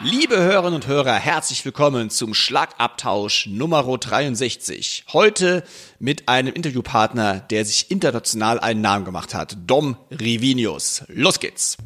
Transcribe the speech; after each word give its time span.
Liebe 0.00 0.36
Hörerinnen 0.36 0.76
und 0.76 0.86
Hörer, 0.86 1.14
herzlich 1.14 1.64
willkommen 1.64 2.08
zum 2.08 2.32
Schlagabtausch 2.32 3.48
Nummer 3.48 3.82
63. 3.82 5.06
Heute 5.12 5.64
mit 5.98 6.28
einem 6.28 6.54
Interviewpartner, 6.54 7.40
der 7.40 7.64
sich 7.64 7.90
international 7.90 8.60
einen 8.60 8.80
Namen 8.80 9.04
gemacht 9.04 9.34
hat, 9.34 9.56
Dom 9.66 9.96
Rivinius. 10.12 11.02
Los 11.08 11.40
geht's! 11.40 11.76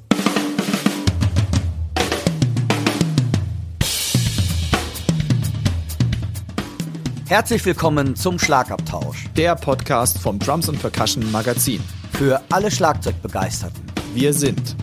Herzlich 7.28 7.64
willkommen 7.64 8.14
zum 8.14 8.38
Schlagabtausch. 8.38 9.24
Der 9.38 9.56
Podcast 9.56 10.18
vom 10.18 10.38
Drums 10.38 10.68
and 10.68 10.78
Percussion 10.78 11.32
Magazin. 11.32 11.82
Für 12.12 12.42
alle 12.50 12.70
Schlagzeugbegeisterten. 12.70 13.82
Wir 14.12 14.34
sind 14.34 14.76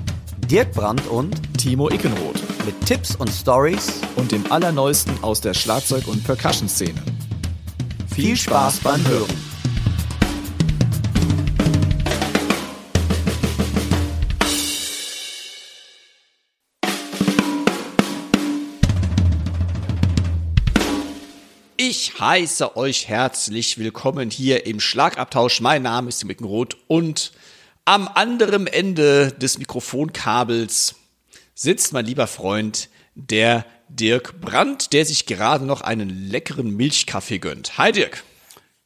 Dirk 0.49 0.71
Brandt 0.71 1.05
und 1.05 1.39
Timo 1.59 1.91
Ickenroth 1.91 2.58
mit 2.69 2.85
Tipps 2.85 3.15
und 3.15 3.31
Stories 3.31 3.99
und 4.15 4.31
dem 4.31 4.51
Allerneuesten 4.51 5.23
aus 5.23 5.41
der 5.41 5.55
Schlagzeug- 5.55 6.07
und 6.07 6.23
Percussion-Szene. 6.23 7.01
Viel 8.13 8.37
Spaß 8.37 8.81
beim 8.81 9.03
Hören. 9.07 9.33
Ich 21.77 22.19
heiße 22.19 22.77
euch 22.77 23.07
herzlich 23.07 23.79
willkommen 23.79 24.29
hier 24.29 24.67
im 24.67 24.79
Schlagabtausch. 24.79 25.59
Mein 25.59 25.81
Name 25.81 26.09
ist 26.09 26.19
Timo 26.19 26.33
Ickenroth 26.33 26.77
und 26.87 27.31
am 27.85 28.07
anderen 28.07 28.67
Ende 28.67 29.31
des 29.31 29.57
Mikrofonkabels 29.57 30.98
sitzt 31.59 31.91
mein 31.91 32.05
lieber 32.05 32.27
Freund, 32.27 32.89
der 33.15 33.65
Dirk 33.89 34.39
Brandt, 34.39 34.93
der 34.93 35.05
sich 35.05 35.25
gerade 35.25 35.65
noch 35.65 35.81
einen 35.81 36.09
leckeren 36.09 36.73
Milchkaffee 36.73 37.39
gönnt. 37.39 37.77
Hi 37.77 37.91
Dirk. 37.91 38.23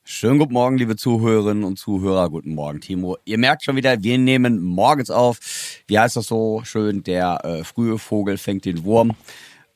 Schönen 0.04 0.40
guten 0.40 0.54
Morgen, 0.54 0.80
liebe 0.80 0.96
Zuhörerinnen 0.96 1.66
und 1.66 1.78
Zuhörer. 1.78 2.32
Guten 2.32 2.56
Morgen, 2.56 2.82
Timo. 2.82 3.18
Ihr 3.26 3.38
merkt 3.38 3.64
schon 3.64 3.76
wieder, 3.76 4.02
wir 4.02 4.18
nehmen 4.18 4.60
morgens 4.60 5.12
auf. 5.12 5.38
Wie 5.86 6.00
heißt 6.00 6.16
das 6.16 6.26
so 6.26 6.64
schön? 6.66 7.04
Der 7.04 7.46
äh, 7.46 7.64
frühe 7.64 8.00
Vogel 8.00 8.40
fängt 8.40 8.66
den 8.66 8.84
Wurm. 8.84 9.14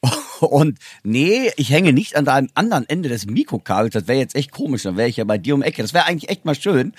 Und 0.40 0.80
nee, 1.04 1.52
ich 1.56 1.70
hänge 1.70 1.94
nicht 1.94 2.16
an 2.16 2.26
deinem 2.26 2.50
anderen 2.56 2.90
Ende 2.90 3.10
des 3.10 3.28
Mikrokabels. 3.28 3.94
Das 3.94 4.08
wäre 4.08 4.20
jetzt 4.20 4.36
echt 4.36 4.52
komisch. 4.52 4.84
Dann 4.84 4.98
wäre 4.98 5.08
ich 5.08 5.18
ja 5.18 5.24
bei 5.24 5.38
dir 5.38 5.54
um 5.54 5.62
Ecke. 5.62 5.84
Das 5.84 5.94
wäre 5.94 6.06
eigentlich 6.06 6.32
echt 6.32 6.46
mal 6.46 6.56
schön. 6.56 6.94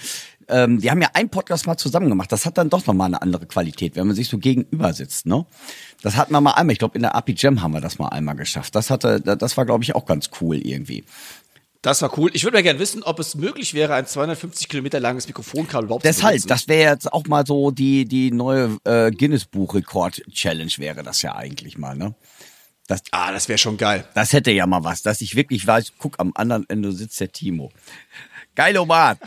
Ähm, 0.48 0.80
die 0.80 0.91
haben 0.91 1.00
ja 1.02 1.10
einen 1.14 1.28
Podcast 1.28 1.66
mal 1.66 1.77
zusammen 1.77 2.08
gemacht. 2.08 2.32
Das 2.32 2.46
hat 2.46 2.56
dann 2.58 2.70
doch 2.70 2.86
nochmal 2.86 3.06
eine 3.06 3.20
andere 3.22 3.46
Qualität, 3.46 3.96
wenn 3.96 4.06
man 4.06 4.16
sich 4.16 4.28
so 4.28 4.38
gegenüber 4.38 4.92
sitzt. 4.92 5.27
Ne? 5.27 5.44
Das 6.02 6.16
hatten 6.16 6.32
wir 6.32 6.41
mal 6.41 6.52
einmal. 6.52 6.72
Ich 6.72 6.78
glaube, 6.78 6.96
in 6.96 7.02
der 7.02 7.14
API 7.14 7.34
Jam 7.36 7.62
haben 7.62 7.72
wir 7.72 7.80
das 7.80 7.98
mal 7.98 8.08
einmal 8.08 8.36
geschafft. 8.36 8.74
Das 8.74 8.91
hatte, 8.91 9.20
das 9.20 9.56
war, 9.56 9.66
glaube 9.66 9.84
ich, 9.84 9.94
auch 9.94 10.06
ganz 10.06 10.30
cool 10.41 10.56
irgendwie. 10.56 11.04
Das 11.82 12.02
war 12.02 12.19
cool. 12.19 12.30
Ich 12.34 12.42
würde 12.42 12.56
mal 12.56 12.62
gerne 12.64 12.80
wissen, 12.80 13.04
ob 13.04 13.20
es 13.20 13.36
möglich 13.36 13.72
wäre, 13.72 13.94
ein 13.94 14.04
250 14.06 14.69
Kilometer 14.69 14.98
langes 14.98 15.28
Mikrofonkabel 15.28 15.84
überhaupt 15.84 16.04
Deshalb, 16.04 16.41
zu 16.41 16.46
benutzen. 16.46 16.48
das 16.48 16.66
wäre 16.69 16.92
jetzt 16.92 17.12
auch 17.12 17.24
mal 17.28 17.46
so 17.46 17.70
die, 17.70 18.04
die 18.04 18.32
neue 18.32 18.76
äh, 18.84 19.12
Guinness-Buch-Rekord-Challenge 19.12 20.72
wäre 20.78 21.02
das 21.02 21.22
ja 21.22 21.36
eigentlich 21.36 21.78
mal, 21.78 21.96
ne? 21.96 22.14
Das, 22.88 23.02
Ah, 23.10 23.32
das 23.32 23.48
wäre 23.48 23.58
schon 23.58 23.76
geil. 23.76 24.04
das 24.14 24.32
hätte 24.32 24.50
ja 24.50 24.66
mal 24.66 24.82
was, 24.82 25.02
dass 25.02 25.20
ich 25.20 25.36
wirklich 25.36 25.66
weiß, 25.66 25.92
guck, 25.98 26.19
am 26.19 26.32
anderen 26.34 26.64
Ende 26.69 26.91
sitzt 26.92 27.20
der 27.20 27.30
Timo. 27.30 27.70
Geilomat. 28.58 29.20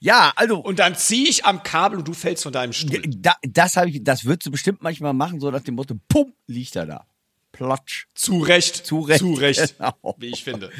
Ja, 0.00 0.32
also, 0.34 0.60
Und 0.60 0.78
dann 0.78 0.96
ziehe 0.96 1.28
ich 1.28 1.44
am 1.44 1.62
Kabel 1.62 1.98
und 1.98 2.08
du 2.08 2.14
fällst 2.14 2.42
von 2.42 2.54
deinem 2.54 2.72
Stuhl. 2.72 3.02
da, 3.06 3.34
das 3.42 3.76
habe 3.76 3.90
ich, 3.90 4.02
das 4.02 4.24
würdest 4.24 4.46
du 4.46 4.50
bestimmt 4.50 4.82
manchmal 4.82 5.12
machen, 5.12 5.40
so 5.40 5.50
nach 5.50 5.60
dem 5.60 5.74
Motto, 5.74 5.94
pum, 6.08 6.32
liegt 6.46 6.74
er 6.74 6.86
da. 6.86 7.06
Plotsch. 7.52 8.06
Zu 8.14 8.38
Recht. 8.38 8.86
Zu 8.86 9.00
Recht. 9.00 9.18
Zu 9.20 9.34
Recht. 9.34 9.76
Genau. 9.78 10.16
Wie 10.16 10.28
ich 10.28 10.42
finde. 10.42 10.70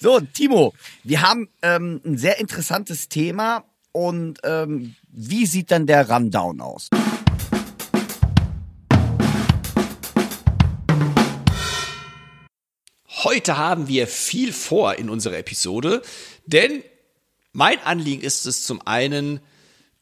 So, 0.00 0.18
Timo, 0.18 0.74
wir 1.04 1.22
haben 1.22 1.48
ähm, 1.62 2.00
ein 2.04 2.18
sehr 2.18 2.40
interessantes 2.40 3.08
Thema 3.08 3.64
und 3.92 4.40
ähm, 4.42 4.96
wie 5.08 5.46
sieht 5.46 5.70
dann 5.70 5.86
der 5.86 6.10
Rundown 6.10 6.60
aus? 6.60 6.88
Heute 13.22 13.56
haben 13.56 13.86
wir 13.86 14.08
viel 14.08 14.52
vor 14.52 14.96
in 14.96 15.08
unserer 15.08 15.38
Episode, 15.38 16.02
denn 16.46 16.82
mein 17.56 17.82
Anliegen 17.82 18.22
ist 18.22 18.44
es 18.44 18.64
zum 18.64 18.86
einen 18.86 19.40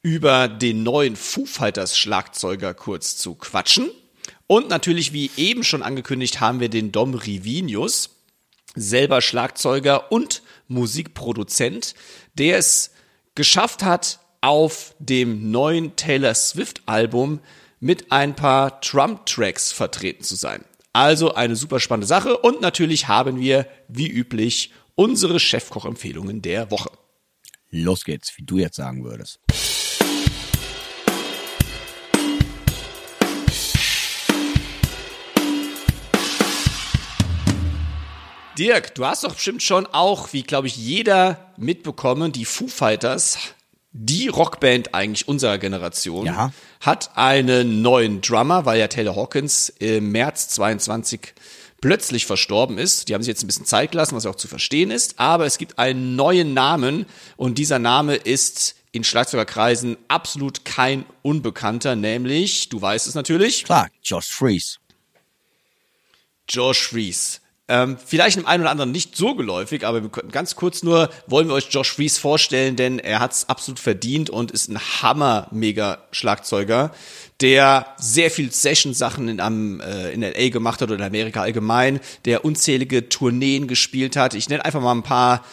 über 0.03 0.49
den 0.49 0.83
neuen 0.83 1.15
Foo 1.15 1.47
Fighters 1.47 1.97
Schlagzeuger 1.97 2.75
kurz 2.75 3.17
zu 3.17 3.37
quatschen 3.37 3.93
und 4.49 4.69
natürlich 4.69 5.13
wie 5.13 5.31
eben 5.37 5.63
schon 5.63 5.85
angekündigt 5.85 6.41
haben 6.41 6.59
wir 6.59 6.69
den 6.69 6.91
Dom 6.91 7.15
Rivinius, 7.15 8.11
selber 8.75 9.21
Schlagzeuger 9.21 10.11
und 10.11 10.43
Musikproduzent, 10.67 11.95
der 12.35 12.59
es 12.59 12.91
geschafft 13.37 13.85
hat, 13.85 14.19
auf 14.41 14.97
dem 14.99 15.53
neuen 15.53 15.95
Taylor 15.95 16.35
Swift 16.35 16.83
Album 16.87 17.39
mit 17.79 18.11
ein 18.11 18.35
paar 18.35 18.81
Drum-Tracks 18.81 19.71
vertreten 19.71 20.25
zu 20.25 20.35
sein. 20.35 20.65
Also 20.93 21.35
eine 21.35 21.55
super 21.55 21.79
spannende 21.79 22.09
Sache 22.09 22.37
und 22.37 22.61
natürlich 22.61 23.07
haben 23.07 23.39
wir, 23.39 23.69
wie 23.87 24.09
üblich, 24.09 24.73
unsere 24.97 25.39
Chefkoch-Empfehlungen 25.39 26.43
der 26.43 26.73
Woche. 26.73 26.91
Los 27.77 28.05
geht's, 28.05 28.39
wie 28.39 28.45
du 28.45 28.59
jetzt 28.59 28.77
sagen 28.77 29.03
würdest. 29.03 29.41
Dirk, 38.57 38.95
du 38.95 39.05
hast 39.05 39.25
doch 39.25 39.35
bestimmt 39.35 39.63
schon 39.63 39.87
auch, 39.87 40.33
wie 40.33 40.45
glaube 40.45 40.69
ich 40.69 40.77
jeder 40.77 41.53
mitbekommen, 41.57 42.31
die 42.31 42.45
Foo 42.45 42.69
Fighters, 42.69 43.39
die 43.91 44.29
Rockband 44.29 44.95
eigentlich 44.95 45.27
unserer 45.27 45.59
Generation, 45.59 46.27
Ja. 46.27 46.53
hat 46.81 47.11
einen 47.17 47.83
neuen 47.83 48.21
Drummer, 48.21 48.65
weil 48.65 48.79
ja 48.79 48.87
Taylor 48.87 49.17
Hawkins 49.17 49.71
im 49.81 50.13
März 50.13 50.49
22 50.51 51.35
plötzlich 51.81 52.27
verstorben 52.27 52.79
ist. 52.79 53.09
Die 53.09 53.15
haben 53.15 53.23
sich 53.23 53.29
jetzt 53.29 53.43
ein 53.43 53.47
bisschen 53.47 53.67
Zeit 53.67 53.93
gelassen, 53.93 54.17
was 54.17 54.25
ja 54.25 54.31
auch 54.31 54.37
zu 54.37 54.49
verstehen 54.49 54.91
ist, 54.91 55.19
aber 55.19 55.47
es 55.47 55.59
gibt 55.59 55.79
einen 55.79 56.17
neuen 56.17 56.55
Namen 56.55 57.07
und 57.37 57.59
dieser 57.59 57.79
Name 57.79 58.15
ist 58.15 58.77
in 58.93 59.05
Schlagzeugerkreisen 59.05 59.97
absolut 60.07 60.65
kein 60.65 61.05
Unbekannter, 61.23 61.97
nämlich, 61.97 62.69
du 62.69 62.81
weißt 62.81 63.09
es 63.09 63.15
natürlich, 63.15 63.65
Klar, 63.65 63.89
Josh 64.03 64.29
Freeze. 64.29 64.79
Josh 66.49 66.93
Reese. 66.93 67.41
Ähm, 67.67 67.97
vielleicht 68.05 68.37
dem 68.37 68.47
einen 68.47 68.63
oder 68.63 68.71
anderen 68.71 68.93
nicht 68.93 69.17
so 69.17 69.35
geläufig, 69.35 69.87
aber 69.87 70.03
wir 70.03 70.11
könnten 70.11 70.31
ganz 70.31 70.55
kurz 70.55 70.83
nur 70.83 71.09
wollen 71.27 71.49
wir 71.49 71.55
euch 71.55 71.69
Josh 71.71 71.99
Reese 71.99 72.21
vorstellen, 72.21 72.77
denn 72.77 72.99
er 72.99 73.21
hat 73.21 73.33
es 73.33 73.49
absolut 73.49 73.81
verdient 73.81 74.29
und 74.29 74.51
ist 74.51 74.69
ein 74.69 74.79
Hammer-Mega-Schlagzeuger, 74.79 76.91
der 77.45 77.89
sehr 77.99 78.31
viel 78.31 78.51
Session-Sachen 78.51 79.29
in, 79.29 79.81
äh, 79.81 80.13
in 80.13 80.23
LA 80.23 80.49
gemacht 80.49 80.81
hat 80.81 80.91
oder 80.91 80.99
in 80.99 81.05
Amerika 81.05 81.43
allgemein, 81.43 82.01
der 82.25 82.43
unzählige 82.43 83.11
Tourneen 83.11 83.69
gespielt 83.69 84.17
hat. 84.17 84.33
Ich 84.33 84.49
nenne 84.49 84.65
einfach 84.65 84.81
mal 84.81 84.95
ein 84.95 85.03
paar 85.03 85.45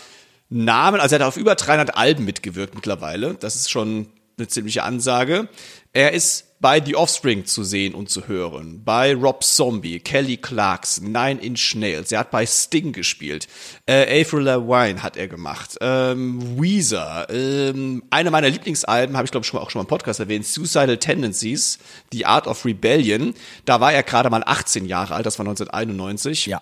Namen. 0.50 1.01
Also 1.01 1.16
er 1.16 1.19
hat 1.19 1.28
auf 1.28 1.35
über 1.35 1.56
300 1.56 1.97
Alben 1.97 2.24
mitgewirkt 2.24 2.75
mittlerweile. 2.75 3.34
Das 3.34 3.57
ist 3.57 3.69
schon 3.69 4.07
eine 4.38 4.47
ziemliche 4.47 4.84
Ansage. 4.84 5.50
Er 5.94 6.13
ist 6.13 6.52
bei 6.62 6.79
The 6.84 6.96
Offspring 6.96 7.46
zu 7.46 7.63
sehen 7.63 7.96
und 7.96 8.09
zu 8.09 8.28
hören, 8.28 8.84
bei 8.84 9.16
Rob 9.16 9.44
Zombie, 9.44 10.00
Kelly 10.00 10.38
Clarkson, 10.38 11.12
Nine 11.12 11.41
Inch 11.41 11.75
Nails. 11.75 12.12
Er 12.12 12.19
hat 12.19 12.31
bei 12.31 12.46
Sting 12.46 12.94
gespielt. 12.94 13.47
Äh, 13.88 14.22
Avril 14.22 14.44
Lavigne 14.44 15.01
hat 15.01 15.18
er 15.18 15.28
gemacht. 15.28 15.78
Ähm, 15.81 16.62
Weezer. 16.62 17.28
Ähm, 17.31 18.03
eine 18.12 18.30
meiner 18.30 18.50
Lieblingsalben 18.50 19.18
habe 19.18 19.25
ich 19.25 19.31
glaube 19.31 19.44
schon 19.44 19.59
mal 19.59 19.66
auch 19.66 19.72
schon 19.72 19.80
mal 19.80 19.85
im 19.85 19.90
Podcast 19.90 20.19
erwähnt. 20.19 20.46
Suicidal 20.46 20.97
Tendencies, 20.97 21.80
The 22.13 22.27
Art 22.27 22.45
of 22.45 22.63
Rebellion. 22.63 23.33
Da 23.66 23.81
war 23.81 23.92
er 23.92 24.04
gerade 24.04 24.30
mal 24.30 24.44
18 24.45 24.86
Jahre 24.86 25.16
alt. 25.16 25.25
Das 25.25 25.39
war 25.39 25.45
1991. 25.45 26.45
Ja. 26.45 26.62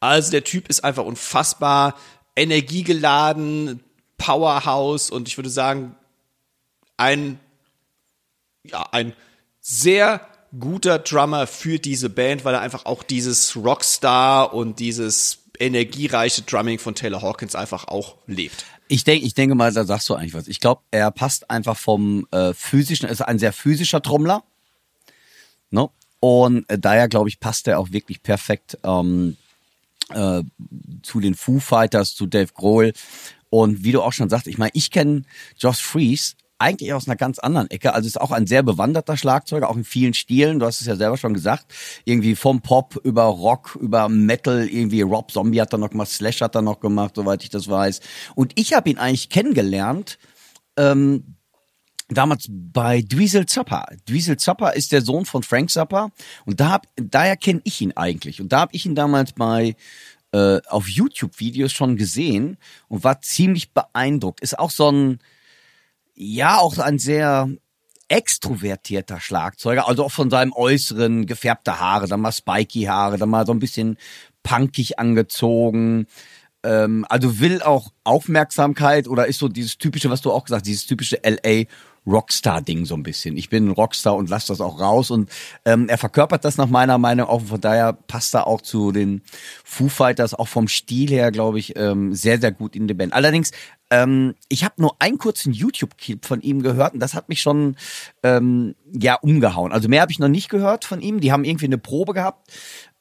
Also 0.00 0.32
der 0.32 0.42
Typ 0.42 0.68
ist 0.68 0.82
einfach 0.82 1.04
unfassbar 1.04 1.94
energiegeladen, 2.34 3.84
Powerhouse 4.18 5.10
und 5.10 5.28
ich 5.28 5.38
würde 5.38 5.50
sagen, 5.50 5.94
ein, 6.96 7.38
ja, 8.64 8.86
ein 8.92 9.12
sehr 9.60 10.26
guter 10.58 10.98
Drummer 10.98 11.46
für 11.46 11.78
diese 11.78 12.10
Band, 12.10 12.44
weil 12.44 12.54
er 12.54 12.60
einfach 12.60 12.86
auch 12.86 13.02
dieses 13.02 13.56
Rockstar 13.56 14.52
und 14.52 14.78
dieses 14.80 15.38
energiereiche 15.58 16.42
Drumming 16.42 16.78
von 16.78 16.94
Taylor 16.94 17.22
Hawkins 17.22 17.54
einfach 17.54 17.86
auch 17.88 18.16
lebt. 18.26 18.64
Ich 18.88 19.04
denke, 19.04 19.24
ich 19.24 19.34
denke 19.34 19.54
mal, 19.54 19.72
da 19.72 19.84
sagst 19.84 20.08
du 20.08 20.14
eigentlich 20.14 20.34
was. 20.34 20.48
Ich 20.48 20.58
glaube, 20.58 20.82
er 20.90 21.10
passt 21.10 21.50
einfach 21.50 21.76
vom 21.76 22.26
äh, 22.32 22.52
physischen, 22.54 23.08
ist 23.08 23.20
ein 23.20 23.38
sehr 23.38 23.52
physischer 23.52 24.02
Trommler. 24.02 24.42
Ne? 25.70 25.88
Und 26.18 26.68
äh, 26.68 26.78
daher, 26.78 27.08
glaube 27.08 27.28
ich, 27.28 27.38
passt 27.38 27.68
er 27.68 27.78
auch 27.78 27.92
wirklich 27.92 28.22
perfekt 28.22 28.78
ähm, 28.82 29.36
äh, 30.08 30.42
zu 31.02 31.20
den 31.20 31.34
Foo 31.34 31.60
Fighters, 31.60 32.14
zu 32.14 32.26
Dave 32.26 32.52
Grohl. 32.52 32.92
Und 33.48 33.84
wie 33.84 33.92
du 33.92 34.02
auch 34.02 34.12
schon 34.12 34.28
sagst, 34.30 34.48
ich 34.48 34.58
meine, 34.58 34.72
ich 34.74 34.90
kenne 34.90 35.22
Josh 35.58 35.82
Freeze 35.82 36.34
eigentlich 36.60 36.92
aus 36.92 37.08
einer 37.08 37.16
ganz 37.16 37.38
anderen 37.38 37.70
Ecke. 37.70 37.94
Also 37.94 38.06
ist 38.06 38.20
auch 38.20 38.30
ein 38.30 38.46
sehr 38.46 38.62
bewanderter 38.62 39.16
Schlagzeuger, 39.16 39.68
auch 39.68 39.76
in 39.76 39.84
vielen 39.84 40.14
Stilen. 40.14 40.58
Du 40.58 40.66
hast 40.66 40.80
es 40.80 40.86
ja 40.86 40.96
selber 40.96 41.16
schon 41.16 41.34
gesagt. 41.34 41.72
Irgendwie 42.04 42.36
vom 42.36 42.60
Pop 42.60 42.96
über 43.02 43.24
Rock, 43.24 43.78
über 43.80 44.08
Metal, 44.08 44.66
irgendwie 44.68 45.02
Rob 45.02 45.30
Zombie 45.32 45.60
hat 45.60 45.72
er 45.72 45.78
noch 45.78 45.90
gemacht, 45.90 46.10
Slash 46.10 46.40
hat 46.40 46.54
er 46.54 46.62
noch 46.62 46.80
gemacht, 46.80 47.14
soweit 47.16 47.42
ich 47.42 47.50
das 47.50 47.68
weiß. 47.68 48.00
Und 48.34 48.52
ich 48.56 48.74
habe 48.74 48.90
ihn 48.90 48.98
eigentlich 48.98 49.28
kennengelernt. 49.30 50.18
Ähm, 50.76 51.36
damals 52.08 52.46
bei 52.50 53.02
Dweezil 53.02 53.46
Zappa. 53.46 53.86
Dweezil 54.08 54.36
Zappa 54.36 54.70
ist 54.70 54.92
der 54.92 55.02
Sohn 55.02 55.24
von 55.24 55.42
Frank 55.42 55.70
Zappa 55.70 56.10
und 56.44 56.60
da 56.60 56.70
hab, 56.70 56.86
daher 56.96 57.36
kenne 57.36 57.60
ich 57.64 57.80
ihn 57.80 57.92
eigentlich. 57.92 58.40
Und 58.40 58.52
da 58.52 58.60
habe 58.60 58.74
ich 58.74 58.84
ihn 58.84 58.94
damals 58.94 59.32
bei 59.32 59.76
äh, 60.32 60.60
auf 60.68 60.88
YouTube-Videos 60.88 61.72
schon 61.72 61.96
gesehen 61.96 62.56
und 62.88 63.04
war 63.04 63.20
ziemlich 63.20 63.72
beeindruckt. 63.72 64.40
Ist 64.40 64.58
auch 64.58 64.70
so 64.70 64.90
ein, 64.90 65.20
ja, 66.22 66.58
auch 66.58 66.76
ein 66.76 66.98
sehr 66.98 67.48
extrovertierter 68.08 69.20
Schlagzeuger, 69.20 69.88
also 69.88 70.04
auch 70.04 70.12
von 70.12 70.28
seinem 70.28 70.52
Äußeren, 70.52 71.24
gefärbte 71.24 71.80
Haare, 71.80 72.08
dann 72.08 72.20
mal 72.20 72.30
spiky 72.30 72.82
Haare, 72.82 73.16
dann 73.16 73.30
mal 73.30 73.46
so 73.46 73.52
ein 73.52 73.58
bisschen 73.58 73.96
punkig 74.42 74.98
angezogen. 74.98 76.06
Ähm, 76.62 77.06
also 77.08 77.40
will 77.40 77.62
auch 77.62 77.92
Aufmerksamkeit 78.04 79.08
oder 79.08 79.28
ist 79.28 79.38
so 79.38 79.48
dieses 79.48 79.78
typische, 79.78 80.10
was 80.10 80.20
du 80.20 80.30
auch 80.30 80.44
gesagt 80.44 80.60
hast, 80.60 80.66
dieses 80.66 80.86
typische 80.86 81.20
LA 81.24 81.64
Rockstar-Ding 82.06 82.86
so 82.86 82.94
ein 82.94 83.02
bisschen. 83.02 83.36
Ich 83.36 83.50
bin 83.50 83.68
ein 83.68 83.72
Rockstar 83.72 84.16
und 84.16 84.30
lass 84.30 84.46
das 84.46 84.60
auch 84.60 84.80
raus. 84.80 85.10
Und 85.10 85.30
ähm, 85.64 85.88
er 85.88 85.98
verkörpert 85.98 86.44
das 86.44 86.56
nach 86.56 86.68
meiner 86.68 86.98
Meinung 86.98 87.28
auch. 87.28 87.42
Von 87.42 87.60
daher 87.60 87.92
passt 87.92 88.34
er 88.34 88.46
auch 88.46 88.60
zu 88.60 88.92
den 88.92 89.22
Foo 89.64 89.88
Fighters, 89.88 90.34
auch 90.34 90.48
vom 90.48 90.68
Stil 90.68 91.10
her, 91.10 91.30
glaube 91.30 91.58
ich, 91.58 91.76
ähm, 91.76 92.14
sehr, 92.14 92.40
sehr 92.40 92.52
gut 92.52 92.74
in 92.74 92.88
die 92.88 92.94
Band. 92.94 93.12
Allerdings, 93.12 93.50
ähm, 93.90 94.34
ich 94.48 94.64
habe 94.64 94.74
nur 94.78 94.96
einen 94.98 95.18
kurzen 95.18 95.52
YouTube-Clip 95.52 96.24
von 96.24 96.40
ihm 96.40 96.62
gehört 96.62 96.94
und 96.94 97.00
das 97.00 97.14
hat 97.14 97.28
mich 97.28 97.42
schon 97.42 97.76
ähm, 98.22 98.74
ja 98.92 99.16
umgehauen. 99.16 99.72
Also 99.72 99.88
mehr 99.88 100.02
habe 100.02 100.12
ich 100.12 100.18
noch 100.18 100.28
nicht 100.28 100.48
gehört 100.48 100.84
von 100.84 101.00
ihm. 101.00 101.20
Die 101.20 101.32
haben 101.32 101.44
irgendwie 101.44 101.66
eine 101.66 101.78
Probe 101.78 102.14
gehabt. 102.14 102.50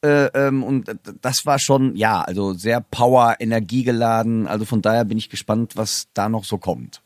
Äh, 0.01 0.25
ähm, 0.33 0.63
und 0.63 0.95
das 1.21 1.45
war 1.45 1.59
schon, 1.59 1.95
ja, 1.95 2.21
also 2.21 2.53
sehr 2.53 2.79
Power, 2.79 3.35
energiegeladen. 3.39 4.47
Also 4.47 4.65
von 4.65 4.81
daher 4.81 5.05
bin 5.05 5.17
ich 5.17 5.29
gespannt, 5.29 5.75
was 5.75 6.07
da 6.13 6.29
noch 6.29 6.45
so 6.45 6.57
kommt. 6.57 7.01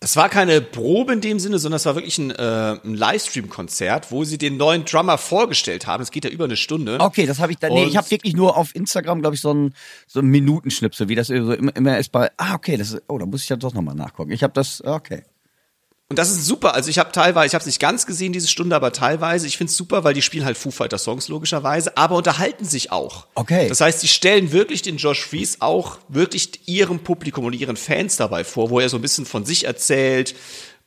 Es 0.00 0.14
war 0.14 0.28
keine 0.28 0.60
Probe 0.60 1.12
in 1.12 1.20
dem 1.20 1.40
Sinne, 1.40 1.58
sondern 1.58 1.76
es 1.76 1.86
war 1.86 1.96
wirklich 1.96 2.18
ein, 2.18 2.30
äh, 2.30 2.78
ein 2.84 2.94
Livestream-Konzert, 2.94 4.12
wo 4.12 4.22
sie 4.22 4.38
den 4.38 4.56
neuen 4.56 4.84
Drummer 4.84 5.18
vorgestellt 5.18 5.88
haben. 5.88 6.02
Es 6.02 6.12
geht 6.12 6.24
ja 6.24 6.30
über 6.30 6.44
eine 6.44 6.56
Stunde. 6.56 6.98
Okay, 7.00 7.26
das 7.26 7.40
habe 7.40 7.50
ich 7.50 7.58
dann. 7.58 7.72
Nee, 7.72 7.84
ich 7.84 7.96
habe 7.96 8.08
wirklich 8.12 8.36
nur 8.36 8.56
auf 8.56 8.76
Instagram, 8.76 9.22
glaube 9.22 9.34
ich, 9.34 9.40
so 9.40 9.52
ein 9.52 9.74
so 10.06 10.20
ein 10.20 10.26
Minutenschnipsel, 10.26 11.08
wie 11.08 11.16
das 11.16 11.26
so 11.26 11.52
immer, 11.52 11.74
immer 11.74 11.98
ist 11.98 12.12
bei. 12.12 12.30
Ah, 12.36 12.54
okay, 12.54 12.76
das 12.76 12.92
ist. 12.92 13.02
Oh, 13.08 13.18
da 13.18 13.26
muss 13.26 13.42
ich 13.42 13.48
ja 13.48 13.56
doch 13.56 13.74
nochmal 13.74 13.96
nachgucken. 13.96 14.30
Ich 14.30 14.44
habe 14.44 14.52
das. 14.52 14.84
Okay. 14.84 15.24
Und 16.10 16.18
das 16.18 16.30
ist 16.30 16.46
super. 16.46 16.74
Also 16.74 16.88
ich 16.88 16.98
habe 16.98 17.12
teilweise, 17.12 17.48
ich 17.48 17.54
habe 17.54 17.60
es 17.60 17.66
nicht 17.66 17.80
ganz 17.80 18.06
gesehen 18.06 18.32
diese 18.32 18.48
Stunde, 18.48 18.74
aber 18.74 18.92
teilweise. 18.92 19.46
Ich 19.46 19.58
finde 19.58 19.70
es 19.70 19.76
super, 19.76 20.04
weil 20.04 20.14
die 20.14 20.22
spielen 20.22 20.46
halt 20.46 20.56
Foo 20.56 20.70
Fighter 20.70 20.96
Songs 20.96 21.28
logischerweise, 21.28 21.98
aber 21.98 22.16
unterhalten 22.16 22.64
sich 22.64 22.90
auch. 22.92 23.26
Okay. 23.34 23.68
Das 23.68 23.82
heißt, 23.82 24.02
die 24.02 24.08
stellen 24.08 24.50
wirklich 24.50 24.80
den 24.80 24.96
Josh 24.96 25.22
Fries 25.26 25.58
auch 25.60 25.98
wirklich 26.08 26.66
ihrem 26.66 27.00
Publikum 27.00 27.44
und 27.44 27.52
ihren 27.52 27.76
Fans 27.76 28.16
dabei 28.16 28.44
vor, 28.44 28.70
wo 28.70 28.80
er 28.80 28.88
so 28.88 28.96
ein 28.96 29.02
bisschen 29.02 29.26
von 29.26 29.44
sich 29.44 29.64
erzählt, 29.64 30.34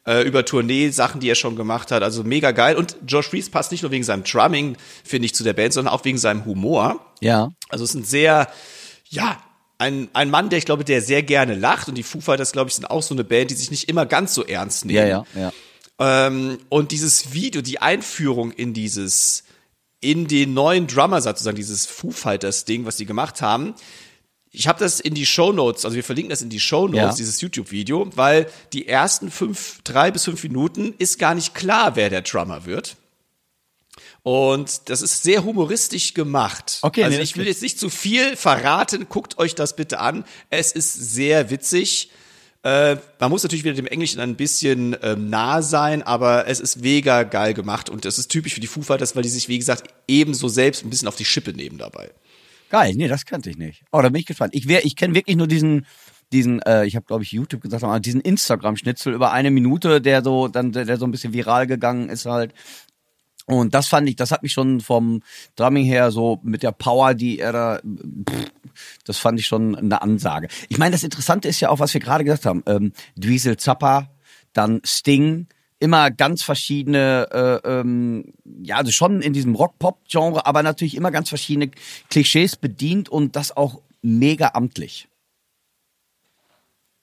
äh, 0.08 0.24
über 0.24 0.44
Tournee-Sachen, 0.44 1.22
die 1.22 1.30
er 1.30 1.36
schon 1.36 1.56
gemacht 1.56 1.92
hat. 1.92 2.02
Also 2.02 2.24
mega 2.24 2.50
geil. 2.50 2.76
Und 2.76 2.98
Josh 3.06 3.28
Fries 3.28 3.52
passt 3.52 3.72
nicht 3.72 3.84
nur 3.84 3.92
wegen 3.92 4.04
seinem 4.04 4.24
Drumming, 4.24 4.76
finde 5.04 5.28
ich, 5.28 5.36
zu 5.36 5.44
der 5.44 5.54
Band, 5.54 5.74
sondern 5.74 5.94
auch 5.94 6.04
wegen 6.04 6.18
seinem 6.18 6.46
Humor. 6.46 7.00
Ja. 7.20 7.52
Also 7.70 7.84
es 7.84 7.92
ist 7.92 7.96
ein 7.96 8.06
sehr, 8.06 8.52
ja, 9.10 9.38
ein, 9.82 10.10
ein 10.14 10.30
Mann, 10.30 10.50
der 10.50 10.60
ich 10.60 10.66
glaube, 10.66 10.86
der 10.86 11.02
sehr 11.02 11.24
gerne 11.24 11.56
lacht 11.56 11.90
und 11.90 11.96
die 11.96 12.04
Foo 12.04 12.22
Fighters, 12.22 12.52
glaube 12.52 12.70
ich, 12.70 12.76
sind 12.76 12.86
auch 12.86 13.02
so 13.02 13.16
eine 13.16 13.24
Band, 13.24 13.50
die 13.50 13.56
sich 13.56 13.72
nicht 13.72 13.90
immer 13.90 14.06
ganz 14.06 14.36
so 14.36 14.46
ernst 14.46 14.86
nehmen. 14.86 15.08
Ja, 15.08 15.26
ja, 15.36 15.52
ja. 16.00 16.28
Ähm, 16.28 16.60
und 16.70 16.92
dieses 16.92 17.34
Video, 17.34 17.64
die 17.64 17.82
Einführung 17.82 18.52
in 18.52 18.74
dieses, 18.76 19.44
in 20.00 20.28
den 20.28 20.54
neuen 20.54 20.86
Drummer 20.86 21.20
sozusagen, 21.20 21.58
dieses 21.58 21.88
Foo 21.88 22.12
Fighters 22.12 22.66
Ding, 22.66 22.86
was 22.86 22.98
die 22.98 23.08
gemacht 23.08 23.42
haben, 23.42 23.74
ich 24.52 24.68
habe 24.68 24.80
das 24.80 25.00
in 25.00 25.16
die 25.16 25.26
Show 25.26 25.52
Notes, 25.52 25.84
also 25.84 25.96
wir 25.96 26.04
verlinken 26.04 26.30
das 26.30 26.44
in 26.44 26.50
die 26.50 26.60
Show 26.60 26.88
Notes, 26.88 26.98
ja. 26.98 27.16
dieses 27.16 27.42
YouTube-Video, 27.42 28.08
weil 28.16 28.48
die 28.74 28.88
ersten 28.88 29.32
fünf, 29.32 29.80
drei 29.84 30.12
bis 30.12 30.26
fünf 30.26 30.44
Minuten 30.44 30.94
ist 31.00 31.18
gar 31.18 31.34
nicht 31.34 31.56
klar, 31.56 31.96
wer 31.96 32.10
der 32.10 32.22
Drummer 32.22 32.66
wird. 32.66 32.98
Und 34.24 34.90
das 34.90 35.02
ist 35.02 35.24
sehr 35.24 35.44
humoristisch 35.44 36.14
gemacht. 36.14 36.78
Okay, 36.84 37.04
also 37.04 37.20
ich 37.20 37.36
will 37.38 37.48
jetzt 37.48 37.64
nicht 37.64 37.80
zu 37.80 37.90
viel 37.90 38.36
verraten. 38.36 39.08
Guckt 39.10 39.40
euch 39.40 39.56
das 39.56 39.76
bitte 39.76 40.00
an. 40.00 40.26
Es 40.50 40.72
ist 40.72 40.94
sehr 40.94 41.50
witzig. 41.50 42.12
Äh, 42.64 42.98
man 43.20 43.32
muss 43.32 43.42
natürlich 43.42 43.64
wieder 43.64 43.74
dem 43.74 43.88
Englischen 43.88 44.20
ein 44.20 44.36
bisschen 44.36 44.96
ähm, 45.02 45.32
nah 45.32 45.64
sein, 45.64 46.04
aber 46.04 46.48
es 46.48 46.60
ist 46.60 46.82
mega 46.82 47.24
geil 47.24 47.56
gemacht 47.56 47.90
und 47.90 48.06
das 48.06 48.20
ist 48.20 48.28
typisch 48.28 48.54
für 48.54 48.60
die 48.60 48.68
Foo 48.68 48.84
Fighters, 48.84 49.16
weil 49.16 49.24
die 49.24 49.30
sich, 49.30 49.48
wie 49.48 49.58
gesagt, 49.58 49.92
ebenso 50.08 50.48
selbst 50.48 50.86
ein 50.86 50.92
bisschen 50.92 51.08
auf 51.08 51.16
die 51.16 51.26
Schippe 51.26 51.54
nehmen 51.54 51.80
dabei. 51.80 52.12
Geil, 52.70 52.94
nee, 52.96 53.08
das 53.08 53.26
kannte 53.26 53.50
ich 53.50 53.58
nicht. 53.58 53.84
Oh, 53.92 54.02
da 54.02 54.10
bin 54.10 54.20
ich 54.20 54.28
gespannt. 54.28 54.54
Ich, 54.54 54.68
wär, 54.68 54.86
ich 54.86 54.96
kenne 54.96 55.16
wirklich 55.16 55.36
nur 55.36 55.48
diesen, 55.48 55.88
diesen, 56.32 56.62
äh, 56.62 56.86
ich 56.86 56.96
habe 56.96 57.06
glaube 57.06 57.24
ich 57.24 57.32
YouTube 57.32 57.62
gesagt, 57.62 57.84
aber 57.84 58.00
diesen 58.00 58.22
Instagram-Schnitzel 58.22 59.14
über 59.14 59.32
eine 59.32 59.50
Minute, 59.50 60.00
der 60.00 60.24
so 60.24 60.48
dann, 60.48 60.72
der, 60.72 60.86
der 60.86 60.98
so 60.98 61.06
ein 61.06 61.12
bisschen 61.12 61.34
viral 61.34 61.66
gegangen 61.66 62.10
ist 62.10 62.28
halt. 62.28 62.54
Und 63.46 63.74
das 63.74 63.88
fand 63.88 64.08
ich, 64.08 64.16
das 64.16 64.32
hat 64.32 64.44
mich 64.44 64.54
schon 64.54 64.82
vom 64.82 65.24
Drumming 65.56 65.86
her 65.86 66.12
so 66.12 66.40
mit 66.44 66.64
der 66.64 66.72
Power, 66.72 67.14
die 67.14 67.40
er 67.40 67.52
da, 67.52 67.80
das 69.06 69.18
fand 69.18 69.40
ich 69.40 69.48
schon 69.48 69.76
eine 69.76 70.02
Ansage. 70.02 70.48
Ich 70.70 70.78
meine, 70.78 70.92
das 70.92 71.04
Interessante 71.04 71.48
ist 71.48 71.60
ja 71.60 71.70
auch, 71.70 71.80
was 71.80 71.94
wir 71.94 72.02
gerade 72.02 72.24
gesagt 72.24 72.46
haben, 72.46 72.64
ähm, 72.68 72.94
Dweezil 73.16 73.58
Zappa, 73.58 74.10
dann 74.54 74.82
Sting, 74.86 75.48
immer 75.80 76.12
ganz 76.12 76.44
verschiedene, 76.44 77.28
äh, 77.64 77.68
ähm, 77.68 78.34
ja, 78.62 78.78
also 78.78 78.92
schon 78.92 79.22
in 79.22 79.34
diesem 79.34 79.56
Rock-Pop-Genre, 79.56 80.46
aber 80.46 80.62
natürlich 80.62 80.96
immer 80.96 81.10
ganz 81.10 81.30
verschiedene 81.30 81.72
Klischees 82.10 82.56
bedient 82.56 83.10
und 83.10 83.36
das 83.36 83.58
auch 83.58 83.82
mega 84.04 84.52
amtlich. 84.54 85.08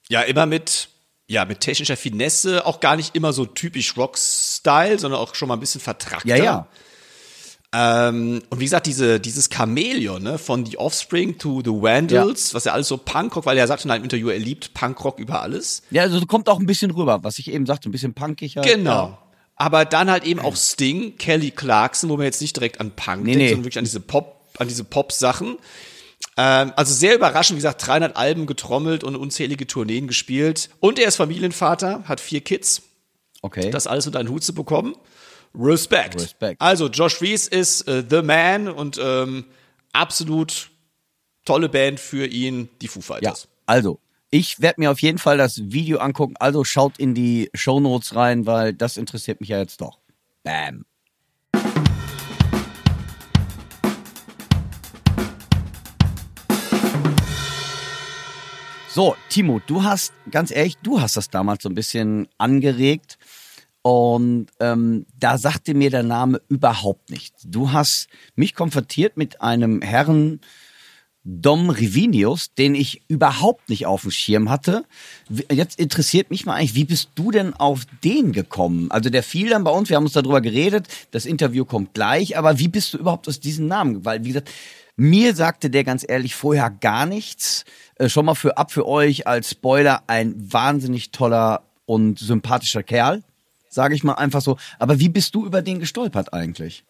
Ja, 0.07 0.21
immer 0.21 0.45
mit 0.45 0.89
ja, 1.29 1.45
mit 1.45 1.59
technischer 1.59 1.95
Finesse, 1.95 2.65
auch 2.65 2.79
gar 2.79 2.95
nicht 2.95 3.15
immer 3.15 3.33
so 3.33 3.45
typisch 3.45 3.95
Rock-Style, 3.95 4.97
sondern 4.97 5.21
auch 5.21 5.35
schon 5.35 5.47
mal 5.47 5.53
ein 5.53 5.59
bisschen 5.59 5.79
vertrackter. 5.79 6.27
Ja, 6.27 6.43
ja. 6.43 6.67
Ähm, 7.71 8.41
und 8.49 8.59
wie 8.59 8.63
gesagt, 8.63 8.87
diese, 8.87 9.19
dieses 9.19 9.47
Chamäleon, 9.47 10.23
ne, 10.23 10.39
von 10.39 10.65
The 10.65 10.79
Offspring 10.79 11.37
to 11.37 11.61
The 11.63 11.69
Vandals, 11.69 12.49
ja. 12.49 12.55
was 12.55 12.63
ja 12.63 12.73
alles 12.73 12.87
so 12.87 12.97
Punkrock, 12.97 13.45
weil 13.45 13.59
er 13.59 13.67
sagte 13.67 13.85
in 13.85 13.91
einem 13.91 14.03
Interview, 14.05 14.29
er 14.29 14.39
liebt 14.39 14.73
Punkrock 14.73 15.19
über 15.19 15.43
alles. 15.43 15.83
Ja, 15.91 16.01
also 16.01 16.19
kommt 16.25 16.49
auch 16.49 16.59
ein 16.59 16.65
bisschen 16.65 16.89
rüber, 16.89 17.23
was 17.23 17.37
ich 17.37 17.51
eben 17.51 17.67
sagte, 17.67 17.89
ein 17.89 17.91
bisschen 17.91 18.15
punkig 18.15 18.57
halt. 18.57 18.65
Genau. 18.65 19.09
Ja. 19.09 19.17
Aber 19.55 19.85
dann 19.85 20.09
halt 20.09 20.23
eben 20.23 20.39
auch 20.39 20.55
Sting, 20.55 21.15
Kelly 21.17 21.51
Clarkson, 21.51 22.09
wo 22.09 22.17
man 22.17 22.25
jetzt 22.25 22.41
nicht 22.41 22.55
direkt 22.55 22.79
an 22.81 22.89
Punk 22.95 23.23
nee, 23.23 23.33
denkt, 23.33 23.37
nee. 23.37 23.49
sondern 23.49 23.65
wirklich 23.65 23.77
an 23.77 23.85
diese 23.85 23.99
Pop, 23.99 24.41
an 24.57 24.67
diese 24.67 24.83
Pop-Sachen. 24.83 25.57
Ähm, 26.39 26.71
also 26.77 26.93
sehr 26.93 27.15
überraschend, 27.15 27.57
wie 27.57 27.61
gesagt, 27.61 27.85
300 27.85 28.15
Alben 28.15 28.45
getrommelt 28.45 29.03
und 29.03 29.17
unzählige 29.17 29.67
Tourneen 29.67 30.07
gespielt. 30.07 30.69
Und 30.79 30.97
er 30.97 31.09
ist 31.09 31.17
Familienvater, 31.17 32.05
hat 32.05 32.21
vier 32.21 32.39
Kids. 32.39 32.81
Okay. 33.41 33.71
Das 33.71 33.87
alles 33.87 34.07
unter 34.07 34.19
einen 34.19 34.29
Hut 34.29 34.45
zu 34.45 34.55
bekommen. 34.55 34.95
Respekt. 35.53 36.15
Respekt. 36.15 36.61
Also 36.61 36.87
Josh 36.87 37.21
Reese 37.21 37.49
ist 37.49 37.89
äh, 37.89 38.05
The 38.09 38.21
Man 38.21 38.69
und 38.69 38.97
ähm, 39.03 39.45
absolut 39.91 40.69
tolle 41.43 41.67
Band 41.67 41.99
für 41.99 42.25
ihn, 42.25 42.69
die 42.81 42.87
Foo 42.87 43.01
Fighters. 43.01 43.43
Ja, 43.43 43.49
also 43.65 43.99
ich 44.31 44.61
werde 44.61 44.79
mir 44.79 44.91
auf 44.91 45.01
jeden 45.01 45.17
Fall 45.17 45.37
das 45.37 45.59
Video 45.71 45.97
angucken. 45.97 46.35
Also 46.39 46.63
schaut 46.63 46.99
in 46.99 47.15
die 47.15 47.49
Show 47.53 47.81
Notes 47.81 48.15
rein, 48.15 48.45
weil 48.45 48.73
das 48.73 48.95
interessiert 48.95 49.41
mich 49.41 49.49
ja 49.49 49.57
jetzt 49.57 49.81
doch. 49.81 49.99
Bam. 50.43 50.85
So, 58.91 59.15
Timo, 59.29 59.61
du 59.67 59.83
hast, 59.83 60.13
ganz 60.31 60.49
ehrlich, 60.49 60.75
du 60.81 60.99
hast 60.99 61.15
das 61.15 61.29
damals 61.29 61.61
so 61.61 61.69
ein 61.69 61.75
bisschen 61.75 62.27
angeregt. 62.39 63.19
Und 63.83 64.47
ähm, 64.59 65.05
da 65.19 65.37
sagte 65.37 65.75
mir 65.75 65.91
der 65.91 66.01
Name 66.01 66.41
überhaupt 66.49 67.11
nichts. 67.11 67.43
Du 67.45 67.71
hast 67.71 68.07
mich 68.35 68.55
konfrontiert 68.55 69.15
mit 69.15 69.41
einem 69.41 69.83
Herrn 69.83 70.41
Dom 71.23 71.69
Rivinius, 71.69 72.55
den 72.55 72.73
ich 72.73 73.03
überhaupt 73.07 73.69
nicht 73.69 73.85
auf 73.85 74.01
dem 74.01 74.11
Schirm 74.11 74.49
hatte. 74.49 74.85
Jetzt 75.51 75.79
interessiert 75.79 76.31
mich 76.31 76.47
mal 76.47 76.55
eigentlich, 76.55 76.73
wie 76.73 76.85
bist 76.85 77.11
du 77.13 77.29
denn 77.29 77.53
auf 77.53 77.85
den 78.03 78.31
gekommen? 78.31 78.89
Also 78.89 79.11
der 79.11 79.21
fiel 79.21 79.49
dann 79.49 79.63
bei 79.63 79.71
uns, 79.71 79.89
wir 79.89 79.97
haben 79.97 80.05
uns 80.05 80.13
darüber 80.13 80.41
geredet, 80.41 80.87
das 81.11 81.27
Interview 81.27 81.63
kommt 81.63 81.93
gleich, 81.93 82.37
aber 82.37 82.57
wie 82.57 82.69
bist 82.69 82.95
du 82.95 82.97
überhaupt 82.97 83.27
aus 83.27 83.39
diesem 83.39 83.67
Namen? 83.67 84.03
Weil, 84.03 84.23
wie 84.23 84.29
gesagt, 84.29 84.49
mir 84.99 85.35
sagte 85.35 85.69
der 85.69 85.83
ganz 85.83 86.05
ehrlich 86.07 86.35
vorher 86.35 86.69
gar 86.69 87.05
nichts. 87.05 87.63
Äh, 87.95 88.09
schon 88.09 88.25
mal 88.25 88.35
für 88.35 88.57
ab 88.57 88.71
für 88.71 88.87
euch 88.87 89.27
als 89.27 89.51
Spoiler 89.51 90.03
ein 90.07 90.35
wahnsinnig 90.37 91.11
toller 91.11 91.63
und 91.85 92.19
sympathischer 92.19 92.83
Kerl, 92.83 93.23
sage 93.69 93.95
ich 93.95 94.03
mal 94.03 94.13
einfach 94.13 94.41
so. 94.41 94.57
Aber 94.77 94.99
wie 94.99 95.09
bist 95.09 95.33
du 95.35 95.45
über 95.45 95.61
den 95.61 95.79
gestolpert 95.79 96.33
eigentlich? 96.33 96.83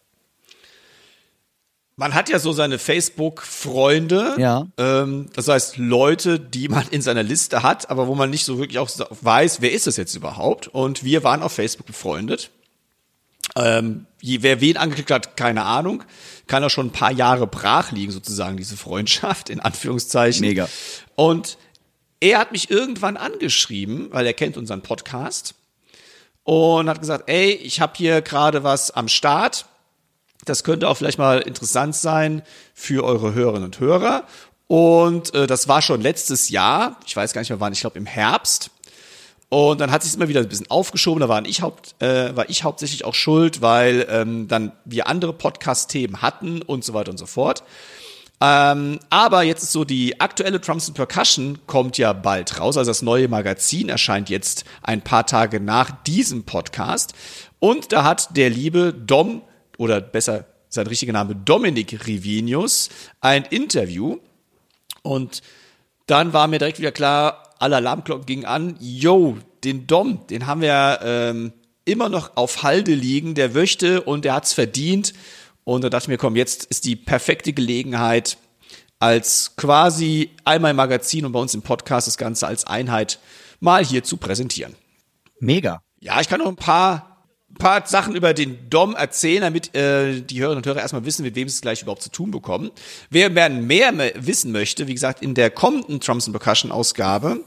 Man 1.96 2.14
hat 2.14 2.30
ja 2.30 2.38
so 2.38 2.52
seine 2.52 2.78
Facebook-Freunde. 2.78 4.36
Ja. 4.38 4.66
Ähm, 4.78 5.28
das 5.34 5.48
heißt, 5.48 5.76
Leute, 5.76 6.40
die 6.40 6.68
man 6.68 6.88
in 6.90 7.02
seiner 7.02 7.22
Liste 7.22 7.62
hat, 7.62 7.90
aber 7.90 8.06
wo 8.08 8.14
man 8.14 8.30
nicht 8.30 8.44
so 8.44 8.58
wirklich 8.58 8.78
auch 8.78 8.90
weiß, 9.20 9.60
wer 9.60 9.72
ist 9.72 9.86
das 9.86 9.96
jetzt 9.96 10.14
überhaupt. 10.14 10.68
Und 10.68 11.04
wir 11.04 11.24
waren 11.24 11.42
auf 11.42 11.52
Facebook 11.52 11.86
befreundet. 11.86 12.50
Ähm, 13.56 14.06
wer 14.22 14.60
wen 14.60 14.76
angeklickt 14.76 15.10
hat, 15.10 15.36
keine 15.36 15.64
Ahnung. 15.64 16.04
Kann 16.46 16.64
auch 16.64 16.70
schon 16.70 16.88
ein 16.88 16.92
paar 16.92 17.12
Jahre 17.12 17.46
brach 17.46 17.92
liegen, 17.92 18.12
sozusagen, 18.12 18.56
diese 18.56 18.76
Freundschaft, 18.76 19.50
in 19.50 19.60
Anführungszeichen. 19.60 20.46
Mega. 20.46 20.68
Und 21.16 21.58
er 22.20 22.38
hat 22.38 22.52
mich 22.52 22.70
irgendwann 22.70 23.16
angeschrieben, 23.16 24.08
weil 24.10 24.26
er 24.26 24.34
kennt 24.34 24.56
unseren 24.56 24.82
Podcast 24.82 25.54
und 26.44 26.88
hat 26.88 27.00
gesagt, 27.00 27.28
ey, 27.28 27.52
ich 27.52 27.80
habe 27.80 27.92
hier 27.96 28.22
gerade 28.22 28.62
was 28.62 28.90
am 28.90 29.08
Start. 29.08 29.66
Das 30.44 30.64
könnte 30.64 30.88
auch 30.88 30.96
vielleicht 30.96 31.18
mal 31.18 31.40
interessant 31.40 31.94
sein 31.94 32.42
für 32.74 33.04
eure 33.04 33.34
Hörerinnen 33.34 33.64
und 33.64 33.80
Hörer. 33.80 34.24
Und 34.66 35.34
äh, 35.34 35.46
das 35.46 35.68
war 35.68 35.82
schon 35.82 36.00
letztes 36.00 36.48
Jahr, 36.48 36.96
ich 37.06 37.16
weiß 37.16 37.32
gar 37.32 37.40
nicht 37.40 37.50
mehr 37.50 37.60
wann, 37.60 37.72
ich 37.72 37.80
glaube 37.80 37.98
im 37.98 38.06
Herbst. 38.06 38.70
Und 39.50 39.80
dann 39.80 39.90
hat 39.90 40.04
sich 40.04 40.14
immer 40.14 40.28
wieder 40.28 40.40
ein 40.40 40.48
bisschen 40.48 40.70
aufgeschoben. 40.70 41.20
Da 41.20 41.28
war 41.28 41.44
ich, 41.44 41.60
haupt, 41.60 42.00
äh, 42.00 42.34
war 42.36 42.48
ich 42.48 42.62
hauptsächlich 42.62 43.04
auch 43.04 43.14
schuld, 43.14 43.60
weil 43.60 44.06
ähm, 44.08 44.46
dann 44.46 44.72
wir 44.84 45.08
andere 45.08 45.32
Podcast-Themen 45.32 46.22
hatten 46.22 46.62
und 46.62 46.84
so 46.84 46.94
weiter 46.94 47.10
und 47.10 47.18
so 47.18 47.26
fort. 47.26 47.64
Ähm, 48.40 49.00
aber 49.10 49.42
jetzt 49.42 49.64
ist 49.64 49.72
so, 49.72 49.84
die 49.84 50.20
aktuelle 50.20 50.60
Drums 50.60 50.86
and 50.86 50.96
Percussion 50.96 51.58
kommt 51.66 51.98
ja 51.98 52.12
bald 52.12 52.60
raus. 52.60 52.76
Also 52.76 52.90
das 52.90 53.02
neue 53.02 53.26
Magazin 53.26 53.88
erscheint 53.88 54.30
jetzt 54.30 54.64
ein 54.82 55.02
paar 55.02 55.26
Tage 55.26 55.58
nach 55.58 55.90
diesem 56.04 56.44
Podcast. 56.44 57.12
Und 57.58 57.92
da 57.92 58.04
hat 58.04 58.36
der 58.36 58.50
liebe 58.50 58.94
Dom, 58.94 59.42
oder 59.78 60.00
besser 60.00 60.46
sein 60.68 60.86
richtiger 60.86 61.12
Name, 61.12 61.34
Dominik 61.34 62.06
Rivinius, 62.06 62.88
ein 63.20 63.44
Interview. 63.44 64.18
Und 65.02 65.42
dann 66.06 66.32
war 66.32 66.46
mir 66.46 66.60
direkt 66.60 66.78
wieder 66.78 66.92
klar, 66.92 67.49
alle 67.60 67.76
Alarmglocken 67.76 68.26
gingen 68.26 68.44
an. 68.44 68.76
Yo, 68.80 69.38
den 69.64 69.86
Dom, 69.86 70.26
den 70.28 70.46
haben 70.46 70.62
wir 70.62 71.00
ähm, 71.02 71.52
immer 71.84 72.08
noch 72.08 72.36
auf 72.36 72.62
Halde 72.62 72.94
liegen. 72.94 73.34
Der 73.34 73.50
möchte 73.50 74.02
und 74.02 74.24
der 74.24 74.34
hat's 74.34 74.52
verdient. 74.52 75.12
Und 75.64 75.84
da 75.84 75.90
dachte 75.90 76.04
ich 76.04 76.08
mir, 76.08 76.18
komm, 76.18 76.36
jetzt 76.36 76.64
ist 76.64 76.84
die 76.84 76.96
perfekte 76.96 77.52
Gelegenheit, 77.52 78.38
als 78.98 79.54
quasi 79.56 80.30
einmal 80.44 80.72
im 80.72 80.76
Magazin 80.76 81.24
und 81.24 81.32
bei 81.32 81.40
uns 81.40 81.54
im 81.54 81.62
Podcast 81.62 82.06
das 82.06 82.18
Ganze 82.18 82.46
als 82.46 82.66
Einheit 82.66 83.18
mal 83.60 83.84
hier 83.84 84.02
zu 84.02 84.16
präsentieren. 84.16 84.74
Mega. 85.38 85.80
Ja, 86.00 86.20
ich 86.20 86.28
kann 86.28 86.40
noch 86.40 86.48
ein 86.48 86.56
paar 86.56 87.10
paar 87.58 87.86
Sachen 87.86 88.14
über 88.14 88.34
den 88.34 88.70
Dom 88.70 88.94
erzählen, 88.94 89.42
damit 89.42 89.74
äh, 89.74 90.20
die 90.20 90.40
Hörerinnen 90.40 90.58
und 90.62 90.66
Hörer 90.66 90.80
erstmal 90.80 91.04
wissen, 91.04 91.22
mit 91.22 91.34
wem 91.34 91.48
sie 91.48 91.54
es 91.54 91.60
gleich 91.60 91.82
überhaupt 91.82 92.02
zu 92.02 92.10
tun 92.10 92.30
bekommen. 92.30 92.70
Wer 93.10 93.30
mehr, 93.30 93.50
mehr 93.50 94.12
wissen 94.16 94.52
möchte, 94.52 94.86
wie 94.86 94.94
gesagt, 94.94 95.22
in 95.22 95.34
der 95.34 95.50
kommenden 95.50 96.00
and 96.00 96.32
Percussion 96.32 96.72
Ausgabe, 96.72 97.44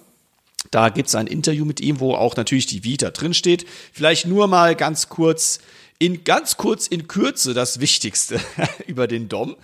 da 0.72 0.90
gibt's 0.90 1.16
ein 1.16 1.28
Interview 1.28 1.66
mit 1.66 1.80
ihm, 1.80 2.00
wo 2.00 2.16
auch 2.16 2.36
natürlich 2.36 2.66
die 2.66 2.84
Vita 2.84 3.12
drinsteht. 3.12 3.66
Vielleicht 3.92 4.26
nur 4.26 4.48
mal 4.48 4.76
ganz 4.76 5.10
kurz, 5.10 5.60
in 6.00 6.24
ganz 6.24 6.58
kurz 6.58 6.88
in 6.88 7.08
Kürze 7.08 7.54
das 7.54 7.80
Wichtigste 7.80 8.40
über 8.88 9.08
den 9.08 9.30
Dom. 9.30 9.56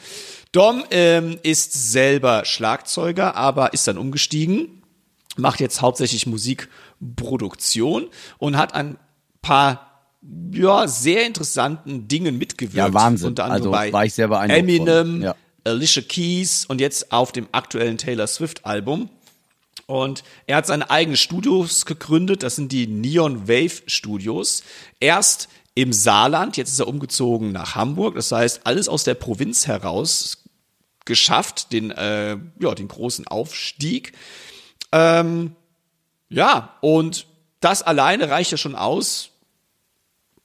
Dom 0.51 0.83
ähm, 0.91 1.37
ist 1.43 1.91
selber 1.91 2.43
Schlagzeuger, 2.45 3.35
aber 3.35 3.73
ist 3.73 3.87
dann 3.87 3.97
umgestiegen, 3.97 4.81
macht 5.37 5.59
jetzt 5.59 5.81
hauptsächlich 5.81 6.25
Musikproduktion 6.25 8.07
und 8.39 8.57
hat 8.57 8.73
ein 8.73 8.97
paar 9.41 9.89
ja, 10.51 10.87
sehr 10.87 11.25
interessanten 11.25 12.07
Dingen 12.07 12.37
mitgewirkt. 12.37 12.75
Ja, 12.75 12.93
Wahnsinn. 12.93 13.29
Unter 13.29 13.45
anderem 13.45 13.73
also 13.73 13.93
war 13.93 14.05
ich 14.05 14.15
beeindruckt. 14.15 14.51
Eminem, 14.51 15.21
ja. 15.21 15.35
Alicia 15.63 16.01
Keys 16.01 16.65
und 16.65 16.81
jetzt 16.81 17.11
auf 17.11 17.31
dem 17.31 17.47
aktuellen 17.51 17.97
Taylor 17.97 18.27
Swift 18.27 18.65
Album. 18.65 19.09
Und 19.89 20.23
er 20.45 20.57
hat 20.57 20.67
seine 20.67 20.91
eigenen 20.91 21.17
Studios 21.17 21.87
gegründet. 21.87 22.43
Das 22.43 22.55
sind 22.55 22.71
die 22.71 22.85
Neon 22.85 23.47
Wave 23.47 23.81
Studios. 23.87 24.61
Erst 24.99 25.49
im 25.73 25.93
Saarland, 25.93 26.57
jetzt 26.57 26.71
ist 26.71 26.79
er 26.79 26.87
umgezogen 26.87 27.51
nach 27.51 27.73
Hamburg. 27.73 28.13
Das 28.13 28.31
heißt, 28.31 28.67
alles 28.67 28.87
aus 28.87 29.03
der 29.03 29.15
Provinz 29.15 29.65
heraus 29.65 30.43
geschafft, 31.05 31.73
den, 31.73 31.89
äh, 31.89 32.37
ja, 32.59 32.75
den 32.75 32.87
großen 32.87 33.27
Aufstieg. 33.27 34.13
Ähm, 34.91 35.55
ja, 36.29 36.77
und 36.81 37.25
das 37.59 37.81
alleine 37.81 38.29
reicht 38.29 38.51
ja 38.51 38.57
schon 38.57 38.75
aus, 38.75 39.31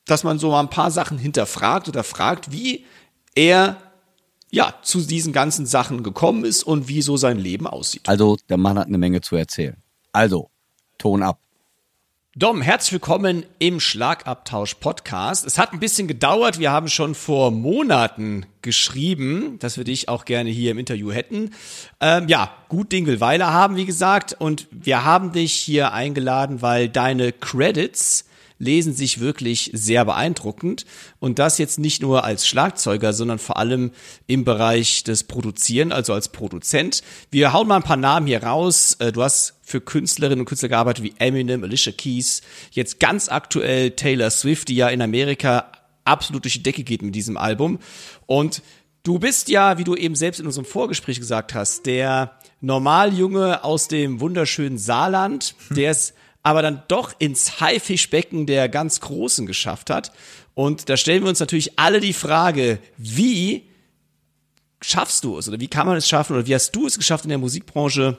dass 0.06 0.24
man 0.24 0.38
so 0.38 0.52
mal 0.52 0.60
ein 0.60 0.70
paar 0.70 0.90
Sachen 0.90 1.18
hinterfragt 1.18 1.86
oder 1.86 2.02
fragt, 2.02 2.50
wie 2.50 2.86
er 3.34 3.76
ja 4.54 4.74
zu 4.82 5.00
diesen 5.00 5.32
ganzen 5.32 5.66
Sachen 5.66 6.02
gekommen 6.02 6.44
ist 6.44 6.62
und 6.62 6.88
wie 6.88 7.02
so 7.02 7.16
sein 7.16 7.38
Leben 7.38 7.66
aussieht. 7.66 8.08
Also, 8.08 8.38
der 8.48 8.56
Mann 8.56 8.78
hat 8.78 8.86
eine 8.86 8.98
Menge 8.98 9.20
zu 9.20 9.36
erzählen. 9.36 9.76
Also, 10.12 10.48
Ton 10.96 11.22
ab. 11.22 11.40
Dom, 12.36 12.62
herzlich 12.62 12.92
willkommen 12.92 13.44
im 13.58 13.78
Schlagabtausch 13.78 14.74
Podcast. 14.74 15.46
Es 15.46 15.58
hat 15.58 15.72
ein 15.72 15.80
bisschen 15.80 16.08
gedauert. 16.08 16.58
Wir 16.58 16.72
haben 16.72 16.88
schon 16.88 17.14
vor 17.14 17.50
Monaten 17.50 18.46
geschrieben, 18.62 19.58
dass 19.60 19.76
wir 19.76 19.84
dich 19.84 20.08
auch 20.08 20.24
gerne 20.24 20.50
hier 20.50 20.72
im 20.72 20.78
Interview 20.78 21.12
hätten. 21.12 21.50
Ähm, 22.00 22.28
ja, 22.28 22.52
gut 22.68 22.90
Ding 22.90 23.06
will 23.06 23.20
Weile 23.20 23.52
haben, 23.52 23.76
wie 23.76 23.86
gesagt. 23.86 24.34
Und 24.38 24.66
wir 24.70 25.04
haben 25.04 25.32
dich 25.32 25.52
hier 25.52 25.92
eingeladen, 25.92 26.62
weil 26.62 26.88
deine 26.88 27.32
Credits 27.32 28.24
lesen 28.64 28.94
sich 28.94 29.20
wirklich 29.20 29.70
sehr 29.72 30.04
beeindruckend. 30.04 30.84
Und 31.20 31.38
das 31.38 31.58
jetzt 31.58 31.78
nicht 31.78 32.02
nur 32.02 32.24
als 32.24 32.46
Schlagzeuger, 32.48 33.12
sondern 33.12 33.38
vor 33.38 33.58
allem 33.58 33.92
im 34.26 34.44
Bereich 34.44 35.04
des 35.04 35.24
Produzieren, 35.24 35.92
also 35.92 36.12
als 36.12 36.30
Produzent. 36.30 37.02
Wir 37.30 37.52
hauen 37.52 37.68
mal 37.68 37.76
ein 37.76 37.82
paar 37.82 37.96
Namen 37.96 38.26
hier 38.26 38.42
raus. 38.42 38.96
Äh, 38.98 39.12
du 39.12 39.22
hast 39.22 39.54
für 39.62 39.80
Künstlerinnen 39.80 40.40
und 40.40 40.46
Künstler 40.46 40.68
gearbeitet 40.68 41.04
wie 41.04 41.14
Eminem, 41.18 41.62
Alicia 41.62 41.92
Keys, 41.92 42.42
jetzt 42.72 43.00
ganz 43.00 43.28
aktuell 43.28 43.92
Taylor 43.92 44.30
Swift, 44.30 44.68
die 44.68 44.76
ja 44.76 44.88
in 44.88 45.00
Amerika 45.00 45.70
absolut 46.04 46.44
durch 46.44 46.54
die 46.54 46.62
Decke 46.62 46.84
geht 46.84 47.02
mit 47.02 47.14
diesem 47.14 47.36
Album. 47.36 47.78
Und 48.26 48.62
du 49.04 49.18
bist 49.18 49.48
ja, 49.48 49.78
wie 49.78 49.84
du 49.84 49.94
eben 49.94 50.14
selbst 50.14 50.40
in 50.40 50.46
unserem 50.46 50.66
Vorgespräch 50.66 51.18
gesagt 51.18 51.54
hast, 51.54 51.86
der 51.86 52.38
Normaljunge 52.60 53.64
aus 53.64 53.88
dem 53.88 54.20
wunderschönen 54.20 54.78
Saarland, 54.78 55.54
der 55.70 55.90
es 55.90 56.14
aber 56.44 56.62
dann 56.62 56.82
doch 56.86 57.12
ins 57.18 57.60
Haifischbecken 57.60 58.46
der 58.46 58.68
ganz 58.68 59.00
Großen 59.00 59.46
geschafft 59.46 59.90
hat. 59.90 60.12
Und 60.52 60.88
da 60.88 60.96
stellen 60.96 61.24
wir 61.24 61.30
uns 61.30 61.40
natürlich 61.40 61.78
alle 61.78 61.98
die 61.98 62.12
Frage, 62.12 62.78
wie 62.96 63.68
schaffst 64.80 65.24
du 65.24 65.38
es 65.38 65.48
oder 65.48 65.58
wie 65.58 65.68
kann 65.68 65.86
man 65.86 65.96
es 65.96 66.08
schaffen 66.08 66.36
oder 66.36 66.46
wie 66.46 66.54
hast 66.54 66.70
du 66.72 66.86
es 66.86 66.98
geschafft 66.98 67.24
in 67.24 67.30
der 67.30 67.38
Musikbranche, 67.38 68.18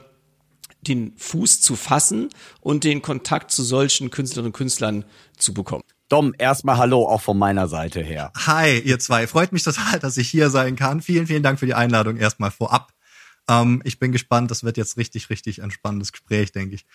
den 0.82 1.16
Fuß 1.16 1.60
zu 1.60 1.76
fassen 1.76 2.28
und 2.60 2.84
den 2.84 3.00
Kontakt 3.00 3.52
zu 3.52 3.62
solchen 3.62 4.10
Künstlerinnen 4.10 4.48
und 4.48 4.56
Künstlern 4.56 5.04
zu 5.38 5.54
bekommen? 5.54 5.84
Dom, 6.08 6.34
erstmal 6.36 6.78
Hallo 6.78 7.08
auch 7.08 7.22
von 7.22 7.38
meiner 7.38 7.68
Seite 7.68 8.00
her. 8.00 8.32
Hi, 8.46 8.78
ihr 8.80 8.98
zwei. 8.98 9.26
Freut 9.28 9.52
mich 9.52 9.62
total, 9.62 10.00
dass 10.00 10.16
ich 10.16 10.28
hier 10.28 10.50
sein 10.50 10.74
kann. 10.76 11.00
Vielen, 11.00 11.28
vielen 11.28 11.42
Dank 11.44 11.60
für 11.60 11.66
die 11.66 11.74
Einladung 11.74 12.16
erstmal 12.16 12.50
vorab. 12.50 12.92
Ähm, 13.48 13.82
ich 13.84 13.98
bin 13.98 14.12
gespannt. 14.12 14.50
Das 14.50 14.62
wird 14.62 14.76
jetzt 14.76 14.96
richtig, 14.96 15.30
richtig 15.30 15.62
ein 15.62 15.70
spannendes 15.70 16.12
Gespräch, 16.12 16.52
denke 16.52 16.76
ich. 16.76 16.86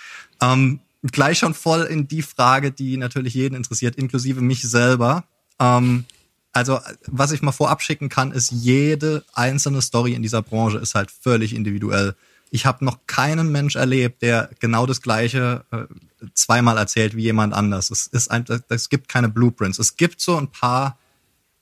Ähm, 0.41 0.81
gleich 1.03 1.39
schon 1.39 1.53
voll 1.53 1.81
in 1.83 2.07
die 2.07 2.21
Frage, 2.21 2.71
die 2.71 2.97
natürlich 2.97 3.33
jeden 3.33 3.55
interessiert, 3.55 3.95
inklusive 3.95 4.41
mich 4.41 4.61
selber. 4.61 5.23
Ähm, 5.59 6.05
also, 6.53 6.79
was 7.07 7.31
ich 7.31 7.41
mal 7.41 7.51
vorab 7.51 7.81
schicken 7.81 8.09
kann, 8.09 8.31
ist, 8.31 8.51
jede 8.51 9.23
einzelne 9.33 9.81
Story 9.81 10.13
in 10.13 10.21
dieser 10.21 10.41
Branche 10.41 10.77
ist 10.77 10.95
halt 10.95 11.09
völlig 11.09 11.55
individuell. 11.55 12.15
Ich 12.49 12.65
habe 12.65 12.83
noch 12.83 12.99
keinen 13.07 13.51
Mensch 13.51 13.77
erlebt, 13.77 14.21
der 14.21 14.49
genau 14.59 14.85
das 14.85 15.01
Gleiche 15.01 15.63
äh, 15.71 15.85
zweimal 16.33 16.77
erzählt 16.77 17.15
wie 17.15 17.23
jemand 17.23 17.53
anders. 17.53 17.89
Es 17.89 18.07
ist 18.07 18.29
ein, 18.29 18.43
es 18.67 18.89
gibt 18.89 19.07
keine 19.07 19.29
Blueprints. 19.29 19.79
Es 19.79 19.95
gibt 19.95 20.19
so 20.19 20.35
ein 20.35 20.51
paar 20.51 20.99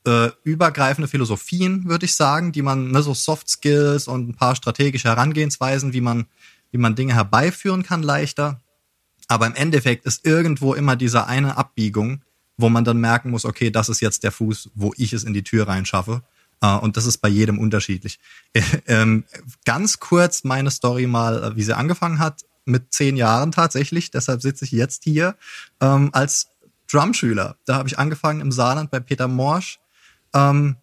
äh, 0.08 0.32
übergreifende 0.44 1.08
Philosophien, 1.08 1.86
würde 1.86 2.06
ich 2.06 2.16
sagen, 2.16 2.52
die 2.52 2.64
man, 2.64 2.90
ne, 2.90 3.04
so 3.04 3.14
Soft 3.14 3.48
Skills 3.50 4.08
und 4.08 4.30
ein 4.30 4.36
paar 4.36 4.56
strategische 4.56 5.10
Herangehensweisen, 5.10 5.94
wie 5.94 6.02
man, 6.02 6.26
wie 6.72 6.80
man 6.80 6.96
Dinge 6.96 7.14
herbeiführen 7.14 7.84
kann 7.84 8.02
leichter. 8.02 8.60
Aber 9.30 9.46
im 9.46 9.56
Endeffekt 9.56 10.06
ist 10.06 10.26
irgendwo 10.26 10.74
immer 10.74 10.98
diese 10.98 11.28
eine 11.28 11.56
Abbiegung, 11.56 12.24
wo 12.58 12.68
man 12.68 12.84
dann 12.84 12.98
merken 12.98 13.30
muss, 13.30 13.46
okay, 13.46 13.72
das 13.72 13.88
ist 13.88 14.02
jetzt 14.02 14.24
der 14.24 14.34
Fuß, 14.34 14.72
wo 14.74 14.92
ich 14.98 15.14
es 15.14 15.24
in 15.24 15.34
die 15.34 15.44
Tür 15.44 15.68
reinschaffe. 15.70 16.24
Uh, 16.62 16.78
und 16.80 16.98
das 16.98 17.06
ist 17.06 17.20
bei 17.20 17.30
jedem 17.30 17.58
unterschiedlich. 17.58 18.20
ähm, 18.88 19.24
ganz 19.64 20.00
kurz 20.00 20.44
meine 20.44 20.72
Story 20.72 21.08
mal, 21.08 21.42
äh, 21.42 21.56
wie 21.56 21.64
sie 21.64 21.78
angefangen 21.78 22.20
hat, 22.20 22.44
mit 22.66 22.94
zehn 22.94 23.16
Jahren 23.16 23.54
tatsächlich. 23.54 24.12
Deshalb 24.12 24.42
sitze 24.42 24.66
ich 24.66 24.72
jetzt 24.72 25.06
hier 25.06 25.36
ähm, 25.80 26.10
als 26.12 26.48
Drumschüler. 26.92 27.56
Da 27.66 27.76
habe 27.76 27.88
ich 27.88 27.98
angefangen 27.98 28.42
im 28.42 28.52
Saarland 28.52 28.92
bei 28.92 29.00
Peter 29.00 29.30
Morsch. 29.30 29.80
Ähm, 30.34 30.76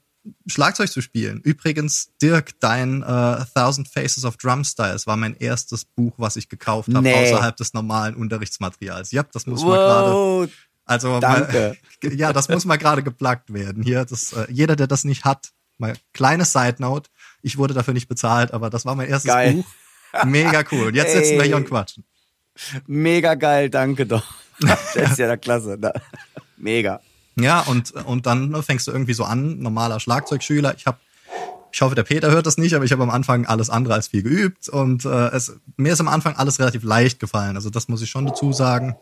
Schlagzeug 0.46 0.90
zu 0.90 1.00
spielen. 1.00 1.40
Übrigens, 1.40 2.10
Dirk, 2.20 2.58
dein 2.60 3.02
äh, 3.02 3.44
Thousand 3.54 3.88
Faces 3.88 4.24
of 4.24 4.36
Drum 4.36 4.64
Styles 4.64 5.06
war 5.06 5.16
mein 5.16 5.36
erstes 5.36 5.84
Buch, 5.84 6.14
was 6.16 6.36
ich 6.36 6.48
gekauft 6.48 6.88
habe, 6.92 7.02
nee. 7.02 7.14
außerhalb 7.14 7.56
des 7.56 7.74
normalen 7.74 8.14
Unterrichtsmaterials. 8.14 9.12
Ja, 9.12 9.22
das 9.22 9.46
muss 9.46 9.62
wow. 9.62 9.68
man 9.68 9.78
gerade. 9.78 10.52
Also 10.84 11.20
Danke. 11.20 11.76
Mal, 12.02 12.14
ja, 12.14 12.32
das 12.32 12.48
muss 12.48 12.64
mal 12.64 12.76
gerade 12.76 13.02
geplagt 13.02 13.52
werden. 13.52 13.82
Hier, 13.82 14.04
das, 14.04 14.32
äh, 14.32 14.46
jeder, 14.50 14.76
der 14.76 14.86
das 14.86 15.04
nicht 15.04 15.24
hat, 15.24 15.52
Mal 15.78 15.94
kleines 16.12 16.52
Side 16.52 16.76
Note. 16.78 17.10
Ich 17.42 17.58
wurde 17.58 17.74
dafür 17.74 17.94
nicht 17.94 18.08
bezahlt, 18.08 18.52
aber 18.52 18.70
das 18.70 18.86
war 18.86 18.94
mein 18.94 19.08
erstes 19.08 19.30
Geil. 19.30 19.54
Buch. 19.54 19.66
Mega 20.24 20.64
cool. 20.72 20.88
Und 20.88 20.94
jetzt 20.94 21.12
sitzen 21.12 21.32
wir 21.32 21.42
Ey. 21.42 21.48
hier 21.48 21.56
und 21.56 21.68
quatschen. 21.68 22.04
Mega 22.86 23.34
geil, 23.34 23.70
danke 23.70 24.06
doch. 24.06 24.24
Das 24.58 24.96
ist 24.96 25.18
ja 25.18 25.26
der 25.26 25.36
Klasse. 25.36 25.76
ne? 25.78 25.92
Mega. 26.56 27.02
Ja, 27.38 27.60
und, 27.60 27.92
und 27.92 28.26
dann 28.26 28.62
fängst 28.62 28.86
du 28.86 28.92
irgendwie 28.92 29.12
so 29.12 29.24
an, 29.24 29.58
normaler 29.58 30.00
Schlagzeugschüler. 30.00 30.74
Ich 30.76 30.86
habe, 30.86 30.98
ich 31.70 31.82
hoffe, 31.82 31.94
der 31.94 32.02
Peter 32.02 32.30
hört 32.30 32.46
das 32.46 32.56
nicht, 32.56 32.74
aber 32.74 32.84
ich 32.84 32.92
habe 32.92 33.02
am 33.02 33.10
Anfang 33.10 33.44
alles 33.44 33.68
andere 33.68 33.94
als 33.94 34.08
viel 34.08 34.22
geübt 34.22 34.68
und 34.68 35.04
äh, 35.04 35.28
es, 35.28 35.54
mir 35.76 35.92
ist 35.92 36.00
am 36.00 36.08
Anfang 36.08 36.34
alles 36.36 36.58
relativ 36.58 36.82
leicht 36.82 37.20
gefallen. 37.20 37.56
Also 37.56 37.68
das 37.68 37.88
muss 37.88 38.00
ich 38.00 38.08
schon 38.08 38.26
dazu 38.26 38.52
sagen. 38.52 38.96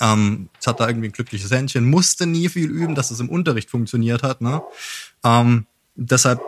Ähm, 0.00 0.48
ich 0.58 0.66
hatte 0.66 0.78
da 0.78 0.88
irgendwie 0.88 1.08
ein 1.08 1.12
glückliches 1.12 1.50
Händchen, 1.50 1.88
musste 1.88 2.26
nie 2.26 2.48
viel 2.48 2.70
üben, 2.70 2.94
dass 2.94 3.10
es 3.10 3.20
im 3.20 3.28
Unterricht 3.28 3.70
funktioniert 3.70 4.22
hat. 4.22 4.40
Ne? 4.40 4.62
Ähm, 5.22 5.66
deshalb 5.94 6.40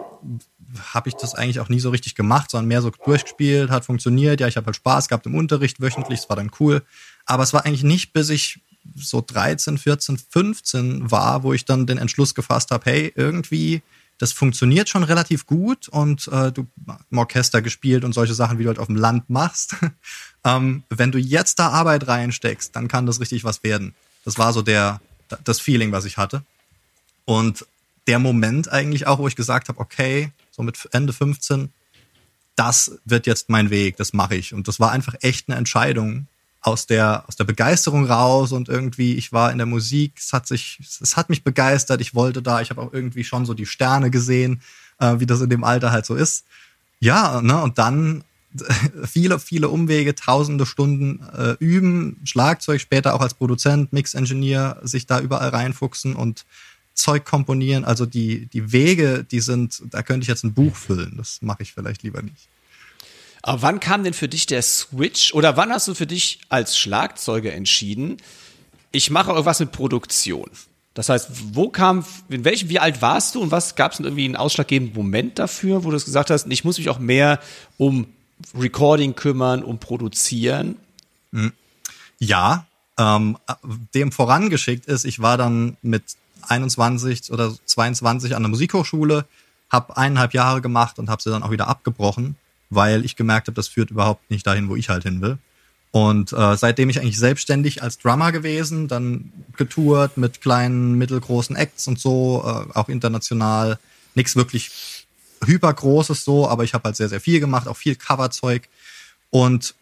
habe 0.95 1.09
ich 1.09 1.15
das 1.15 1.35
eigentlich 1.35 1.61
auch 1.61 1.69
nie 1.69 1.81
so 1.81 1.91
richtig 1.91 2.15
gemacht, 2.15 2.51
sondern 2.51 2.69
mehr 2.69 2.83
so 2.83 2.91
durchgespielt, 2.91 3.71
hat 3.71 3.85
funktioniert. 3.85 4.41
Ja, 4.41 4.49
ich 4.49 4.57
habe 4.57 4.67
halt 4.67 4.77
Spaß 4.77 5.09
gehabt 5.09 5.27
im 5.27 5.35
Unterricht 5.35 5.81
wöchentlich, 5.81 6.21
es 6.21 6.29
war 6.29 6.37
dann 6.37 6.51
cool. 6.61 6.83
Aber 7.27 7.43
es 7.43 7.53
war 7.53 7.65
eigentlich 7.65 7.85
nicht, 7.85 8.13
bis 8.13 8.31
ich 8.31 8.61
so 8.95 9.23
13, 9.27 9.79
14, 9.79 10.19
15 10.19 11.11
war, 11.11 11.43
wo 11.43 11.53
ich 11.53 11.65
dann 11.65 11.87
den 11.87 11.99
Entschluss 11.99 12.35
gefasst 12.35 12.71
habe, 12.71 12.91
hey, 12.91 13.13
irgendwie, 13.15 13.83
das 14.19 14.33
funktioniert 14.33 14.89
schon 14.89 15.05
relativ 15.05 15.47
gut 15.47 15.89
und 15.89 16.29
äh, 16.29 16.51
du 16.51 16.67
im 17.11 17.19
Orchester 17.19 17.63
gespielt 17.63 18.05
und 18.05 18.13
solche 18.13 18.35
Sachen, 18.35 18.59
wie 18.59 18.65
du 18.65 18.69
halt 18.69 18.79
auf 18.79 18.87
dem 18.87 18.97
Land 18.97 19.31
machst. 19.31 19.77
ähm, 20.45 20.83
wenn 20.91 21.13
du 21.13 21.19
jetzt 21.19 21.59
da 21.59 21.69
Arbeit 21.69 22.09
reinsteckst, 22.09 22.75
dann 22.75 22.89
kann 22.89 23.07
das 23.07 23.21
richtig 23.21 23.45
was 23.45 23.63
werden. 23.63 23.95
Das 24.25 24.39
war 24.39 24.53
so 24.53 24.63
der, 24.63 25.01
das 25.45 25.61
Feeling, 25.61 25.93
was 25.93 26.05
ich 26.05 26.17
hatte. 26.17 26.43
Und 27.25 27.65
der 28.07 28.19
Moment 28.19 28.71
eigentlich 28.71 29.07
auch, 29.07 29.19
wo 29.19 29.29
ich 29.29 29.37
gesagt 29.37 29.69
habe, 29.69 29.79
okay, 29.79 30.33
so 30.51 30.63
mit 30.63 30.89
Ende 30.93 31.13
15, 31.13 31.71
das 32.57 32.99
wird 33.05 33.27
jetzt 33.27 33.51
mein 33.51 33.71
Weg, 33.71 33.97
das 33.99 34.13
mache 34.13 34.35
ich. 34.35 34.53
Und 34.53 34.67
das 34.67 34.81
war 34.81 34.91
einfach 34.91 35.15
echt 35.21 35.49
eine 35.49 35.57
Entscheidung 35.57 36.27
aus 36.61 36.87
der, 36.87 37.25
aus 37.29 37.37
der 37.37 37.45
Begeisterung 37.45 38.07
raus 38.07 38.53
und 38.53 38.69
irgendwie, 38.69 39.15
ich 39.15 39.33
war 39.33 39.53
in 39.53 39.59
der 39.59 39.67
Musik, 39.67 40.15
es 40.19 40.33
hat 40.33 40.47
sich, 40.47 40.79
es 40.81 41.17
hat 41.17 41.29
mich 41.29 41.45
begeistert, 41.45 42.01
ich 42.01 42.15
wollte 42.15 42.43
da, 42.43 42.61
ich 42.61 42.71
habe 42.71 42.83
auch 42.83 42.93
irgendwie 42.93 43.25
schon 43.25 43.47
so 43.47 43.55
die 43.55 43.67
Sterne 43.67 44.11
gesehen, 44.11 44.61
äh, 44.99 45.17
wie 45.19 45.27
das 45.27 45.41
in 45.41 45.51
dem 45.51 45.65
Alter 45.65 45.93
halt 45.93 46.07
so 46.07 46.15
ist. 46.15 46.45
Ja, 47.01 47.41
ne, 47.43 47.63
und 47.63 47.79
dann 47.79 48.25
viele, 49.05 49.39
viele 49.39 49.69
Umwege, 49.69 50.15
tausende 50.15 50.67
Stunden 50.67 51.21
äh, 51.37 51.57
üben, 51.61 52.21
Schlagzeug, 52.25 52.81
später 52.81 53.15
auch 53.15 53.21
als 53.21 53.35
Produzent, 53.35 53.93
Mix-Engineer, 53.93 54.81
sich 54.83 55.07
da 55.07 55.21
überall 55.21 55.51
reinfuchsen 55.51 56.17
und 56.17 56.45
Zeug 56.95 57.25
komponieren. 57.25 57.85
Also 57.85 58.07
die, 58.07 58.47
die 58.47 58.73
Wege, 58.73 59.25
die 59.25 59.41
sind, 59.41 59.83
da 59.91 60.03
könnte 60.03 60.25
ich 60.25 60.29
jetzt 60.29 60.45
ein 60.45 60.55
Buch 60.55 60.75
füllen. 60.75 61.15
Das 61.17 61.41
mache 61.41 61.63
ich 61.63 61.73
vielleicht 61.73 62.03
lieber 62.03 62.23
nicht. 62.23 62.49
Aber 63.49 63.63
wann 63.63 63.81
kam 63.81 64.05
denn 64.05 64.13
für 64.13 64.29
dich 64.29 64.45
der 64.45 64.61
Switch 64.61 65.33
oder 65.33 65.57
wann 65.57 65.73
hast 65.73 65.89
du 65.89 65.95
für 65.95 66.07
dich 66.07 66.39
als 66.51 66.77
Schlagzeuger 66.77 67.55
entschieden, 67.55 68.19
ich 68.93 69.09
mache 69.09 69.31
irgendwas 69.31 69.59
mit 69.61 69.73
Produktion? 69.73 70.51
Das 70.93 71.09
heißt, 71.09 71.31
wo 71.55 71.71
kam, 71.71 72.05
in 72.29 72.45
welchem, 72.45 72.69
wie 72.69 72.79
alt 72.79 73.01
warst 73.01 73.35
du 73.35 73.41
und 73.41 73.51
was 73.51 73.75
gab 73.75 73.93
es 73.93 73.97
denn 73.97 74.05
irgendwie 74.05 74.27
einen 74.27 74.37
ausschlaggebenden 74.37 74.95
Moment 74.95 75.39
dafür, 75.39 75.85
wo 75.85 75.91
du 75.91 75.97
gesagt 75.97 76.29
hast, 76.29 76.47
ich 76.51 76.65
muss 76.65 76.77
mich 76.77 76.91
auch 76.91 76.99
mehr 76.99 77.41
um 77.79 78.09
Recording 78.55 79.15
kümmern, 79.15 79.65
um 79.65 79.79
Produzieren? 79.79 80.77
Ja, 82.19 82.67
ähm, 82.99 83.39
dem 83.95 84.13
vorangeschickt 84.13 84.85
ist, 84.85 85.07
ich 85.07 85.21
war 85.21 85.39
dann 85.39 85.79
mit 85.81 86.03
21 86.43 87.33
oder 87.33 87.55
22 87.65 88.37
an 88.37 88.43
der 88.43 88.51
Musikhochschule, 88.51 89.25
habe 89.71 89.97
eineinhalb 89.97 90.35
Jahre 90.35 90.61
gemacht 90.61 90.99
und 90.99 91.09
habe 91.09 91.23
sie 91.23 91.31
dann 91.31 91.43
auch 91.43 91.51
wieder 91.51 91.69
abgebrochen, 91.69 92.37
weil 92.71 93.05
ich 93.05 93.17
gemerkt 93.17 93.49
habe, 93.49 93.55
das 93.55 93.69
führt 93.69 93.91
überhaupt 93.91 94.31
nicht 94.31 94.47
dahin, 94.47 94.69
wo 94.69 94.77
ich 94.77 94.89
halt 94.89 95.03
hin 95.03 95.21
will. 95.21 95.39
Und 95.91 96.33
äh, 96.33 96.57
seitdem 96.57 96.91
ich 96.91 97.01
eigentlich 97.01 97.19
selbstständig 97.19 97.83
als 97.83 97.99
Drummer 97.99 98.31
gewesen, 98.31 98.89
dann 98.89 99.33
getourt 99.57 100.19
mit 100.19 100.41
kleinen, 100.41 100.95
mittelgroßen 100.95 101.57
Acts 101.57 101.89
und 101.89 101.99
so, 101.99 102.43
äh, 102.45 102.77
auch 102.77 102.89
international. 102.89 103.79
Nichts 104.15 104.37
wirklich 104.37 105.07
hypergroßes 105.45 106.25
so, 106.25 106.49
aber 106.49 106.65
ich 106.65 106.75
habe 106.75 106.85
halt 106.85 106.97
sehr, 106.97 107.09
sehr 107.09 107.21
viel 107.21 107.41
gemacht, 107.41 107.69
auch 107.69 107.77
viel 107.77 107.97
Coverzeug. 107.97 108.69
Und 109.31 109.75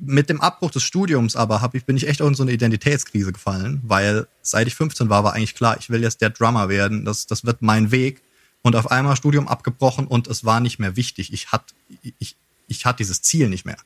mit 0.00 0.28
dem 0.28 0.40
Abbruch 0.40 0.70
des 0.70 0.82
Studiums 0.82 1.36
aber 1.36 1.60
hab 1.60 1.74
ich, 1.74 1.84
bin 1.84 1.96
ich 1.96 2.08
echt 2.08 2.22
auch 2.22 2.26
in 2.26 2.34
so 2.34 2.42
eine 2.42 2.52
Identitätskrise 2.52 3.32
gefallen, 3.32 3.80
weil 3.84 4.26
seit 4.40 4.66
ich 4.66 4.74
15 4.74 5.08
war, 5.08 5.22
war 5.22 5.34
eigentlich 5.34 5.54
klar, 5.54 5.76
ich 5.78 5.90
will 5.90 6.02
jetzt 6.02 6.20
der 6.20 6.30
Drummer 6.30 6.68
werden, 6.68 7.04
das, 7.04 7.26
das 7.26 7.44
wird 7.44 7.62
mein 7.62 7.90
Weg. 7.90 8.22
Und 8.62 8.76
auf 8.76 8.90
einmal 8.90 9.16
Studium 9.16 9.48
abgebrochen 9.48 10.06
und 10.06 10.28
es 10.28 10.44
war 10.44 10.60
nicht 10.60 10.78
mehr 10.78 10.96
wichtig. 10.96 11.32
Ich 11.32 11.50
hatte 11.50 11.74
ich, 12.18 12.36
ich 12.68 12.86
hatte 12.86 12.98
dieses 12.98 13.22
Ziel 13.22 13.48
nicht 13.48 13.64
mehr, 13.64 13.78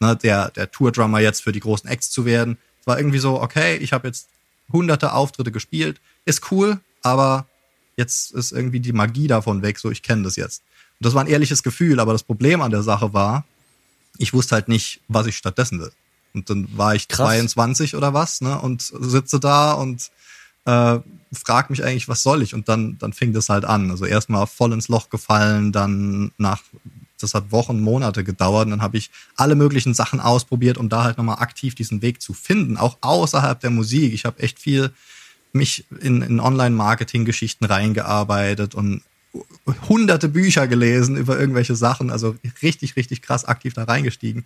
ne, 0.00 0.16
der, 0.16 0.50
der 0.50 0.70
Tour-Drummer 0.70 1.20
jetzt 1.20 1.42
für 1.42 1.52
die 1.52 1.60
großen 1.60 1.88
Acts 1.88 2.10
zu 2.10 2.24
werden. 2.24 2.56
Es 2.80 2.86
war 2.86 2.98
irgendwie 2.98 3.18
so, 3.18 3.40
okay, 3.40 3.76
ich 3.76 3.92
habe 3.92 4.08
jetzt 4.08 4.28
hunderte 4.72 5.12
Auftritte 5.12 5.52
gespielt, 5.52 6.00
ist 6.24 6.50
cool, 6.50 6.80
aber 7.02 7.46
jetzt 7.96 8.32
ist 8.32 8.52
irgendwie 8.52 8.80
die 8.80 8.92
Magie 8.92 9.26
davon 9.26 9.62
weg, 9.62 9.78
so 9.78 9.90
ich 9.90 10.02
kenne 10.02 10.22
das 10.22 10.36
jetzt. 10.36 10.62
Und 10.98 11.06
das 11.06 11.14
war 11.14 11.22
ein 11.22 11.30
ehrliches 11.30 11.62
Gefühl, 11.62 12.00
aber 12.00 12.12
das 12.12 12.22
Problem 12.22 12.62
an 12.62 12.70
der 12.70 12.82
Sache 12.82 13.12
war, 13.12 13.44
ich 14.18 14.32
wusste 14.32 14.54
halt 14.54 14.68
nicht, 14.68 15.00
was 15.08 15.26
ich 15.26 15.36
stattdessen 15.36 15.80
will. 15.80 15.92
Und 16.34 16.48
dann 16.48 16.68
war 16.76 16.94
ich 16.94 17.08
Krass. 17.08 17.28
22 17.28 17.96
oder 17.96 18.14
was, 18.14 18.40
ne, 18.40 18.58
und 18.60 18.82
sitze 18.82 19.40
da 19.40 19.72
und 19.72 20.10
äh, 20.64 20.98
frag 21.32 21.70
mich 21.70 21.82
eigentlich, 21.82 22.08
was 22.08 22.22
soll 22.22 22.42
ich? 22.42 22.54
Und 22.54 22.68
dann, 22.68 22.98
dann 22.98 23.12
fing 23.12 23.32
das 23.32 23.48
halt 23.48 23.64
an. 23.64 23.90
Also 23.90 24.04
erstmal 24.04 24.46
voll 24.46 24.72
ins 24.72 24.88
Loch 24.88 25.10
gefallen, 25.10 25.72
dann 25.72 26.32
nach, 26.38 26.62
das 27.18 27.34
hat 27.34 27.52
Wochen, 27.52 27.80
Monate 27.80 28.24
gedauert. 28.24 28.66
Und 28.66 28.70
dann 28.70 28.82
habe 28.82 28.98
ich 28.98 29.10
alle 29.36 29.54
möglichen 29.54 29.94
Sachen 29.94 30.20
ausprobiert, 30.20 30.76
um 30.76 30.88
da 30.88 31.04
halt 31.04 31.18
nochmal 31.18 31.38
aktiv 31.38 31.74
diesen 31.74 32.02
Weg 32.02 32.20
zu 32.20 32.34
finden, 32.34 32.76
auch 32.76 32.98
außerhalb 33.00 33.60
der 33.60 33.70
Musik. 33.70 34.12
Ich 34.12 34.24
habe 34.24 34.42
echt 34.42 34.58
viel 34.58 34.92
mich 35.52 35.84
in, 36.00 36.22
in 36.22 36.40
Online-Marketing-Geschichten 36.40 37.64
reingearbeitet 37.64 38.74
und 38.74 39.02
hunderte 39.88 40.28
Bücher 40.28 40.66
gelesen 40.66 41.16
über 41.16 41.38
irgendwelche 41.38 41.76
Sachen, 41.76 42.10
also 42.10 42.36
richtig, 42.62 42.96
richtig 42.96 43.22
krass 43.22 43.44
aktiv 43.44 43.72
da 43.74 43.84
reingestiegen. 43.84 44.44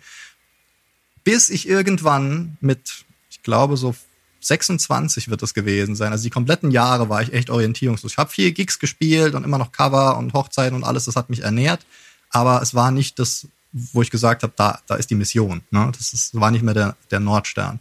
Bis 1.23 1.49
ich 1.49 1.67
irgendwann 1.67 2.57
mit, 2.61 3.05
ich 3.29 3.43
glaube, 3.43 3.75
so 3.75 3.95
26 4.39 5.29
wird 5.29 5.41
es 5.43 5.53
gewesen 5.53 5.95
sein. 5.95 6.11
Also 6.11 6.23
die 6.23 6.29
kompletten 6.29 6.71
Jahre 6.71 7.09
war 7.09 7.21
ich 7.21 7.33
echt 7.33 7.49
orientierungslos. 7.49 8.13
Ich 8.13 8.17
habe 8.17 8.29
viel 8.29 8.51
Gigs 8.51 8.79
gespielt 8.79 9.35
und 9.35 9.43
immer 9.43 9.57
noch 9.57 9.71
Cover 9.71 10.17
und 10.17 10.33
Hochzeiten 10.33 10.75
und 10.75 10.83
alles, 10.83 11.05
das 11.05 11.15
hat 11.15 11.29
mich 11.29 11.41
ernährt. 11.43 11.85
Aber 12.29 12.61
es 12.61 12.73
war 12.75 12.91
nicht 12.91 13.19
das, 13.19 13.47
wo 13.71 14.01
ich 14.01 14.11
gesagt 14.11 14.43
habe, 14.43 14.53
da, 14.55 14.79
da 14.87 14.95
ist 14.95 15.09
die 15.09 15.15
Mission. 15.15 15.61
Ne? 15.71 15.91
Das 15.97 16.13
ist, 16.13 16.33
war 16.39 16.51
nicht 16.51 16.63
mehr 16.63 16.73
der, 16.73 16.95
der 17.11 17.19
Nordstern. 17.19 17.79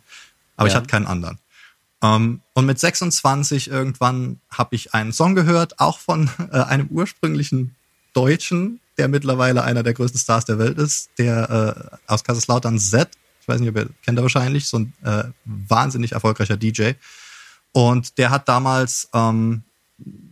Aber 0.57 0.69
ich 0.69 0.73
Ja. 0.75 0.79
hatte 0.81 0.89
keinen 0.89 1.07
anderen. 1.07 1.39
Ähm, 2.03 2.41
und 2.55 2.67
mit 2.67 2.79
26 2.79 3.69
irgendwann 3.71 4.41
habe 4.51 4.75
ich 4.75 4.95
einen 4.95 5.13
Song 5.13 5.35
gehört, 5.35 5.81
auch 5.81 5.99
von 5.99 6.31
äh, 6.53 6.59
einem 6.61 6.89
ursprünglichen 6.89 7.75
Deutschen, 8.13 8.81
der 8.99 9.09
mittlerweile 9.09 9.63
einer 9.63 9.83
der 9.83 9.93
größten 9.95 10.21
Stars 10.21 10.45
der 10.47 10.59
Welt 10.59 10.79
ist, 10.79 11.11
der 11.19 11.99
äh, 12.07 12.13
aus 12.13 12.25
Kaiserslautern 12.25 12.79
Z. 12.79 13.09
Ich 13.47 13.49
weiß 13.49 13.61
nicht, 13.61 13.71
ob 13.71 13.77
ihr 13.77 13.89
kennt 14.03 14.19
er 14.19 14.23
wahrscheinlich, 14.23 14.67
so 14.67 14.81
ein 14.81 14.93
äh, 15.05 15.23
wahnsinnig 15.45 16.13
erfolgreicher 16.13 16.57
DJ. 16.57 16.95
Und 17.71 18.19
der 18.19 18.31
hat 18.31 18.49
damals, 18.49 19.09
ähm, 19.15 19.63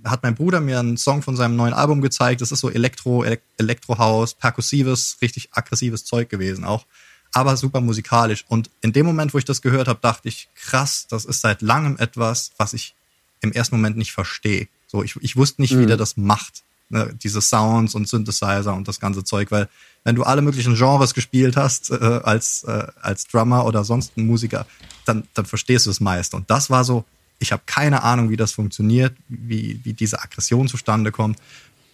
hat 0.05 0.25
mein 0.25 0.35
Bruder 0.35 0.61
mir 0.61 0.81
einen 0.81 0.97
Song 0.97 1.23
von 1.23 1.37
seinem 1.37 1.55
neuen 1.55 1.75
Album 1.75 2.01
gezeigt. 2.01 2.41
Das 2.41 2.51
ist 2.51 2.59
so 2.59 2.71
Elektro, 2.71 3.23
Elek 3.23 3.43
Elektrohaus, 3.57 4.35
perkussives, 4.35 5.19
richtig 5.23 5.51
aggressives 5.53 6.05
Zeug 6.05 6.29
gewesen 6.29 6.65
auch. 6.65 6.87
Aber 7.33 7.57
super 7.57 7.81
musikalisch. 7.81 8.45
Und 8.49 8.69
in 8.81 8.93
dem 8.93 9.07
Moment, 9.07 9.33
wo 9.33 9.39
ich 9.39 9.45
das 9.45 9.63
gehört 9.63 9.87
habe, 9.87 10.01
dachte 10.03 10.29
ich, 10.29 10.49
krass, 10.57 11.07
das 11.09 11.25
ist 11.25 11.41
seit 11.41 11.63
langem 11.63 11.97
etwas, 11.99 12.51
was 12.57 12.73
ich 12.73 12.97
im 13.43 13.53
ersten 13.53 13.77
Moment 13.77 13.97
nicht 13.97 14.11
verstehe. 14.11 14.67
So, 14.89 15.05
ich, 15.05 15.15
ich 15.21 15.37
wusste 15.37 15.63
nicht, 15.63 15.79
wie 15.79 15.87
der 15.87 15.97
das 15.97 16.17
macht. 16.17 16.64
Ne, 16.91 17.15
diese 17.23 17.41
Sounds 17.41 17.95
und 17.95 18.07
Synthesizer 18.07 18.75
und 18.75 18.87
das 18.87 19.01
ganze 19.01 19.25
Zeug, 19.25 19.51
weil 19.51 19.69
wenn 20.05 20.17
du 20.17 20.23
alle 20.23 20.43
möglichen 20.43 20.75
Genres 20.75 21.15
gespielt 21.15 21.57
hast 21.57 21.91
äh, 21.91 22.21
als 22.23 22.63
äh, 22.65 22.87
als 23.01 23.27
Drummer 23.27 23.65
oder 23.65 23.85
sonst 23.85 24.17
ein 24.19 24.27
Musiker, 24.27 24.67
dann 25.07 25.27
dann 25.33 25.47
verstehst 25.47 25.87
du 25.87 25.91
es 25.91 26.01
meist. 26.01 26.35
Und 26.35 26.51
das 26.51 26.69
war 26.69 26.85
so, 26.85 27.07
ich 27.39 27.53
habe 27.53 27.63
keine 27.65 28.03
Ahnung, 28.03 28.29
wie 28.29 28.37
das 28.37 28.53
funktioniert, 28.53 29.17
wie 29.29 29.81
wie 29.83 29.95
diese 29.95 30.21
Aggression 30.23 30.69
zustande 30.69 31.11
kommt. 31.11 31.39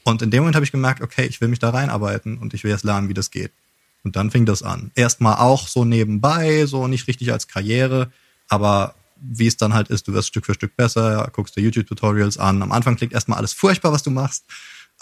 Und 0.02 0.22
in 0.22 0.32
dem 0.32 0.40
Moment 0.40 0.56
habe 0.56 0.64
ich 0.64 0.72
gemerkt, 0.72 1.02
okay, 1.02 1.26
ich 1.26 1.40
will 1.40 1.48
mich 1.48 1.60
da 1.60 1.70
reinarbeiten 1.70 2.38
und 2.38 2.52
ich 2.52 2.64
will 2.64 2.72
jetzt 2.72 2.84
lernen, 2.84 3.08
wie 3.08 3.14
das 3.14 3.30
geht. 3.30 3.52
Und 4.02 4.16
dann 4.16 4.30
fing 4.32 4.44
das 4.44 4.62
an. 4.62 4.90
Erstmal 4.96 5.36
auch 5.36 5.68
so 5.68 5.84
nebenbei, 5.84 6.66
so 6.66 6.88
nicht 6.88 7.06
richtig 7.06 7.32
als 7.32 7.46
Karriere, 7.46 8.10
aber 8.48 8.94
wie 9.20 9.46
es 9.46 9.56
dann 9.56 9.74
halt 9.74 9.88
ist, 9.88 10.08
du 10.08 10.14
wirst 10.14 10.28
Stück 10.28 10.46
für 10.46 10.54
Stück 10.54 10.76
besser, 10.76 11.28
guckst 11.32 11.56
dir 11.56 11.60
YouTube-Tutorials 11.60 12.38
an. 12.38 12.62
Am 12.62 12.72
Anfang 12.72 12.96
klingt 12.96 13.12
erstmal 13.12 13.38
alles 13.38 13.52
furchtbar, 13.52 13.92
was 13.92 14.02
du 14.02 14.10
machst. 14.10 14.44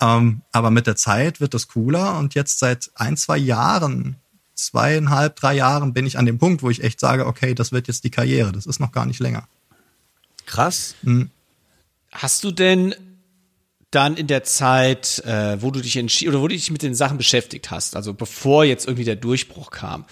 Ähm, 0.00 0.42
aber 0.52 0.70
mit 0.70 0.86
der 0.86 0.96
Zeit 0.96 1.40
wird 1.40 1.54
das 1.54 1.68
cooler 1.68 2.18
und 2.18 2.34
jetzt 2.34 2.58
seit 2.58 2.90
ein, 2.94 3.16
zwei 3.16 3.36
Jahren, 3.36 4.16
zweieinhalb, 4.54 5.36
drei 5.36 5.54
Jahren 5.54 5.92
bin 5.92 6.06
ich 6.06 6.18
an 6.18 6.26
dem 6.26 6.38
Punkt, 6.38 6.62
wo 6.62 6.70
ich 6.70 6.82
echt 6.82 7.00
sage, 7.00 7.26
okay, 7.26 7.54
das 7.54 7.72
wird 7.72 7.88
jetzt 7.88 8.04
die 8.04 8.10
Karriere. 8.10 8.52
Das 8.52 8.66
ist 8.66 8.80
noch 8.80 8.92
gar 8.92 9.06
nicht 9.06 9.20
länger. 9.20 9.46
Krass. 10.46 10.94
Hast 12.10 12.44
du 12.44 12.50
denn 12.50 12.94
dann 13.90 14.16
in 14.16 14.26
der 14.26 14.44
Zeit, 14.44 15.22
äh, 15.24 15.62
wo 15.62 15.70
du 15.70 15.80
dich 15.80 15.96
entschieden 15.96 16.30
oder 16.30 16.42
wo 16.42 16.48
du 16.48 16.54
dich 16.54 16.70
mit 16.70 16.82
den 16.82 16.94
Sachen 16.94 17.16
beschäftigt 17.16 17.70
hast, 17.70 17.96
also 17.96 18.12
bevor 18.12 18.64
jetzt 18.64 18.86
irgendwie 18.86 19.04
der 19.04 19.16
Durchbruch 19.16 19.70
kam, 19.70 20.04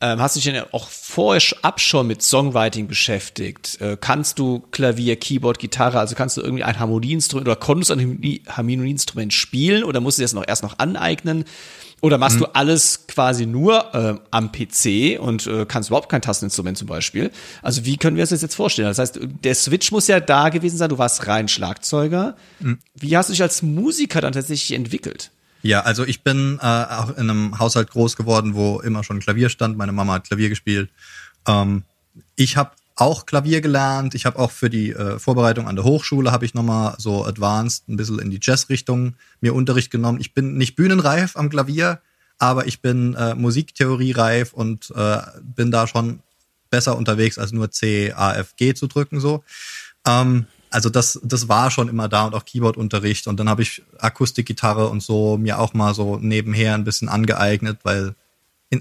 ähm, 0.00 0.20
hast 0.20 0.36
du 0.36 0.40
dich 0.40 0.52
dann 0.52 0.66
auch 0.70 0.88
vorher 0.88 1.42
ab 1.62 1.80
schon 1.80 2.06
mit 2.06 2.22
Songwriting 2.22 2.86
beschäftigt? 2.86 3.80
Äh, 3.80 3.96
kannst 4.00 4.38
du 4.38 4.60
Klavier, 4.70 5.16
Keyboard, 5.16 5.58
Gitarre, 5.58 5.98
also 5.98 6.14
kannst 6.14 6.36
du 6.36 6.42
irgendwie 6.42 6.62
ein 6.62 6.78
Harmonieinstrument 6.78 7.48
oder 7.48 7.56
konntest 7.56 7.90
du 7.90 7.94
ein 7.94 8.42
Harmonieinstrument 8.48 9.32
spielen 9.32 9.82
oder 9.82 10.00
musst 10.00 10.18
du 10.18 10.22
das 10.22 10.32
noch 10.32 10.46
erst 10.46 10.62
noch 10.62 10.78
aneignen? 10.78 11.44
Oder 12.04 12.18
machst 12.18 12.36
mhm. 12.36 12.40
du 12.40 12.54
alles 12.54 13.06
quasi 13.06 13.46
nur 13.46 13.94
äh, 13.94 14.20
am 14.30 14.52
PC 14.52 15.18
und 15.18 15.46
äh, 15.46 15.64
kannst 15.64 15.88
überhaupt 15.88 16.10
kein 16.10 16.20
Tasteninstrument 16.20 16.76
zum 16.76 16.86
Beispiel? 16.86 17.30
Also 17.62 17.86
wie 17.86 17.96
können 17.96 18.14
wir 18.18 18.24
uns 18.24 18.28
das 18.28 18.42
jetzt 18.42 18.56
vorstellen? 18.56 18.88
Das 18.88 18.98
heißt, 18.98 19.20
der 19.22 19.54
Switch 19.54 19.90
muss 19.90 20.06
ja 20.06 20.20
da 20.20 20.50
gewesen 20.50 20.76
sein, 20.76 20.90
du 20.90 20.98
warst 20.98 21.26
rein 21.28 21.48
Schlagzeuger. 21.48 22.36
Mhm. 22.60 22.78
Wie 22.94 23.16
hast 23.16 23.30
du 23.30 23.32
dich 23.32 23.40
als 23.40 23.62
Musiker 23.62 24.20
dann 24.20 24.34
tatsächlich 24.34 24.76
entwickelt? 24.76 25.30
Ja, 25.62 25.80
also 25.80 26.04
ich 26.04 26.22
bin 26.22 26.58
äh, 26.60 26.66
auch 26.66 27.16
in 27.16 27.30
einem 27.30 27.58
Haushalt 27.58 27.90
groß 27.90 28.16
geworden, 28.16 28.54
wo 28.54 28.80
immer 28.80 29.02
schon 29.02 29.20
Klavier 29.20 29.48
stand. 29.48 29.78
Meine 29.78 29.92
Mama 29.92 30.12
hat 30.12 30.28
Klavier 30.28 30.50
gespielt. 30.50 30.90
Ähm, 31.48 31.84
ich 32.36 32.58
habe 32.58 32.72
auch 32.96 33.26
Klavier 33.26 33.60
gelernt. 33.60 34.14
Ich 34.14 34.24
habe 34.26 34.38
auch 34.38 34.50
für 34.50 34.70
die 34.70 34.90
äh, 34.90 35.18
Vorbereitung 35.18 35.66
an 35.66 35.76
der 35.76 35.84
Hochschule 35.84 36.30
habe 36.30 36.44
ich 36.44 36.54
nochmal 36.54 36.94
so 36.98 37.24
advanced 37.24 37.88
ein 37.88 37.96
bisschen 37.96 38.20
in 38.20 38.30
die 38.30 38.38
Jazz-Richtung 38.40 39.14
mir 39.40 39.54
Unterricht 39.54 39.90
genommen. 39.90 40.20
Ich 40.20 40.32
bin 40.32 40.56
nicht 40.56 40.76
bühnenreif 40.76 41.36
am 41.36 41.50
Klavier, 41.50 42.00
aber 42.38 42.66
ich 42.66 42.82
bin 42.82 43.14
äh, 43.14 43.34
Musiktheorie-reif 43.34 44.52
und 44.52 44.92
äh, 44.94 45.18
bin 45.42 45.70
da 45.70 45.86
schon 45.86 46.20
besser 46.70 46.96
unterwegs 46.96 47.38
als 47.38 47.52
nur 47.52 47.70
C, 47.70 48.12
A, 48.12 48.34
F, 48.34 48.54
G 48.56 48.74
zu 48.74 48.86
drücken 48.86 49.20
so. 49.20 49.42
Ähm, 50.06 50.46
also 50.70 50.90
das, 50.90 51.20
das 51.22 51.48
war 51.48 51.70
schon 51.70 51.88
immer 51.88 52.08
da 52.08 52.24
und 52.24 52.34
auch 52.34 52.44
Keyboard-Unterricht 52.44 53.26
und 53.28 53.38
dann 53.38 53.48
habe 53.48 53.62
ich 53.62 53.82
Akustikgitarre 53.98 54.88
und 54.88 55.02
so 55.02 55.36
mir 55.36 55.60
auch 55.60 55.72
mal 55.72 55.94
so 55.94 56.16
nebenher 56.16 56.74
ein 56.74 56.82
bisschen 56.84 57.08
angeeignet, 57.08 57.78
weil 57.84 58.14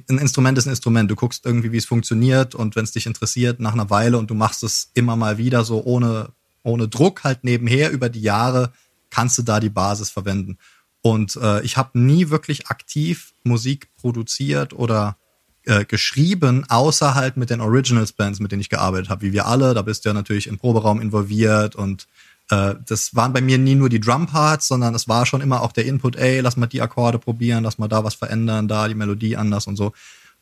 ein 0.10 0.18
Instrument 0.18 0.58
ist 0.58 0.66
ein 0.66 0.72
Instrument. 0.72 1.10
Du 1.10 1.16
guckst 1.16 1.46
irgendwie, 1.46 1.72
wie 1.72 1.78
es 1.78 1.86
funktioniert 1.86 2.56
und 2.56 2.76
wenn 2.76 2.84
es 2.84 2.92
dich 2.92 3.06
interessiert, 3.06 3.60
nach 3.60 3.74
einer 3.74 3.90
Weile 3.90 4.18
und 4.18 4.30
du 4.30 4.36
machst 4.36 4.64
es 4.64 4.92
immer 4.94 5.16
mal 5.16 5.38
wieder 5.38 5.64
so 5.64 5.84
ohne, 5.84 6.30
ohne 6.64 6.88
Druck 6.88 7.24
halt 7.24 7.44
nebenher 7.44 7.92
über 7.92 8.10
die 8.10 8.22
Jahre, 8.22 8.72
kannst 9.10 9.38
du 9.38 9.42
da 9.42 9.60
die 9.60 9.70
Basis 9.70 10.10
verwenden. 10.10 10.58
Und 11.02 11.36
äh, 11.36 11.62
ich 11.64 11.78
habe 11.78 12.00
nie 12.00 12.30
wirklich 12.30 12.68
aktiv 12.68 13.34
Musik 13.44 13.94
produziert 13.96 14.74
oder 14.74 15.18
äh, 15.66 15.86
geschrieben, 15.86 16.66
außer 16.70 17.16
halt 17.16 17.38
mit 17.38 17.50
den 17.50 17.62
Originals 17.62 18.14
Bands, 18.14 18.40
mit 18.40 18.52
denen 18.52 18.62
ich 18.62 18.70
gearbeitet 18.70 19.10
habe, 19.10 19.22
wie 19.22 19.34
wir 19.34 19.46
alle. 19.46 19.74
Da 19.74 19.82
bist 19.82 20.04
du 20.04 20.10
ja 20.10 20.14
natürlich 20.14 20.48
im 20.48 20.58
Proberaum 20.58 21.02
involviert 21.02 21.76
und 21.76 22.08
äh, 22.50 22.76
das 22.86 23.16
waren 23.16 23.34
bei 23.34 23.42
mir 23.42 23.58
nie 23.58 23.76
nur 23.76 23.90
die 23.90 24.00
Drumparts, 24.00 24.68
sondern 24.68 24.96
es 24.96 25.08
war 25.08 25.26
schon 25.26 25.42
immer 25.42 25.62
auch 25.62 25.72
der 25.72 25.86
Input, 25.86 26.16
ey, 26.16 26.42
lass 26.42 26.58
mal 26.58 26.68
die 26.68 26.82
Akkorde 26.82 27.20
probieren, 27.20 27.64
lass 27.64 27.78
mal 27.78 27.88
da 27.88 28.04
was 28.04 28.16
verändern, 28.16 28.68
da 28.68 28.88
die 28.88 28.96
Melodie 28.96 29.38
anders 29.38 29.68
und 29.68 29.76
so. 29.76 29.94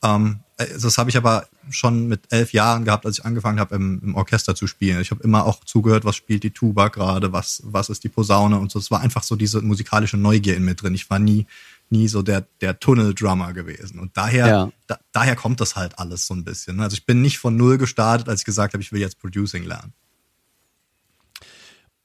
Ähm, 0.04 0.40
äh, 0.58 0.66
das 0.80 0.98
habe 0.98 1.10
ich 1.10 1.18
aber 1.18 1.48
schon 1.70 2.08
mit 2.08 2.22
elf 2.32 2.54
Jahren 2.54 2.86
gehabt, 2.86 3.06
als 3.06 3.20
ich 3.20 3.26
angefangen 3.26 3.60
habe, 3.60 3.76
im, 3.76 4.02
im, 4.04 4.16
Orchester 4.16 4.56
zu 4.56 4.66
spielen. 4.66 5.00
Ich 5.02 5.12
habe 5.12 5.24
immer 5.24 5.46
auch 5.46 5.64
zugehört, 5.64 6.06
was 6.06 6.16
spielt 6.16 6.44
die 6.44 6.52
Tuba 6.52 6.88
gerade, 6.88 7.32
was, 7.32 7.62
was 7.66 7.90
ist 7.90 8.04
die 8.04 8.10
Posaune 8.10 8.58
und 8.58 8.72
so. 8.72 8.80
Es 8.80 8.90
war 8.90 9.02
einfach 9.02 9.24
so 9.24 9.36
diese 9.36 9.62
musikalische 9.62 10.18
Neugier 10.18 10.58
in 10.58 10.66
mir 10.66 10.76
drin. 10.76 10.96
Ich 10.96 11.10
war 11.10 11.20
nie, 11.20 11.46
nie 11.92 12.08
so 12.08 12.24
der, 12.24 12.48
der 12.62 12.80
Tunneldrummer 12.80 13.54
gewesen. 13.54 14.00
Und 14.00 14.18
daher, 14.18 14.48
ja. 14.48 14.72
da, 14.88 15.00
daher 15.12 15.36
kommt 15.36 15.62
das 15.62 15.76
halt 15.76 16.00
alles 16.00 16.26
so 16.26 16.34
ein 16.34 16.44
bisschen. 16.44 16.80
Also 16.80 16.96
ich 16.96 17.06
bin 17.06 17.22
nicht 17.22 17.38
von 17.38 17.56
null 17.56 17.78
gestartet, 17.78 18.28
als 18.28 18.42
ich 18.42 18.46
gesagt 18.46 18.74
habe, 18.74 18.82
ich 18.82 18.92
will 18.92 19.02
jetzt 19.02 19.20
Producing 19.20 19.64
lernen. 19.64 19.94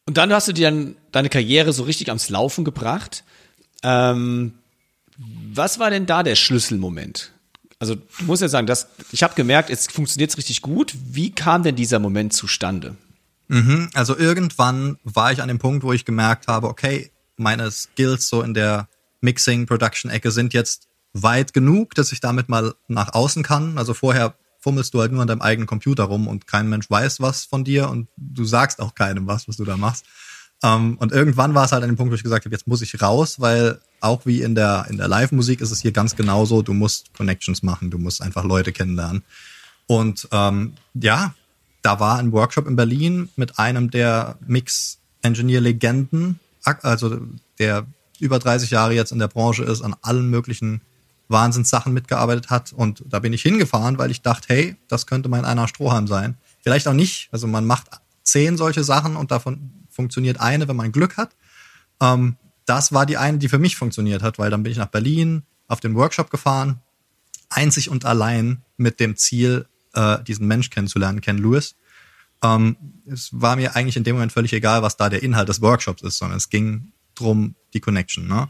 Und 0.07 0.16
dann 0.16 0.33
hast 0.33 0.49
du 0.49 0.53
dir 0.53 0.71
dann 0.71 0.97
deine 1.12 1.29
Karriere 1.29 1.73
so 1.73 1.83
richtig 1.83 2.09
ans 2.09 2.29
Laufen 2.29 2.64
gebracht. 2.64 3.25
Ähm, 3.83 4.55
was 5.19 5.79
war 5.79 5.90
denn 5.90 6.07
da 6.07 6.23
der 6.23 6.37
Schlüsselmoment? 6.37 7.33
Also 7.79 7.97
du 7.97 8.25
musst 8.25 8.42
ja 8.42 8.49
sagen, 8.49 8.66
dass, 8.66 8.88
ich 9.12 9.23
habe 9.23 9.35
gemerkt, 9.35 9.69
es 9.69 9.87
funktioniert 9.87 10.37
richtig 10.37 10.62
gut. 10.62 10.95
Wie 11.11 11.31
kam 11.31 11.62
denn 11.62 11.77
dieser 11.77 11.99
Moment 11.99 12.33
zustande? 12.33 12.97
Mhm, 13.49 13.90
also 13.95 14.16
irgendwann 14.16 14.99
war 15.05 15.33
ich 15.33 15.42
an 15.42 15.49
dem 15.49 15.59
Punkt, 15.59 15.85
wo 15.85 15.92
ich 15.92 16.05
gemerkt 16.05 16.49
habe, 16.49 16.69
okay, 16.69 17.11
meine 17.37 17.71
Skills 17.71 18.29
so 18.29 18.42
in 18.42 18.55
der 18.55 18.88
Mixing-Production-Ecke 19.21 20.31
sind 20.31 20.55
jetzt 20.55 20.88
weit 21.12 21.53
genug, 21.53 21.95
dass 21.95 22.12
ich 22.12 22.21
damit 22.21 22.49
mal 22.49 22.75
nach 22.88 23.12
außen 23.12 23.42
kann. 23.42 23.79
Also 23.79 23.95
vorher 23.95 24.35
fummelst 24.67 24.93
du 24.95 25.01
halt 25.01 25.13
nur 25.13 25.23
an 25.23 25.29
deinem 25.29 25.43
eigenen 25.43 25.69
Computer 25.69 26.03
rum 26.03 26.27
und 26.27 26.49
kein 26.49 26.69
Mensch 26.69 26.91
weiß 26.91 27.21
was 27.21 27.45
von 27.45 27.63
dir 27.63 27.89
und 27.89 28.09
du 28.17 28.45
sagst 28.45 28.81
auch 28.81 28.97
keinem 28.97 29.29
was, 29.29 29.47
was 29.47 29.59
du 29.59 29.65
da 29.65 29.77
machst. 29.77 30.05
Um, 30.61 30.71
ähm, 30.71 30.99
und 30.99 31.13
irgendwann 31.13 31.55
war 31.55 31.67
es 31.67 31.73
halt 31.73 31.85
an 31.85 31.91
dem 31.91 31.97
Punkt, 31.97 32.11
wo 32.11 32.17
ich 32.17 32.25
gesagt 32.25 32.47
habe, 32.47 32.53
jetzt 32.53 32.67
muss 32.67 32.83
ich 32.83 33.01
raus, 33.01 33.39
weil 33.39 33.79
auch 34.01 34.27
wie 34.27 34.43
in 34.43 34.57
der, 34.57 34.87
in 34.91 34.97
der 34.97 35.07
Live-Musik 35.07 35.61
ist 35.61 35.71
es 35.71 35.83
hier 35.83 35.93
ganz 35.93 36.17
genauso, 36.17 36.63
du 36.63 36.73
musst 36.73 37.15
Connections 37.15 37.63
machen, 37.63 37.93
du 37.93 37.99
musst 37.99 38.21
einfach 38.23 38.43
Leute 38.43 38.73
kennenlernen. 38.73 39.23
Und 39.87 40.27
ähm, 40.33 40.73
ja, 40.95 41.35
da 41.83 42.01
war 42.01 42.19
ein 42.19 42.33
Workshop 42.33 42.67
in 42.67 42.75
Berlin 42.75 43.29
mit 43.37 43.61
einem 43.61 43.93
der 43.93 44.37
Mix-Engineer-Legenden, 44.49 46.41
also 46.65 47.21
der 47.61 47.87
über 48.19 48.41
30 48.41 48.71
Jahre 48.71 48.95
jetzt 48.95 49.13
in 49.13 49.21
der 49.21 49.29
Branche 49.29 49.63
ist, 49.63 49.83
an 49.83 49.95
allen 50.03 50.29
möglichen 50.29 50.81
Wahnsinnssachen 51.29 51.93
mitgearbeitet 51.93 52.51
hat. 52.51 52.73
Und 52.73 53.05
da 53.07 53.19
bin 53.19 53.33
ich 53.33 53.43
hingefahren, 53.43 53.99
weil 53.99 54.11
ich 54.11 54.23
dachte, 54.23 54.49
hey, 54.49 54.77
das 54.89 55.07
könnte 55.07 55.29
mein 55.29 55.45
einer 55.45 55.69
Strohhalm 55.69 56.07
sein. 56.07 56.37
Vielleicht 56.62 56.89
auch 56.89 56.93
nicht. 56.93 57.29
Also 57.33 57.47
man 57.47 57.67
macht 57.67 57.89
zehn 58.23 58.57
solche 58.57 58.85
Sachen 58.85 59.17
und 59.17 59.31
davon 59.31 59.71
funktioniert 59.91 60.41
eine, 60.41 60.69
wenn 60.69 60.77
man 60.77 60.93
Glück 60.93 61.17
hat. 61.17 61.31
Ähm, 62.01 62.37
das 62.67 62.93
war 62.93 63.07
die 63.07 63.17
eine, 63.17 63.39
die 63.39 63.49
für 63.49 63.59
mich 63.59 63.77
funktioniert 63.77 64.23
hat, 64.23 64.39
weil 64.39 64.51
dann 64.51 64.62
bin 64.62 64.73
ich 64.73 64.79
nach 64.79 64.87
Berlin 64.87 65.45
auf 65.69 65.81
den 65.81 65.95
Workshop 65.95 66.31
gefahren, 66.31 66.81
einzig 67.49 67.89
und 67.89 68.05
allein 68.05 68.62
mit 68.77 69.01
dem 69.01 69.17
Ziel, 69.17 69.67
äh, 69.95 70.23
diesen 70.25 70.47
Mensch 70.47 70.71
kennenzulernen, 70.71 71.21
Ken 71.21 71.39
Lewis. 71.39 71.77
Ähm, 72.43 72.77
es 73.07 73.31
war 73.33 73.57
mir 73.57 73.77
eigentlich 73.77 73.97
in 73.97 74.05
dem 74.05 74.17
Moment 74.17 74.33
völlig 74.33 74.53
egal, 74.53 74.83
was 74.83 74.97
da 74.97 75.09
der 75.09 75.23
Inhalt 75.23 75.49
des 75.49 75.62
Workshops 75.62 76.03
ist, 76.03 76.19
sondern 76.19 76.37
es 76.37 76.51
ging 76.51 76.93
drum 77.15 77.55
die 77.73 77.81
Connection. 77.81 78.27
Ne? 78.27 78.49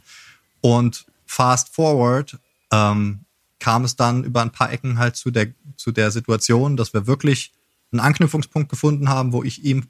Und 0.60 1.06
fast 1.26 1.74
forward 1.74 2.38
ähm, 2.72 3.20
kam 3.58 3.84
es 3.84 3.96
dann 3.96 4.24
über 4.24 4.42
ein 4.42 4.52
paar 4.52 4.72
Ecken 4.72 4.98
halt 4.98 5.16
zu 5.16 5.30
der, 5.30 5.48
zu 5.76 5.92
der 5.92 6.10
Situation, 6.10 6.76
dass 6.76 6.92
wir 6.92 7.06
wirklich 7.06 7.52
einen 7.92 8.00
Anknüpfungspunkt 8.00 8.68
gefunden 8.68 9.08
haben, 9.08 9.32
wo 9.32 9.42
ich 9.42 9.64
ihm 9.64 9.86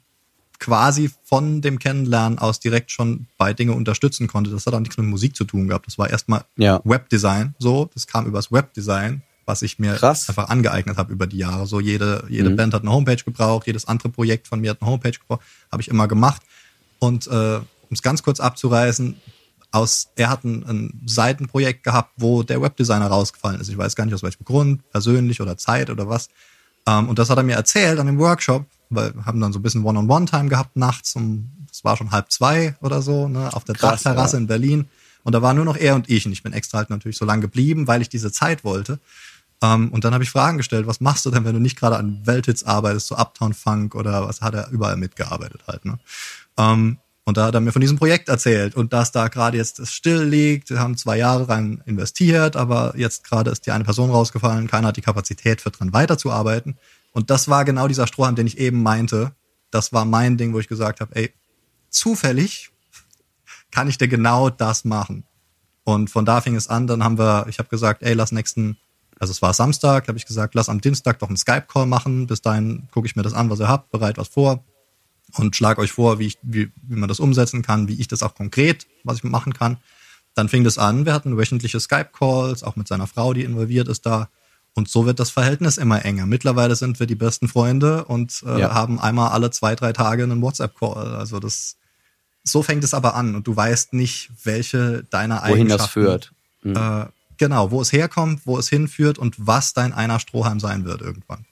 quasi 0.59 1.11
von 1.23 1.61
dem 1.61 1.79
Kennenlernen 1.79 2.39
aus 2.39 2.59
direkt 2.59 2.91
schon 2.91 3.27
bei 3.37 3.53
Dinge 3.53 3.73
unterstützen 3.73 4.27
konnte. 4.27 4.49
Das 4.49 4.65
hat 4.65 4.73
auch 4.73 4.79
nichts 4.79 4.97
mit 4.97 5.05
Musik 5.05 5.35
zu 5.35 5.45
tun 5.45 5.67
gehabt. 5.67 5.87
Das 5.87 5.97
war 5.97 6.09
erstmal 6.09 6.45
ja. 6.57 6.81
Webdesign, 6.83 7.55
so. 7.59 7.89
Das 7.93 8.07
kam 8.07 8.25
übers 8.25 8.51
Webdesign, 8.51 9.21
was 9.45 9.61
ich 9.61 9.77
mir 9.77 9.93
Krass. 9.93 10.27
einfach 10.29 10.49
angeeignet 10.49 10.97
habe 10.97 11.13
über 11.13 11.27
die 11.27 11.37
Jahre. 11.37 11.67
So 11.67 11.79
jede, 11.79 12.25
jede 12.29 12.49
mhm. 12.49 12.55
Band 12.55 12.73
hat 12.73 12.81
eine 12.81 12.91
Homepage 12.91 13.23
gebraucht, 13.23 13.67
jedes 13.67 13.87
andere 13.87 14.09
Projekt 14.09 14.47
von 14.47 14.59
mir 14.59 14.71
hat 14.71 14.81
eine 14.81 14.89
Homepage 14.89 15.11
gebraucht, 15.11 15.41
habe 15.71 15.81
ich 15.81 15.89
immer 15.89 16.07
gemacht. 16.07 16.41
Und 16.99 17.27
äh, 17.27 17.57
um 17.57 17.93
es 17.93 18.01
ganz 18.01 18.23
kurz 18.23 18.39
abzureißen, 18.39 19.15
aus, 19.71 20.09
er 20.15 20.29
hat 20.29 20.43
ein, 20.43 20.63
ein 20.65 21.01
Seitenprojekt 21.05 21.83
gehabt, 21.83 22.11
wo 22.17 22.43
der 22.43 22.61
Webdesigner 22.61 23.07
rausgefallen 23.07 23.59
ist. 23.59 23.69
Ich 23.69 23.77
weiß 23.77 23.95
gar 23.95 24.05
nicht 24.05 24.13
aus 24.13 24.23
welchem 24.23 24.45
Grund, 24.45 24.89
persönlich 24.91 25.41
oder 25.41 25.57
Zeit 25.57 25.89
oder 25.89 26.07
was. 26.07 26.29
Ähm, 26.87 27.09
und 27.09 27.19
das 27.19 27.29
hat 27.29 27.37
er 27.37 27.43
mir 27.43 27.55
erzählt 27.55 27.99
an 27.99 28.07
dem 28.07 28.17
Workshop, 28.17 28.65
weil 28.89 29.13
wir 29.13 29.25
haben 29.25 29.39
dann 29.39 29.53
so 29.53 29.59
ein 29.59 29.63
bisschen 29.63 29.83
One-on-One-Time 29.83 30.49
gehabt 30.49 30.75
nachts 30.75 31.15
um, 31.15 31.51
es 31.71 31.83
war 31.83 31.97
schon 31.97 32.11
halb 32.11 32.31
zwei 32.31 32.75
oder 32.81 33.01
so, 33.01 33.27
ne, 33.27 33.53
auf 33.53 33.65
der 33.65 33.75
Krass, 33.75 34.03
Dachterrasse 34.03 34.37
ja. 34.37 34.41
in 34.41 34.47
Berlin. 34.47 34.87
Und 35.23 35.33
da 35.33 35.41
war 35.41 35.53
nur 35.53 35.65
noch 35.65 35.75
er 35.75 35.95
und 35.95 36.09
ich. 36.09 36.25
Und 36.25 36.31
ich 36.31 36.43
bin 36.43 36.53
extra 36.53 36.77
halt 36.77 36.89
natürlich 36.89 37.17
so 37.17 37.25
lange 37.25 37.41
geblieben, 37.41 37.87
weil 37.87 38.01
ich 38.01 38.09
diese 38.09 38.31
Zeit 38.31 38.63
wollte. 38.63 38.99
Um, 39.59 39.69
ähm, 39.69 39.89
und 39.89 40.03
dann 40.03 40.13
habe 40.13 40.23
ich 40.23 40.29
Fragen 40.29 40.57
gestellt, 40.57 40.85
was 40.85 41.01
machst 41.01 41.25
du 41.25 41.31
denn, 41.31 41.43
wenn 41.43 41.55
du 41.55 41.59
nicht 41.59 41.79
gerade 41.79 41.97
an 41.97 42.21
Welthits 42.25 42.63
arbeitest, 42.63 43.07
so 43.07 43.15
Uptown 43.17 43.55
Funk 43.55 43.95
oder 43.95 44.27
was 44.27 44.41
hat 44.41 44.53
er 44.53 44.69
überall 44.69 44.97
mitgearbeitet 44.97 45.63
halt, 45.67 45.83
ne? 45.83 45.97
Und 47.27 47.35
da 47.35 47.47
hat 47.47 47.55
er 47.55 47.59
mir 47.59 47.73
von 47.73 47.81
diesem 47.81 47.97
Projekt 47.97 48.29
erzählt 48.29 48.73
und 48.73 48.93
dass 48.93 49.11
da 49.11 49.27
gerade 49.27 49.57
jetzt 49.57 49.79
es 49.79 49.91
still 49.91 50.23
liegt. 50.23 50.69
Wir 50.69 50.79
haben 50.79 50.95
zwei 50.95 51.17
Jahre 51.17 51.49
rein 51.49 51.83
investiert, 51.85 52.55
aber 52.55 52.93
jetzt 52.95 53.25
gerade 53.25 53.51
ist 53.51 53.65
die 53.65 53.71
eine 53.71 53.83
Person 53.83 54.09
rausgefallen. 54.11 54.67
Keiner 54.67 54.87
hat 54.87 54.95
die 54.95 55.01
Kapazität 55.01 55.59
für 55.59 55.69
dran 55.69 55.91
weiterzuarbeiten. 55.91 56.77
Und 57.11 57.29
das 57.29 57.49
war 57.49 57.65
genau 57.65 57.89
dieser 57.89 58.07
Strohhalm, 58.07 58.37
den 58.37 58.47
ich 58.47 58.57
eben 58.59 58.81
meinte. 58.81 59.33
Das 59.71 59.91
war 59.91 60.05
mein 60.05 60.37
Ding, 60.37 60.53
wo 60.53 60.59
ich 60.59 60.69
gesagt 60.69 61.01
habe, 61.01 61.17
ey, 61.17 61.33
zufällig 61.89 62.71
kann 63.71 63.89
ich 63.89 63.97
dir 63.97 64.07
genau 64.07 64.49
das 64.49 64.85
machen. 64.85 65.25
Und 65.83 66.09
von 66.09 66.23
da 66.23 66.39
fing 66.39 66.55
es 66.55 66.69
an. 66.69 66.87
Dann 66.87 67.03
haben 67.03 67.17
wir, 67.17 67.47
ich 67.49 67.59
habe 67.59 67.67
gesagt, 67.67 68.03
ey, 68.03 68.13
lass 68.13 68.31
nächsten, 68.31 68.77
also 69.19 69.31
es 69.31 69.41
war 69.41 69.53
Samstag, 69.53 70.07
habe 70.07 70.17
ich 70.17 70.25
gesagt, 70.25 70.55
lass 70.55 70.69
am 70.69 70.79
Dienstag 70.79 71.19
doch 71.19 71.27
einen 71.27 71.35
Skype-Call 71.35 71.87
machen. 71.87 72.25
Bis 72.25 72.41
dahin 72.41 72.87
gucke 72.93 73.05
ich 73.05 73.17
mir 73.17 73.23
das 73.23 73.33
an, 73.33 73.49
was 73.49 73.59
ihr 73.59 73.67
habt, 73.67 73.91
bereit 73.91 74.17
was 74.17 74.29
vor 74.29 74.63
und 75.33 75.55
schlage 75.55 75.81
euch 75.81 75.91
vor, 75.91 76.19
wie, 76.19 76.27
ich, 76.27 76.37
wie, 76.41 76.71
wie 76.81 76.95
man 76.95 77.09
das 77.09 77.19
umsetzen 77.19 77.61
kann, 77.61 77.87
wie 77.87 77.99
ich 77.99 78.07
das 78.07 78.23
auch 78.23 78.35
konkret, 78.35 78.87
was 79.03 79.17
ich 79.17 79.23
machen 79.23 79.53
kann. 79.53 79.77
Dann 80.33 80.49
fing 80.49 80.63
das 80.63 80.77
an, 80.77 81.05
wir 81.05 81.13
hatten 81.13 81.37
wöchentliche 81.37 81.79
Skype-Calls, 81.79 82.63
auch 82.63 82.75
mit 82.75 82.87
seiner 82.87 83.07
Frau, 83.07 83.33
die 83.33 83.43
involviert 83.43 83.87
ist 83.87 84.05
da. 84.05 84.29
Und 84.73 84.89
so 84.89 85.07
wird 85.07 85.19
das 85.19 85.31
Verhältnis 85.31 85.77
immer 85.77 86.05
enger. 86.05 86.27
Mittlerweile 86.27 86.75
sind 86.75 86.99
wir 86.99 87.07
die 87.07 87.15
besten 87.15 87.47
Freunde 87.47 88.05
und 88.05 88.43
äh, 88.45 88.59
ja. 88.59 88.73
haben 88.73 88.99
einmal 88.99 89.31
alle 89.31 89.49
zwei, 89.49 89.75
drei 89.75 89.91
Tage 89.91 90.23
einen 90.23 90.41
WhatsApp-Call. 90.41 91.15
Also 91.15 91.39
das 91.39 91.77
so 92.47 92.63
fängt 92.63 92.83
es 92.83 92.93
aber 92.93 93.15
an 93.15 93.35
und 93.35 93.47
du 93.47 93.55
weißt 93.55 93.93
nicht, 93.93 94.31
welche 94.43 95.03
deiner 95.09 95.41
Wohin 95.41 95.71
Eigenschaften 95.71 95.73
das 95.73 95.89
führt. 95.89 96.33
äh, 96.63 97.05
genau, 97.37 97.71
wo 97.71 97.81
es 97.81 97.91
herkommt, 97.91 98.41
wo 98.45 98.57
es 98.57 98.69
hinführt 98.69 99.17
und 99.19 99.35
was 99.37 99.73
dein 99.73 99.93
einer 99.93 100.19
Strohhalm 100.19 100.59
sein 100.59 100.85
wird 100.85 101.01
irgendwann. 101.01 101.45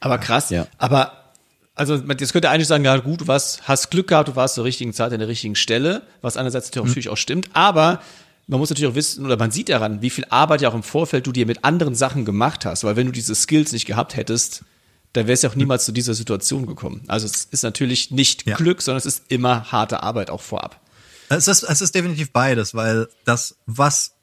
Aber 0.00 0.18
krass. 0.18 0.50
Ja. 0.50 0.66
Aber 0.78 1.25
also 1.76 1.96
jetzt 1.96 2.32
könnte 2.32 2.50
eigentlich 2.50 2.66
sagen, 2.66 2.84
ja 2.84 2.96
gut, 2.96 3.20
du 3.20 3.26
warst, 3.28 3.68
hast 3.68 3.90
Glück 3.90 4.08
gehabt, 4.08 4.28
du 4.28 4.36
warst 4.36 4.54
zur 4.56 4.64
richtigen 4.64 4.92
Zeit 4.92 5.12
an 5.12 5.18
der 5.18 5.28
richtigen 5.28 5.54
Stelle, 5.54 6.02
was 6.22 6.36
einerseits 6.36 6.74
natürlich 6.74 7.08
auch 7.08 7.16
stimmt, 7.16 7.50
aber 7.52 8.00
man 8.48 8.58
muss 8.58 8.70
natürlich 8.70 8.90
auch 8.90 8.94
wissen, 8.94 9.24
oder 9.24 9.36
man 9.36 9.50
sieht 9.50 9.68
daran, 9.68 10.02
wie 10.02 10.10
viel 10.10 10.24
Arbeit 10.30 10.62
ja 10.62 10.70
auch 10.70 10.74
im 10.74 10.82
Vorfeld 10.82 11.26
du 11.26 11.32
dir 11.32 11.46
mit 11.46 11.64
anderen 11.64 11.94
Sachen 11.94 12.24
gemacht 12.24 12.64
hast, 12.64 12.84
weil 12.84 12.96
wenn 12.96 13.06
du 13.06 13.12
diese 13.12 13.34
Skills 13.34 13.72
nicht 13.72 13.86
gehabt 13.86 14.16
hättest, 14.16 14.64
dann 15.12 15.26
wärst 15.26 15.44
du 15.44 15.48
auch 15.48 15.54
niemals 15.54 15.84
zu 15.84 15.92
dieser 15.92 16.14
Situation 16.14 16.66
gekommen. 16.66 17.02
Also 17.08 17.26
es 17.26 17.44
ist 17.44 17.62
natürlich 17.62 18.10
nicht 18.10 18.46
Ja. 18.46 18.56
Glück, 18.56 18.82
sondern 18.82 18.98
es 18.98 19.06
ist 19.06 19.24
immer 19.28 19.70
harte 19.72 20.02
Arbeit 20.02 20.30
auch 20.30 20.42
vorab. 20.42 20.80
Es 21.28 21.48
ist, 21.48 21.62
es 21.62 21.80
ist 21.80 21.94
definitiv 21.94 22.32
beides, 22.32 22.74
weil 22.74 23.08
das, 23.24 23.56
was 23.66 24.15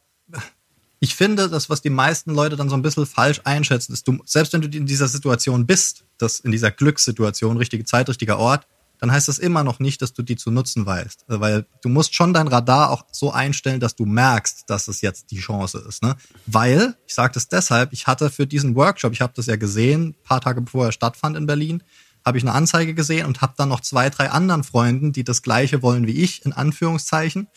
ich 1.04 1.16
finde, 1.16 1.50
das, 1.50 1.70
was 1.70 1.82
die 1.82 1.90
meisten 1.90 2.34
Leute 2.34 2.56
dann 2.56 2.70
so 2.70 2.78
ein 2.78 2.82
bisschen 2.82 3.06
falsch 3.06 3.42
einschätzen, 3.44 3.92
ist, 3.92 4.08
du, 4.08 4.20
selbst 4.26 4.54
wenn 4.54 4.62
du 4.62 4.70
in 4.70 4.86
dieser 4.86 5.10
Situation 5.10 5.66
bist, 5.66 6.06
das 6.18 6.40
in 6.40 6.54
dieser 6.54 6.72
Glückssituation, 6.72 7.58
richtige 7.58 7.84
Zeit, 7.84 8.08
richtiger 8.08 8.40
Ort, 8.40 8.66
dann 9.00 9.12
heißt 9.12 9.28
das 9.28 9.38
immer 9.38 9.66
noch 9.66 9.80
nicht, 9.80 10.02
dass 10.02 10.14
du 10.14 10.24
die 10.24 10.38
zu 10.38 10.50
nutzen 10.50 10.86
weißt. 10.86 11.26
Äh, 11.28 11.42
Weil 11.42 11.66
du 11.82 11.90
musst 11.90 12.16
schon 12.16 12.34
dein 12.34 12.48
Radar 12.48 12.90
auch 12.90 13.04
so 13.12 13.34
einstellen, 13.34 13.82
dass 13.82 13.98
du 13.98 14.06
merkst, 14.06 14.70
dass 14.70 14.88
es 14.88 15.02
jetzt 15.02 15.32
die 15.32 15.40
Chance 15.40 15.84
ist. 15.90 16.04
Ne? 16.04 16.16
Weil, 16.46 16.96
ich 17.06 17.14
sage 17.14 17.34
das 17.34 17.50
deshalb, 17.50 17.92
ich 17.92 18.08
hatte 18.08 18.30
für 18.30 18.48
diesen 18.48 18.74
Workshop, 18.78 19.12
ich 19.12 19.20
habe 19.20 19.34
das 19.36 19.48
ja 19.48 19.58
gesehen, 19.58 20.12
ein 20.12 20.16
paar 20.24 20.40
Tage 20.40 20.62
bevor 20.62 20.86
er 20.86 20.94
stattfand 20.94 21.36
in 21.36 21.48
Berlin, 21.48 21.84
habe 22.26 22.38
ich 22.38 22.46
eine 22.46 22.54
Anzeige 22.54 22.94
gesehen 22.94 23.26
und 23.26 23.42
habe 23.42 23.56
dann 23.58 23.68
noch 23.68 23.82
zwei, 23.82 24.10
drei 24.10 24.30
anderen 24.30 24.64
Freunden, 24.64 25.12
die 25.12 25.26
das 25.26 25.42
gleiche 25.42 25.82
wollen 25.82 26.08
wie 26.08 26.24
ich, 26.24 26.46
in 26.46 26.54
Anführungszeichen, 26.54 27.50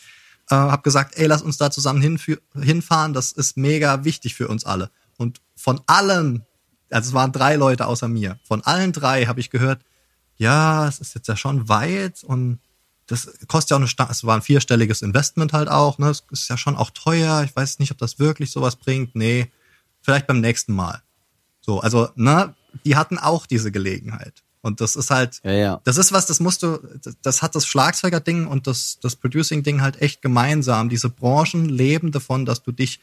äh, 0.49 0.55
habe 0.55 0.83
gesagt, 0.83 1.17
ey, 1.17 1.27
lass 1.27 1.41
uns 1.41 1.57
da 1.57 1.71
zusammen 1.71 2.01
hinfü- 2.01 2.41
hinfahren, 2.59 3.13
das 3.13 3.31
ist 3.31 3.57
mega 3.57 4.03
wichtig 4.03 4.35
für 4.35 4.47
uns 4.47 4.65
alle. 4.65 4.91
Und 5.17 5.41
von 5.55 5.81
allen, 5.87 6.45
also 6.89 7.09
es 7.09 7.13
waren 7.13 7.31
drei 7.31 7.55
Leute 7.55 7.85
außer 7.85 8.07
mir, 8.07 8.39
von 8.43 8.61
allen 8.63 8.93
drei 8.93 9.25
habe 9.25 9.39
ich 9.39 9.49
gehört, 9.49 9.81
ja, 10.37 10.87
es 10.87 10.99
ist 10.99 11.15
jetzt 11.15 11.27
ja 11.27 11.35
schon 11.35 11.67
weit 11.67 12.23
und 12.23 12.59
das 13.07 13.31
kostet 13.47 13.71
ja 13.71 13.77
auch 13.77 13.81
eine, 13.81 14.11
es 14.11 14.23
war 14.23 14.35
ein 14.35 14.41
vierstelliges 14.41 15.01
Investment 15.01 15.53
halt 15.53 15.69
auch, 15.69 15.97
ne, 15.97 16.09
es 16.09 16.23
ist 16.29 16.49
ja 16.49 16.57
schon 16.57 16.75
auch 16.75 16.91
teuer, 16.91 17.43
ich 17.43 17.55
weiß 17.55 17.79
nicht, 17.79 17.91
ob 17.91 17.97
das 17.97 18.19
wirklich 18.19 18.51
sowas 18.51 18.75
bringt, 18.75 19.15
nee, 19.15 19.51
vielleicht 20.01 20.27
beim 20.27 20.41
nächsten 20.41 20.73
Mal. 20.73 21.01
So, 21.61 21.79
also, 21.79 22.09
ne, 22.15 22.53
die 22.85 22.95
hatten 22.95 23.17
auch 23.17 23.45
diese 23.45 23.71
Gelegenheit. 23.71 24.43
Und 24.61 24.81
das 24.81 24.95
ist 24.95 25.09
halt, 25.11 25.39
Ja, 25.43 25.51
ja. 25.51 25.81
das 25.83 25.97
ist 25.97 26.11
was, 26.11 26.25
das 26.25 26.39
musst 26.39 26.63
du, 26.63 26.79
das, 27.21 27.41
hat 27.41 27.55
das 27.55 27.65
Schlagzeuger-Ding 27.67 28.47
und 28.47 28.67
das, 28.67 28.99
das 29.01 29.15
Producing-Ding 29.15 29.81
halt 29.81 30.01
echt 30.01 30.21
gemeinsam. 30.21 30.89
Diese 30.89 31.09
Branchen 31.09 31.65
leben 31.69 32.11
davon, 32.11 32.45
dass 32.45 32.63
du 32.63 32.71
dich 32.71 32.99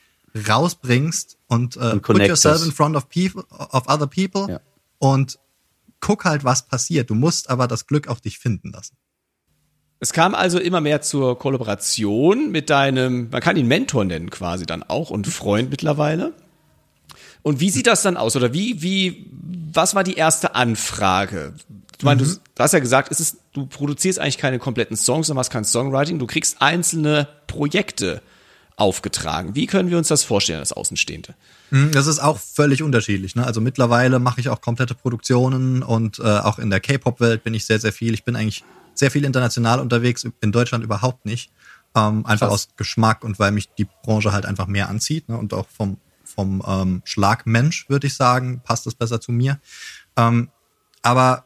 rausbringst 0.48 1.36
und, 1.46 1.76
äh, 1.76 1.92
Und 1.92 2.02
put 2.02 2.18
yourself 2.20 2.64
in 2.64 2.72
front 2.72 2.96
of 2.96 3.08
people, 3.08 3.44
of 3.50 3.88
other 3.88 4.06
people 4.06 4.46
Ja. 4.52 4.60
und 4.98 5.38
guck 6.00 6.24
halt, 6.24 6.44
was 6.44 6.66
passiert. 6.66 7.08
Du 7.10 7.14
musst 7.14 7.48
aber 7.50 7.66
das 7.68 7.86
Glück 7.86 8.08
auch 8.08 8.20
dich 8.20 8.38
finden 8.38 8.72
lassen. 8.72 8.96
Es 10.00 10.12
kam 10.12 10.34
also 10.34 10.58
immer 10.58 10.80
mehr 10.82 11.00
zur 11.00 11.38
Kollaboration 11.38 12.50
mit 12.50 12.68
deinem, 12.68 13.30
man 13.30 13.40
kann 13.40 13.56
ihn 13.56 13.68
Mentor 13.68 14.04
nennen 14.04 14.28
quasi 14.28 14.66
dann 14.66 14.82
auch 14.82 15.10
und 15.10 15.26
Freund 15.28 15.70
mittlerweile. 15.70 16.34
Und 17.44 17.60
wie 17.60 17.70
sieht 17.70 17.86
das 17.86 18.02
dann 18.02 18.16
aus? 18.16 18.34
Oder 18.34 18.52
wie, 18.52 18.82
wie, 18.82 19.30
was 19.72 19.94
war 19.94 20.02
die 20.02 20.14
erste 20.14 20.54
Anfrage? 20.54 21.52
Ich 21.98 22.04
meine, 22.04 22.22
du, 22.22 22.26
du 22.28 22.38
hast 22.62 22.72
ja 22.72 22.78
gesagt, 22.80 23.12
es 23.12 23.20
ist, 23.20 23.36
du 23.52 23.66
produzierst 23.66 24.18
eigentlich 24.18 24.38
keine 24.38 24.58
kompletten 24.58 24.96
Songs, 24.96 25.28
du 25.28 25.34
machst 25.34 25.50
kein 25.52 25.64
Songwriting, 25.64 26.18
du 26.18 26.26
kriegst 26.26 26.60
einzelne 26.60 27.28
Projekte 27.46 28.22
aufgetragen. 28.76 29.54
Wie 29.54 29.66
können 29.66 29.90
wir 29.90 29.98
uns 29.98 30.08
das 30.08 30.24
vorstellen 30.24 30.58
als 30.58 30.72
Außenstehende? 30.72 31.34
Mhm, 31.70 31.92
Das 31.92 32.06
ist 32.06 32.18
auch 32.18 32.38
völlig 32.38 32.82
unterschiedlich. 32.82 33.36
Ne? 33.36 33.46
Also 33.46 33.60
mittlerweile 33.60 34.18
mache 34.18 34.40
ich 34.40 34.48
auch 34.48 34.60
komplette 34.62 34.94
Produktionen 34.94 35.82
und 35.82 36.18
äh, 36.18 36.22
auch 36.22 36.58
in 36.58 36.70
der 36.70 36.80
K-Pop-Welt 36.80 37.44
bin 37.44 37.52
ich 37.52 37.66
sehr, 37.66 37.78
sehr 37.78 37.92
viel. 37.92 38.14
Ich 38.14 38.24
bin 38.24 38.36
eigentlich 38.36 38.64
sehr 38.94 39.10
viel 39.10 39.24
international 39.24 39.80
unterwegs, 39.80 40.26
in 40.40 40.50
Deutschland 40.50 40.82
überhaupt 40.82 41.26
nicht. 41.26 41.52
Ähm, 41.94 42.26
einfach 42.26 42.48
Krass. 42.48 42.68
aus 42.68 42.68
Geschmack 42.76 43.22
und 43.22 43.38
weil 43.38 43.52
mich 43.52 43.68
die 43.74 43.86
Branche 44.02 44.32
halt 44.32 44.46
einfach 44.46 44.66
mehr 44.66 44.88
anzieht 44.88 45.28
ne? 45.28 45.36
und 45.36 45.54
auch 45.54 45.66
vom, 45.68 45.98
vom 46.34 46.62
ähm, 46.66 47.02
Schlagmensch, 47.04 47.88
würde 47.88 48.06
ich 48.06 48.16
sagen, 48.16 48.60
passt 48.64 48.86
es 48.86 48.94
besser 48.94 49.20
zu 49.20 49.32
mir. 49.32 49.60
Ähm, 50.16 50.50
aber 51.02 51.44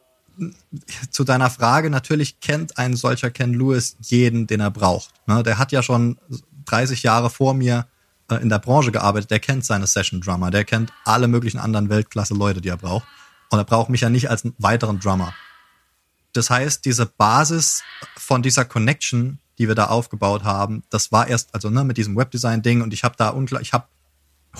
zu 1.10 1.24
deiner 1.24 1.50
Frage, 1.50 1.90
natürlich 1.90 2.40
kennt 2.40 2.78
ein 2.78 2.94
solcher 2.94 3.30
Ken 3.30 3.54
Lewis 3.54 3.96
jeden, 4.00 4.46
den 4.46 4.60
er 4.60 4.70
braucht. 4.70 5.10
Ne? 5.26 5.42
Der 5.42 5.58
hat 5.58 5.72
ja 5.72 5.82
schon 5.82 6.18
30 6.66 7.02
Jahre 7.02 7.30
vor 7.30 7.54
mir 7.54 7.86
äh, 8.30 8.36
in 8.36 8.48
der 8.48 8.58
Branche 8.58 8.92
gearbeitet, 8.92 9.30
der 9.30 9.40
kennt 9.40 9.64
seine 9.64 9.86
Session 9.86 10.20
Drummer, 10.20 10.50
der 10.50 10.64
kennt 10.64 10.92
alle 11.04 11.28
möglichen 11.28 11.58
anderen 11.58 11.88
Weltklasse-Leute, 11.88 12.60
die 12.60 12.68
er 12.68 12.76
braucht. 12.76 13.06
Und 13.50 13.58
er 13.58 13.64
braucht 13.64 13.88
mich 13.88 14.02
ja 14.02 14.10
nicht 14.10 14.30
als 14.30 14.44
einen 14.44 14.54
weiteren 14.58 15.00
Drummer. 15.00 15.34
Das 16.34 16.50
heißt, 16.50 16.84
diese 16.84 17.06
Basis 17.06 17.82
von 18.16 18.42
dieser 18.42 18.64
Connection, 18.64 19.38
die 19.58 19.66
wir 19.66 19.74
da 19.74 19.86
aufgebaut 19.86 20.44
haben, 20.44 20.84
das 20.90 21.10
war 21.10 21.26
erst, 21.26 21.54
also 21.54 21.70
ne, 21.70 21.82
mit 21.82 21.96
diesem 21.96 22.16
Webdesign-Ding 22.16 22.82
und 22.82 22.92
ich 22.92 23.02
habe 23.02 23.16
da 23.16 23.30
unglaublich, 23.30 23.68
ich 23.68 23.72
habe 23.72 23.88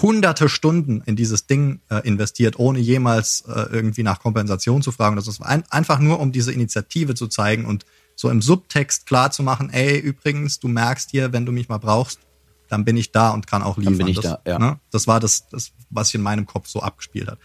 hunderte 0.02 0.48
Stunden 0.48 1.02
in 1.06 1.16
dieses 1.16 1.46
Ding 1.46 1.80
äh, 1.90 2.06
investiert, 2.06 2.58
ohne 2.58 2.78
jemals 2.78 3.44
äh, 3.48 3.62
irgendwie 3.72 4.02
nach 4.02 4.20
Kompensation 4.20 4.82
zu 4.82 4.92
fragen. 4.92 5.16
Das 5.16 5.28
ist 5.28 5.42
ein, 5.42 5.64
einfach 5.70 5.98
nur, 5.98 6.20
um 6.20 6.32
diese 6.32 6.52
Initiative 6.52 7.14
zu 7.14 7.26
zeigen 7.28 7.64
und 7.64 7.84
so 8.14 8.30
im 8.30 8.42
Subtext 8.42 9.06
klar 9.06 9.30
zu 9.30 9.42
machen, 9.42 9.70
ey, 9.70 9.96
übrigens, 9.98 10.58
du 10.58 10.68
merkst 10.68 11.10
hier, 11.10 11.32
wenn 11.32 11.46
du 11.46 11.52
mich 11.52 11.68
mal 11.68 11.78
brauchst, 11.78 12.20
dann 12.68 12.84
bin 12.84 12.96
ich 12.96 13.12
da 13.12 13.30
und 13.30 13.46
kann 13.46 13.62
auch 13.62 13.78
liefern. 13.78 13.98
bin 13.98 14.08
ich 14.08 14.20
das, 14.20 14.24
da, 14.24 14.50
ja. 14.50 14.58
ne, 14.58 14.80
das 14.90 15.06
war 15.06 15.20
das, 15.20 15.48
das, 15.48 15.72
was 15.90 16.08
sich 16.08 16.16
in 16.16 16.22
meinem 16.22 16.46
Kopf 16.46 16.68
so 16.68 16.80
abgespielt 16.80 17.28
hat. 17.28 17.38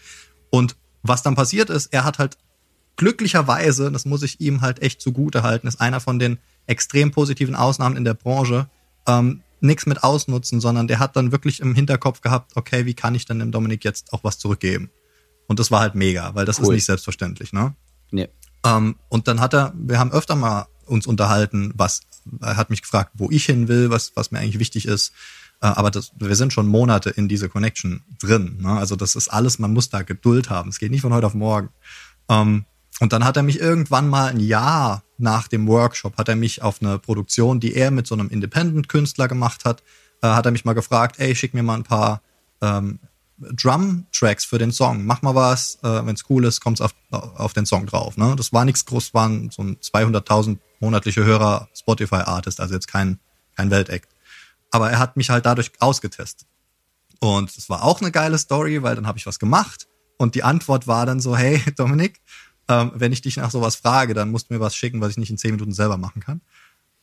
Und 0.50 0.76
was 1.02 1.22
dann 1.22 1.36
passiert 1.36 1.70
ist, 1.70 1.94
er 1.94 2.04
hat 2.04 2.20
halt 2.20 2.38
glücklicherweise, 2.96 3.92
das 3.92 4.06
muss 4.06 4.24
ich 4.24 4.42
ihm 4.42 4.62
halt 4.62 4.82
echt 4.82 5.02
zugute 5.02 5.44
halten, 5.44 5.68
ist 5.68 5.82
einer 5.82 6.00
von 6.00 6.20
den 6.20 6.40
extrem 6.68 7.12
positiven 7.12 7.56
Ausnahmen 7.56 7.96
in 7.96 8.04
der 8.04 8.14
Branche, 8.14 8.68
ähm, 9.08 9.42
nichts 9.64 9.86
mit 9.86 10.04
ausnutzen, 10.04 10.60
sondern 10.60 10.88
der 10.88 11.00
hat 11.00 11.16
dann 11.16 11.32
wirklich 11.32 11.60
im 11.60 11.74
Hinterkopf 11.74 12.22
gehabt, 12.22 12.52
okay, 12.56 12.86
wie 12.86 12.94
kann 12.94 13.16
ich 13.16 13.26
denn 13.26 13.40
dem 13.40 13.52
Dominik 13.52 13.84
jetzt 13.84 14.14
auch 14.14 14.24
was 14.24 14.38
zurückgeben? 14.38 14.92
Und 15.48 15.60
das 15.60 15.72
war 15.72 15.80
halt 15.80 15.96
mega, 15.96 16.36
weil 16.36 16.46
das 16.46 16.60
ist 16.60 16.68
Cool. 16.68 16.76
nicht 16.76 16.86
selbstverständlich, 16.86 17.54
ne? 17.54 17.76
Nee. 18.12 18.30
Ähm, 18.66 18.96
und 19.10 19.28
dann 19.28 19.40
hat 19.40 19.54
er, 19.54 19.74
wir 19.76 20.00
haben 20.00 20.12
öfter 20.12 20.36
mal 20.36 20.68
uns 20.86 21.08
unterhalten, 21.08 21.74
was, 21.76 22.02
er 22.42 22.58
hat 22.58 22.70
mich 22.70 22.82
gefragt, 22.82 23.12
wo 23.16 23.30
ich 23.30 23.46
hin 23.46 23.68
will, 23.68 23.90
was, 23.90 24.12
was 24.16 24.32
mir 24.32 24.40
eigentlich 24.40 24.60
wichtig 24.60 24.86
ist. 24.86 25.14
Äh, 25.62 25.68
aber 25.68 25.92
das, 25.92 26.12
wir 26.18 26.36
sind 26.36 26.54
schon 26.54 26.68
Monate 26.68 27.10
in 27.10 27.28
diese 27.28 27.50
Connection 27.50 28.04
drin. 28.20 28.58
Ne? 28.62 28.70
Also 28.70 28.96
das 28.96 29.16
ist 29.16 29.30
alles, 29.30 29.60
man 29.60 29.74
muss 29.74 29.90
da 29.90 30.02
Geduld 30.02 30.50
haben. 30.50 30.70
Es 30.70 30.80
geht 30.80 30.92
nicht 30.92 31.02
von 31.02 31.14
heute 31.14 31.28
auf 31.28 31.34
morgen. 31.34 31.70
Ähm, 32.30 32.66
und 33.00 33.14
dann 33.14 33.26
hat 33.26 33.38
er 33.38 33.44
mich 33.44 33.60
irgendwann 33.60 34.08
mal 34.10 34.30
ein 34.30 34.40
Jahr 34.40 35.04
nach 35.24 35.48
dem 35.48 35.68
Workshop, 35.68 36.18
hat 36.18 36.30
er 36.30 36.36
mich 36.36 36.62
auf 36.62 36.82
eine 36.82 37.00
Produktion, 37.00 37.60
die 37.60 37.74
er 37.74 37.90
mit 37.90 38.06
so 38.06 38.14
einem 38.14 38.30
Independent-Künstler 38.30 39.28
gemacht 39.28 39.66
hat, 39.66 39.82
äh, 40.22 40.28
hat 40.28 40.46
er 40.46 40.52
mich 40.52 40.66
mal 40.66 40.74
gefragt, 40.74 41.16
ey, 41.20 41.36
schick 41.36 41.54
mir 41.54 41.64
mal 41.64 41.76
ein 41.76 41.84
paar 41.84 42.22
ähm, 42.62 43.00
Drum-Tracks 43.40 44.46
für 44.46 44.58
den 44.58 44.72
Song. 44.72 45.06
Mach 45.06 45.22
mal 45.22 45.34
was, 45.34 45.80
äh, 45.84 46.06
wenn 46.06 46.16
es 46.16 46.30
cool 46.30 46.46
ist, 46.46 46.62
kommt's 46.62 46.82
auf, 46.82 46.94
auf 47.10 47.54
den 47.54 47.66
Song 47.66 47.86
drauf. 47.88 48.18
Ne? 48.18 48.36
Das 48.38 48.54
war 48.54 48.66
nichts 48.66 48.86
groß, 48.86 49.14
waren 49.14 49.50
so 49.50 49.64
ein 49.64 49.78
200.000 49.78 50.60
monatliche 50.80 51.24
Hörer 51.24 51.68
Spotify-Artist, 51.74 52.60
also 52.60 52.76
jetzt 52.76 52.88
kein, 52.88 53.20
kein 53.56 53.72
Weltakt. 53.72 54.10
Aber 54.72 54.92
er 54.92 55.00
hat 55.00 55.18
mich 55.18 55.30
halt 55.30 55.46
dadurch 55.46 55.72
ausgetestet. 55.80 56.48
Und 57.20 57.56
es 57.56 57.70
war 57.70 57.84
auch 57.84 58.02
eine 58.02 58.12
geile 58.12 58.38
Story, 58.38 58.84
weil 58.84 58.96
dann 58.96 59.08
habe 59.08 59.18
ich 59.18 59.26
was 59.26 59.40
gemacht 59.40 59.88
und 60.18 60.36
die 60.36 60.44
Antwort 60.44 60.88
war 60.88 61.06
dann 61.06 61.20
so, 61.20 61.36
hey 61.36 61.62
Dominik, 61.78 62.22
ähm, 62.70 62.92
wenn 62.96 63.12
ich 63.12 63.22
dich 63.22 63.38
nach 63.38 63.52
sowas 63.52 63.76
frage, 63.76 64.14
dann 64.14 64.32
musst 64.32 64.50
du 64.50 64.54
mir 64.54 64.60
was 64.60 64.76
schicken, 64.76 65.02
was 65.02 65.12
ich 65.12 65.18
nicht 65.18 65.30
in 65.30 65.38
zehn 65.38 65.52
Minuten 65.52 65.74
selber 65.74 65.98
machen 65.98 66.22
kann. 66.22 66.42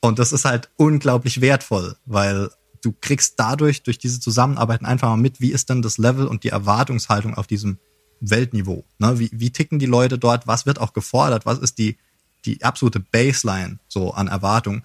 Und 0.01 0.19
das 0.19 0.33
ist 0.33 0.45
halt 0.45 0.71
unglaublich 0.77 1.41
wertvoll, 1.41 1.97
weil 2.07 2.51
du 2.83 2.95
kriegst 2.99 3.35
dadurch, 3.39 3.83
durch 3.83 3.99
diese 3.99 4.21
Zusammenarbeit 4.21 4.85
einfach 4.85 5.09
mal 5.09 5.17
mit, 5.17 5.41
wie 5.41 5.53
ist 5.53 5.69
denn 5.69 5.83
das 5.83 5.99
Level 5.99 6.27
und 6.27 6.45
die 6.45 6.49
Erwartungshaltung 6.49 7.35
auf 7.35 7.47
diesem 7.47 7.79
Weltniveau? 8.21 8.85
Ne? 8.99 9.19
Wie, 9.19 9.31
wie 9.33 9.51
ticken 9.51 9.79
die 9.79 9.87
Leute 9.87 10.19
dort? 10.19 10.47
Was 10.47 10.65
wird 10.65 10.81
auch 10.81 10.95
gefordert? 10.95 11.45
Was 11.45 11.59
ist 11.59 11.79
die, 11.79 11.99
die 12.47 12.63
absolute 12.65 13.01
Baseline 13.01 13.79
so 13.89 14.13
an 14.15 14.29
Erwartung? 14.29 14.83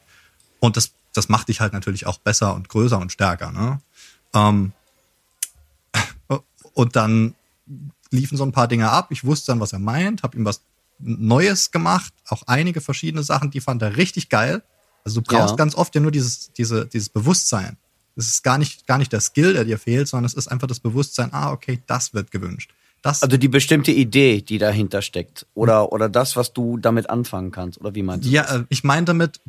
Und 0.60 0.76
das, 0.76 0.92
das 1.14 1.30
macht 1.30 1.48
dich 1.48 1.62
halt 1.62 1.72
natürlich 1.72 2.06
auch 2.06 2.18
besser 2.18 2.54
und 2.54 2.68
größer 2.68 3.00
und 3.00 3.14
stärker. 3.14 3.52
Ne? 3.52 3.80
Ähm, 4.34 4.74
und 6.74 6.96
dann 6.98 7.36
liefen 8.12 8.38
so 8.38 8.44
ein 8.46 8.52
paar 8.52 8.68
Dinge 8.68 8.90
ab. 8.90 9.08
Ich 9.12 9.24
wusste 9.24 9.52
dann, 9.52 9.60
was 9.60 9.74
er 9.74 9.80
meint, 9.80 10.24
habe 10.24 10.38
ihm 10.38 10.46
was 10.46 10.62
Neues 11.00 11.72
gemacht, 11.72 12.14
auch 12.30 12.44
einige 12.48 12.80
verschiedene 12.82 13.24
Sachen, 13.24 13.52
die 13.52 13.60
fand 13.60 13.82
er 13.82 13.98
richtig 13.98 14.30
geil. 14.30 14.64
Also 15.04 15.22
du 15.22 15.30
brauchst 15.30 15.52
Ja. 15.52 15.56
ganz 15.58 15.76
oft 15.76 15.94
ja 15.96 16.02
nur 16.02 16.12
dieses, 16.12 16.52
diese, 16.54 16.86
dieses 16.88 17.10
Bewusstsein. 17.10 17.78
Es 18.16 18.28
ist 18.28 18.44
gar 18.44 18.58
nicht, 18.58 18.88
gar 18.88 18.98
nicht 18.98 19.12
der 19.12 19.20
Skill, 19.20 19.54
der 19.54 19.66
dir 19.66 19.78
fehlt, 19.78 20.08
sondern 20.08 20.26
es 20.26 20.34
ist 20.34 20.48
einfach 20.48 20.68
das 20.68 20.80
Bewusstsein, 20.80 21.34
ah, 21.34 21.52
okay, 21.52 21.82
das 21.86 22.14
wird 22.14 22.32
gewünscht. 22.32 22.72
Das, 23.02 23.22
Also 23.22 23.36
die 23.38 23.50
bestimmte 23.50 23.92
Idee, 23.92 24.42
die 24.42 24.58
dahinter 24.58 25.02
steckt. 25.02 25.46
Oder, 25.54 25.92
oder 25.92 26.08
das, 26.10 26.36
was 26.38 26.54
du 26.54 26.78
damit 26.78 27.10
anfangen 27.10 27.52
kannst. 27.52 27.80
Oder 27.82 27.94
wie 27.94 28.02
meinst 28.04 28.26
du? 28.26 28.30
ja, 28.30 28.44
äh, 28.56 28.64
ich 28.70 28.84
meine 28.86 29.06
damit, 29.06 29.42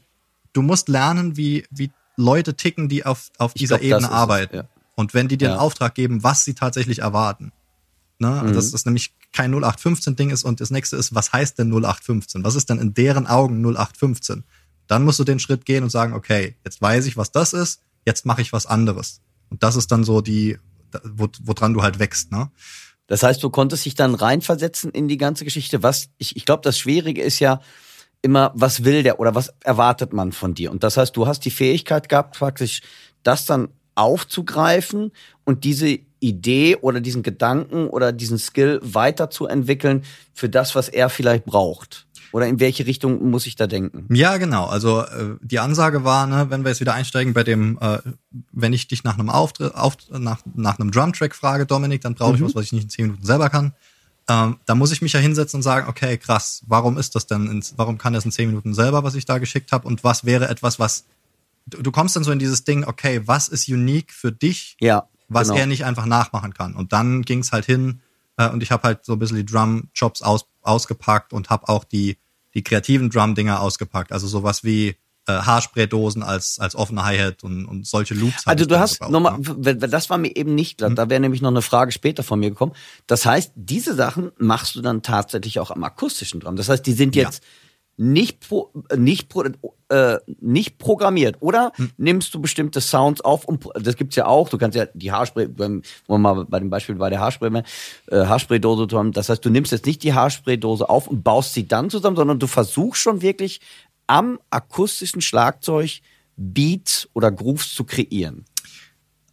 du 0.52 0.62
musst 0.62 0.88
lernen, 0.88 1.36
wie, 1.36 1.64
wie 1.70 1.90
Leute 2.16 2.54
ticken, 2.54 2.88
die 2.88 3.06
auf, 3.06 3.30
auf 3.38 3.54
dieser 3.54 3.78
glaub, 3.78 3.90
das 3.90 3.98
Ebene 4.02 4.06
es, 4.08 4.12
arbeiten. 4.12 4.56
ja. 4.56 4.64
Und 4.96 5.14
wenn 5.14 5.28
die 5.28 5.36
dir 5.38 5.50
einen 5.50 5.58
Ja. 5.58 5.60
Auftrag 5.62 5.94
geben, 5.94 6.22
was 6.24 6.44
sie 6.44 6.54
tatsächlich 6.54 6.98
erwarten. 7.00 7.52
Ne? 8.18 8.42
Mhm. 8.44 8.52
Dass 8.55 8.70
das 8.70 8.85
nämlich 8.85 9.14
kein 9.33 9.55
0815-Ding 9.55 10.31
ist 10.31 10.44
und 10.44 10.61
das 10.61 10.70
nächste 10.70 10.96
ist, 10.96 11.14
was 11.14 11.33
heißt 11.33 11.59
denn 11.59 11.70
0815? 11.70 12.44
Was 12.44 12.55
ist 12.55 12.70
denn 12.70 12.79
in 12.79 12.94
deren 12.94 13.26
Augen 13.26 13.61
0815? 13.62 14.44
Dann 14.87 15.05
musst 15.05 15.18
du 15.18 15.24
den 15.24 15.38
Schritt 15.38 15.64
gehen 15.64 15.83
und 15.83 15.90
sagen, 15.90 16.14
okay, 16.14 16.57
jetzt 16.64 16.81
weiß 16.81 17.07
ich, 17.07 17.16
was 17.16 17.33
das 17.33 17.52
ist, 17.52 17.81
jetzt 18.05 18.24
mache 18.24 18.40
ich 18.40 18.52
was 18.52 18.66
anderes. 18.66 19.20
Und 19.50 19.62
das 19.62 19.76
ist 19.76 19.92
dann 19.92 20.05
so 20.05 20.20
die, 20.20 20.59
wo, 21.05 21.29
woran 21.42 21.74
du 21.74 21.83
halt 21.83 21.98
wächst, 21.98 22.33
ne? 22.33 22.50
Das 23.09 23.22
heißt, 23.22 23.42
du 23.42 23.50
konntest 23.50 23.85
dich 23.85 23.94
dann 23.94 24.16
reinversetzen 24.16 24.90
in 24.90 25.07
die 25.07 25.16
ganze 25.16 25.44
Geschichte. 25.44 25.85
Was 25.85 26.09
ich, 26.18 26.37
ich 26.37 26.44
glaube, 26.44 26.62
das 26.62 26.76
Schwierige 26.76 27.22
ist 27.22 27.38
ja 27.38 27.61
immer, 28.22 28.50
was 28.55 28.83
will 28.83 29.05
der 29.05 29.20
oder 29.20 29.37
was 29.37 29.55
erwartet 29.62 30.12
man 30.12 30.33
von 30.33 30.55
dir? 30.55 30.72
Und 30.72 30.83
das 30.83 30.96
heißt, 30.96 31.16
du 31.16 31.26
hast 31.26 31.44
die 31.44 31.50
Fähigkeit 31.50 32.09
gehabt, 32.09 32.37
praktisch 32.37 32.81
das 33.22 33.46
dann 33.46 33.68
aufzugreifen 33.94 35.12
und 35.44 35.64
diese 35.64 36.00
Idee 36.20 36.76
oder 36.76 37.00
diesen 37.00 37.22
Gedanken 37.22 37.88
oder 37.88 38.12
diesen 38.12 38.38
Skill 38.38 38.81
weiterzuentwickeln 38.83 40.05
für 40.33 40.48
das, 40.48 40.74
was 40.74 40.88
er 40.88 41.09
vielleicht 41.09 41.44
braucht. 41.44 42.07
Oder 42.33 42.48
in 42.48 42.61
welche 42.61 42.87
Richtung 42.87 43.31
muss 43.31 43.46
ich 43.46 43.57
da 43.57 43.66
denken? 43.66 44.07
Ja, 44.14 44.37
genau. 44.37 44.66
Also 44.66 45.02
äh, 45.02 45.37
die 45.40 45.59
Ansage 45.59 46.05
war, 46.05 46.26
ne, 46.26 46.46
wenn 46.50 46.64
wir 46.64 46.70
jetzt 46.70 46.81
wieder 46.81 46.94
einsteigen 46.94 47.33
bei 47.33 47.44
dem, 47.44 47.79
äh, 47.81 47.98
wenn 48.52 48.72
ich 48.72 48.88
dich 48.88 49.05
nach 49.05 49.18
einem 49.18 49.31
Auftritt, 49.31 49.74
auf, 49.74 49.96
nach, 50.11 50.40
nach 50.55 50.79
einem 50.79 50.90
Drumtrack 50.90 51.35
frage, 51.35 51.66
Dominik, 51.66 52.02
dann 52.02 52.14
brauche 52.14 52.35
ich 52.37 52.42
was, 52.42 52.55
was 52.55 52.64
ich 52.64 52.72
nicht 52.72 52.85
in 52.85 52.90
zehn 52.90 53.07
Minuten 53.07 53.24
selber 53.24 53.48
kann. 53.48 53.72
Ähm, 54.29 54.57
da 54.66 54.74
muss 54.74 54.90
ich 54.90 55.02
mich 55.02 55.12
ja 55.12 55.20
hinsetzen 55.20 55.59
und 55.59 55.62
sagen, 55.62 55.88
okay, 55.88 56.18
krass, 56.18 56.62
warum 56.66 56.98
ist 56.98 57.14
das 57.14 57.26
denn, 57.26 57.46
in, 57.46 57.64
warum 57.76 57.96
kann 57.96 58.12
das 58.12 58.24
in 58.24 58.33
zehn 58.33 58.48
Minuten 58.48 58.74
selber, 58.74 59.05
was 59.05 59.14
ich 59.14 59.24
da 59.24 59.38
geschickt 59.38 59.70
habe 59.70 59.87
und 59.87 60.02
was 60.02 60.24
wäre 60.24 60.48
etwas, 60.48 60.81
was 60.81 61.05
du, 61.66 61.83
du 61.83 61.92
kommst 61.92 62.16
dann 62.16 62.24
so 62.24 62.33
in 62.33 62.38
dieses 62.38 62.64
Ding, 62.64 62.85
okay, 62.85 63.22
was 63.24 63.48
ist 63.48 63.68
unique 63.68 64.12
für 64.12 64.33
dich, 64.33 64.76
Ja. 64.81 65.09
Was 65.28 65.48
genau. 65.48 65.60
er 65.60 65.66
nicht 65.66 65.84
einfach 65.84 66.06
nachmachen 66.06 66.54
kann. 66.54 66.74
Und 66.74 66.92
dann 66.92 67.22
ging's 67.22 67.52
halt 67.52 67.64
hin 67.64 68.00
äh, 68.36 68.48
und 68.48 68.62
ich 68.62 68.70
habe 68.70 68.82
halt 68.82 69.04
so 69.04 69.14
ein 69.14 69.18
bisschen 69.18 69.36
die 69.36 69.46
Drum-Jobs 69.46 70.22
aus, 70.22 70.46
ausgepackt 70.62 71.32
und 71.32 71.50
habe 71.50 71.68
auch 71.68 71.84
die, 71.84 72.18
die 72.54 72.62
kreativen 72.62 73.10
Drum-Dinger 73.10 73.60
ausgepackt. 73.60 74.12
Also 74.12 74.26
sowas 74.26 74.64
wie 74.64 74.96
äh, 75.26 75.32
Haarspray-Dosen 75.32 76.22
als, 76.22 76.58
als 76.58 76.76
offene 76.76 77.04
Hi-Hat 77.04 77.42
und, 77.44 77.66
und 77.66 77.86
solche 77.86 78.14
Loops. 78.14 78.46
Also 78.46 78.64
du 78.64 78.78
hast 78.78 79.00
nochmal, 79.08 79.38
ne? 79.38 79.76
das 79.76 80.08
war 80.08 80.18
mir 80.18 80.34
eben 80.36 80.54
nicht 80.54 80.78
klar. 80.78 80.90
Da 80.90 81.10
wäre 81.10 81.20
nämlich 81.20 81.42
noch 81.42 81.50
eine 81.50 81.62
Frage 81.62 81.92
später 81.92 82.22
von 82.22 82.38
mir 82.38 82.50
gekommen. 82.50 82.72
Das 83.06 83.26
heißt, 83.26 83.52
diese 83.56 83.94
Sachen 83.94 84.30
machst 84.38 84.76
du 84.76 84.82
dann 84.82 85.02
tatsächlich 85.02 85.58
auch 85.58 85.70
am 85.70 85.82
akustischen 85.82 86.40
Drum. 86.40 86.56
Das 86.56 86.68
heißt, 86.68 86.86
die 86.86 86.92
sind 86.92 87.16
Ja. 87.16 87.30
Nicht 87.96 88.46
pro, 88.46 88.70
nicht 88.94 89.28
pro, 89.28 89.44
äh, 89.88 90.18
nicht 90.40 90.78
programmiert 90.78 91.37
oder 91.40 91.72
Hm. 91.76 91.90
nimmst 91.96 92.35
du 92.35 92.40
bestimmte 92.40 92.80
Sounds 92.80 93.20
auf 93.22 93.44
und 93.44 93.68
das 93.74 93.96
gibt's 93.96 94.16
ja 94.16 94.26
auch. 94.26 94.48
Du 94.48 94.59
kannst 94.59 94.76
ja 94.76 94.87
die 94.92 95.12
Haarspray, 95.12 95.48
wollen 95.56 95.82
wir 96.06 96.18
mal 96.18 96.44
bei 96.44 96.59
dem 96.59 96.70
Beispiel 96.70 96.96
bei 96.96 97.11
der 97.11 97.20
Haarspray, 97.20 97.62
äh, 98.11 98.16
Haarspraydose 98.16 98.87
haben. 98.96 99.12
Das 99.12 99.28
heißt, 99.28 99.44
du 99.44 99.50
nimmst 99.50 99.72
jetzt 99.72 99.87
nicht 99.87 100.02
die 100.02 100.12
Haarspraydose 100.12 100.88
auf 100.88 101.06
und 101.06 101.22
baust 101.22 101.54
sie 101.54 101.66
dann 101.66 101.88
zusammen, 101.88 102.16
sondern 102.16 102.38
du 102.38 102.46
versuchst 102.46 103.00
schon 103.00 103.22
wirklich 103.22 103.61
am 104.06 104.38
akustischen 104.50 105.20
Schlagzeug 105.20 106.00
Beats 106.37 107.09
oder 107.14 107.32
Grooves 107.32 107.74
zu 107.74 107.85
kreieren. 107.85 108.44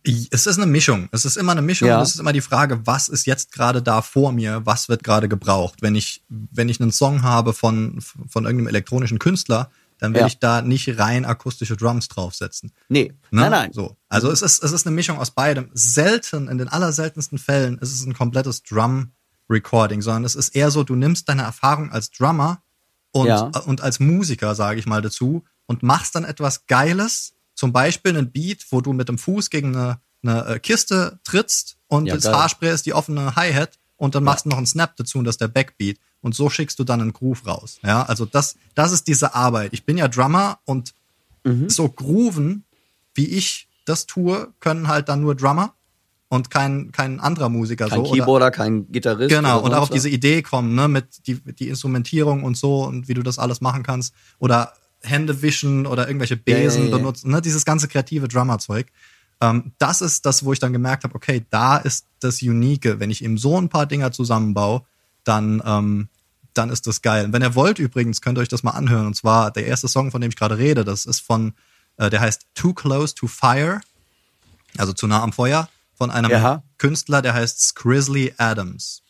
Es 0.06 0.48
ist 0.48 0.58
eine 0.58 0.66
Mischung. 0.66 1.08
Es 1.12 1.24
ist 1.24 1.38
immer 1.38 1.54
eine 1.54 1.62
Mischung. 1.62 1.88
Ja. 1.88 2.02
Es 2.02 2.14
ist 2.14 2.20
immer 2.20 2.34
die 2.34 2.42
Frage, 2.42 2.86
was 2.86 3.08
ist 3.08 3.26
jetzt 3.26 3.52
gerade 3.54 3.82
da 3.82 4.02
vor 4.02 4.34
mir? 4.34 4.62
Was 4.66 4.90
wird 4.90 5.04
gerade 5.04 5.30
gebraucht? 5.30 5.82
Wenn 5.82 5.96
ich, 5.96 6.24
wenn 6.30 6.68
ich 6.68 6.82
einen 6.82 6.92
Song 6.92 7.24
habe 7.24 7.54
von, 7.54 8.02
von 8.28 8.44
irgendeinem 8.44 8.68
elektronischen 8.68 9.18
Künstler, 9.20 9.70
dann 10.00 10.14
will 10.14 10.22
Ja. 10.22 10.28
ich 10.28 10.40
da 10.40 10.62
nicht 10.62 11.00
rein 11.00 11.24
akustische 11.24 11.78
Drums 11.78 12.10
draufsetzen. 12.10 12.74
Nee, 12.90 13.14
Ne? 13.32 13.42
nein, 13.42 13.52
nein. 13.52 13.72
So. 13.74 13.96
Also 14.10 14.30
es 14.30 14.42
ist, 14.42 14.62
es 14.62 14.74
ist 14.74 14.86
eine 14.86 14.94
Mischung 14.96 15.18
aus 15.20 15.32
beidem. 15.32 15.70
Selten, 15.74 16.50
in 16.50 16.58
den 16.58 16.68
allerseltensten 16.68 17.38
Fällen 17.38 17.78
ist 17.78 17.94
es 17.94 18.06
ein 18.06 18.14
komplettes 18.14 18.64
Drum-Recording, 18.64 20.02
sondern 20.02 20.26
es 20.26 20.36
ist 20.36 20.50
eher 20.56 20.72
so, 20.72 20.84
du 20.84 20.96
nimmst 20.96 21.30
deine 21.30 21.44
Erfahrung 21.44 21.92
als 21.92 22.12
Drummer 22.12 22.62
und, 23.12 23.28
Ja. 23.28 23.44
und 23.66 23.80
als 23.82 24.02
Musiker, 24.02 24.56
sage 24.56 24.80
ich 24.80 24.86
mal 24.86 25.02
dazu, 25.02 25.46
und 25.66 25.84
machst 25.84 26.16
dann 26.16 26.26
etwas 26.26 26.66
Geiles, 26.68 27.36
zum 27.56 27.72
Beispiel 27.74 28.16
einen 28.18 28.32
Beat, 28.32 28.66
wo 28.72 28.82
du 28.82 28.94
mit 28.94 29.10
dem 29.10 29.18
Fuß 29.18 29.50
gegen 29.50 29.76
eine, 29.76 30.00
eine 30.24 30.46
äh, 30.48 30.60
Kiste 30.60 31.20
trittst 31.24 31.78
und 31.88 32.06
Ja, 32.08 32.16
das 32.16 32.24
geil. 32.26 32.34
Haarspray 32.36 32.74
ist 32.74 32.86
die 32.86 32.94
offene 32.94 33.36
Hi-Hat 33.36 33.78
und 33.98 34.16
dann 34.16 34.24
machst 34.24 34.46
du 34.46 34.50
noch 34.50 34.58
einen 34.58 34.66
Snap 34.66 34.96
dazu 34.98 35.18
und 35.20 35.26
das 35.26 35.36
ist 35.36 35.42
der 35.42 35.48
Backbeat 35.48 35.98
und 36.22 36.34
so 36.36 36.50
schickst 36.50 36.80
du 36.80 36.84
dann 36.84 37.02
einen 37.02 37.14
Groove 37.14 37.46
raus. 37.46 37.80
Ja, 37.84 38.04
also 38.04 38.26
das, 38.26 38.56
das 38.76 38.92
ist 38.92 39.08
diese 39.08 39.36
Arbeit. 39.36 39.74
Ich 39.74 39.86
bin 39.86 39.98
ja 39.98 40.08
Drummer 40.08 40.60
und 40.66 40.94
Mhm. 41.46 41.70
so 41.70 41.90
grooven, 41.90 42.64
wie 43.16 43.26
ich 43.28 43.68
das 43.86 44.06
tue, 44.06 44.54
können 44.62 44.88
halt 44.88 45.10
dann 45.10 45.20
nur 45.20 45.36
Drummer 45.36 45.74
und 46.30 46.50
kein, 46.50 46.94
kein 46.94 47.20
anderer 47.20 47.50
Musiker 47.50 47.90
Kein 47.90 48.00
so. 48.00 48.06
Oder, 48.12 48.20
Keyboarder, 48.22 48.52
kein 48.52 48.90
Gitarrist. 48.94 49.30
genau, 49.30 49.58
oder 49.58 49.66
und 49.66 49.74
auch 49.74 49.82
auf 49.82 49.90
diese 49.90 50.08
Idee 50.08 50.42
kommen, 50.42 50.74
ne, 50.74 50.88
mit 50.88 51.28
die, 51.28 51.36
die 51.54 51.68
Instrumentierung 51.68 52.44
und 52.46 52.56
so 52.56 52.86
und 52.86 53.10
wie 53.10 53.14
du 53.14 53.24
das 53.24 53.40
alles 53.40 53.60
machen 53.60 53.84
kannst. 53.84 54.14
Oder 54.40 54.72
Hände 55.04 55.42
wischen 55.42 55.86
oder 55.86 56.08
irgendwelche 56.08 56.38
Besen 56.38 56.86
ja, 56.86 56.90
ja. 56.90 56.98
benutzen, 56.98 57.32
ne, 57.32 57.42
dieses 57.42 57.66
ganze 57.66 57.88
kreative 57.88 58.28
Drummer-Zeug. 58.28 58.88
Ähm, 59.42 59.74
das 59.78 60.02
ist 60.02 60.26
das, 60.26 60.46
wo 60.46 60.54
ich 60.54 60.60
dann 60.60 60.74
gemerkt 60.74 61.04
habe, 61.04 61.16
okay, 61.16 61.46
da 61.50 61.78
ist 61.78 62.06
das 62.20 62.42
Unique. 62.42 63.00
Wenn 63.00 63.12
ich 63.12 63.24
eben 63.24 63.38
so 63.38 63.60
ein 63.60 63.70
paar 63.70 63.86
Dinger 63.86 64.12
zusammenbaue, 64.12 64.84
dann, 65.24 65.62
ähm, 65.66 66.08
dann 66.54 66.70
ist 66.70 66.88
das 66.88 67.02
geil. 67.02 67.26
Und 67.26 67.34
wenn 67.34 67.42
ihr 67.42 67.56
wollt 67.56 67.80
übrigens, 67.80 68.22
könnt 68.22 68.38
ihr 68.38 68.42
euch 68.42 68.48
das 68.48 68.64
mal 68.64 68.72
anhören. 68.72 69.08
Und 69.08 69.16
zwar 69.16 69.52
der 69.52 69.66
erste 69.66 69.88
Song, 69.88 70.12
von 70.12 70.22
dem 70.22 70.30
ich 70.30 70.36
gerade 70.38 70.58
rede, 70.58 70.86
das 70.86 71.06
ist 71.06 71.20
von, 71.20 71.54
äh, 71.98 72.10
der 72.10 72.22
heißt 72.22 72.46
Too 72.56 72.74
Close 72.74 73.16
to 73.16 73.28
Fire, 73.28 73.82
also 74.78 74.94
zu 74.94 75.08
nah 75.08 75.22
am 75.22 75.34
Feuer, 75.34 75.68
von 75.96 76.10
einem 76.10 76.32
Ja. 76.32 76.64
Künstler, 76.78 77.22
der 77.22 77.34
heißt 77.34 77.62
Scrizzly 77.62 78.34
Adams. 78.38 79.02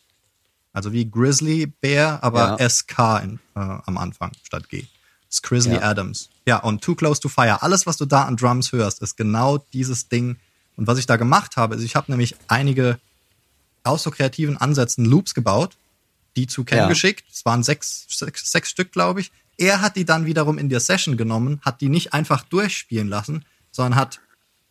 Also 0.72 0.92
wie 0.92 1.08
Grizzly 1.08 1.66
Bear, 1.66 2.22
aber 2.22 2.56
Ja. 2.58 2.68
SK 2.68 3.20
in, 3.22 3.38
äh, 3.54 3.60
am 3.60 3.96
Anfang 3.96 4.32
statt 4.42 4.68
G. 4.68 4.86
Scrizzly 5.34 5.74
Ja. 5.74 5.82
Adams. 5.82 6.30
Ja, 6.46 6.58
und 6.58 6.82
Too 6.82 6.94
Close 6.94 7.20
to 7.20 7.28
Fire. 7.28 7.62
Alles, 7.62 7.86
was 7.86 7.96
du 7.96 8.04
da 8.06 8.24
an 8.24 8.36
Drums 8.36 8.72
hörst, 8.72 9.02
ist 9.02 9.16
genau 9.16 9.58
dieses 9.72 10.08
Ding. 10.08 10.36
Und 10.76 10.86
was 10.86 10.98
ich 10.98 11.06
da 11.06 11.16
gemacht 11.16 11.56
habe, 11.56 11.74
ist, 11.74 11.82
ich 11.82 11.96
habe 11.96 12.10
nämlich 12.10 12.34
einige 12.48 12.98
aus 13.82 14.02
so 14.02 14.10
kreativen 14.10 14.56
Ansätzen 14.56 15.04
Loops 15.04 15.34
gebaut, 15.34 15.76
die 16.36 16.46
zu 16.46 16.64
Ken 16.64 16.78
Ja. 16.78 16.88
geschickt. 16.88 17.24
Es 17.32 17.44
waren 17.44 17.62
sechs, 17.62 18.06
sechs, 18.08 18.50
sechs 18.50 18.70
Stück, 18.70 18.92
glaube 18.92 19.20
ich. 19.20 19.30
Er 19.56 19.80
hat 19.80 19.96
die 19.96 20.04
dann 20.04 20.26
wiederum 20.26 20.58
in 20.58 20.68
der 20.68 20.80
Session 20.80 21.16
genommen, 21.16 21.60
hat 21.64 21.80
die 21.80 21.88
nicht 21.88 22.12
einfach 22.12 22.42
durchspielen 22.44 23.08
lassen, 23.08 23.44
sondern 23.70 23.96
hat 23.96 24.20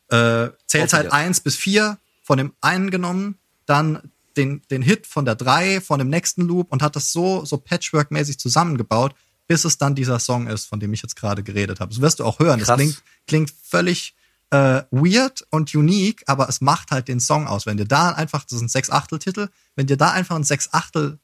äh, 0.10 0.50
Zählzeit 0.68 1.06
Aufgehört. 1.08 1.14
1 1.14 1.40
bis 1.42 1.56
4 1.56 1.98
von 2.22 2.38
dem 2.38 2.54
einen 2.62 2.92
genommen, 2.92 3.38
dann 3.66 4.12
den, 4.36 4.62
den 4.70 4.82
Hit 4.82 5.08
von 5.08 5.26
der 5.26 5.36
3 5.36 5.80
von 5.80 6.00
dem 6.00 6.10
nächsten 6.10 6.42
Loop 6.42 6.72
und 6.72 6.82
hat 6.82 6.96
das 6.96 7.12
so, 7.12 7.46
so 7.46 7.58
Patchwork-mäßig 7.58 8.38
zusammengebaut, 8.40 9.16
bis 9.48 9.66
es 9.66 9.78
dann 9.78 9.96
dieser 9.96 10.20
Song 10.20 10.48
ist, 10.48 10.66
von 10.66 10.80
dem 10.80 10.94
ich 10.94 11.02
jetzt 11.02 11.16
gerade 11.16 11.44
geredet 11.44 11.80
habe. 11.80 11.92
Das 11.92 12.02
wirst 12.02 12.20
du 12.20 12.26
auch 12.26 12.40
hören. 12.40 12.60
Das 12.60 12.68
Krass. 12.70 12.78
klingt, 12.78 13.04
klingt 13.28 13.54
völlig 13.64 14.16
äh, 14.52 14.84
weird 14.92 15.46
und 15.50 15.74
unique, 15.76 16.24
aber 16.28 16.48
es 16.48 16.62
macht 16.62 16.92
halt 16.92 17.08
den 17.08 17.20
Song 17.20 17.48
aus. 17.48 17.66
Wenn 17.66 17.78
dir 17.78 17.88
da 17.88 18.10
einfach, 18.12 18.44
das 18.44 18.54
ist 18.54 18.62
ein 18.62 18.70
Sechs-Achtel-Titel, 18.70 19.50
wenn 19.76 19.88
dir 19.88 19.98
da 19.98 20.12
einfach 20.12 20.36
ein 20.36 20.44
Sechs-Achtel 20.44 21.20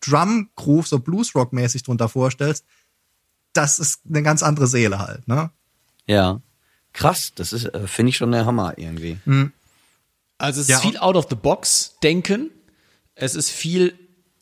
Drum-Groove, 0.00 0.86
so 0.86 0.98
Blues-Rock-mäßig 0.98 1.82
drunter 1.82 2.08
vorstellst, 2.08 2.64
das 3.52 3.78
ist 3.78 4.00
eine 4.08 4.22
ganz 4.22 4.42
andere 4.42 4.66
Seele 4.66 4.98
halt, 4.98 5.28
ne? 5.28 5.50
Ja. 6.06 6.40
Krass, 6.92 7.32
das 7.34 7.52
ist, 7.52 7.66
äh, 7.66 7.86
finde 7.86 8.10
ich 8.10 8.16
schon 8.16 8.32
der 8.32 8.46
Hammer 8.46 8.78
irgendwie. 8.78 9.18
Also 10.38 10.60
es 10.62 10.68
Ja, 10.68 10.76
ist 10.78 10.82
viel 10.82 10.96
out 10.98 11.16
of 11.16 11.26
the 11.28 11.36
box 11.36 11.96
denken. 12.02 12.50
Es 13.14 13.34
ist 13.34 13.50
viel 13.50 13.98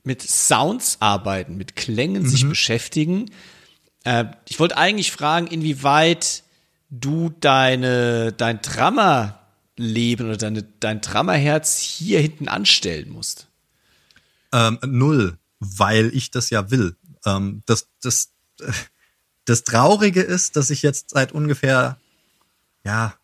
mit 0.09 0.23
Sounds 0.23 0.97
arbeiten, 1.01 1.59
mit 1.59 1.77
Klängen 1.77 2.27
sich 2.27 2.49
beschäftigen. 2.49 3.31
Äh, 4.05 4.25
ich 4.49 4.59
wollte 4.59 4.79
eigentlich 4.79 5.12
fragen, 5.12 5.47
inwieweit 5.47 6.44
du 6.88 7.29
deine, 7.29 8.33
dein 8.33 8.62
Drummerleben 8.62 10.27
oder 10.29 10.38
deine, 10.38 10.62
dein 10.62 11.03
Drummerherz 11.03 11.79
hier 11.79 12.21
hinten 12.21 12.49
anstellen 12.49 13.11
musst. 13.11 13.48
Ähm, 14.50 14.79
null, 14.83 15.37
weil 15.61 16.11
ich 16.15 16.31
das 16.31 16.48
ja 16.48 16.71
will. 16.71 16.96
Ähm, 17.27 17.63
das, 17.67 17.90
das, 18.00 18.33
das 19.44 19.65
Traurige 19.65 20.23
ist, 20.23 20.56
dass 20.56 20.71
ich 20.71 20.81
jetzt 20.81 21.11
seit 21.11 21.33
ungefähr, 21.33 22.00
ja, 22.83 23.15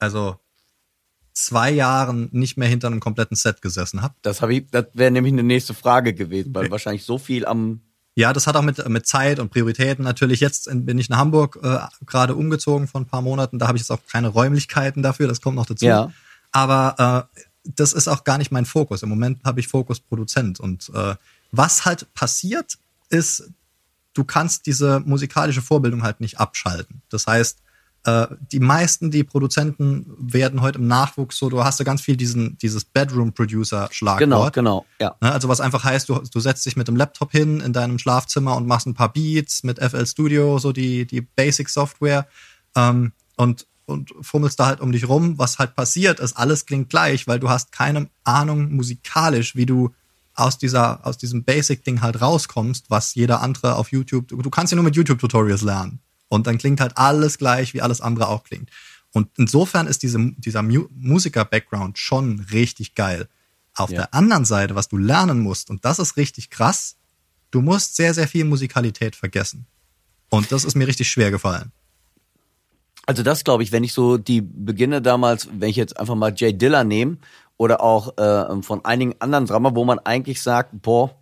also 0.00 0.40
zwei 1.36 1.70
Jahren 1.70 2.28
nicht 2.32 2.56
mehr 2.56 2.66
hinter 2.66 2.86
einem 2.86 3.00
kompletten 3.00 3.36
Set 3.36 3.60
gesessen 3.60 4.00
habe. 4.00 4.14
Das 4.22 4.40
habe 4.40 4.54
ich, 4.54 4.70
das 4.70 4.86
wäre 4.94 5.10
nämlich 5.10 5.34
eine 5.34 5.42
nächste 5.42 5.74
Frage 5.74 6.14
gewesen, 6.14 6.54
weil 6.54 6.70
wahrscheinlich 6.70 7.04
so 7.04 7.18
viel 7.18 7.44
am 7.44 7.82
Ja, 8.14 8.32
das 8.32 8.46
hat 8.46 8.56
auch 8.56 8.62
mit, 8.62 8.88
mit 8.88 9.06
Zeit 9.06 9.38
und 9.38 9.50
Prioritäten 9.50 10.02
natürlich. 10.02 10.40
Jetzt 10.40 10.66
in, 10.66 10.86
bin 10.86 10.98
ich 10.98 11.10
nach 11.10 11.18
Hamburg 11.18 11.58
äh, 11.62 11.78
gerade 12.06 12.34
umgezogen 12.34 12.88
vor 12.88 13.02
ein 13.02 13.06
paar 13.06 13.20
Monaten. 13.20 13.58
Da 13.58 13.68
habe 13.68 13.76
ich 13.76 13.82
jetzt 13.82 13.90
auch 13.90 14.00
keine 14.10 14.28
Räumlichkeiten 14.28 15.02
dafür. 15.02 15.28
Das 15.28 15.42
kommt 15.42 15.56
noch 15.56 15.66
dazu. 15.66 15.84
Ja. 15.84 16.10
Aber 16.52 17.28
äh, 17.34 17.42
das 17.74 17.92
ist 17.92 18.08
auch 18.08 18.24
gar 18.24 18.38
nicht 18.38 18.50
mein 18.50 18.64
Fokus. 18.64 19.02
Im 19.02 19.10
Moment 19.10 19.44
habe 19.44 19.60
ich 19.60 19.68
Fokus 19.68 20.00
Produzent. 20.00 20.58
Und 20.58 20.90
äh, 20.94 21.16
was 21.52 21.84
halt 21.84 22.12
passiert, 22.14 22.78
ist, 23.10 23.50
du 24.14 24.24
kannst 24.24 24.64
diese 24.64 25.00
musikalische 25.00 25.60
Vorbildung 25.60 26.02
halt 26.02 26.20
nicht 26.20 26.40
abschalten. 26.40 27.02
Das 27.10 27.26
heißt, 27.26 27.58
äh, 28.06 28.28
die 28.52 28.60
meisten, 28.60 29.10
die 29.10 29.24
Produzenten 29.24 30.06
werden 30.16 30.60
heute 30.60 30.78
im 30.78 30.86
Nachwuchs 30.86 31.38
so, 31.38 31.50
du 31.50 31.64
hast 31.64 31.80
ja 31.80 31.84
ganz 31.84 32.00
viel 32.00 32.16
diesen, 32.16 32.56
dieses 32.58 32.84
Bedroom-Producer-Schlagwort. 32.84 34.20
Genau, 34.20 34.48
genau, 34.50 34.86
ja. 35.00 35.16
Ne, 35.20 35.32
also 35.32 35.48
was 35.48 35.60
einfach 35.60 35.82
heißt, 35.82 36.08
du, 36.08 36.20
du 36.20 36.40
setzt 36.40 36.64
dich 36.66 36.76
mit 36.76 36.86
dem 36.86 36.94
Laptop 36.94 37.32
hin 37.32 37.60
in 37.60 37.72
deinem 37.72 37.98
Schlafzimmer 37.98 38.56
und 38.56 38.68
machst 38.68 38.86
ein 38.86 38.94
paar 38.94 39.12
Beats 39.12 39.64
mit 39.64 39.80
FL 39.80 40.06
Studio, 40.06 40.58
so 40.60 40.72
die, 40.72 41.04
die 41.04 41.20
Basic-Software 41.20 42.28
ähm, 42.76 43.10
und, 43.36 43.66
und 43.86 44.14
fummelst 44.20 44.60
da 44.60 44.66
halt 44.66 44.80
um 44.80 44.92
dich 44.92 45.08
rum. 45.08 45.36
Was 45.38 45.58
halt 45.58 45.74
passiert 45.74 46.20
ist, 46.20 46.36
alles 46.36 46.64
klingt 46.64 46.88
gleich, 46.88 47.26
weil 47.26 47.40
du 47.40 47.50
hast 47.50 47.72
keine 47.72 48.08
Ahnung 48.22 48.72
musikalisch, 48.72 49.56
wie 49.56 49.66
du 49.66 49.92
aus 50.36 50.58
dieser, 50.58 51.04
aus 51.04 51.18
diesem 51.18 51.42
Basic-Ding 51.42 52.02
halt 52.02 52.20
rauskommst, 52.20 52.88
was 52.88 53.16
jeder 53.16 53.40
andere 53.40 53.74
auf 53.74 53.90
YouTube, 53.90 54.28
du, 54.28 54.36
du 54.36 54.50
kannst 54.50 54.70
ja 54.70 54.76
nur 54.76 54.84
mit 54.84 54.94
YouTube-Tutorials 54.94 55.62
lernen. 55.62 55.98
Und 56.28 56.46
dann 56.46 56.58
klingt 56.58 56.80
halt 56.80 56.96
alles 56.96 57.38
gleich, 57.38 57.74
wie 57.74 57.82
alles 57.82 58.00
andere 58.00 58.28
auch 58.28 58.44
klingt. 58.44 58.70
Und 59.12 59.28
insofern 59.36 59.86
ist 59.86 60.02
diese, 60.02 60.18
dieser 60.36 60.62
Musiker-Background 60.62 61.98
schon 61.98 62.40
richtig 62.52 62.94
geil. 62.94 63.28
Auf 63.74 63.90
ja. 63.90 63.98
der 63.98 64.14
anderen 64.14 64.44
Seite, 64.44 64.74
was 64.74 64.88
du 64.88 64.98
lernen 64.98 65.40
musst, 65.40 65.70
und 65.70 65.84
das 65.84 65.98
ist 65.98 66.16
richtig 66.16 66.50
krass, 66.50 66.96
du 67.50 67.60
musst 67.62 67.96
sehr, 67.96 68.12
sehr 68.14 68.28
viel 68.28 68.44
Musikalität 68.44 69.16
vergessen. 69.16 69.66
Und 70.28 70.50
das 70.52 70.64
ist 70.64 70.74
mir 70.74 70.86
richtig 70.86 71.08
schwer 71.08 71.30
gefallen. 71.30 71.72
Also 73.06 73.22
das 73.22 73.44
glaube 73.44 73.62
ich, 73.62 73.70
wenn 73.70 73.84
ich 73.84 73.92
so 73.92 74.18
die 74.18 74.40
Beginne 74.40 75.00
damals, 75.00 75.48
wenn 75.52 75.70
ich 75.70 75.76
jetzt 75.76 75.98
einfach 75.98 76.16
mal 76.16 76.34
Jay 76.34 76.52
Diller 76.52 76.82
nehme 76.82 77.18
oder 77.56 77.80
auch 77.80 78.18
äh, 78.18 78.62
von 78.62 78.84
einigen 78.84 79.14
anderen 79.20 79.46
Drama, 79.46 79.74
wo 79.74 79.84
man 79.84 80.00
eigentlich 80.00 80.42
sagt, 80.42 80.82
boah, 80.82 81.14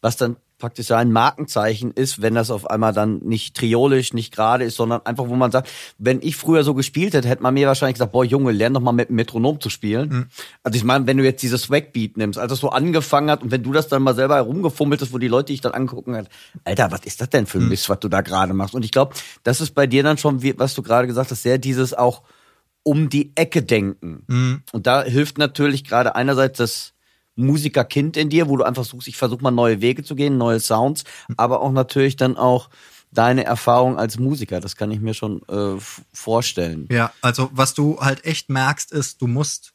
was 0.00 0.16
dann 0.16 0.36
praktisch 0.62 0.86
sein 0.86 1.10
Markenzeichen 1.10 1.90
ist, 1.90 2.22
wenn 2.22 2.36
das 2.36 2.52
auf 2.52 2.70
einmal 2.70 2.92
dann 2.92 3.18
nicht 3.18 3.56
triolisch, 3.56 4.12
nicht 4.12 4.32
gerade 4.32 4.62
ist, 4.62 4.76
sondern 4.76 5.04
einfach, 5.04 5.28
wo 5.28 5.34
man 5.34 5.50
sagt, 5.50 5.68
wenn 5.98 6.22
ich 6.22 6.36
früher 6.36 6.62
so 6.62 6.72
gespielt 6.72 7.14
hätte, 7.14 7.28
hätte 7.28 7.42
man 7.42 7.52
mir 7.52 7.66
wahrscheinlich 7.66 7.96
gesagt, 7.96 8.12
boah, 8.12 8.24
Junge, 8.24 8.52
lern 8.52 8.72
doch 8.72 8.80
mal 8.80 8.92
mit 8.92 9.08
dem 9.08 9.16
Metronom 9.16 9.60
zu 9.60 9.70
spielen. 9.70 10.08
Mhm. 10.08 10.26
Also 10.62 10.76
ich 10.76 10.84
meine, 10.84 11.04
wenn 11.08 11.16
du 11.16 11.24
jetzt 11.24 11.42
dieses 11.42 11.62
Swagbeat 11.62 12.16
nimmst, 12.16 12.38
als 12.38 12.50
das 12.50 12.60
so 12.60 12.70
angefangen 12.70 13.28
hat 13.28 13.42
und 13.42 13.50
wenn 13.50 13.64
du 13.64 13.72
das 13.72 13.88
dann 13.88 14.04
mal 14.04 14.14
selber 14.14 14.36
herumgefummelt 14.36 15.02
hast, 15.02 15.12
wo 15.12 15.18
die 15.18 15.26
Leute 15.26 15.46
dich 15.46 15.60
dann 15.60 15.72
angucken 15.72 16.14
hat, 16.14 16.28
Alter, 16.62 16.92
was 16.92 17.00
ist 17.00 17.20
das 17.20 17.28
denn 17.30 17.46
für 17.46 17.58
ein 17.58 17.64
mhm. 17.64 17.70
Mist, 17.70 17.88
was 17.88 17.98
du 17.98 18.08
da 18.08 18.20
gerade 18.20 18.54
machst? 18.54 18.76
Und 18.76 18.84
ich 18.84 18.92
glaube, 18.92 19.16
das 19.42 19.60
ist 19.60 19.74
bei 19.74 19.88
dir 19.88 20.04
dann 20.04 20.16
schon, 20.16 20.42
wie, 20.42 20.56
was 20.56 20.74
du 20.74 20.82
gerade 20.82 21.08
gesagt 21.08 21.32
hast, 21.32 21.42
sehr 21.42 21.58
dieses 21.58 21.92
auch 21.92 22.22
um 22.84 23.08
die 23.08 23.32
Ecke 23.34 23.64
denken. 23.64 24.22
Mhm. 24.28 24.62
Und 24.70 24.86
da 24.86 25.02
hilft 25.02 25.38
natürlich 25.38 25.82
gerade 25.82 26.14
einerseits 26.14 26.58
das 26.58 26.91
Musikerkind 27.36 28.16
in 28.16 28.28
dir, 28.28 28.48
wo 28.48 28.56
du 28.56 28.64
einfach 28.64 28.84
suchst, 28.84 29.08
ich 29.08 29.16
versuche 29.16 29.42
mal 29.42 29.50
neue 29.50 29.80
Wege 29.80 30.04
zu 30.04 30.14
gehen, 30.14 30.38
neue 30.38 30.60
Sounds, 30.60 31.04
aber 31.36 31.60
auch 31.60 31.72
natürlich 31.72 32.16
dann 32.16 32.36
auch 32.36 32.68
deine 33.10 33.44
Erfahrung 33.44 33.98
als 33.98 34.18
Musiker. 34.18 34.60
Das 34.60 34.76
kann 34.76 34.90
ich 34.90 35.00
mir 35.00 35.14
schon 35.14 35.42
äh, 35.48 35.80
vorstellen. 36.12 36.88
Ja, 36.90 37.12
also 37.20 37.50
was 37.52 37.74
du 37.74 38.00
halt 38.00 38.24
echt 38.24 38.48
merkst, 38.48 38.92
ist, 38.92 39.20
du 39.20 39.26
musst 39.26 39.72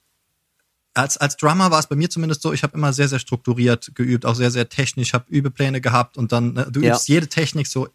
als, 0.98 1.18
als 1.18 1.38
Drummer 1.38 1.70
war 1.70 1.80
es 1.80 1.88
bei 1.88 1.96
mir 1.96 2.10
zumindest 2.10 2.42
so, 2.42 2.54
ich 2.54 2.64
habe 2.64 2.76
immer 2.76 2.92
sehr, 2.92 3.08
sehr 3.08 3.20
strukturiert 3.20 3.92
geübt, 3.94 4.26
auch 4.26 4.36
sehr, 4.36 4.50
sehr 4.50 4.68
technisch, 4.68 5.14
habe 5.14 5.26
Übepläne 5.30 5.80
gehabt 5.80 6.18
und 6.18 6.32
dann, 6.32 6.54
ne, 6.54 6.68
du 6.72 6.82
ja. 6.82 6.94
übst 6.94 7.08
jede 7.08 7.28
Technik 7.28 7.68
so 7.68 7.88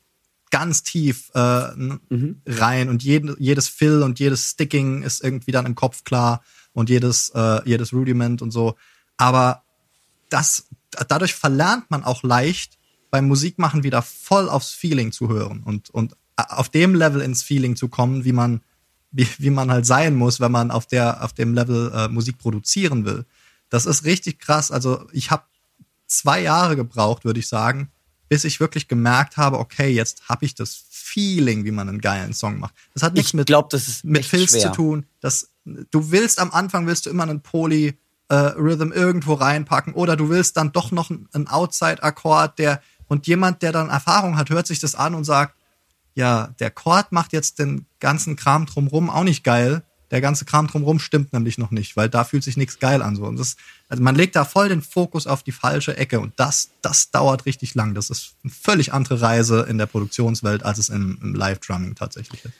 ganz 0.50 0.82
tief 0.82 1.30
äh, 1.34 1.74
mhm. 1.74 2.42
rein 2.46 2.88
und 2.88 3.02
jeden, 3.02 3.34
jedes 3.38 3.68
Fill 3.68 4.02
und 4.02 4.20
jedes 4.20 4.50
Sticking 4.50 5.02
ist 5.02 5.24
irgendwie 5.24 5.50
dann 5.50 5.66
im 5.66 5.74
Kopf 5.74 6.04
klar 6.04 6.42
und 6.72 6.90
jedes, 6.90 7.30
äh, 7.34 7.60
jedes 7.64 7.92
Rudiment 7.92 8.40
und 8.42 8.50
so. 8.50 8.76
Aber 9.16 9.62
das, 10.30 10.68
dadurch 11.08 11.34
verlernt 11.34 11.90
man 11.90 12.04
auch 12.04 12.22
leicht, 12.22 12.78
beim 13.10 13.28
Musikmachen 13.28 13.82
wieder 13.82 14.02
voll 14.02 14.48
aufs 14.48 14.70
Feeling 14.70 15.12
zu 15.12 15.28
hören 15.28 15.62
und, 15.62 15.90
und 15.90 16.16
auf 16.36 16.70
dem 16.70 16.94
Level 16.94 17.20
ins 17.20 17.42
Feeling 17.42 17.76
zu 17.76 17.88
kommen, 17.88 18.24
wie 18.24 18.32
man, 18.32 18.62
wie, 19.10 19.28
wie 19.38 19.50
man 19.50 19.70
halt 19.70 19.84
sein 19.84 20.16
muss, 20.16 20.40
wenn 20.40 20.50
man 20.50 20.70
auf 20.70 20.86
der, 20.86 21.22
auf 21.22 21.34
dem 21.34 21.54
Level 21.54 21.92
äh, 21.94 22.08
Musik 22.08 22.38
produzieren 22.38 23.04
will. 23.04 23.26
Das 23.68 23.86
ist 23.86 24.04
richtig 24.04 24.38
krass. 24.38 24.70
Also 24.70 25.06
ich 25.12 25.30
habe 25.30 25.44
zwei 26.06 26.40
Jahre 26.40 26.76
gebraucht, 26.76 27.24
würde 27.24 27.40
ich 27.40 27.48
sagen, 27.48 27.90
bis 28.28 28.44
ich 28.44 28.60
wirklich 28.60 28.88
gemerkt 28.88 29.36
habe, 29.36 29.58
okay, 29.58 29.90
jetzt 29.90 30.28
habe 30.28 30.46
ich 30.46 30.54
das 30.54 30.84
Feeling, 30.90 31.66
wie 31.66 31.70
man 31.70 31.88
einen 31.88 32.00
geilen 32.00 32.32
Song 32.32 32.58
macht. 32.58 32.74
Das 32.94 33.02
hat 33.02 33.12
nichts 33.12 33.34
mit, 33.34 33.46
glaub, 33.46 33.68
das 33.68 33.88
ist 33.88 34.04
mit 34.04 34.24
Filz 34.24 34.52
schwer. 34.52 34.60
zu 34.60 34.72
tun. 34.72 35.06
Das, 35.20 35.50
du 35.64 36.10
willst 36.10 36.38
am 36.38 36.50
Anfang 36.50 36.86
willst 36.86 37.04
du 37.04 37.10
immer 37.10 37.24
einen 37.24 37.42
Poly 37.42 37.98
äh, 38.32 38.54
Rhythm 38.56 38.92
irgendwo 38.92 39.34
reinpacken 39.34 39.92
oder 39.92 40.16
du 40.16 40.30
willst 40.30 40.56
dann 40.56 40.72
doch 40.72 40.90
noch 40.90 41.10
einen 41.10 41.48
Outside-Akkord, 41.48 42.58
der 42.58 42.80
und 43.06 43.26
jemand, 43.26 43.60
der 43.60 43.72
dann 43.72 43.90
Erfahrung 43.90 44.38
hat, 44.38 44.48
hört 44.48 44.66
sich 44.66 44.80
das 44.80 44.94
an 44.94 45.14
und 45.14 45.24
sagt, 45.24 45.54
ja, 46.14 46.48
der 46.58 46.70
Chord 46.70 47.12
macht 47.12 47.34
jetzt 47.34 47.58
den 47.58 47.84
ganzen 48.00 48.36
Kram 48.36 48.64
drumrum 48.64 49.10
auch 49.10 49.24
nicht 49.24 49.44
geil. 49.44 49.82
Der 50.10 50.22
ganze 50.22 50.46
Kram 50.46 50.66
drumrum 50.66 50.98
stimmt 50.98 51.34
nämlich 51.34 51.58
noch 51.58 51.70
nicht, 51.70 51.94
weil 51.94 52.08
da 52.08 52.24
fühlt 52.24 52.42
sich 52.42 52.56
nichts 52.56 52.78
geil 52.78 53.02
an. 53.02 53.16
So. 53.16 53.24
Und 53.24 53.38
das, 53.38 53.56
also 53.90 54.02
man 54.02 54.14
legt 54.14 54.34
da 54.34 54.46
voll 54.46 54.70
den 54.70 54.80
Fokus 54.80 55.26
auf 55.26 55.42
die 55.42 55.52
falsche 55.52 55.98
Ecke 55.98 56.18
und 56.18 56.32
das, 56.36 56.70
das 56.80 57.10
dauert 57.10 57.44
richtig 57.44 57.74
lang. 57.74 57.92
Das 57.92 58.08
ist 58.08 58.34
eine 58.44 58.52
völlig 58.52 58.94
andere 58.94 59.20
Reise 59.20 59.66
in 59.68 59.76
der 59.76 59.86
Produktionswelt, 59.86 60.62
als 60.62 60.78
es 60.78 60.88
im, 60.88 61.18
im 61.20 61.34
Live-Drumming 61.34 61.96
tatsächlich 61.96 62.46
ist. 62.46 62.54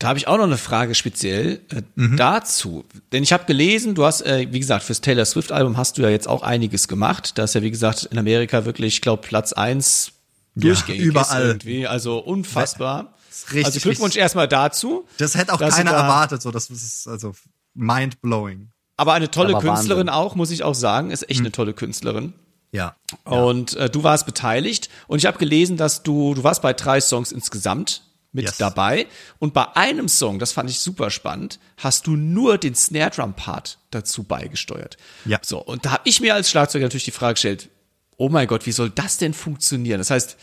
Da 0.00 0.08
habe 0.08 0.18
ich 0.18 0.26
auch 0.26 0.38
noch 0.38 0.44
eine 0.44 0.56
Frage 0.56 0.94
speziell 0.94 1.60
äh, 1.70 1.82
mhm. 1.94 2.16
dazu. 2.16 2.86
Denn 3.12 3.22
ich 3.22 3.34
habe 3.34 3.44
gelesen, 3.44 3.94
du 3.94 4.06
hast, 4.06 4.22
äh, 4.22 4.48
wie 4.50 4.58
gesagt, 4.58 4.82
fürs 4.82 5.02
Taylor 5.02 5.26
Swift-Album 5.26 5.76
hast 5.76 5.98
du 5.98 6.02
ja 6.02 6.08
jetzt 6.08 6.26
auch 6.26 6.42
einiges 6.42 6.88
gemacht. 6.88 7.36
Da 7.36 7.44
ist 7.44 7.54
ja, 7.54 7.60
wie 7.60 7.70
gesagt, 7.70 8.04
in 8.04 8.18
Amerika 8.18 8.64
wirklich, 8.64 8.94
ich 8.94 9.00
glaube, 9.02 9.22
Platz 9.22 9.52
eins 9.52 10.12
durchgängig 10.56 11.02
ja, 11.02 11.06
überall. 11.06 11.42
irgendwie. 11.42 11.86
Also 11.86 12.18
unfassbar. 12.18 13.12
Richtig, 13.52 13.66
also 13.66 13.80
Glückwunsch 13.80 14.12
richtig. 14.12 14.22
erstmal 14.22 14.48
dazu. 14.48 15.06
Das 15.18 15.34
hätte 15.34 15.52
auch 15.52 15.60
keiner 15.60 15.90
da 15.90 16.02
erwartet. 16.02 16.40
So, 16.40 16.50
das 16.50 16.70
ist 16.70 17.06
also 17.06 17.34
mind-blowing. 17.74 18.70
Aber 18.96 19.12
eine 19.12 19.30
tolle 19.30 19.54
Aber 19.54 19.60
Künstlerin 19.60 20.06
Wahnsinn. 20.06 20.14
auch, 20.14 20.34
muss 20.34 20.50
ich 20.50 20.62
auch 20.62 20.74
sagen. 20.74 21.10
Ist 21.10 21.28
echt 21.28 21.40
mhm. 21.40 21.46
eine 21.46 21.52
tolle 21.52 21.74
Künstlerin. 21.74 22.32
Ja. 22.72 22.96
Und 23.24 23.76
äh, 23.76 23.90
du 23.90 24.02
warst 24.02 24.24
beteiligt. 24.24 24.88
Und 25.08 25.18
ich 25.18 25.26
habe 25.26 25.36
gelesen, 25.36 25.76
dass 25.76 26.02
du, 26.02 26.32
du 26.32 26.42
warst 26.42 26.62
bei 26.62 26.72
drei 26.72 27.02
Songs 27.02 27.32
insgesamt 27.32 28.02
mit 28.32 28.44
yes. 28.44 28.58
dabei. 28.58 29.06
Und 29.38 29.54
bei 29.54 29.76
einem 29.76 30.08
Song, 30.08 30.38
das 30.38 30.52
fand 30.52 30.70
ich 30.70 30.78
super 30.80 31.10
spannend, 31.10 31.58
hast 31.76 32.06
du 32.06 32.16
nur 32.16 32.58
den 32.58 32.74
Snare 32.74 33.10
Drum 33.10 33.34
Part 33.34 33.78
dazu 33.90 34.22
beigesteuert. 34.22 34.96
Ja. 35.24 35.40
So, 35.42 35.58
und 35.58 35.84
da 35.84 35.92
habe 35.92 36.02
ich 36.04 36.20
mir 36.20 36.34
als 36.34 36.50
Schlagzeuger 36.50 36.84
natürlich 36.84 37.04
die 37.04 37.10
Frage 37.10 37.34
gestellt, 37.34 37.68
oh 38.16 38.28
mein 38.28 38.46
Gott, 38.46 38.66
wie 38.66 38.72
soll 38.72 38.90
das 38.90 39.18
denn 39.18 39.34
funktionieren? 39.34 39.98
Das 39.98 40.10
heißt, 40.10 40.36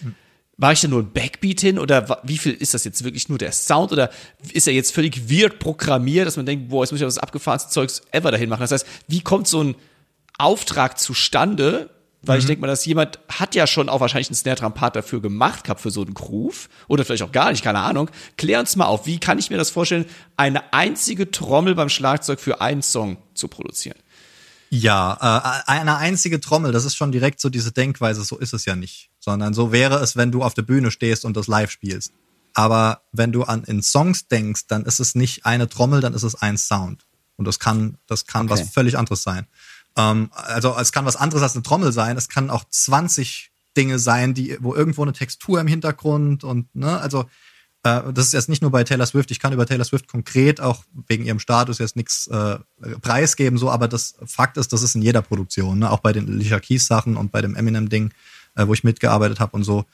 war 0.58 0.72
ich 0.72 0.82
da 0.82 0.88
nur 0.88 1.04
ein 1.04 1.14
Backbeat 1.14 1.62
hin 1.62 1.78
oder 1.78 2.22
wie 2.24 2.38
viel 2.38 2.54
ist 2.54 2.74
das 2.74 2.84
jetzt 2.84 3.04
wirklich 3.04 3.30
nur 3.30 3.38
der 3.38 3.52
Sound 3.52 3.92
oder 3.92 4.10
ist 4.52 4.68
er 4.68 4.74
jetzt 4.74 4.94
völlig 4.94 5.30
weird 5.30 5.60
programmiert, 5.60 6.26
dass 6.26 6.36
man 6.36 6.48
denkt, 6.48 6.70
boah, 6.70 6.84
jetzt 6.84 6.92
muss 6.92 7.00
ich 7.00 7.06
das 7.06 7.20
abgefahrenste 7.20 7.70
Zeugs 7.70 8.02
ever 8.12 8.32
dahin 8.32 8.50
machen. 8.50 8.62
Das 8.62 8.72
heißt, 8.72 8.88
wie 9.08 9.22
kommt 9.22 9.48
so 9.48 9.64
ein 9.64 9.76
Auftrag 10.40 11.00
zustande, 11.00 11.92
weil 12.28 12.38
mhm. 12.38 12.40
ich 12.42 12.46
denke 12.48 12.62
mal, 12.62 12.68
dass 12.68 12.86
jemand 12.86 13.20
hat 13.30 13.56
ja 13.56 13.68
schon 13.68 13.90
auch 13.90 14.00
wahrscheinlich 14.00 14.30
einen 14.30 14.36
Snare-Drum-Part 14.36 14.96
dafür 14.96 15.22
gemacht 15.22 15.64
gehabt 15.64 15.82
für 15.82 15.92
so 15.92 16.02
einen 16.02 16.14
Groove. 16.14 16.70
Oder 16.88 17.06
vielleicht 17.06 17.24
auch 17.24 17.32
gar 17.32 17.52
nicht, 17.52 17.64
keine 17.64 17.80
Ahnung. 17.80 18.10
Klär 18.38 18.60
uns 18.60 18.76
mal 18.76 18.86
auf, 18.86 19.06
wie 19.06 19.20
kann 19.20 19.40
ich 19.40 19.50
mir 19.50 19.58
das 19.58 19.70
vorstellen, 19.70 20.06
eine 20.36 20.74
einzige 20.74 21.32
Trommel 21.32 21.76
beim 21.76 21.90
Schlagzeug 21.90 22.40
für 22.40 22.62
einen 22.62 22.82
Song 22.82 23.18
zu 23.34 23.48
produzieren? 23.48 23.98
Ja, 24.70 25.64
äh, 25.68 25.72
eine 25.72 25.98
einzige 25.98 26.42
Trommel, 26.42 26.72
das 26.72 26.84
ist 26.84 26.96
schon 26.96 27.12
direkt 27.12 27.40
so 27.40 27.50
diese 27.50 27.72
Denkweise, 27.72 28.24
so 28.24 28.38
ist 28.38 28.54
es 28.54 28.66
ja 28.66 28.76
nicht. 28.76 29.10
Sondern 29.20 29.54
so 29.54 29.72
wäre 29.72 30.00
es, 30.00 30.18
wenn 30.18 30.32
du 30.32 30.44
auf 30.44 30.54
der 30.54 30.64
Bühne 30.64 30.92
stehst 30.92 31.26
und 31.26 31.38
das 31.38 31.48
live 31.48 31.72
spielst. 31.72 32.12
Aber 32.54 33.02
wenn 33.12 33.32
du 33.32 33.44
an 33.44 33.64
in 33.64 33.82
Songs 33.82 34.28
denkst, 34.28 34.68
dann 34.68 34.84
ist 34.84 35.00
es 35.00 35.16
nicht 35.16 35.46
eine 35.46 35.70
Trommel, 35.70 36.02
dann 36.02 36.14
ist 36.14 36.24
es 36.24 36.36
ein 36.36 36.58
Sound. 36.58 37.06
Und 37.36 37.46
das 37.46 37.60
kann, 37.60 37.98
das 38.08 38.26
kann 38.26 38.50
okay. 38.50 38.62
was 38.62 38.70
völlig 38.70 38.98
anderes 38.98 39.24
sein. 39.24 39.48
Ähm, 39.98 40.30
also 40.32 40.76
es 40.80 40.92
kann 40.92 41.06
was 41.06 41.16
anderes 41.16 41.44
als 41.44 41.56
eine 41.56 41.64
Trommel 41.64 41.92
sein. 41.92 42.16
Es 42.16 42.30
kann 42.30 42.50
auch 42.50 42.64
20 42.70 43.52
Dinge 43.76 44.00
sein, 44.00 44.34
die, 44.34 44.58
wo 44.62 44.74
irgendwo 44.74 45.04
eine 45.04 45.14
Textur 45.14 45.60
im 45.60 45.68
Hintergrund 45.68 46.44
und, 46.44 46.74
ne, 46.76 47.00
also 47.00 47.26
äh, 47.84 48.14
das 48.14 48.28
ist 48.28 48.34
jetzt 48.34 48.50
nicht 48.50 48.62
nur 48.62 48.72
bei 48.72 48.84
Taylor 48.84 49.06
Swift. 49.06 49.32
Ich 49.32 49.40
kann 49.40 49.54
über 49.54 49.66
Taylor 49.66 49.86
Swift 49.86 50.08
konkret 50.08 50.62
auch 50.62 50.84
wegen 51.08 51.26
ihrem 51.26 51.40
Status 51.40 51.80
jetzt 51.80 51.96
nichts 51.96 52.28
äh, 52.28 52.60
preisgeben, 53.02 53.58
so, 53.58 53.70
aber 53.70 53.88
das 53.88 54.16
Fakt 54.26 54.58
ist, 54.58 54.74
das 54.74 54.82
ist 54.82 54.96
in 54.96 55.02
jeder 55.02 55.22
Produktion, 55.22 55.80
ne? 55.80 55.92
auch 55.92 56.00
bei 56.00 56.14
den 56.14 56.28
Alicia 56.28 56.60
Keys 56.60 56.88
Sachen 56.88 57.18
und 57.18 57.32
bei 57.32 57.42
dem 57.42 57.56
Eminem 57.56 57.90
Ding, 57.90 58.12
äh, 58.56 58.68
wo 58.68 58.74
ich 58.74 58.84
mitgearbeitet 58.84 59.40
habe 59.40 59.56
und 59.56 59.64
so. 59.64 59.86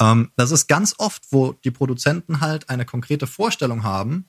Ähm, 0.00 0.30
das 0.36 0.50
ist 0.50 0.68
ganz 0.68 0.94
oft, 0.98 1.22
wo 1.30 1.52
die 1.52 1.70
Produzenten 1.70 2.40
halt 2.40 2.70
eine 2.70 2.84
konkrete 2.84 3.26
Vorstellung 3.26 3.82
haben, 3.82 4.26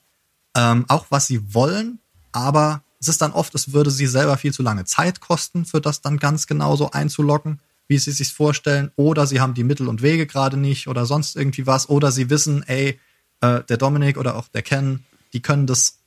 ähm, 0.56 0.84
auch 0.88 1.06
was 1.10 1.26
sie 1.26 1.54
wollen, 1.54 1.98
aber 2.32 2.83
es 3.04 3.08
ist 3.08 3.20
dann 3.20 3.32
oft, 3.32 3.54
es 3.54 3.74
würde 3.74 3.90
sie 3.90 4.06
selber 4.06 4.38
viel 4.38 4.54
zu 4.54 4.62
lange 4.62 4.86
Zeit 4.86 5.20
kosten, 5.20 5.66
für 5.66 5.82
das 5.82 6.00
dann 6.00 6.16
ganz 6.16 6.46
genau 6.46 6.74
so 6.74 6.90
einzuloggen, 6.90 7.60
wie 7.86 7.98
sie 7.98 8.12
sich 8.12 8.32
vorstellen. 8.32 8.90
Oder 8.96 9.26
sie 9.26 9.42
haben 9.42 9.52
die 9.52 9.62
Mittel 9.62 9.88
und 9.88 10.00
Wege 10.00 10.26
gerade 10.26 10.56
nicht 10.56 10.88
oder 10.88 11.04
sonst 11.04 11.36
irgendwie 11.36 11.66
was. 11.66 11.90
Oder 11.90 12.10
sie 12.10 12.30
wissen, 12.30 12.62
ey, 12.62 12.98
äh, 13.42 13.62
der 13.64 13.76
Dominik 13.76 14.16
oder 14.16 14.36
auch 14.36 14.48
der 14.48 14.62
Ken, 14.62 15.04
die 15.34 15.42
können 15.42 15.66
das 15.66 15.98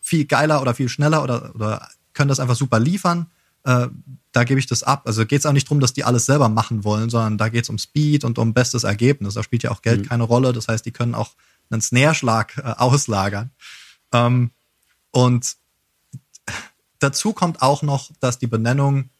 viel 0.00 0.24
geiler 0.24 0.62
oder 0.62 0.74
viel 0.74 0.88
schneller 0.88 1.22
oder, 1.22 1.54
oder 1.54 1.90
können 2.14 2.30
das 2.30 2.40
einfach 2.40 2.56
super 2.56 2.80
liefern. 2.80 3.26
äh, 3.64 3.88
da 4.32 4.44
gebe 4.44 4.58
ich 4.58 4.66
das 4.66 4.82
ab. 4.82 5.02
Also 5.04 5.26
geht 5.26 5.40
es 5.40 5.46
auch 5.46 5.52
nicht 5.52 5.66
darum, 5.66 5.80
dass 5.80 5.92
die 5.92 6.04
alles 6.04 6.24
selber 6.24 6.48
machen 6.48 6.84
wollen, 6.84 7.10
sondern 7.10 7.36
da 7.36 7.50
geht 7.50 7.64
es 7.64 7.68
um 7.68 7.76
Speed 7.76 8.24
und 8.24 8.38
um 8.38 8.54
bestes 8.54 8.84
Ergebnis. 8.84 9.34
Da 9.34 9.42
spielt 9.42 9.62
ja 9.62 9.72
auch 9.72 9.82
Geld 9.82 10.04
mhm. 10.04 10.08
keine 10.08 10.22
Rolle. 10.22 10.54
Das 10.54 10.68
heißt, 10.68 10.86
die 10.86 10.92
können 10.92 11.14
auch 11.14 11.32
einen 11.68 11.82
Snare-Schlag 11.82 12.56
äh, 12.56 12.62
auslagern. 12.78 13.50
Ähm, 14.12 14.52
und 15.10 15.56
dazu 16.98 17.32
kommt 17.32 17.62
auch 17.62 17.82
noch, 17.82 18.10
dass 18.20 18.38
die 18.38 18.46
Benennung 18.46 19.10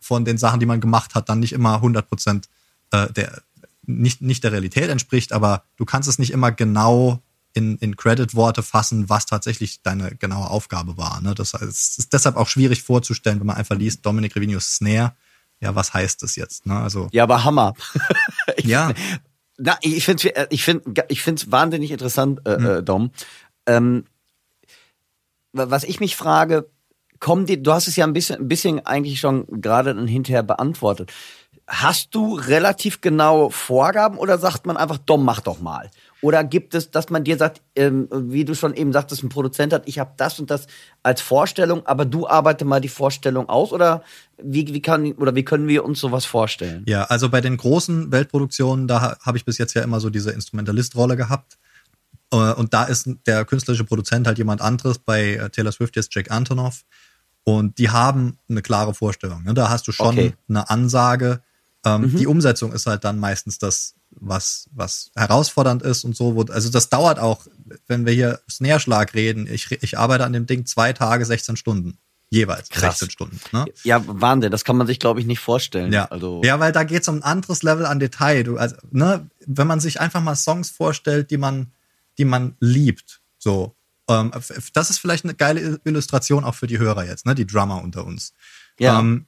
von 0.00 0.24
den 0.24 0.38
Sachen, 0.38 0.60
die 0.60 0.66
man 0.66 0.80
gemacht 0.80 1.14
hat, 1.14 1.28
dann 1.28 1.40
nicht 1.40 1.52
immer 1.52 1.74
100 1.74 2.08
Prozent 2.08 2.48
äh, 2.92 3.12
der, 3.12 3.42
nicht, 3.86 4.20
nicht 4.20 4.44
der 4.44 4.52
Realität 4.52 4.88
entspricht, 4.88 5.32
aber 5.32 5.64
du 5.76 5.84
kannst 5.84 6.08
es 6.08 6.18
nicht 6.18 6.30
immer 6.30 6.52
genau 6.52 7.22
in, 7.54 7.78
in 7.78 7.96
Credit-Worte 7.96 8.62
fassen, 8.62 9.08
was 9.08 9.26
tatsächlich 9.26 9.82
deine 9.82 10.14
genaue 10.14 10.50
Aufgabe 10.50 10.96
war. 10.98 11.20
Ne? 11.22 11.34
Das 11.34 11.54
heißt, 11.54 11.64
es 11.64 11.98
ist 11.98 12.12
deshalb 12.12 12.36
auch 12.36 12.48
schwierig 12.48 12.82
vorzustellen, 12.82 13.40
wenn 13.40 13.46
man 13.46 13.56
einfach 13.56 13.76
liest, 13.76 14.04
Dominic 14.04 14.36
Revinius 14.36 14.74
Snare. 14.74 15.14
Ja, 15.60 15.74
was 15.74 15.94
heißt 15.94 16.22
das 16.22 16.36
jetzt? 16.36 16.66
Ne? 16.66 16.76
Also, 16.76 17.08
ja, 17.12 17.22
aber 17.22 17.44
Hammer. 17.44 17.72
ja. 18.62 18.92
Na, 19.56 19.78
ich 19.80 20.04
finde 20.04 20.48
ich 20.50 20.62
finde 20.62 21.06
ich 21.08 21.22
finde 21.22 21.42
es 21.42 21.50
wahnsinnig 21.50 21.90
interessant, 21.90 22.40
äh, 22.44 22.56
hm. 22.56 22.66
äh, 22.66 22.82
Dom. 22.82 23.10
Ähm, 23.64 24.04
was 25.52 25.84
ich 25.84 25.98
mich 25.98 26.14
frage, 26.14 26.68
kommen 27.20 27.46
die, 27.46 27.62
du 27.62 27.72
hast 27.72 27.88
es 27.88 27.96
ja 27.96 28.06
ein 28.06 28.12
bisschen, 28.12 28.40
ein 28.40 28.48
bisschen 28.48 28.84
eigentlich 28.86 29.20
schon 29.20 29.46
gerade 29.60 29.94
hinterher 30.06 30.42
beantwortet. 30.42 31.12
Hast 31.68 32.14
du 32.14 32.34
relativ 32.34 33.00
genaue 33.00 33.50
Vorgaben 33.50 34.18
oder 34.18 34.38
sagt 34.38 34.66
man 34.66 34.76
einfach, 34.76 34.98
Dom, 34.98 35.24
mach 35.24 35.40
doch 35.40 35.60
mal? 35.60 35.90
Oder 36.22 36.44
gibt 36.44 36.74
es, 36.74 36.90
dass 36.90 37.10
man 37.10 37.24
dir 37.24 37.36
sagt, 37.36 37.60
ähm, 37.74 38.08
wie 38.10 38.44
du 38.44 38.54
schon 38.54 38.74
eben 38.74 38.92
sagtest, 38.92 39.22
ein 39.22 39.28
Produzent 39.28 39.72
hat, 39.72 39.82
ich 39.86 39.98
habe 39.98 40.12
das 40.16 40.38
und 40.38 40.50
das 40.50 40.66
als 41.02 41.20
Vorstellung, 41.20 41.84
aber 41.86 42.04
du 42.04 42.28
arbeite 42.28 42.64
mal 42.64 42.80
die 42.80 42.88
Vorstellung 42.88 43.48
aus 43.48 43.72
oder 43.72 44.02
wie, 44.42 44.72
wie 44.72 44.80
kann 44.80 45.12
oder 45.12 45.34
wie 45.34 45.44
können 45.44 45.68
wir 45.68 45.84
uns 45.84 46.00
sowas 46.00 46.24
vorstellen? 46.24 46.84
Ja, 46.88 47.04
also 47.04 47.28
bei 47.28 47.40
den 47.40 47.56
großen 47.56 48.12
Weltproduktionen, 48.12 48.86
da 48.86 49.18
habe 49.20 49.36
ich 49.36 49.44
bis 49.44 49.58
jetzt 49.58 49.74
ja 49.74 49.82
immer 49.82 50.00
so 50.00 50.08
diese 50.08 50.30
Instrumentalistrolle 50.30 51.16
gehabt. 51.16 51.58
Äh, 52.32 52.36
und 52.36 52.74
da 52.74 52.84
ist 52.84 53.08
der 53.26 53.44
künstlerische 53.44 53.84
Produzent 53.84 54.26
halt 54.26 54.38
jemand 54.38 54.60
anderes. 54.60 54.98
Bei 54.98 55.34
äh, 55.34 55.50
Taylor 55.50 55.72
Swift 55.72 55.96
jetzt 55.96 56.14
Jack 56.14 56.30
Antonoff. 56.30 56.84
Und 57.48 57.78
die 57.78 57.90
haben 57.90 58.38
eine 58.48 58.60
klare 58.60 58.92
Vorstellung. 58.92 59.44
Ne? 59.44 59.54
Da 59.54 59.68
hast 59.68 59.86
du 59.86 59.92
schon 59.92 60.08
okay. 60.08 60.32
eine 60.48 60.68
Ansage. 60.68 61.42
Ähm, 61.84 62.02
mhm. 62.02 62.16
Die 62.16 62.26
Umsetzung 62.26 62.72
ist 62.72 62.86
halt 62.86 63.04
dann 63.04 63.20
meistens 63.20 63.60
das, 63.60 63.94
was, 64.10 64.68
was 64.72 65.12
herausfordernd 65.14 65.82
ist 65.82 66.02
und 66.02 66.16
so. 66.16 66.34
Wo, 66.34 66.42
also 66.52 66.70
das 66.70 66.88
dauert 66.88 67.20
auch, 67.20 67.46
wenn 67.86 68.04
wir 68.04 68.12
hier 68.12 68.40
Snare-Schlag 68.50 69.14
reden. 69.14 69.46
Ich, 69.46 69.70
ich 69.70 69.96
arbeite 69.96 70.24
an 70.24 70.32
dem 70.32 70.46
Ding 70.46 70.66
zwei 70.66 70.92
Tage, 70.92 71.24
16 71.24 71.56
Stunden. 71.56 71.98
Jeweils 72.30 72.68
Krass. 72.68 72.98
16 72.98 73.10
Stunden. 73.10 73.40
Ne? 73.52 73.66
Ja, 73.84 74.02
Wahnsinn, 74.04 74.50
das 74.50 74.64
kann 74.64 74.76
man 74.76 74.88
sich, 74.88 74.98
glaube 74.98 75.20
ich, 75.20 75.26
nicht 75.26 75.38
vorstellen. 75.38 75.92
Ja, 75.92 76.06
also 76.06 76.42
ja 76.42 76.58
weil 76.58 76.72
da 76.72 76.82
geht 76.82 77.02
es 77.02 77.08
um 77.08 77.18
ein 77.18 77.22
anderes 77.22 77.62
Level 77.62 77.86
an 77.86 78.00
Detail. 78.00 78.42
Du, 78.42 78.56
also, 78.56 78.74
ne, 78.90 79.30
wenn 79.46 79.68
man 79.68 79.78
sich 79.78 80.00
einfach 80.00 80.20
mal 80.20 80.34
Songs 80.34 80.70
vorstellt, 80.70 81.30
die 81.30 81.36
man, 81.36 81.70
die 82.18 82.24
man 82.24 82.56
liebt, 82.58 83.20
so. 83.38 83.75
Ähm, 84.08 84.30
das 84.72 84.90
ist 84.90 84.98
vielleicht 84.98 85.24
eine 85.24 85.34
geile 85.34 85.80
Illustration 85.84 86.44
auch 86.44 86.54
für 86.54 86.66
die 86.66 86.78
Hörer 86.78 87.04
jetzt, 87.04 87.26
ne, 87.26 87.34
die 87.34 87.46
Drummer 87.46 87.82
unter 87.82 88.04
uns. 88.04 88.32
Ja. 88.78 89.00
Ähm, 89.00 89.26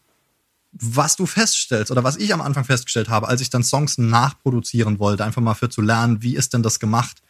was 0.73 1.17
du 1.17 1.27
feststellst 1.27 1.91
oder 1.91 2.05
was 2.05 2.17
ich 2.17 2.33
am 2.33 2.41
Anfang 2.41 2.65
festgestellt 2.65 3.09
habe, 3.09 3.29
als 3.29 3.41
ich 3.41 3.51
dann 3.51 3.63
Songs 3.63 3.99
nachproduzieren 3.99 4.99
wollte, 4.99 5.25
einfach 5.25 5.43
mal 5.43 5.55
für 5.55 5.71
zu 5.71 5.81
lernen, 5.81 6.23
wie 6.23 6.37
ist 6.37 6.53
denn 6.55 6.63
das 6.63 6.79
gemacht? 6.79 7.23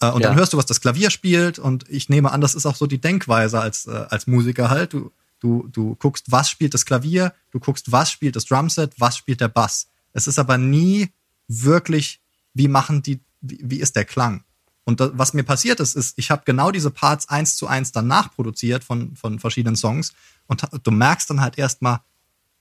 Äh, 0.00 0.10
und 0.10 0.22
ja. 0.22 0.28
dann 0.28 0.36
hörst 0.36 0.52
du, 0.52 0.56
was 0.56 0.66
das 0.66 0.80
Klavier 0.80 1.10
spielt 1.10 1.58
und 1.58 1.88
ich 1.88 2.08
nehme 2.08 2.32
an, 2.32 2.40
das 2.40 2.54
ist 2.54 2.66
auch 2.66 2.76
so 2.76 2.86
die 2.86 3.00
Denkweise 3.00 3.60
als, 3.60 3.86
äh, 3.86 4.06
als 4.08 4.26
Musiker 4.26 4.70
halt. 4.70 4.92
Du, 4.92 5.12
du, 5.40 5.68
du 5.70 5.94
guckst, 5.96 6.32
was 6.32 6.50
spielt 6.50 6.74
das 6.74 6.84
Klavier, 6.84 7.32
du 7.50 7.60
guckst, 7.60 7.92
was 7.92 8.10
spielt 8.10 8.36
das 8.36 8.46
Drumset, 8.46 8.92
was 8.98 9.16
spielt 9.16 9.40
der 9.40 9.48
Bass. 9.48 9.88
Es 10.12 10.26
ist 10.26 10.38
aber 10.38 10.58
nie 10.58 11.10
wirklich, 11.48 12.20
wie 12.54 12.68
machen 12.68 13.02
die, 13.02 13.20
wie, 13.40 13.60
wie 13.62 13.80
ist 13.80 13.96
der 13.96 14.04
Klang? 14.04 14.42
Und 14.86 15.00
das, 15.00 15.10
was 15.14 15.34
mir 15.34 15.42
passiert 15.42 15.80
ist, 15.80 15.96
ist, 15.96 16.16
ich 16.16 16.30
habe 16.30 16.42
genau 16.46 16.70
diese 16.70 16.90
Parts 16.90 17.28
eins 17.28 17.56
zu 17.56 17.66
eins 17.66 17.90
dann 17.92 18.06
nachproduziert 18.06 18.84
von, 18.84 19.16
von 19.16 19.40
verschiedenen 19.40 19.76
Songs 19.76 20.14
und 20.46 20.66
du 20.84 20.90
merkst 20.92 21.28
dann 21.28 21.40
halt 21.40 21.58
erstmal, 21.58 22.00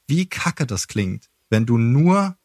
wie 0.08 0.26
kacke 0.26 0.66
das 0.66 0.88
klingt, 0.88 1.30
wenn 1.50 1.68
du 1.68 1.78
nur 1.78 2.36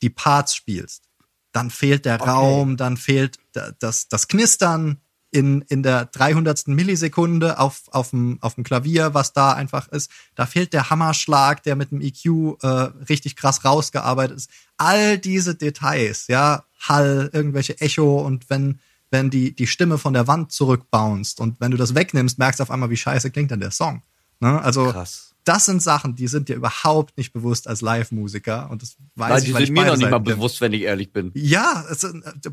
die 0.00 0.10
Parts 0.10 0.54
spielst. 0.56 1.04
Dann 1.52 1.70
fehlt 1.70 2.06
der 2.06 2.20
okay. 2.20 2.30
Raum, 2.30 2.76
dann 2.76 2.96
fehlt 2.96 3.38
das, 3.78 4.08
das 4.08 4.28
Knistern 4.28 5.00
in, 5.30 5.62
in 5.62 5.82
der 5.82 6.06
300. 6.06 6.68
Millisekunde 6.68 7.58
auf, 7.58 7.82
auf, 7.90 8.10
dem, 8.10 8.38
auf 8.40 8.54
dem 8.54 8.64
Klavier, 8.64 9.12
was 9.12 9.34
da 9.34 9.52
einfach 9.52 9.88
ist. 9.88 10.10
Da 10.34 10.46
fehlt 10.46 10.72
der 10.72 10.88
Hammerschlag, 10.88 11.62
der 11.62 11.76
mit 11.76 11.90
dem 11.90 12.00
EQ 12.00 12.62
äh, 12.62 12.66
richtig 13.08 13.36
krass 13.36 13.64
rausgearbeitet 13.64 14.36
ist. 14.36 14.50
All 14.78 15.18
diese 15.18 15.54
Details, 15.54 16.26
ja, 16.28 16.64
Hall, 16.80 17.28
irgendwelche 17.32 17.78
Echo 17.80 18.20
und 18.20 18.48
wenn, 18.48 18.80
wenn 19.10 19.30
die, 19.30 19.54
die 19.54 19.66
Stimme 19.66 19.98
von 19.98 20.12
der 20.12 20.26
Wand 20.26 20.52
zurückbounced 20.52 21.40
und 21.40 21.60
wenn 21.60 21.70
du 21.70 21.76
das 21.76 21.94
wegnimmst, 21.94 22.38
merkst 22.38 22.60
du 22.60 22.62
auf 22.62 22.70
einmal, 22.70 22.90
wie 22.90 22.96
scheiße 22.96 23.30
klingt 23.30 23.50
dann 23.50 23.60
der 23.60 23.70
Song. 23.70 24.02
Ne? 24.40 24.60
Also 24.60 24.90
Krass 24.90 25.26
das 25.46 25.64
sind 25.64 25.80
Sachen, 25.80 26.16
die 26.16 26.26
sind 26.26 26.48
dir 26.48 26.56
überhaupt 26.56 27.16
nicht 27.16 27.32
bewusst 27.32 27.68
als 27.68 27.80
Live-Musiker. 27.80 28.68
Und 28.68 28.82
das 28.82 28.96
weiß 29.14 29.30
weil 29.30 29.42
ich, 29.44 29.54
weil 29.54 29.60
die 29.60 29.66
sind 29.66 29.74
mir 29.74 29.86
noch 29.86 29.96
nicht 29.96 30.10
mal 30.10 30.18
bin. 30.18 30.34
bewusst, 30.34 30.60
wenn 30.60 30.72
ich 30.72 30.82
ehrlich 30.82 31.12
bin. 31.12 31.30
Ja, 31.34 31.84
es, 31.88 32.02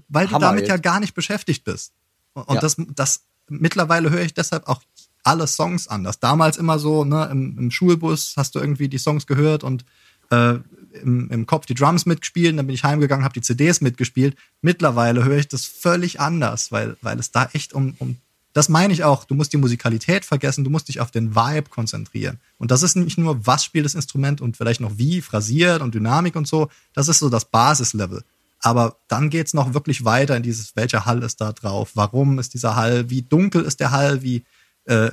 weil 0.09 0.27
Hammer 0.27 0.39
du 0.39 0.45
damit 0.45 0.61
jetzt. 0.61 0.69
ja 0.69 0.77
gar 0.77 0.99
nicht 0.99 1.15
beschäftigt 1.15 1.63
bist. 1.63 1.93
Und 2.33 2.53
ja. 2.53 2.61
das, 2.61 2.77
das 2.93 3.25
mittlerweile 3.49 4.11
höre 4.11 4.21
ich 4.21 4.35
deshalb 4.35 4.67
auch 4.67 4.83
alle 5.23 5.47
Songs 5.47 5.87
anders. 5.87 6.19
Damals 6.19 6.57
immer 6.57 6.77
so, 6.77 7.03
ne, 7.03 7.27
im, 7.31 7.57
im 7.57 7.71
Schulbus 7.71 8.35
hast 8.37 8.53
du 8.53 8.59
irgendwie 8.59 8.89
die 8.89 8.99
Songs 8.99 9.25
gehört 9.25 9.63
und 9.63 9.85
äh, 10.29 10.59
im, 11.01 11.29
im 11.29 11.45
Kopf 11.45 11.65
die 11.65 11.73
Drums 11.73 12.05
mitgespielt, 12.05 12.57
dann 12.57 12.67
bin 12.67 12.75
ich 12.75 12.83
heimgegangen, 12.83 13.23
habe 13.23 13.33
die 13.33 13.41
CDs 13.41 13.81
mitgespielt. 13.81 14.35
Mittlerweile 14.61 15.23
höre 15.23 15.37
ich 15.37 15.47
das 15.47 15.65
völlig 15.65 16.19
anders, 16.19 16.71
weil, 16.71 16.97
weil 17.01 17.19
es 17.19 17.31
da 17.31 17.49
echt 17.53 17.73
um, 17.73 17.95
um 17.99 18.17
das 18.53 18.69
meine 18.69 18.93
ich 18.93 19.03
auch. 19.03 19.25
Du 19.25 19.33
musst 19.33 19.51
die 19.51 19.57
Musikalität 19.57 20.25
vergessen, 20.25 20.63
du 20.63 20.69
musst 20.69 20.87
dich 20.87 20.99
auf 20.99 21.09
den 21.09 21.35
Vibe 21.35 21.69
konzentrieren. 21.69 22.39
Und 22.59 22.69
das 22.69 22.83
ist 22.83 22.95
nicht 22.95 23.17
nur, 23.17 23.45
was 23.47 23.65
spielt 23.65 23.85
das 23.85 23.95
Instrument 23.95 24.41
und 24.41 24.57
vielleicht 24.57 24.79
noch 24.79 24.97
wie, 24.97 25.21
phrasiert 25.21 25.81
und 25.81 25.95
Dynamik 25.95 26.35
und 26.35 26.47
so. 26.47 26.69
Das 26.93 27.07
ist 27.07 27.19
so 27.19 27.29
das 27.29 27.45
Basislevel. 27.45 28.23
Aber 28.59 28.97
dann 29.07 29.29
geht's 29.29 29.53
noch 29.53 29.73
wirklich 29.73 30.05
weiter 30.05 30.37
in 30.37 30.43
dieses, 30.43 30.75
welcher 30.75 31.05
Hall 31.05 31.23
ist 31.23 31.41
da 31.41 31.51
drauf? 31.51 31.91
Warum 31.95 32.37
ist 32.39 32.53
dieser 32.53 32.75
Hall? 32.75 33.09
Wie 33.09 33.23
dunkel 33.23 33.63
ist 33.63 33.79
der 33.79 33.91
Hall? 33.91 34.21
Wie 34.21 34.45
äh, 34.85 35.09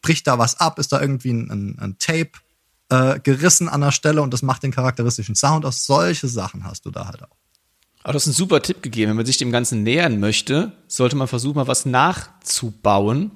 bricht 0.00 0.26
da 0.28 0.38
was 0.38 0.60
ab? 0.60 0.78
Ist 0.78 0.92
da 0.92 1.00
irgendwie 1.00 1.32
ein, 1.32 1.50
ein, 1.50 1.78
ein 1.78 1.98
Tape 1.98 2.30
äh, 2.88 3.18
gerissen 3.20 3.68
an 3.68 3.80
der 3.80 3.92
Stelle 3.92 4.22
und 4.22 4.32
das 4.32 4.42
macht 4.42 4.62
den 4.62 4.72
charakteristischen 4.72 5.34
Sound 5.34 5.64
aus? 5.64 5.86
Solche 5.86 6.28
Sachen 6.28 6.64
hast 6.64 6.86
du 6.86 6.90
da 6.90 7.06
halt 7.06 7.22
auch. 7.22 7.36
Aber 8.02 8.12
du 8.12 8.16
hast 8.18 8.26
einen 8.26 8.34
super 8.34 8.62
Tipp 8.62 8.82
gegeben. 8.82 9.10
Wenn 9.10 9.16
man 9.16 9.26
sich 9.26 9.36
dem 9.36 9.50
Ganzen 9.50 9.82
nähern 9.82 10.20
möchte, 10.20 10.72
sollte 10.86 11.16
man 11.16 11.26
versuchen, 11.26 11.56
mal 11.56 11.66
was 11.66 11.86
nachzubauen 11.86 13.32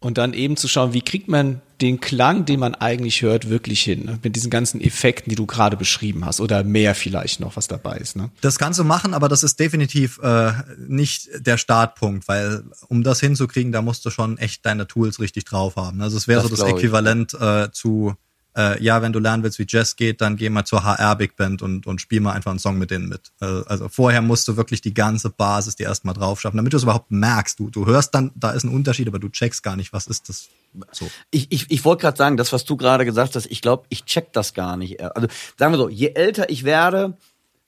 und 0.00 0.18
dann 0.18 0.32
eben 0.32 0.56
zu 0.56 0.66
schauen, 0.66 0.92
wie 0.92 1.02
kriegt 1.02 1.28
man 1.28 1.60
den 1.80 2.00
Klang, 2.00 2.44
den 2.44 2.58
man 2.58 2.74
eigentlich 2.74 3.22
hört, 3.22 3.48
wirklich 3.48 3.82
hin. 3.82 4.06
Ne? 4.06 4.18
Mit 4.22 4.34
diesen 4.34 4.50
ganzen 4.50 4.80
Effekten, 4.80 5.30
die 5.30 5.36
du 5.36 5.46
gerade 5.46 5.76
beschrieben 5.76 6.24
hast. 6.24 6.40
Oder 6.40 6.64
mehr 6.64 6.94
vielleicht 6.94 7.40
noch, 7.40 7.56
was 7.56 7.68
dabei 7.68 7.98
ist. 7.98 8.16
Ne? 8.16 8.30
Das 8.40 8.58
kannst 8.58 8.78
du 8.78 8.84
machen, 8.84 9.14
aber 9.14 9.28
das 9.28 9.42
ist 9.42 9.60
definitiv 9.60 10.18
äh, 10.22 10.52
nicht 10.78 11.28
der 11.38 11.56
Startpunkt, 11.56 12.28
weil 12.28 12.64
um 12.88 13.02
das 13.02 13.20
hinzukriegen, 13.20 13.72
da 13.72 13.82
musst 13.82 14.04
du 14.04 14.10
schon 14.10 14.36
echt 14.38 14.66
deine 14.66 14.86
Tools 14.86 15.20
richtig 15.20 15.44
drauf 15.44 15.76
haben. 15.76 16.00
Also 16.00 16.16
es 16.16 16.28
wäre 16.28 16.42
so 16.42 16.48
das 16.48 16.60
Äquivalent 16.60 17.34
äh, 17.34 17.70
zu 17.70 18.16
äh, 18.56 18.82
ja, 18.82 19.02
wenn 19.02 19.12
du 19.12 19.18
lernen 19.18 19.42
willst, 19.42 19.58
wie 19.58 19.66
Jazz 19.68 19.96
geht, 19.96 20.20
dann 20.20 20.36
geh 20.36 20.48
mal 20.48 20.64
zur 20.64 20.84
HR 20.84 21.16
Big 21.16 21.36
Band 21.36 21.62
und, 21.62 21.86
und 21.86 22.00
spiel 22.00 22.20
mal 22.20 22.32
einfach 22.32 22.50
einen 22.50 22.58
Song 22.58 22.78
mit 22.78 22.90
denen 22.90 23.08
mit. 23.08 23.32
Äh, 23.40 23.62
also 23.66 23.88
vorher 23.88 24.22
musst 24.22 24.48
du 24.48 24.56
wirklich 24.56 24.80
die 24.80 24.94
ganze 24.94 25.30
Basis 25.30 25.76
dir 25.76 25.86
erstmal 25.86 26.14
drauf 26.14 26.40
schaffen, 26.40 26.56
damit 26.56 26.72
du 26.72 26.76
es 26.76 26.82
überhaupt 26.82 27.10
merkst. 27.10 27.58
Du, 27.58 27.70
du 27.70 27.86
hörst 27.86 28.14
dann, 28.14 28.32
da 28.34 28.50
ist 28.50 28.64
ein 28.64 28.74
Unterschied, 28.74 29.08
aber 29.08 29.18
du 29.18 29.28
checkst 29.28 29.62
gar 29.62 29.76
nicht, 29.76 29.92
was 29.92 30.06
ist 30.06 30.28
das 30.28 30.48
so. 30.92 31.10
Ich, 31.30 31.50
ich, 31.50 31.70
ich 31.70 31.84
wollte 31.84 32.02
gerade 32.02 32.16
sagen, 32.16 32.36
das, 32.36 32.52
was 32.52 32.64
du 32.64 32.76
gerade 32.76 33.04
gesagt 33.04 33.34
hast, 33.34 33.46
ich 33.46 33.60
glaube, 33.60 33.84
ich 33.88 34.04
check 34.04 34.32
das 34.32 34.54
gar 34.54 34.76
nicht. 34.76 35.00
Also 35.00 35.28
sagen 35.58 35.72
wir 35.72 35.78
so, 35.78 35.88
je 35.88 36.12
älter 36.14 36.48
ich 36.50 36.64
werde, 36.64 37.16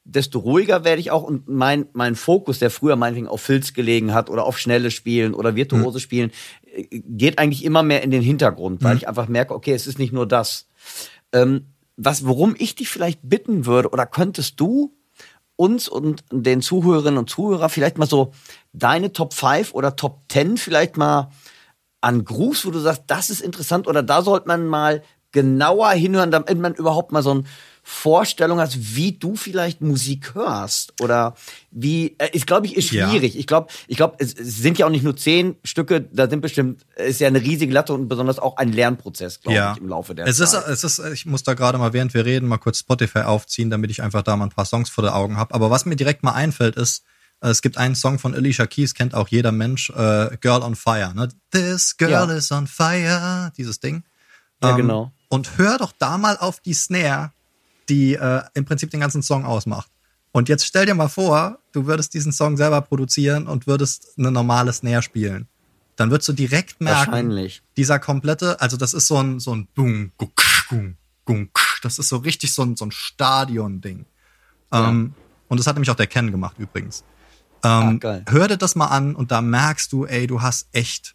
desto 0.05 0.41
ruhiger 0.41 0.85
werde 0.85 1.01
ich 1.01 1.11
auch 1.11 1.23
und 1.23 1.49
mein, 1.49 1.87
mein 1.93 2.17
Fokus, 2.17 2.59
der 2.59 2.71
früher 2.71 2.97
meinetwegen 2.97 3.29
auf 3.29 3.41
Filz 3.41 3.73
gelegen 3.73 4.13
hat 4.15 4.31
oder 4.31 4.45
auf 4.45 4.59
schnelle 4.59 4.91
Spielen 4.91 5.35
oder 5.35 5.55
virtuose 5.55 5.99
mhm. 5.99 6.03
Spielen, 6.03 6.31
äh, 6.75 6.85
geht 6.91 7.39
eigentlich 7.39 7.65
immer 7.65 7.83
mehr 7.83 8.03
in 8.03 8.11
den 8.11 8.23
Hintergrund, 8.23 8.83
weil 8.83 8.95
mhm. 8.95 8.99
ich 8.99 9.09
einfach 9.09 9.29
merke, 9.29 9.55
okay, 9.55 9.73
es 9.73 9.87
ist 9.87 9.99
nicht 9.99 10.13
nur 10.13 10.27
das. 10.27 10.67
Ähm, 11.33 11.67
was, 11.97 12.27
worum 12.27 12.55
ich 12.59 12.75
dich 12.75 12.89
vielleicht 12.89 13.21
bitten 13.23 13.67
würde, 13.67 13.91
oder 13.91 14.07
könntest 14.07 14.59
du 14.61 14.97
uns 15.57 15.89
und 15.89 16.25
den 16.31 16.63
Zuhörerinnen 16.63 17.19
und 17.19 17.31
Zuhörer 17.31 17.69
vielleicht 17.69 17.99
mal 17.99 18.09
so 18.09 18.33
deine 18.73 19.13
Top 19.13 19.35
5 19.35 19.75
oder 19.75 19.97
Top 19.97 20.21
10 20.29 20.57
vielleicht 20.57 20.97
mal 20.97 21.31
an 22.01 22.25
Gruß, 22.25 22.67
wo 22.67 22.71
du 22.71 22.81
sagst, 22.81 23.05
das 23.07 23.31
ist 23.31 23.41
interessant 23.41 23.87
oder 23.87 24.03
da 24.03 24.23
sollte 24.23 24.49
man 24.49 24.67
mal 24.67 25.03
genauer 25.31 25.91
hinhören, 25.91 26.31
damit 26.31 26.59
man 26.59 26.75
überhaupt 26.75 27.13
mal 27.13 27.23
so 27.23 27.35
ein, 27.35 27.47
Vorstellung 27.85 28.61
hast, 28.61 28.95
wie 28.97 29.13
du 29.13 29.35
vielleicht 29.35 29.81
Musik 29.81 30.35
hörst 30.35 30.95
oder 31.01 31.35
wie, 31.73 32.15
äh, 32.19 32.29
ist 32.33 32.47
glaube 32.47 32.67
ich 32.67 32.77
ist 32.77 32.93
Ja. 32.93 33.09
schwierig. 33.11 33.37
Ich 33.37 33.47
glaube, 33.47 33.69
ich 33.89 33.97
glaube, 33.97 34.17
es, 34.19 34.35
es 34.35 34.57
sind 34.59 34.79
ja 34.79 34.87
auch 34.87 34.91
nicht 34.91 35.03
nur 35.03 35.17
zehn 35.17 35.57
Stücke, 35.65 36.01
da 36.01 36.31
sind 36.31 36.41
bestimmt, 36.41 36.87
ist 36.97 37.21
ja 37.21 37.27
eine 37.27 37.41
riesige 37.41 37.73
Latte 37.73 37.93
und 37.93 38.09
besonders 38.09 38.39
auch 38.39 38.57
ein 38.57 38.73
Lernprozess, 38.73 39.41
glaube 39.41 39.73
ich, 39.75 39.83
im 39.83 39.89
Laufe 39.89 40.15
der 40.15 40.27
es 40.27 40.39
ist, 40.39 40.51
Zeit. 40.53 40.69
es 40.69 40.85
ist, 40.85 41.01
ich 41.13 41.27
muss 41.27 41.43
da 41.43 41.55
gerade 41.55 41.77
mal, 41.79 41.93
während 41.93 42.15
wir 42.15 42.25
reden, 42.25 42.47
mal 42.47 42.59
kurz 42.59 42.79
Spotify 42.79 43.21
aufziehen, 43.21 43.69
damit 43.71 43.91
ich 43.91 44.01
einfach 44.03 44.23
da 44.23 44.37
mal 44.37 44.45
ein 44.47 44.51
paar 44.51 44.65
Songs 44.65 44.89
vor 44.89 45.03
den 45.03 45.13
Augen 45.13 45.37
habe. 45.37 45.53
Aber 45.55 45.71
was 45.71 45.85
mir 45.85 45.97
direkt 45.97 46.23
mal 46.23 46.33
einfällt, 46.33 46.77
ist, 46.77 47.03
äh, 47.41 47.49
es 47.49 47.63
gibt 47.63 47.79
einen 47.79 47.97
Song 47.97 48.21
von 48.21 48.33
Alicia 48.35 48.67
Keys, 48.67 48.95
kennt 48.95 49.15
auch 49.15 49.27
jeder 49.29 49.51
Mensch, 49.51 49.91
äh, 49.91 50.37
Girl 50.41 50.63
on 50.63 50.77
Fire. 50.77 51.13
Ne? 51.15 51.29
This 51.51 51.97
girl 51.97 52.11
Ja. 52.11 52.25
is 52.27 52.53
on 52.53 52.69
fire, 52.69 53.53
dieses 53.57 53.81
Ding. 53.81 54.05
Ja, 54.63 54.71
Ähm, 54.71 54.77
genau. 54.77 55.13
Und 55.29 55.59
hör 55.59 55.79
doch 55.79 55.93
da 55.99 56.17
mal 56.19 56.37
auf 56.37 56.61
die 56.61 56.75
Snare, 56.75 57.33
die 57.89 58.15
äh, 58.15 58.43
im 58.55 58.65
Prinzip 58.65 58.91
den 58.91 59.01
ganzen 59.01 59.23
Song 59.23 59.45
ausmacht. 59.45 59.91
Und 60.33 60.49
jetzt 60.49 60.65
stell 60.67 60.87
dir 60.87 60.95
mal 60.95 61.09
vor, 61.09 61.59
du 61.73 61.87
würdest 61.87 62.15
diesen 62.15 62.33
Song 62.33 62.57
selber 62.57 62.81
produzieren 62.81 63.47
und 63.47 63.67
würdest 63.67 64.15
eine 64.19 64.31
normale 64.31 64.73
Snare 64.73 65.03
spielen. 65.03 65.47
Dann 65.97 66.11
würdest 66.11 66.29
du 66.31 66.33
direkt 66.33 66.81
merken, 66.81 67.13
dieser 67.77 67.99
komplette, 67.99 68.59
also 68.61 68.77
das 68.79 68.95
ist 68.95 69.07
so 69.09 69.19
ein, 69.23 69.41
so 69.41 69.55
ein 69.55 69.69
Bung, 69.75 70.11
guck, 70.17 70.33
gung, 70.69 70.97
gung, 71.27 71.51
das 71.83 71.99
ist 71.99 72.09
so 72.09 72.17
richtig 72.17 72.55
so 72.55 72.63
ein, 72.63 72.77
so 72.77 72.87
ein 72.87 72.91
Stadion-Ding. 72.93 74.07
Ähm, 74.73 75.15
und 75.49 75.61
das 75.61 75.67
hat 75.67 75.77
nämlich 75.77 75.91
auch 75.91 75.97
der 75.97 76.07
Ken 76.07 76.31
gemacht 76.31 76.57
übrigens. 76.59 77.05
Ähm, 77.63 77.71
Ah, 77.71 77.93
geil. 78.01 78.25
hör 78.29 78.49
dir 78.49 78.57
das 78.57 78.75
mal 78.75 78.87
an 78.87 79.15
und 79.15 79.31
da 79.31 79.43
merkst 79.43 79.93
du, 79.93 80.07
ey, 80.07 80.27
du 80.27 80.41
hast 80.41 80.67
echt, 80.73 81.15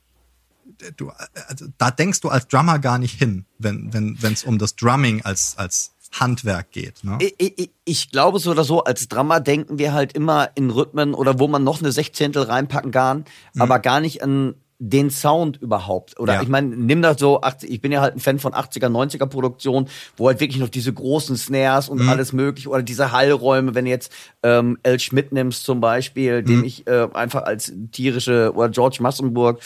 du, 0.95 1.11
also, 1.47 1.65
da 1.79 1.89
denkst 1.89 2.21
du 2.21 2.29
als 2.29 2.47
Drummer 2.47 2.77
gar 2.77 2.99
nicht 2.99 3.17
hin, 3.17 3.45
wenn 3.57 3.91
wenn 3.93 4.21
wenn 4.21 4.33
es 4.33 4.43
um 4.43 4.59
das 4.59 4.75
Drumming 4.75 5.23
als 5.23 5.57
als 5.57 5.95
Handwerk 6.11 6.71
geht. 6.71 7.03
Ne? 7.03 7.17
Ich, 7.21 7.59
ich, 7.59 7.71
ich 7.85 8.11
glaube 8.11 8.39
so 8.39 8.51
oder 8.51 8.63
so, 8.63 8.83
als 8.83 9.07
Drummer 9.07 9.39
denken 9.39 9.77
wir 9.77 9.93
halt 9.93 10.13
immer 10.13 10.49
in 10.55 10.69
Rhythmen 10.69 11.13
oder 11.13 11.39
wo 11.39 11.47
man 11.47 11.63
noch 11.63 11.79
eine 11.81 11.91
Sechzehntel 11.91 12.43
reinpacken 12.43 12.91
kann, 12.91 13.25
aber 13.57 13.79
gar 13.79 13.99
nicht 13.99 14.23
an 14.23 14.55
den 14.79 15.09
Sound 15.09 15.57
überhaupt. 15.57 16.19
Oder 16.19 16.35
Ja. 16.35 16.41
ich 16.43 16.49
meine, 16.49 16.67
nimm 16.67 17.01
das 17.01 17.19
so, 17.19 17.41
80, 17.41 17.71
ich 17.71 17.81
bin 17.81 17.91
ja 17.91 18.01
halt 18.01 18.15
ein 18.15 18.19
Fan 18.19 18.37
von 18.37 18.53
80er, 18.53 18.89
90er 18.89 19.25
Produktionen, 19.25 19.87
wo 20.17 20.27
halt 20.27 20.39
wirklich 20.39 20.59
noch 20.59 20.69
diese 20.69 20.93
großen 20.93 21.35
Snares 21.35 21.89
und 21.89 22.07
alles 22.07 22.31
mögliche 22.31 22.69
oder 22.69 22.83
diese 22.83 23.11
Hallräume, 23.11 23.73
wenn 23.73 23.85
du 23.85 23.91
jetzt 23.91 24.11
ähm, 24.43 24.77
L. 24.83 24.99
Schmidt 24.99 25.31
nimmst 25.31 25.63
zum 25.63 25.81
Beispiel, 25.81 26.43
den 26.43 26.63
ich 26.63 26.85
äh, 26.85 27.07
einfach 27.13 27.41
als 27.43 27.73
tierische, 27.91 28.51
oder 28.53 28.69
George 28.69 28.97
Massenburg, 28.99 29.61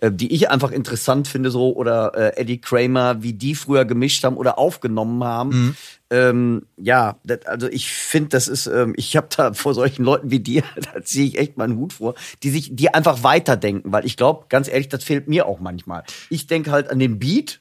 äh, 0.00 0.12
die 0.12 0.32
ich 0.34 0.50
einfach 0.50 0.72
interessant 0.72 1.26
finde 1.26 1.50
so, 1.50 1.74
oder 1.74 2.12
äh, 2.14 2.40
Eddie 2.40 2.60
Kramer, 2.60 3.22
wie 3.22 3.32
die 3.32 3.54
früher 3.54 3.84
gemischt 3.84 4.24
haben 4.24 4.36
oder 4.36 4.58
aufgenommen 4.58 5.24
haben. 5.24 5.76
Ähm, 6.10 6.66
ja, 6.76 7.18
das, 7.24 7.46
also 7.46 7.68
ich 7.68 7.90
finde, 7.90 8.28
das 8.30 8.46
ist, 8.46 8.66
ähm, 8.66 8.94
ich 8.96 9.16
habe 9.16 9.28
da 9.34 9.54
vor 9.54 9.74
solchen 9.74 10.04
Leuten 10.04 10.30
wie 10.30 10.40
dir, 10.40 10.62
da 10.94 11.02
ziehe 11.02 11.26
ich 11.26 11.38
echt 11.38 11.56
meinen 11.56 11.76
Hut 11.78 11.94
vor, 11.94 12.14
die 12.42 12.50
sich, 12.50 12.76
die 12.76 12.92
einfach 12.92 13.22
weiterdenken, 13.22 13.90
weil 13.90 14.04
ich 14.04 14.16
glaube, 14.16 14.46
ganz 14.48 14.68
ehrlich, 14.68 14.88
das 14.88 15.02
fehlt 15.02 15.28
mir 15.28 15.46
auch 15.46 15.60
manchmal. 15.60 16.04
Ich 16.30 16.46
denke 16.46 16.70
halt 16.70 16.90
an 16.90 16.98
den 16.98 17.18
Beat, 17.18 17.60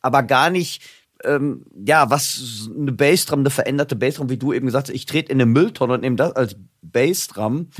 aber 0.00 0.22
gar 0.24 0.50
nicht, 0.50 0.82
ähm, 1.24 1.64
ja, 1.86 2.10
was 2.10 2.68
eine 2.76 2.92
Bassdrum, 2.92 3.40
eine 3.40 3.50
veränderte 3.50 3.96
Bassdrum, 3.96 4.28
wie 4.28 4.36
du 4.36 4.52
eben 4.52 4.66
gesagt 4.66 4.88
hast, 4.88 4.94
ich 4.94 5.06
trete 5.06 5.32
in 5.32 5.40
eine 5.40 5.46
Mülltonne 5.46 5.94
und 5.94 6.00
nehme 6.02 6.16
das 6.16 6.32
als 6.32 6.56
Bassdrum. 6.82 7.70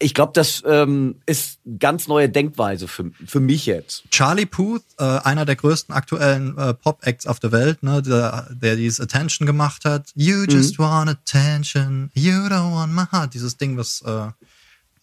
Ich 0.00 0.12
glaube, 0.12 0.32
das 0.34 0.62
ähm, 0.66 1.20
ist 1.24 1.60
eine 1.64 1.78
ganz 1.78 2.08
neue 2.08 2.28
Denkweise 2.28 2.88
für, 2.88 3.12
für 3.26 3.40
mich 3.40 3.66
jetzt. 3.66 4.02
Charlie 4.10 4.44
Puth, 4.44 4.82
äh, 4.98 5.04
einer 5.04 5.44
der 5.44 5.56
größten 5.56 5.94
aktuellen 5.94 6.58
äh, 6.58 6.74
Pop-Acts 6.74 7.26
auf 7.26 7.38
der 7.38 7.52
Welt, 7.52 7.82
ne, 7.82 8.02
der, 8.02 8.48
der 8.50 8.76
dieses 8.76 9.00
Attention 9.00 9.46
gemacht 9.46 9.84
hat. 9.84 10.10
You 10.14 10.44
just 10.44 10.78
want 10.78 11.08
attention, 11.08 12.10
you 12.14 12.32
don't 12.32 12.74
want 12.74 12.92
my 12.92 13.04
heart. 13.10 13.34
Dieses 13.34 13.56
Ding, 13.56 13.76
was, 13.76 14.02
äh, 14.02 14.28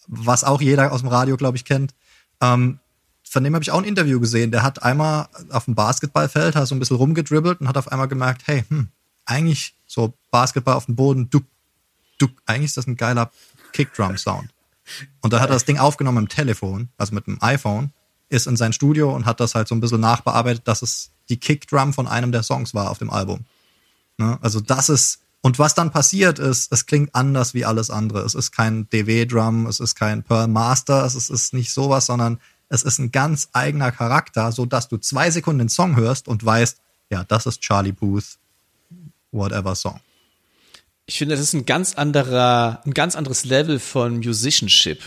was 0.07 0.43
auch 0.43 0.61
jeder 0.61 0.91
aus 0.91 1.01
dem 1.01 1.09
Radio, 1.09 1.37
glaube 1.37 1.57
ich, 1.57 1.63
kennt. 1.63 1.93
Ähm, 2.41 2.79
von 3.23 3.45
dem 3.45 3.53
habe 3.53 3.63
ich 3.63 3.71
auch 3.71 3.79
ein 3.79 3.85
Interview 3.85 4.19
gesehen. 4.19 4.51
Der 4.51 4.61
hat 4.61 4.83
einmal 4.83 5.29
auf 5.51 5.65
dem 5.65 5.75
Basketballfeld, 5.75 6.57
hat 6.57 6.67
so 6.67 6.75
ein 6.75 6.79
bisschen 6.79 6.97
rumgedribbelt 6.97 7.61
und 7.61 7.69
hat 7.69 7.77
auf 7.77 7.89
einmal 7.89 8.09
gemerkt, 8.09 8.41
hey, 8.45 8.65
hm, 8.67 8.89
eigentlich 9.25 9.73
so 9.87 10.13
Basketball 10.31 10.75
auf 10.75 10.87
dem 10.87 10.97
Boden, 10.97 11.29
duck, 11.29 11.45
duck, 12.17 12.31
eigentlich 12.45 12.65
ist 12.65 12.77
das 12.77 12.87
ein 12.87 12.97
geiler 12.97 13.31
Kickdrum-Sound. 13.71 14.49
Und 15.21 15.33
dann 15.33 15.41
hat 15.41 15.49
er 15.49 15.53
das 15.53 15.65
Ding 15.65 15.77
aufgenommen 15.77 16.19
im 16.19 16.29
Telefon, 16.29 16.89
also 16.97 17.13
mit 17.13 17.27
dem 17.27 17.41
iPhone, 17.41 17.91
ist 18.29 18.47
in 18.47 18.55
sein 18.55 18.73
Studio 18.73 19.13
und 19.13 19.25
hat 19.25 19.39
das 19.39 19.55
halt 19.55 19.67
so 19.67 19.75
ein 19.75 19.81
bisschen 19.81 19.99
nachbearbeitet, 19.99 20.67
dass 20.67 20.81
es 20.81 21.11
die 21.29 21.37
Kickdrum 21.37 21.93
von 21.93 22.07
einem 22.07 22.31
der 22.31 22.43
Songs 22.43 22.73
war 22.73 22.89
auf 22.89 22.97
dem 22.97 23.09
Album. 23.09 23.45
Ne? 24.17 24.37
Also 24.41 24.61
das 24.61 24.89
ist, 24.89 25.19
und 25.41 25.59
was 25.59 25.73
dann 25.73 25.91
passiert 25.91 26.39
ist, 26.39 26.71
es 26.71 26.85
klingt 26.85 27.13
anders 27.13 27.53
wie 27.53 27.65
alles 27.65 27.89
andere. 27.89 28.21
Es 28.21 28.35
ist 28.35 28.51
kein 28.51 28.87
DW-Drum, 28.89 29.65
es 29.65 29.79
ist 29.79 29.95
kein 29.95 30.23
Pearl 30.23 30.47
Master, 30.47 31.05
es 31.05 31.15
ist, 31.15 31.29
es 31.29 31.45
ist 31.45 31.53
nicht 31.53 31.73
sowas, 31.73 32.05
sondern 32.05 32.39
es 32.69 32.83
ist 32.83 32.99
ein 32.99 33.11
ganz 33.11 33.49
eigener 33.51 33.91
Charakter, 33.91 34.51
so 34.51 34.65
dass 34.65 34.87
du 34.87 34.97
zwei 34.97 35.29
Sekunden 35.29 35.59
den 35.59 35.69
Song 35.69 35.97
hörst 35.97 36.27
und 36.27 36.45
weißt, 36.45 36.77
ja, 37.09 37.25
das 37.25 37.45
ist 37.45 37.59
Charlie 37.61 37.91
Booth, 37.91 38.37
whatever 39.31 39.75
Song. 39.75 39.99
Ich 41.11 41.17
finde, 41.17 41.35
das 41.35 41.43
ist 41.43 41.51
ein 41.53 41.65
ganz 41.65 41.95
anderer, 41.95 42.81
ein 42.85 42.93
ganz 42.93 43.17
anderes 43.17 43.43
Level 43.43 43.79
von 43.79 44.19
Musicianship. 44.19 45.01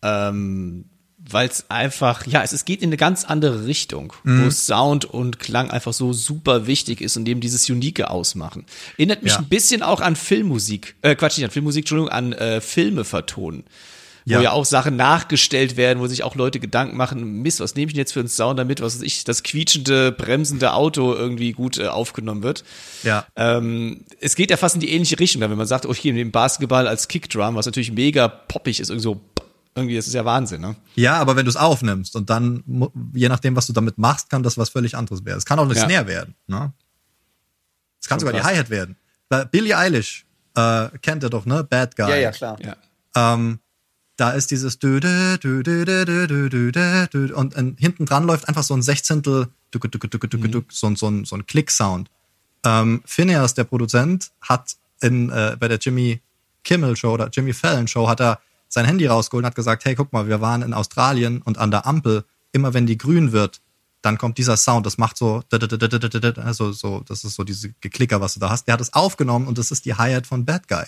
Ähm, 0.00 0.84
weil 1.18 1.48
es 1.48 1.70
einfach, 1.70 2.24
ja, 2.26 2.42
es, 2.44 2.52
es 2.52 2.64
geht 2.64 2.82
in 2.82 2.90
eine 2.90 2.96
ganz 2.98 3.24
andere 3.24 3.66
Richtung, 3.66 4.12
wo 4.22 4.48
Sound 4.50 5.06
und 5.06 5.40
Klang 5.40 5.70
einfach 5.70 5.92
so 5.92 6.12
super 6.12 6.66
wichtig 6.68 7.00
ist 7.00 7.16
und 7.16 7.26
eben 7.26 7.40
dieses 7.40 7.68
Unique 7.68 8.02
ausmachen. 8.02 8.64
Erinnert 8.96 9.22
mich 9.24 9.32
Ja. 9.32 9.38
ein 9.38 9.48
bisschen 9.48 9.82
auch 9.82 10.00
an 10.00 10.14
Filmmusik, 10.16 10.94
äh, 11.02 11.16
Quatsch, 11.16 11.38
nicht 11.38 11.46
an 11.46 11.50
Filmmusik, 11.50 11.82
Entschuldigung, 11.82 12.10
an 12.12 12.32
äh, 12.34 12.60
Filme 12.60 13.04
vertonen. 13.04 13.64
Ja. 14.26 14.38
Wo 14.38 14.42
ja 14.42 14.52
auch 14.52 14.64
Sachen 14.64 14.96
nachgestellt 14.96 15.76
werden, 15.76 15.98
wo 16.00 16.06
sich 16.06 16.22
auch 16.22 16.34
Leute 16.34 16.58
Gedanken 16.58 16.96
machen, 16.96 17.42
Mist, 17.42 17.60
was 17.60 17.74
nehme 17.74 17.88
ich 17.88 17.92
denn 17.92 17.98
jetzt 18.00 18.12
für 18.12 18.20
einen 18.20 18.28
Sound, 18.30 18.58
damit, 18.58 18.80
was 18.80 18.94
weiß 18.94 19.02
ich, 19.02 19.24
das 19.24 19.42
quietschende, 19.42 20.12
bremsende 20.12 20.72
Auto 20.72 21.12
irgendwie 21.12 21.52
gut 21.52 21.76
äh, 21.78 21.88
aufgenommen 21.88 22.42
wird. 22.42 22.64
Ja. 23.02 23.26
Ähm, 23.36 24.06
es 24.20 24.34
geht 24.34 24.50
ja 24.50 24.56
fast 24.56 24.76
in 24.76 24.80
die 24.80 24.90
ähnliche 24.92 25.18
Richtung, 25.20 25.42
wenn 25.42 25.54
man 25.54 25.66
sagt, 25.66 25.84
okay, 25.84 26.10
neben 26.12 26.30
Basketball 26.32 26.88
als 26.88 27.08
Kickdrum, 27.08 27.54
was 27.54 27.66
natürlich 27.66 27.92
mega 27.92 28.28
poppig 28.28 28.80
ist, 28.80 28.88
irgendwie 28.88 29.02
so, 29.02 29.20
irgendwie, 29.74 29.96
das 29.96 30.06
ist 30.06 30.14
ja 30.14 30.24
Wahnsinn, 30.24 30.62
ne? 30.62 30.76
Ja, 30.94 31.18
aber 31.18 31.36
wenn 31.36 31.44
du 31.44 31.50
es 31.50 31.56
aufnimmst 31.56 32.16
und 32.16 32.30
dann, 32.30 32.64
je 33.12 33.28
nachdem, 33.28 33.56
was 33.56 33.66
du 33.66 33.74
damit 33.74 33.98
machst, 33.98 34.30
kann 34.30 34.42
das 34.42 34.56
was 34.56 34.70
völlig 34.70 34.96
anderes 34.96 35.24
werden. 35.26 35.36
Es 35.36 35.44
kann 35.44 35.58
auch 35.58 35.64
eine 35.64 35.74
Ja. 35.74 35.84
Snare 35.84 36.06
werden. 36.06 36.34
Ne? 36.46 36.72
Es 38.00 38.08
kann 38.08 38.20
Schon 38.20 38.28
sogar 38.28 38.40
krass. 38.40 38.52
die 38.52 38.56
Hi-Hat 38.56 38.70
werden. 38.70 38.96
Billie 39.50 39.76
Eilish, 39.76 40.24
äh, 40.56 40.88
kennt 41.02 41.24
ihr 41.24 41.28
doch, 41.30 41.44
ne? 41.44 41.64
Bad 41.64 41.94
Guy. 41.96 42.08
Ja, 42.08 42.16
ja, 42.16 42.30
klar. 42.30 42.56
Ja. 42.62 42.76
Ähm, 43.34 43.58
da 44.16 44.30
ist 44.30 44.50
dieses 44.50 44.78
und 47.32 47.54
hinten 47.78 48.06
dran 48.06 48.24
läuft 48.24 48.48
einfach 48.48 48.62
so 48.62 48.74
ein 48.74 48.82
Sechzehntel 48.82 49.48
so 50.70 50.86
ein, 50.86 50.96
so 50.96 51.08
ein, 51.08 51.24
so 51.24 51.36
ein 51.36 51.46
Klick-Sound. 51.46 52.10
Ähm, 52.64 53.02
Phineas, 53.04 53.54
der 53.54 53.64
Produzent, 53.64 54.30
hat 54.40 54.76
in, 55.00 55.30
äh, 55.30 55.56
bei 55.58 55.68
der 55.68 55.78
Jimmy 55.78 56.20
Kimmel 56.62 56.96
Show 56.96 57.12
oder 57.12 57.28
Jimmy 57.28 57.52
Fallon 57.52 57.88
Show 57.88 58.08
hat 58.08 58.20
er 58.20 58.40
sein 58.68 58.86
Handy 58.86 59.06
rausgeholt 59.06 59.42
und 59.42 59.46
hat 59.46 59.54
gesagt, 59.54 59.84
hey, 59.84 59.94
guck 59.94 60.12
mal, 60.12 60.28
wir 60.28 60.40
waren 60.40 60.62
in 60.62 60.74
Australien 60.74 61.42
und 61.42 61.58
an 61.58 61.70
der 61.70 61.86
Ampel, 61.86 62.24
immer 62.52 62.72
wenn 62.72 62.86
die 62.86 62.96
grün 62.96 63.32
wird, 63.32 63.60
dann 64.00 64.18
kommt 64.18 64.38
dieser 64.38 64.56
Sound, 64.56 64.86
das 64.86 64.98
macht 64.98 65.16
so, 65.16 65.42
so, 65.50 66.72
so 66.72 67.00
das 67.00 67.24
ist 67.24 67.34
so 67.34 67.44
diese 67.44 67.72
Geklicker, 67.80 68.20
was 68.20 68.34
du 68.34 68.40
da 68.40 68.50
hast. 68.50 68.66
Der 68.66 68.74
hat 68.74 68.80
es 68.80 68.92
aufgenommen 68.92 69.46
und 69.46 69.58
das 69.58 69.70
ist 69.70 69.84
die 69.84 69.94
Hi-Hat 69.94 70.26
von 70.26 70.44
Bad 70.44 70.68
Guy. 70.68 70.84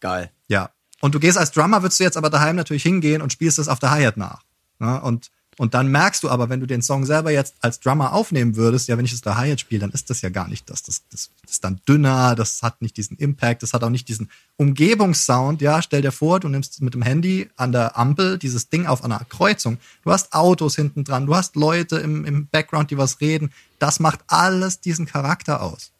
Geil. 0.00 0.30
Ja, 0.48 0.70
und 1.02 1.16
du 1.16 1.18
gehst 1.18 1.36
als 1.36 1.50
Drummer, 1.50 1.82
würdest 1.82 1.98
du 1.98 2.04
jetzt 2.04 2.16
aber 2.16 2.30
daheim 2.30 2.54
natürlich 2.54 2.84
hingehen 2.84 3.22
und 3.22 3.32
spielst 3.32 3.58
das 3.58 3.66
auf 3.66 3.80
der 3.80 3.90
Hi-Hat 3.90 4.16
nach. 4.16 4.44
Ne? 4.78 5.00
Und, 5.00 5.32
und 5.58 5.74
dann 5.74 5.88
merkst 5.88 6.22
du 6.22 6.30
aber, 6.30 6.48
wenn 6.48 6.60
du 6.60 6.66
den 6.66 6.80
Song 6.80 7.04
selber 7.04 7.32
jetzt 7.32 7.56
als 7.60 7.80
Drummer 7.80 8.12
aufnehmen 8.12 8.54
würdest, 8.54 8.86
ja, 8.86 8.96
wenn 8.96 9.04
ich 9.04 9.12
es 9.12 9.20
der 9.20 9.36
Hi-Hat 9.36 9.58
spiele, 9.58 9.80
dann 9.80 9.90
ist 9.90 10.10
das 10.10 10.20
ja 10.20 10.28
gar 10.28 10.46
nicht 10.46 10.70
das. 10.70 10.84
Das, 10.84 11.02
das. 11.10 11.30
das 11.42 11.54
ist 11.54 11.64
dann 11.64 11.80
dünner, 11.88 12.36
das 12.36 12.62
hat 12.62 12.82
nicht 12.82 12.96
diesen 12.96 13.16
Impact, 13.16 13.64
das 13.64 13.74
hat 13.74 13.82
auch 13.82 13.90
nicht 13.90 14.06
diesen 14.06 14.30
Umgebungssound. 14.58 15.60
Ja, 15.60 15.82
stell 15.82 16.02
dir 16.02 16.12
vor, 16.12 16.38
du 16.38 16.48
nimmst 16.48 16.80
mit 16.82 16.94
dem 16.94 17.02
Handy 17.02 17.50
an 17.56 17.72
der 17.72 17.98
Ampel 17.98 18.38
dieses 18.38 18.68
Ding 18.68 18.86
auf 18.86 19.02
einer 19.02 19.24
Kreuzung. 19.28 19.78
Du 20.04 20.12
hast 20.12 20.32
Autos 20.32 20.76
hinten 20.76 21.02
dran, 21.02 21.26
du 21.26 21.34
hast 21.34 21.56
Leute 21.56 21.96
im, 21.96 22.24
im 22.24 22.46
Background, 22.46 22.92
die 22.92 22.96
was 22.96 23.20
reden. 23.20 23.52
Das 23.80 23.98
macht 23.98 24.20
alles 24.28 24.80
diesen 24.80 25.06
Charakter 25.06 25.62
aus. 25.62 25.90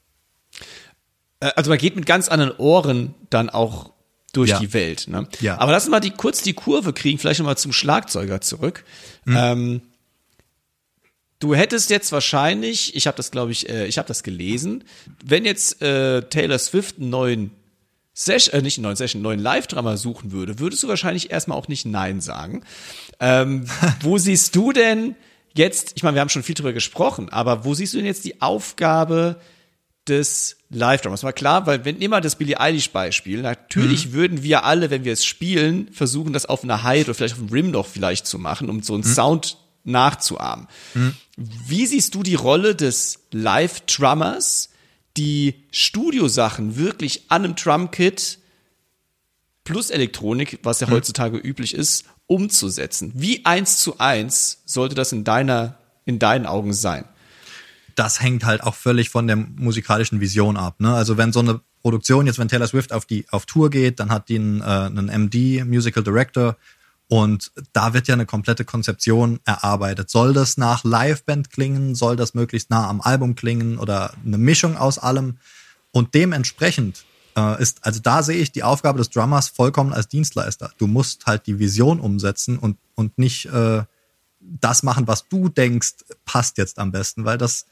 Äh, 1.40 1.50
Also 1.56 1.70
man 1.70 1.78
geht 1.78 1.96
mit 1.96 2.06
ganz 2.06 2.28
anderen 2.28 2.56
Ohren 2.56 3.16
dann 3.30 3.50
auch 3.50 3.90
durch 4.32 4.50
Ja. 4.50 4.58
die 4.58 4.72
Welt. 4.72 5.08
Ne? 5.08 5.26
Ja. 5.40 5.58
Aber 5.58 5.72
lass 5.72 5.84
uns 5.84 5.90
mal 5.90 6.00
die, 6.00 6.10
kurz 6.10 6.42
die 6.42 6.54
Kurve 6.54 6.92
kriegen, 6.92 7.18
vielleicht 7.18 7.40
nochmal 7.40 7.58
zum 7.58 7.72
Schlagzeuger 7.72 8.40
zurück. 8.40 8.84
Ähm, 9.26 9.82
du 11.38 11.54
hättest 11.54 11.90
jetzt 11.90 12.12
wahrscheinlich, 12.12 12.96
ich 12.96 13.06
habe 13.06 13.16
das 13.16 13.30
glaube 13.30 13.52
ich, 13.52 13.68
äh, 13.68 13.86
ich 13.86 13.98
habe 13.98 14.08
das 14.08 14.22
gelesen, 14.22 14.84
wenn 15.24 15.44
jetzt 15.44 15.82
äh, 15.82 16.22
Taylor 16.22 16.58
Swift 16.58 16.98
einen 16.98 17.10
neuen 17.10 17.50
Session, 18.14 18.54
äh, 18.58 18.62
nicht 18.62 18.78
einen 18.78 18.84
neuen 18.84 18.96
Session, 18.96 19.18
einen 19.18 19.24
neuen 19.24 19.40
Live-Drummer 19.40 19.96
suchen 19.96 20.32
würde, 20.32 20.58
würdest 20.58 20.82
du 20.82 20.88
wahrscheinlich 20.88 21.30
erstmal 21.30 21.58
auch 21.58 21.68
nicht 21.68 21.86
Nein 21.86 22.20
sagen. 22.20 22.64
Ähm, 23.20 23.66
wo 24.00 24.18
siehst 24.18 24.54
du 24.56 24.72
denn 24.72 25.14
jetzt, 25.54 25.92
ich 25.96 26.02
meine, 26.02 26.14
wir 26.16 26.20
haben 26.20 26.28
schon 26.28 26.42
viel 26.42 26.54
drüber 26.54 26.72
gesprochen, 26.72 27.28
aber 27.28 27.64
wo 27.64 27.74
siehst 27.74 27.92
du 27.92 27.98
denn 27.98 28.06
jetzt 28.06 28.24
die 28.24 28.40
Aufgabe 28.40 29.36
des 30.08 30.56
Live-Drummers. 30.70 31.22
War 31.22 31.32
klar, 31.32 31.66
weil 31.66 31.84
wenn 31.84 31.98
immer 31.98 32.20
das 32.20 32.36
Billie 32.36 32.58
Eilish-Beispiel, 32.58 33.42
natürlich 33.42 34.08
mhm. 34.08 34.12
würden 34.12 34.42
wir 34.42 34.64
alle, 34.64 34.90
wenn 34.90 35.04
wir 35.04 35.12
es 35.12 35.24
spielen, 35.24 35.88
versuchen, 35.92 36.32
das 36.32 36.46
auf 36.46 36.64
einer 36.64 36.82
Hide 36.82 37.04
oder 37.04 37.14
vielleicht 37.14 37.34
auf 37.34 37.40
einem 37.40 37.50
Rim 37.50 37.70
noch 37.70 37.86
vielleicht 37.86 38.26
zu 38.26 38.38
machen, 38.38 38.68
um 38.68 38.82
so 38.82 38.94
einen 38.94 39.04
mhm. 39.04 39.12
Sound 39.12 39.58
nachzuahmen. 39.84 40.68
Mhm. 40.94 41.14
Wie 41.36 41.86
siehst 41.86 42.14
du 42.14 42.22
die 42.22 42.34
Rolle 42.34 42.74
des 42.74 43.20
Live-Drummers, 43.32 44.70
die 45.16 45.54
Studiosachen 45.70 46.76
wirklich 46.76 47.24
an 47.28 47.44
einem 47.44 47.54
Drum-Kit 47.54 48.38
plus 49.64 49.90
Elektronik, 49.90 50.58
was 50.62 50.80
ja 50.80 50.86
mhm. 50.88 50.92
heutzutage 50.92 51.38
üblich 51.38 51.74
ist, 51.74 52.06
umzusetzen? 52.26 53.12
Wie 53.14 53.44
eins 53.44 53.78
zu 53.78 53.98
eins 53.98 54.62
sollte 54.64 54.94
das 54.94 55.12
in 55.12 55.24
deiner, 55.24 55.78
in 56.04 56.18
deinen 56.18 56.46
Augen 56.46 56.72
sein? 56.72 57.04
Das 57.98 58.20
hängt 58.20 58.44
halt 58.44 58.62
auch 58.62 58.74
völlig 58.74 59.10
von 59.10 59.26
der 59.26 59.36
musikalischen 59.36 60.20
Vision 60.20 60.56
ab. 60.56 60.80
Ne? 60.80 60.92
Also 60.92 61.16
wenn 61.16 61.32
so 61.32 61.40
eine 61.40 61.60
Produktion, 61.80 62.26
jetzt 62.26 62.38
wenn 62.38 62.48
Taylor 62.48 62.66
Swift 62.66 62.92
auf 62.92 63.04
die 63.04 63.26
auf 63.30 63.46
Tour 63.46 63.70
geht, 63.70 64.00
dann 64.00 64.10
hat 64.10 64.28
die 64.28 64.36
einen, 64.36 64.60
äh, 64.60 64.64
einen 64.64 65.08
MD, 65.08 65.64
Musical 65.64 66.02
Director, 66.02 66.56
und 67.12 67.52
da 67.74 67.92
wird 67.92 68.08
ja 68.08 68.14
eine 68.14 68.24
komplette 68.24 68.64
Konzeption 68.64 69.38
erarbeitet. 69.44 70.08
Soll 70.08 70.32
das 70.32 70.56
nach 70.56 70.82
Liveband 70.82 71.50
klingen? 71.50 71.94
Soll 71.94 72.16
das 72.16 72.32
möglichst 72.32 72.70
nah 72.70 72.88
am 72.88 73.02
Album 73.02 73.34
klingen 73.34 73.76
oder 73.76 74.14
eine 74.24 74.38
Mischung 74.38 74.78
aus 74.78 74.98
allem? 74.98 75.36
Und 75.90 76.14
dementsprechend 76.14 77.04
äh, 77.36 77.60
ist, 77.60 77.84
also 77.84 78.00
da 78.00 78.22
sehe 78.22 78.38
ich 78.38 78.50
die 78.50 78.62
Aufgabe 78.62 78.96
des 78.96 79.10
Drummers 79.10 79.48
vollkommen 79.48 79.92
als 79.92 80.08
Dienstleister. 80.08 80.72
Du 80.78 80.86
musst 80.86 81.26
halt 81.26 81.46
die 81.46 81.58
Vision 81.58 82.00
umsetzen 82.00 82.58
und, 82.58 82.78
und 82.94 83.18
nicht 83.18 83.44
äh, 83.44 83.82
das 84.40 84.82
machen, 84.82 85.06
was 85.06 85.28
du 85.28 85.50
denkst, 85.50 85.96
passt 86.24 86.56
jetzt 86.56 86.78
am 86.78 86.92
besten, 86.92 87.26
weil 87.26 87.36
das 87.36 87.66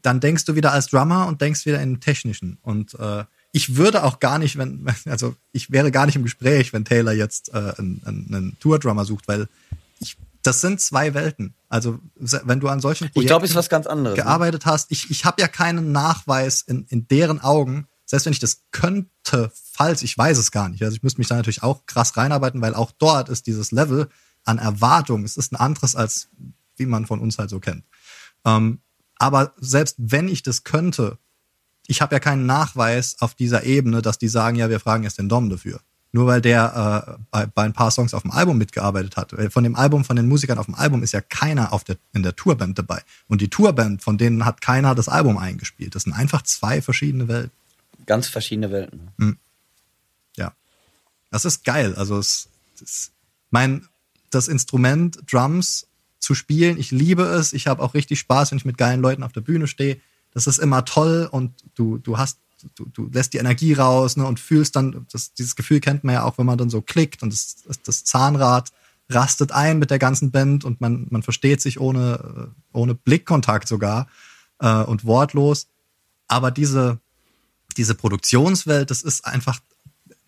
dann 0.00 0.20
denkst 0.20 0.44
du 0.44 0.54
wieder 0.54 0.72
als 0.72 0.88
Drummer 0.88 1.26
und 1.26 1.40
denkst 1.40 1.66
wieder 1.66 1.80
in 1.80 2.00
technischen. 2.00 2.58
Und 2.62 2.94
äh, 2.98 3.24
ich 3.52 3.76
würde 3.76 4.04
auch 4.04 4.20
gar 4.20 4.38
nicht, 4.38 4.56
wenn, 4.56 4.86
also 5.06 5.34
ich 5.52 5.70
wäre 5.70 5.90
gar 5.90 6.06
nicht 6.06 6.16
im 6.16 6.22
Gespräch, 6.22 6.72
wenn 6.72 6.84
Taylor 6.84 7.12
jetzt 7.12 7.52
äh, 7.52 7.74
einen, 7.76 8.02
einen 8.06 8.56
Tour-Drummer 8.60 9.04
sucht, 9.04 9.28
weil 9.28 9.48
ich, 10.00 10.16
das 10.42 10.60
sind 10.60 10.80
zwei 10.80 11.14
Welten. 11.14 11.54
Also 11.68 11.98
wenn 12.16 12.60
du 12.60 12.68
an 12.68 12.80
solchen 12.80 13.04
Projekten 13.04 13.20
ich 13.20 13.26
glaube, 13.26 13.46
ist 13.46 13.54
was 13.54 13.68
ganz 13.68 13.86
anderes, 13.86 14.16
ne? 14.16 14.22
gearbeitet 14.22 14.66
ne? 14.66 14.72
hast, 14.72 14.90
ich, 14.90 15.10
ich 15.10 15.24
habe 15.24 15.40
ja 15.40 15.48
keinen 15.48 15.92
Nachweis 15.92 16.62
in, 16.62 16.86
in 16.88 17.06
deren 17.08 17.40
Augen, 17.40 17.86
selbst 18.04 18.26
wenn 18.26 18.32
ich 18.32 18.40
das 18.40 18.62
könnte, 18.72 19.52
falls, 19.72 20.02
ich 20.02 20.16
weiß 20.16 20.38
es 20.38 20.50
gar 20.50 20.68
nicht. 20.68 20.82
Also 20.82 20.96
ich 20.96 21.02
müsste 21.02 21.20
mich 21.20 21.28
da 21.28 21.36
natürlich 21.36 21.62
auch 21.62 21.86
krass 21.86 22.16
reinarbeiten, 22.16 22.60
weil 22.60 22.74
auch 22.74 22.90
dort 22.90 23.28
ist 23.28 23.46
dieses 23.46 23.72
Level 23.72 24.08
an 24.44 24.58
Erwartung, 24.58 25.24
es 25.24 25.36
ist 25.36 25.52
ein 25.52 25.56
anderes 25.56 25.94
als 25.94 26.28
wie 26.76 26.86
man 26.86 27.06
von 27.06 27.20
uns 27.20 27.38
halt 27.38 27.50
so 27.50 27.60
kennt. 27.60 27.84
Ähm, 28.44 28.80
aber 29.22 29.52
selbst 29.56 29.94
wenn 29.98 30.26
ich 30.26 30.42
das 30.42 30.64
könnte, 30.64 31.16
ich 31.86 32.02
habe 32.02 32.12
ja 32.12 32.18
keinen 32.18 32.44
Nachweis 32.44 33.14
auf 33.20 33.36
dieser 33.36 33.62
Ebene, 33.62 34.02
dass 34.02 34.18
die 34.18 34.26
sagen, 34.26 34.56
ja, 34.56 34.68
wir 34.68 34.80
fragen 34.80 35.04
jetzt 35.04 35.16
den 35.16 35.28
Dom 35.28 35.48
dafür. 35.48 35.80
Nur 36.10 36.26
weil 36.26 36.40
der 36.40 37.16
äh, 37.16 37.22
bei, 37.30 37.46
bei 37.46 37.62
ein 37.62 37.72
paar 37.72 37.92
Songs 37.92 38.14
auf 38.14 38.22
dem 38.22 38.32
Album 38.32 38.58
mitgearbeitet 38.58 39.16
hat. 39.16 39.32
Von 39.52 39.62
dem 39.62 39.76
Album, 39.76 40.04
von 40.04 40.16
den 40.16 40.26
Musikern 40.26 40.58
auf 40.58 40.66
dem 40.66 40.74
Album 40.74 41.04
ist 41.04 41.12
ja 41.12 41.20
keiner 41.20 41.72
auf 41.72 41.84
der, 41.84 41.98
in 42.12 42.24
der 42.24 42.34
Tourband 42.34 42.80
dabei. 42.80 43.00
Und 43.28 43.40
die 43.40 43.48
Tourband, 43.48 44.02
von 44.02 44.18
denen 44.18 44.44
hat 44.44 44.60
keiner 44.60 44.96
das 44.96 45.08
Album 45.08 45.38
eingespielt. 45.38 45.94
Das 45.94 46.02
sind 46.02 46.14
einfach 46.14 46.42
zwei 46.42 46.82
verschiedene 46.82 47.28
Welten. 47.28 47.52
Ganz 48.06 48.26
verschiedene 48.26 48.72
Welten. 48.72 49.12
Mhm. 49.18 49.38
Ja. 50.36 50.52
Das 51.30 51.44
ist 51.44 51.64
geil. 51.64 51.94
Also 51.94 52.18
es, 52.18 52.48
es 52.82 53.12
mein, 53.52 53.86
das 54.30 54.48
Instrument 54.48 55.20
Drums 55.30 55.86
zu 56.22 56.34
spielen. 56.34 56.78
Ich 56.78 56.92
liebe 56.92 57.24
es. 57.24 57.52
Ich 57.52 57.66
habe 57.66 57.82
auch 57.82 57.94
richtig 57.94 58.20
Spaß, 58.20 58.52
wenn 58.52 58.58
ich 58.58 58.64
mit 58.64 58.78
geilen 58.78 59.02
Leuten 59.02 59.24
auf 59.24 59.32
der 59.32 59.40
Bühne 59.40 59.66
stehe. 59.66 60.00
Das 60.32 60.46
ist 60.46 60.58
immer 60.58 60.84
toll 60.84 61.28
und 61.30 61.52
du, 61.74 61.98
du 61.98 62.16
hast, 62.16 62.38
du, 62.76 62.86
du 62.86 63.10
lässt 63.12 63.32
die 63.32 63.38
Energie 63.38 63.72
raus 63.72 64.16
ne, 64.16 64.24
und 64.24 64.38
fühlst 64.38 64.76
dann, 64.76 65.04
das, 65.12 65.34
dieses 65.34 65.56
Gefühl 65.56 65.80
kennt 65.80 66.04
man 66.04 66.14
ja 66.14 66.22
auch, 66.22 66.38
wenn 66.38 66.46
man 66.46 66.56
dann 66.56 66.70
so 66.70 66.80
klickt 66.80 67.22
und 67.22 67.32
das, 67.32 67.56
das 67.84 68.04
Zahnrad 68.04 68.70
rastet 69.10 69.50
ein 69.50 69.78
mit 69.78 69.90
der 69.90 69.98
ganzen 69.98 70.30
Band 70.30 70.64
und 70.64 70.80
man, 70.80 71.06
man 71.10 71.24
versteht 71.24 71.60
sich 71.60 71.80
ohne, 71.80 72.54
ohne 72.72 72.94
Blickkontakt 72.94 73.66
sogar 73.66 74.06
äh, 74.60 74.84
und 74.84 75.04
wortlos. 75.04 75.66
Aber 76.28 76.50
diese, 76.52 77.00
diese 77.76 77.96
Produktionswelt, 77.96 78.90
das 78.90 79.02
ist 79.02 79.26
einfach 79.26 79.58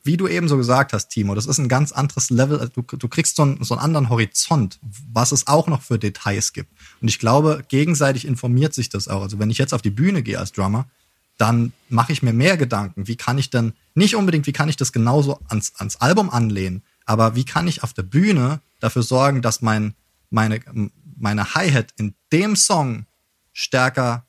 wie 0.04 0.18
du 0.18 0.28
eben 0.28 0.48
so 0.48 0.56
gesagt 0.58 0.92
hast, 0.92 1.08
Timo, 1.08 1.34
das 1.34 1.46
ist 1.46 1.58
ein 1.58 1.68
ganz 1.68 1.90
anderes 1.90 2.28
Level. 2.28 2.60
Also 2.60 2.82
du, 2.82 2.96
du 2.96 3.08
kriegst 3.08 3.36
so 3.36 3.42
einen, 3.42 3.64
so 3.64 3.74
einen 3.74 3.82
anderen 3.82 4.10
Horizont, 4.10 4.78
was 5.12 5.32
es 5.32 5.46
auch 5.46 5.66
noch 5.66 5.82
für 5.82 5.98
Details 5.98 6.52
gibt. 6.52 6.70
Und 7.00 7.08
ich 7.08 7.18
glaube, 7.18 7.64
gegenseitig 7.68 8.26
informiert 8.26 8.74
sich 8.74 8.90
das 8.90 9.08
auch. 9.08 9.22
Also 9.22 9.38
wenn 9.38 9.50
ich 9.50 9.58
jetzt 9.58 9.72
auf 9.72 9.82
die 9.82 9.90
Bühne 9.90 10.22
gehe 10.22 10.38
als 10.38 10.52
Drummer, 10.52 10.86
dann 11.38 11.72
mache 11.88 12.12
ich 12.12 12.22
mir 12.22 12.34
mehr 12.34 12.56
Gedanken. 12.56 13.08
Wie 13.08 13.16
kann 13.16 13.38
ich 13.38 13.50
denn, 13.50 13.72
nicht 13.94 14.14
unbedingt, 14.14 14.46
wie 14.46 14.52
kann 14.52 14.68
ich 14.68 14.76
das 14.76 14.92
genauso 14.92 15.40
ans, 15.48 15.72
ans 15.76 15.96
Album 15.96 16.30
anlehnen, 16.30 16.82
aber 17.06 17.34
wie 17.34 17.44
kann 17.44 17.66
ich 17.66 17.82
auf 17.82 17.92
der 17.92 18.02
Bühne 18.02 18.60
dafür 18.80 19.02
sorgen, 19.02 19.42
dass 19.42 19.62
mein, 19.62 19.94
meine, 20.30 20.60
meine 21.16 21.54
Hi-Hat 21.54 21.92
in 21.96 22.14
dem 22.30 22.56
Song 22.56 23.06
stärker 23.52 24.26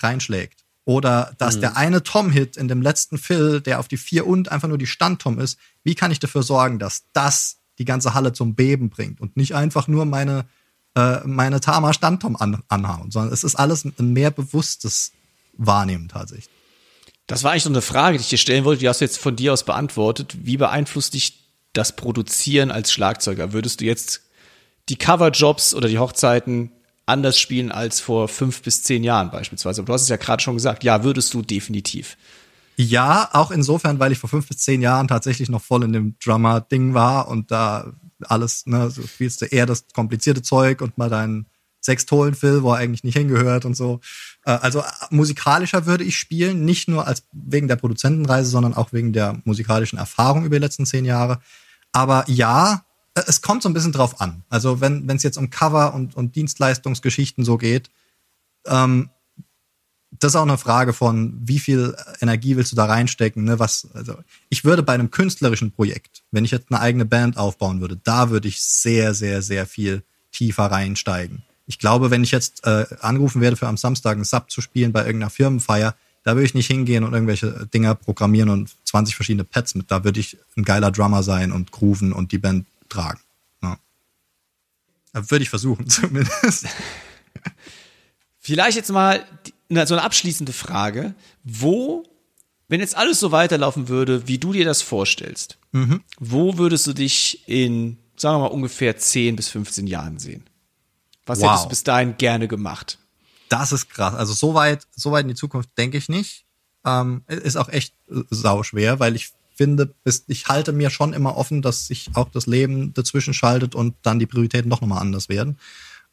reinschlägt? 0.00 0.65
Oder 0.86 1.34
dass 1.38 1.56
mhm. 1.56 1.60
der 1.62 1.76
eine 1.76 2.02
Tom-Hit 2.04 2.56
in 2.56 2.68
dem 2.68 2.80
letzten 2.80 3.18
Phil, 3.18 3.60
der 3.60 3.80
auf 3.80 3.88
die 3.88 3.96
vier 3.96 4.24
und 4.24 4.52
einfach 4.52 4.68
nur 4.68 4.78
die 4.78 4.86
Stand-Tom 4.86 5.40
ist, 5.40 5.58
wie 5.82 5.96
kann 5.96 6.12
ich 6.12 6.20
dafür 6.20 6.44
sorgen, 6.44 6.78
dass 6.78 7.02
das 7.12 7.56
die 7.78 7.84
ganze 7.84 8.14
Halle 8.14 8.32
zum 8.32 8.54
Beben 8.54 8.88
bringt 8.88 9.20
und 9.20 9.36
nicht 9.36 9.56
einfach 9.56 9.88
nur 9.88 10.04
meine, 10.04 10.46
äh, 10.94 11.18
meine 11.24 11.60
Tama 11.60 11.92
Stand-Tom 11.92 12.36
an, 12.36 12.62
anhauen, 12.68 13.10
sondern 13.10 13.34
es 13.34 13.42
ist 13.42 13.56
alles 13.56 13.84
ein 13.84 14.12
mehr 14.12 14.30
bewusstes 14.30 15.10
Wahrnehmen 15.54 16.08
tatsächlich. 16.08 16.54
Das 17.26 17.42
war 17.42 17.50
eigentlich 17.50 17.64
so 17.64 17.70
eine 17.70 17.82
Frage, 17.82 18.16
die 18.16 18.22
ich 18.22 18.30
dir 18.30 18.38
stellen 18.38 18.64
wollte, 18.64 18.80
die 18.80 18.88
hast 18.88 19.00
du 19.00 19.06
jetzt 19.06 19.18
von 19.18 19.34
dir 19.34 19.52
aus 19.52 19.64
beantwortet. 19.64 20.36
Wie 20.44 20.56
beeinflusst 20.56 21.14
dich 21.14 21.50
das 21.72 21.96
Produzieren 21.96 22.70
als 22.70 22.92
Schlagzeuger? 22.92 23.52
Würdest 23.52 23.80
du 23.80 23.84
jetzt 23.84 24.20
die 24.88 24.96
Coverjobs 24.96 25.74
oder 25.74 25.88
die 25.88 25.98
Hochzeiten 25.98 26.70
anders 27.06 27.38
spielen 27.38 27.70
als 27.70 28.00
vor 28.00 28.28
fünf 28.28 28.62
bis 28.62 28.82
zehn 28.82 29.04
Jahren 29.04 29.30
beispielsweise. 29.30 29.84
Du 29.84 29.92
hast 29.92 30.02
es 30.02 30.08
ja 30.08 30.16
gerade 30.16 30.42
schon 30.42 30.54
gesagt, 30.54 30.84
ja, 30.84 31.04
würdest 31.04 31.32
du 31.32 31.42
definitiv. 31.42 32.16
Ja, 32.76 33.30
auch 33.32 33.50
insofern, 33.50 33.98
weil 33.98 34.12
ich 34.12 34.18
vor 34.18 34.28
fünf 34.28 34.48
bis 34.48 34.58
zehn 34.58 34.82
Jahren 34.82 35.08
tatsächlich 35.08 35.48
noch 35.48 35.62
voll 35.62 35.84
in 35.84 35.92
dem 35.92 36.16
Drummer-Ding 36.22 36.92
war 36.92 37.28
und 37.28 37.50
da 37.50 37.92
alles, 38.22 38.66
ne, 38.66 38.90
so 38.90 39.06
spielst 39.06 39.40
du 39.40 39.46
eher 39.46 39.66
das 39.66 39.86
komplizierte 39.94 40.42
Zeug 40.42 40.82
und 40.82 40.98
mal 40.98 41.08
deinen 41.08 41.46
Sextolen-Phil, 41.82 42.62
wo 42.62 42.72
er 42.72 42.78
eigentlich 42.78 43.04
nicht 43.04 43.16
hingehört 43.16 43.64
und 43.64 43.74
so. 43.74 44.00
Äh, 44.44 44.52
also 44.52 44.82
musikalischer 45.10 45.86
würde 45.86 46.04
ich 46.04 46.18
spielen, 46.18 46.64
nicht 46.64 46.88
nur 46.88 47.06
als 47.06 47.24
wegen 47.32 47.68
der 47.68 47.76
Produzentenreise, 47.76 48.50
sondern 48.50 48.74
auch 48.74 48.92
wegen 48.92 49.12
der 49.12 49.40
musikalischen 49.44 49.98
Erfahrung 49.98 50.44
über 50.44 50.56
die 50.56 50.62
letzten 50.62 50.86
zehn 50.86 51.04
Jahre. 51.04 51.40
Aber 51.92 52.24
ja, 52.26 52.85
es 53.26 53.40
kommt 53.40 53.62
so 53.62 53.68
ein 53.68 53.72
bisschen 53.72 53.92
drauf 53.92 54.20
an. 54.20 54.44
Also 54.48 54.80
wenn 54.80 55.08
es 55.08 55.22
jetzt 55.22 55.38
um 55.38 55.50
Cover 55.50 55.94
und, 55.94 56.16
und 56.16 56.36
Dienstleistungsgeschichten 56.36 57.44
so 57.44 57.56
geht, 57.56 57.90
ähm, 58.66 59.10
das 60.18 60.32
ist 60.32 60.36
auch 60.36 60.42
eine 60.42 60.58
Frage 60.58 60.92
von, 60.92 61.36
wie 61.42 61.58
viel 61.58 61.96
Energie 62.20 62.56
willst 62.56 62.72
du 62.72 62.76
da 62.76 62.86
reinstecken? 62.86 63.44
Ne? 63.44 63.58
Was, 63.58 63.88
also 63.92 64.16
ich 64.48 64.64
würde 64.64 64.82
bei 64.82 64.94
einem 64.94 65.10
künstlerischen 65.10 65.72
Projekt, 65.72 66.22
wenn 66.30 66.44
ich 66.44 66.50
jetzt 66.50 66.70
eine 66.70 66.80
eigene 66.80 67.04
Band 67.04 67.36
aufbauen 67.36 67.80
würde, 67.80 67.98
da 68.02 68.30
würde 68.30 68.48
ich 68.48 68.62
sehr, 68.62 69.14
sehr, 69.14 69.42
sehr 69.42 69.66
viel 69.66 70.04
tiefer 70.30 70.66
reinsteigen. 70.66 71.42
Ich 71.66 71.78
glaube, 71.78 72.10
wenn 72.10 72.22
ich 72.22 72.30
jetzt 72.30 72.64
äh, 72.66 72.86
angerufen 73.00 73.40
werde, 73.40 73.56
für 73.56 73.66
am 73.66 73.76
Samstag 73.76 74.14
einen 74.14 74.24
Sub 74.24 74.50
zu 74.50 74.60
spielen 74.60 74.92
bei 74.92 75.04
irgendeiner 75.04 75.30
Firmenfeier, 75.30 75.96
da 76.22 76.34
würde 76.34 76.46
ich 76.46 76.54
nicht 76.54 76.68
hingehen 76.68 77.04
und 77.04 77.12
irgendwelche 77.12 77.68
Dinger 77.72 77.94
programmieren 77.94 78.50
und 78.50 78.74
20 78.84 79.16
verschiedene 79.16 79.44
Pads 79.44 79.74
mit. 79.74 79.90
Da 79.90 80.04
würde 80.04 80.20
ich 80.20 80.38
ein 80.56 80.64
geiler 80.64 80.90
Drummer 80.90 81.22
sein 81.22 81.52
und 81.52 81.72
grooven 81.72 82.12
und 82.12 82.32
die 82.32 82.38
Band 82.38 82.66
tragen. 82.88 83.20
Ja. 83.62 83.78
Würde 85.12 85.42
ich 85.42 85.50
versuchen, 85.50 85.88
zumindest. 85.88 86.66
Vielleicht 88.38 88.76
jetzt 88.76 88.90
mal 88.90 89.26
so 89.68 89.94
eine 89.94 90.02
abschließende 90.02 90.52
Frage. 90.52 91.14
Wo, 91.42 92.04
wenn 92.68 92.80
jetzt 92.80 92.96
alles 92.96 93.20
so 93.20 93.32
weiterlaufen 93.32 93.88
würde, 93.88 94.28
wie 94.28 94.38
du 94.38 94.52
dir 94.52 94.64
das 94.64 94.82
vorstellst, 94.82 95.58
mhm. 95.72 96.02
wo 96.18 96.58
würdest 96.58 96.86
du 96.86 96.92
dich 96.92 97.48
in, 97.48 97.98
sagen 98.16 98.36
wir 98.36 98.48
mal, 98.48 98.54
ungefähr 98.54 98.96
10 98.96 99.36
bis 99.36 99.48
15 99.48 99.86
Jahren 99.86 100.18
sehen? 100.18 100.44
Was 101.26 101.40
wow. 101.40 101.50
hättest 101.50 101.64
du 101.64 101.68
bis 101.70 101.84
dahin 101.84 102.16
gerne 102.16 102.46
gemacht? 102.46 102.98
Das 103.48 103.72
ist 103.72 103.90
krass. 103.90 104.14
Also 104.14 104.32
so 104.32 104.54
weit, 104.54 104.86
so 104.94 105.12
weit 105.12 105.22
in 105.22 105.28
die 105.28 105.34
Zukunft 105.34 105.70
denke 105.76 105.98
ich 105.98 106.08
nicht. 106.08 106.44
Ähm, 106.84 107.24
ist 107.26 107.56
auch 107.56 107.68
echt 107.68 107.94
äh, 108.08 108.22
sauschwer, 108.30 109.00
weil 109.00 109.16
ich 109.16 109.32
finde, 109.56 109.94
ich 110.26 110.48
halte 110.48 110.72
mir 110.72 110.90
schon 110.90 111.12
immer 111.12 111.36
offen, 111.36 111.62
dass 111.62 111.86
sich 111.86 112.10
auch 112.14 112.28
das 112.30 112.46
Leben 112.46 112.92
dazwischen 112.94 113.34
schaltet 113.34 113.74
und 113.74 113.94
dann 114.02 114.18
die 114.18 114.26
Prioritäten 114.26 114.70
doch 114.70 114.80
nochmal 114.80 115.00
anders 115.00 115.28
werden. 115.28 115.58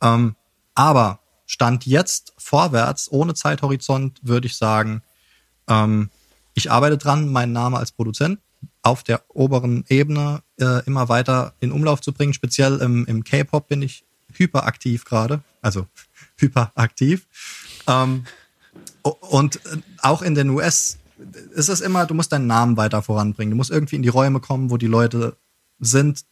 Ähm, 0.01 0.35
aber 0.75 1.19
Stand 1.45 1.85
jetzt 1.85 2.33
vorwärts, 2.37 3.11
ohne 3.11 3.33
Zeithorizont, 3.33 4.19
würde 4.23 4.47
ich 4.47 4.55
sagen, 4.55 5.03
ähm, 5.67 6.09
ich 6.53 6.71
arbeite 6.71 6.97
dran, 6.97 7.31
meinen 7.31 7.51
Namen 7.51 7.75
als 7.75 7.91
Produzent 7.91 8.39
auf 8.81 9.03
der 9.03 9.23
oberen 9.29 9.83
Ebene 9.89 10.41
äh, 10.59 10.85
immer 10.85 11.09
weiter 11.09 11.53
in 11.59 11.71
Umlauf 11.71 12.01
zu 12.01 12.13
bringen. 12.13 12.33
Speziell 12.33 12.77
im, 12.77 13.05
im 13.05 13.23
K-Pop 13.23 13.67
bin 13.67 13.81
ich 13.81 14.05
hyperaktiv 14.33 15.05
gerade, 15.05 15.43
also 15.61 15.87
hyperaktiv. 16.37 17.27
Ähm, 17.87 18.25
Und 19.01 19.57
äh, 19.65 19.77
auch 20.01 20.21
in 20.21 20.35
den 20.35 20.49
US 20.49 20.97
ist 21.53 21.69
es 21.69 21.81
immer, 21.81 22.05
du 22.05 22.13
musst 22.13 22.31
deinen 22.31 22.47
Namen 22.47 22.77
weiter 22.77 23.01
voranbringen. 23.01 23.51
Du 23.51 23.57
musst 23.57 23.71
irgendwie 23.71 23.95
in 23.95 24.03
die 24.03 24.09
Räume 24.09 24.39
kommen, 24.39 24.69
wo 24.69 24.77
die 24.77 24.87
Leute 24.87 25.37
sind, 25.79 26.25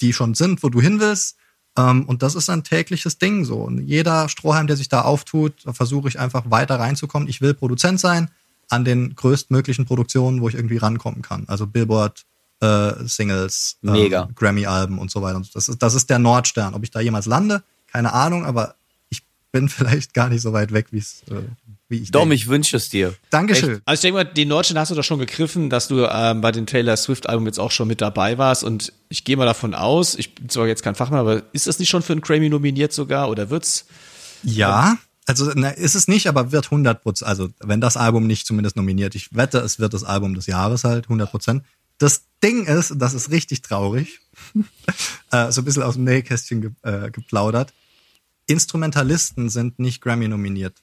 die 0.00 0.12
schon 0.12 0.34
sind, 0.34 0.62
wo 0.62 0.68
du 0.68 0.80
hin 0.80 1.00
willst. 1.00 1.36
Ähm, 1.76 2.04
und 2.06 2.22
das 2.22 2.34
ist 2.34 2.50
ein 2.50 2.64
tägliches 2.64 3.18
Ding 3.18 3.44
so. 3.44 3.56
Und 3.56 3.86
jeder 3.86 4.28
Strohhalm, 4.28 4.66
der 4.66 4.76
sich 4.76 4.88
da 4.88 5.02
auftut, 5.02 5.54
versuche 5.72 6.08
ich 6.08 6.18
einfach 6.18 6.50
weiter 6.50 6.78
reinzukommen. 6.78 7.28
Ich 7.28 7.40
will 7.40 7.54
Produzent 7.54 8.00
sein 8.00 8.30
an 8.68 8.84
den 8.84 9.14
größtmöglichen 9.14 9.84
Produktionen, 9.84 10.40
wo 10.40 10.48
ich 10.48 10.54
irgendwie 10.54 10.76
rankommen 10.76 11.22
kann. 11.22 11.44
Also 11.48 11.66
Billboard, 11.66 12.24
äh, 12.60 12.92
Singles, 13.04 13.78
äh, 13.82 13.88
Grammy-Alben 14.34 14.98
und 14.98 15.10
so 15.10 15.22
weiter. 15.22 15.42
Das 15.52 15.68
ist, 15.68 15.82
das 15.82 15.94
ist 15.94 16.10
der 16.10 16.18
Nordstern. 16.18 16.74
Ob 16.74 16.82
ich 16.82 16.90
da 16.90 17.00
jemals 17.00 17.26
lande, 17.26 17.62
keine 17.86 18.12
Ahnung, 18.12 18.44
aber 18.44 18.76
ich 19.08 19.22
bin 19.50 19.68
vielleicht 19.70 20.14
gar 20.14 20.28
nicht 20.28 20.42
so 20.42 20.52
weit 20.52 20.72
weg, 20.72 20.88
wie 20.90 20.98
es 20.98 21.22
äh, 21.30 21.42
wie 21.90 21.98
ich 21.98 22.10
Dom, 22.12 22.32
ich 22.32 22.46
wünsche 22.46 22.76
es 22.76 22.88
dir. 22.88 23.14
Dankeschön. 23.30 23.72
Echt? 23.72 23.82
Also 23.84 23.98
ich 23.98 24.00
denke 24.02 24.24
mal, 24.24 24.24
den 24.24 24.48
Nordstern 24.48 24.78
hast 24.78 24.90
du 24.90 24.94
doch 24.94 25.04
schon 25.04 25.18
gegriffen, 25.18 25.68
dass 25.68 25.88
du 25.88 26.06
ähm, 26.10 26.40
bei 26.40 26.52
den 26.52 26.66
Taylor 26.66 26.96
Swift 26.96 27.28
Album 27.28 27.46
jetzt 27.46 27.58
auch 27.58 27.72
schon 27.72 27.88
mit 27.88 28.00
dabei 28.00 28.38
warst 28.38 28.64
und 28.64 28.92
ich 29.08 29.24
gehe 29.24 29.36
mal 29.36 29.44
davon 29.44 29.74
aus, 29.74 30.14
ich 30.14 30.34
bin 30.34 30.48
zwar 30.48 30.68
jetzt 30.68 30.82
kein 30.82 30.94
Fachmann, 30.94 31.20
aber 31.20 31.42
ist 31.52 31.66
das 31.66 31.78
nicht 31.78 31.90
schon 31.90 32.02
für 32.02 32.12
einen 32.12 32.22
Grammy 32.22 32.48
nominiert 32.48 32.92
sogar 32.92 33.28
oder 33.28 33.50
wird's? 33.50 33.86
Ja, 34.42 34.98
also 35.26 35.50
na, 35.54 35.70
ist 35.70 35.96
es 35.96 36.08
nicht, 36.08 36.28
aber 36.28 36.52
wird 36.52 36.66
100 36.66 37.02
Prozent, 37.02 37.28
also 37.28 37.50
wenn 37.60 37.80
das 37.80 37.96
Album 37.96 38.26
nicht 38.26 38.46
zumindest 38.46 38.76
nominiert, 38.76 39.14
ich 39.14 39.34
wette, 39.34 39.58
es 39.58 39.78
wird 39.78 39.92
das 39.92 40.04
Album 40.04 40.34
des 40.34 40.46
Jahres 40.46 40.84
halt, 40.84 41.04
100 41.04 41.30
Prozent. 41.30 41.64
Das 41.98 42.22
Ding 42.42 42.64
ist, 42.64 42.94
das 42.96 43.14
ist 43.14 43.30
richtig 43.30 43.62
traurig, 43.62 44.20
äh, 45.32 45.50
so 45.50 45.60
ein 45.60 45.64
bisschen 45.64 45.82
aus 45.82 45.94
dem 45.94 46.04
Nähkästchen 46.04 46.60
ge 46.62 46.70
äh, 46.82 47.10
geplaudert, 47.10 47.74
Instrumentalisten 48.46 49.48
sind 49.48 49.78
nicht 49.78 50.00
Grammy 50.00 50.26
nominiert. 50.26 50.74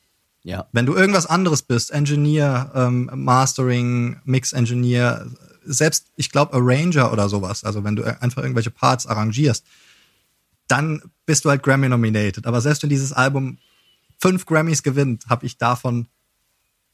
Ja. 0.47 0.65
Wenn 0.71 0.85
du 0.85 0.95
irgendwas 0.95 1.25
anderes 1.25 1.61
bist, 1.61 1.91
Engineer, 1.91 2.71
ähm, 2.73 3.11
Mastering, 3.13 4.21
Mix 4.23 4.53
Engineer, 4.53 5.27
selbst, 5.65 6.05
ich 6.15 6.31
glaube, 6.31 6.53
Arranger 6.53 7.11
oder 7.11 7.27
sowas, 7.27 7.65
also 7.65 7.83
wenn 7.83 7.97
du 7.97 8.03
einfach 8.21 8.43
irgendwelche 8.43 8.71
Parts 8.71 9.05
arrangierst, 9.07 9.65
dann 10.69 11.01
bist 11.25 11.43
du 11.43 11.49
halt 11.49 11.63
Grammy 11.63 11.89
nominated. 11.89 12.47
Aber 12.47 12.61
selbst 12.61 12.81
wenn 12.81 12.89
dieses 12.89 13.11
Album 13.11 13.57
fünf 14.21 14.45
Grammys 14.45 14.83
gewinnt, 14.83 15.25
habe 15.27 15.45
ich 15.45 15.57
davon 15.57 16.07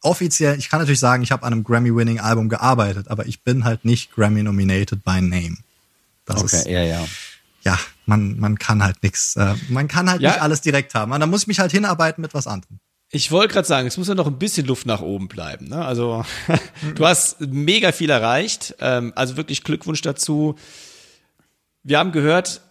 offiziell, 0.01 0.58
ich 0.58 0.72
kann 0.72 0.80
natürlich 0.80 0.99
sagen, 0.99 1.22
ich 1.22 1.32
habe 1.32 1.45
an 1.45 1.54
einem 1.54 1.64
Grammy-Winning-Album 1.64 2.49
gearbeitet, 2.49 3.08
aber 3.08 3.28
ich 3.28 3.43
bin 3.43 3.66
halt 3.66 3.86
nicht 3.86 4.16
Grammy 4.16 4.41
nominated 4.41 5.04
by 5.04 5.22
name. 5.22 5.58
Das 6.26 6.43
okay, 6.43 6.56
ist, 6.56 6.66
ja, 6.66 6.82
ja. 6.82 7.06
Ja, 7.62 7.78
man, 8.08 8.39
man 8.39 8.58
kann 8.58 8.84
halt 8.84 9.04
nichts, 9.04 9.36
äh, 9.36 9.54
man 9.70 9.88
kann 9.88 10.10
halt 10.10 10.22
ja. 10.22 10.32
nicht 10.32 10.41
alles 10.41 10.62
direkt 10.62 10.95
haben. 10.95 11.12
Und 11.12 11.20
dann 11.20 11.30
muss 11.30 11.43
ich 11.43 11.47
mich 11.47 11.60
halt 11.60 11.72
hinarbeiten 11.72 12.20
mit 12.24 12.34
was 12.34 12.47
anderem. 12.47 12.80
Ich 13.14 13.32
wollte 13.32 13.53
gerade 13.53 13.68
sagen, 13.68 13.88
es 13.88 13.97
muss 13.97 14.07
ja 14.07 14.16
noch 14.16 14.28
ein 14.28 14.39
bisschen 14.39 14.66
Luft 14.66 14.86
nach 14.86 15.01
oben 15.01 15.28
bleiben. 15.28 15.70
Ne? 15.70 15.86
Also 15.86 16.26
du 16.95 17.05
hast 17.05 17.39
mega 17.41 17.91
viel 17.91 18.09
erreicht. 18.09 18.76
Ähm, 18.82 19.14
also 19.16 19.38
wirklich 19.38 19.64
Glückwunsch 19.64 20.01
dazu. 20.01 20.55
Wir 21.84 21.99
haben 21.99 22.11
gehört, 22.11 22.61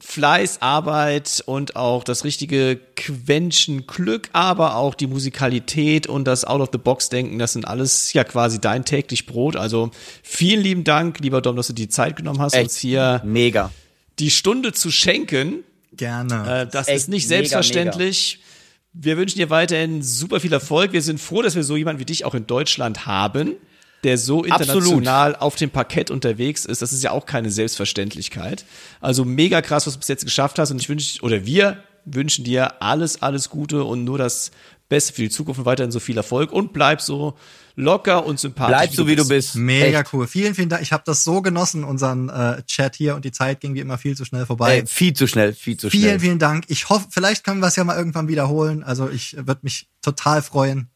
Fleiß, 0.00 0.60
Arbeit 0.60 1.42
und 1.46 1.76
auch 1.76 2.04
das 2.04 2.24
richtige 2.24 2.78
Quäntchen 2.96 3.86
Glück, 3.86 4.28
aber 4.32 4.76
auch 4.76 4.94
die 4.94 5.06
Musikalität 5.06 6.06
und 6.06 6.24
das 6.24 6.44
Out-of-the-Box-Denken, 6.44 7.38
das 7.38 7.54
sind 7.54 7.66
alles 7.66 8.12
ja 8.12 8.24
quasi 8.24 8.60
dein 8.60 8.84
täglich 8.84 9.24
Brot. 9.24 9.56
Also 9.56 9.90
vielen 10.22 10.60
lieben 10.60 10.84
Dank, 10.84 11.20
lieber 11.20 11.40
Dom, 11.40 11.56
dass 11.56 11.68
du 11.68 11.72
die 11.72 11.88
Zeit 11.88 12.16
genommen 12.16 12.40
hast, 12.40 12.54
Echt? 12.54 12.64
uns 12.64 12.76
hier 12.76 13.22
mega 13.24 13.70
die 14.18 14.30
Stunde 14.30 14.72
zu 14.72 14.90
schenken. 14.90 15.64
Gerne. 15.92 16.62
Äh, 16.62 16.66
das 16.70 16.88
Echt 16.88 16.96
ist 16.96 17.08
nicht 17.08 17.28
selbstverständlich. 17.28 18.38
Mega, 18.38 18.42
mega. 18.42 18.53
Wir 18.96 19.16
wünschen 19.16 19.38
dir 19.38 19.50
weiterhin 19.50 20.02
super 20.02 20.38
viel 20.38 20.52
Erfolg. 20.52 20.92
Wir 20.92 21.02
sind 21.02 21.20
froh, 21.20 21.42
dass 21.42 21.56
wir 21.56 21.64
so 21.64 21.76
jemanden 21.76 22.00
wie 22.00 22.04
dich 22.04 22.24
auch 22.24 22.34
in 22.34 22.46
Deutschland 22.46 23.06
haben, 23.06 23.56
der 24.04 24.18
so 24.18 24.44
international 24.44 25.32
Absolut. 25.32 25.42
auf 25.42 25.56
dem 25.56 25.70
Parkett 25.70 26.12
unterwegs 26.12 26.64
ist. 26.64 26.80
Das 26.80 26.92
ist 26.92 27.02
ja 27.02 27.10
auch 27.10 27.26
keine 27.26 27.50
Selbstverständlichkeit. 27.50 28.64
Also 29.00 29.24
mega 29.24 29.62
krass, 29.62 29.88
was 29.88 29.94
du 29.94 29.98
bis 29.98 30.08
jetzt 30.08 30.24
geschafft 30.24 30.60
hast. 30.60 30.70
Und 30.70 30.80
ich 30.80 30.88
wünsche, 30.88 31.20
oder 31.22 31.44
wir 31.44 31.78
wünschen 32.04 32.44
dir 32.44 32.80
alles, 32.82 33.20
alles 33.20 33.50
Gute 33.50 33.82
und 33.82 34.04
nur 34.04 34.16
das 34.16 34.52
Beste 34.88 35.12
für 35.12 35.22
die 35.22 35.30
Zukunft 35.30 35.58
und 35.58 35.66
weiterhin 35.66 35.90
so 35.90 35.98
viel 35.98 36.16
Erfolg 36.16 36.52
und 36.52 36.72
bleib 36.72 37.00
so 37.00 37.34
locker 37.76 38.24
und 38.24 38.38
sympathisch. 38.38 38.76
Bleib 38.76 38.94
so 38.94 39.06
wie 39.06 39.16
du 39.16 39.26
bist. 39.26 39.56
Mega 39.56 40.00
Echt. 40.00 40.12
cool. 40.12 40.26
Vielen, 40.26 40.54
vielen 40.54 40.68
Dank. 40.68 40.82
Ich 40.82 40.92
habe 40.92 41.02
das 41.06 41.24
so 41.24 41.42
genossen, 41.42 41.84
unseren 41.84 42.28
äh, 42.28 42.62
Chat 42.64 42.94
hier 42.94 43.14
und 43.14 43.24
die 43.24 43.32
Zeit 43.32 43.60
ging 43.60 43.74
wie 43.74 43.80
immer 43.80 43.98
viel 43.98 44.16
zu 44.16 44.24
schnell 44.24 44.46
vorbei. 44.46 44.78
Ey, 44.78 44.86
viel 44.86 45.12
zu 45.12 45.26
schnell, 45.26 45.52
viel 45.52 45.76
zu 45.76 45.90
vielen, 45.90 46.02
schnell. 46.02 46.10
Vielen, 46.10 46.20
vielen 46.20 46.38
Dank. 46.38 46.64
Ich 46.68 46.88
hoffe, 46.88 47.08
vielleicht 47.10 47.44
können 47.44 47.60
wir 47.60 47.68
es 47.68 47.76
ja 47.76 47.84
mal 47.84 47.96
irgendwann 47.96 48.28
wiederholen. 48.28 48.82
Also 48.82 49.08
ich 49.08 49.36
würde 49.36 49.60
mich 49.62 49.88
total 50.02 50.42
freuen. 50.42 50.90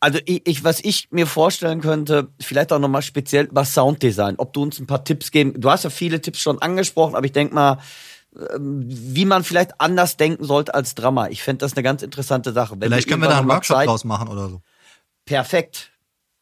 Also 0.00 0.18
ich, 0.26 0.46
ich, 0.46 0.64
was 0.64 0.80
ich 0.84 1.08
mir 1.10 1.26
vorstellen 1.26 1.80
könnte, 1.80 2.28
vielleicht 2.38 2.72
auch 2.72 2.78
nochmal 2.78 3.00
speziell 3.00 3.46
über 3.46 3.64
Sounddesign, 3.64 4.34
ob 4.36 4.52
du 4.52 4.62
uns 4.62 4.78
ein 4.78 4.86
paar 4.86 5.02
Tipps 5.02 5.30
geben. 5.30 5.58
Du 5.58 5.70
hast 5.70 5.84
ja 5.84 5.90
viele 5.90 6.20
Tipps 6.20 6.40
schon 6.40 6.60
angesprochen, 6.60 7.14
aber 7.14 7.24
ich 7.24 7.32
denke 7.32 7.54
mal, 7.54 7.78
ähm, 8.36 8.84
wie 8.86 9.24
man 9.24 9.44
vielleicht 9.44 9.80
anders 9.80 10.16
denken 10.18 10.44
sollte 10.44 10.74
als 10.74 10.94
Drama. 10.94 11.28
Ich 11.28 11.42
fände 11.42 11.60
das 11.60 11.72
eine 11.72 11.82
ganz 11.82 12.02
interessante 12.02 12.52
Sache. 12.52 12.74
Wenn 12.78 12.90
vielleicht 12.90 13.08
können 13.08 13.22
wir 13.22 13.30
da 13.30 13.38
einen 13.38 13.48
Workshop 13.48 13.78
Zeit, 13.78 13.88
draus 13.88 14.04
machen 14.04 14.28
oder 14.28 14.48
so. 14.48 14.60
Perfekt. 15.24 15.90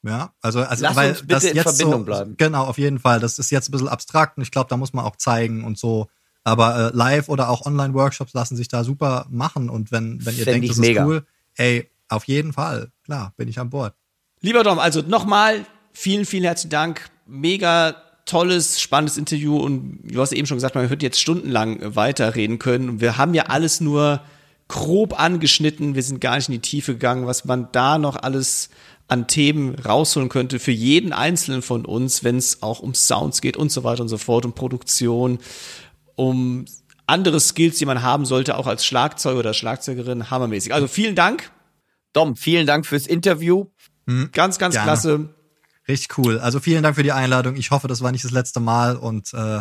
Ja, 0.04 0.32
also, 0.40 0.60
also 0.60 0.82
Lass 0.82 0.96
weil 0.96 1.10
uns 1.10 1.20
bitte 1.20 1.34
das 1.34 1.44
in 1.44 1.56
jetzt 1.56 1.62
Verbindung 1.62 2.00
so, 2.00 2.04
bleiben. 2.04 2.34
Genau, 2.36 2.64
auf 2.64 2.78
jeden 2.78 2.98
Fall. 2.98 3.20
Das 3.20 3.38
ist 3.38 3.50
jetzt 3.50 3.68
ein 3.68 3.72
bisschen 3.72 3.88
abstrakt 3.88 4.36
und 4.36 4.42
ich 4.42 4.50
glaube, 4.50 4.68
da 4.68 4.76
muss 4.76 4.92
man 4.92 5.04
auch 5.04 5.16
zeigen 5.16 5.64
und 5.64 5.78
so. 5.78 6.08
Aber 6.44 6.76
äh, 6.92 6.96
Live- 6.96 7.28
oder 7.28 7.48
auch 7.48 7.66
Online-Workshops 7.66 8.32
lassen 8.32 8.56
sich 8.56 8.66
da 8.66 8.82
super 8.82 9.26
machen 9.30 9.70
und 9.70 9.92
wenn, 9.92 10.24
wenn 10.26 10.36
ihr 10.36 10.44
Fänd 10.44 10.56
denkt, 10.56 10.70
das 10.70 10.76
mega. 10.78 11.02
ist 11.02 11.08
cool, 11.08 11.26
ey, 11.54 11.88
auf 12.08 12.24
jeden 12.24 12.52
Fall, 12.52 12.90
klar, 13.04 13.32
bin 13.36 13.46
ich 13.48 13.60
an 13.60 13.70
Bord. 13.70 13.94
Lieber 14.40 14.64
Dom, 14.64 14.80
also 14.80 15.02
nochmal 15.02 15.64
vielen, 15.92 16.26
vielen 16.26 16.42
herzlichen 16.42 16.70
Dank. 16.70 17.10
Mega 17.26 17.94
tolles, 18.24 18.80
spannendes 18.80 19.16
Interview 19.16 19.56
und 19.56 20.00
du 20.02 20.20
hast 20.20 20.32
eben 20.32 20.46
schon 20.46 20.56
gesagt, 20.56 20.74
man 20.74 20.90
wird 20.90 21.02
jetzt 21.02 21.20
stundenlang 21.20 21.94
weiterreden 21.94 22.58
können. 22.58 23.00
Wir 23.00 23.18
haben 23.18 23.34
ja 23.34 23.44
alles 23.44 23.80
nur 23.80 24.20
grob 24.68 25.18
angeschnitten, 25.20 25.94
wir 25.94 26.02
sind 26.02 26.20
gar 26.20 26.36
nicht 26.36 26.48
in 26.48 26.54
die 26.54 26.60
Tiefe 26.60 26.94
gegangen, 26.94 27.26
was 27.26 27.44
man 27.44 27.68
da 27.72 27.98
noch 27.98 28.16
alles 28.16 28.70
an 29.12 29.26
Themen 29.26 29.74
rausholen 29.74 30.30
könnte 30.30 30.58
für 30.58 30.70
jeden 30.72 31.12
Einzelnen 31.12 31.60
von 31.60 31.84
uns, 31.84 32.24
wenn 32.24 32.38
es 32.38 32.62
auch 32.62 32.80
um 32.80 32.94
Sounds 32.94 33.42
geht 33.42 33.58
und 33.58 33.70
so 33.70 33.84
weiter 33.84 34.00
und 34.00 34.08
so 34.08 34.16
fort, 34.16 34.46
um 34.46 34.54
Produktion, 34.54 35.38
um 36.14 36.64
andere 37.06 37.38
Skills, 37.38 37.76
die 37.76 37.84
man 37.84 38.00
haben 38.00 38.24
sollte, 38.24 38.56
auch 38.56 38.66
als 38.66 38.86
Schlagzeuger 38.86 39.38
oder 39.38 39.52
Schlagzeugerin, 39.52 40.30
hammermäßig. 40.30 40.72
Also 40.72 40.88
vielen 40.88 41.14
Dank. 41.14 41.50
Dom, 42.14 42.36
vielen 42.36 42.66
Dank 42.66 42.86
fürs 42.86 43.06
Interview. 43.06 43.66
Mhm. 44.06 44.30
Ganz, 44.32 44.58
ganz 44.58 44.76
Gerne. 44.76 44.86
klasse. 44.86 45.34
Richtig 45.86 46.16
cool. 46.16 46.38
Also 46.38 46.58
vielen 46.58 46.82
Dank 46.82 46.96
für 46.96 47.02
die 47.02 47.12
Einladung. 47.12 47.56
Ich 47.56 47.70
hoffe, 47.70 47.88
das 47.88 48.00
war 48.00 48.12
nicht 48.12 48.24
das 48.24 48.30
letzte 48.30 48.60
Mal 48.60 48.96
und 48.96 49.34
äh, 49.34 49.60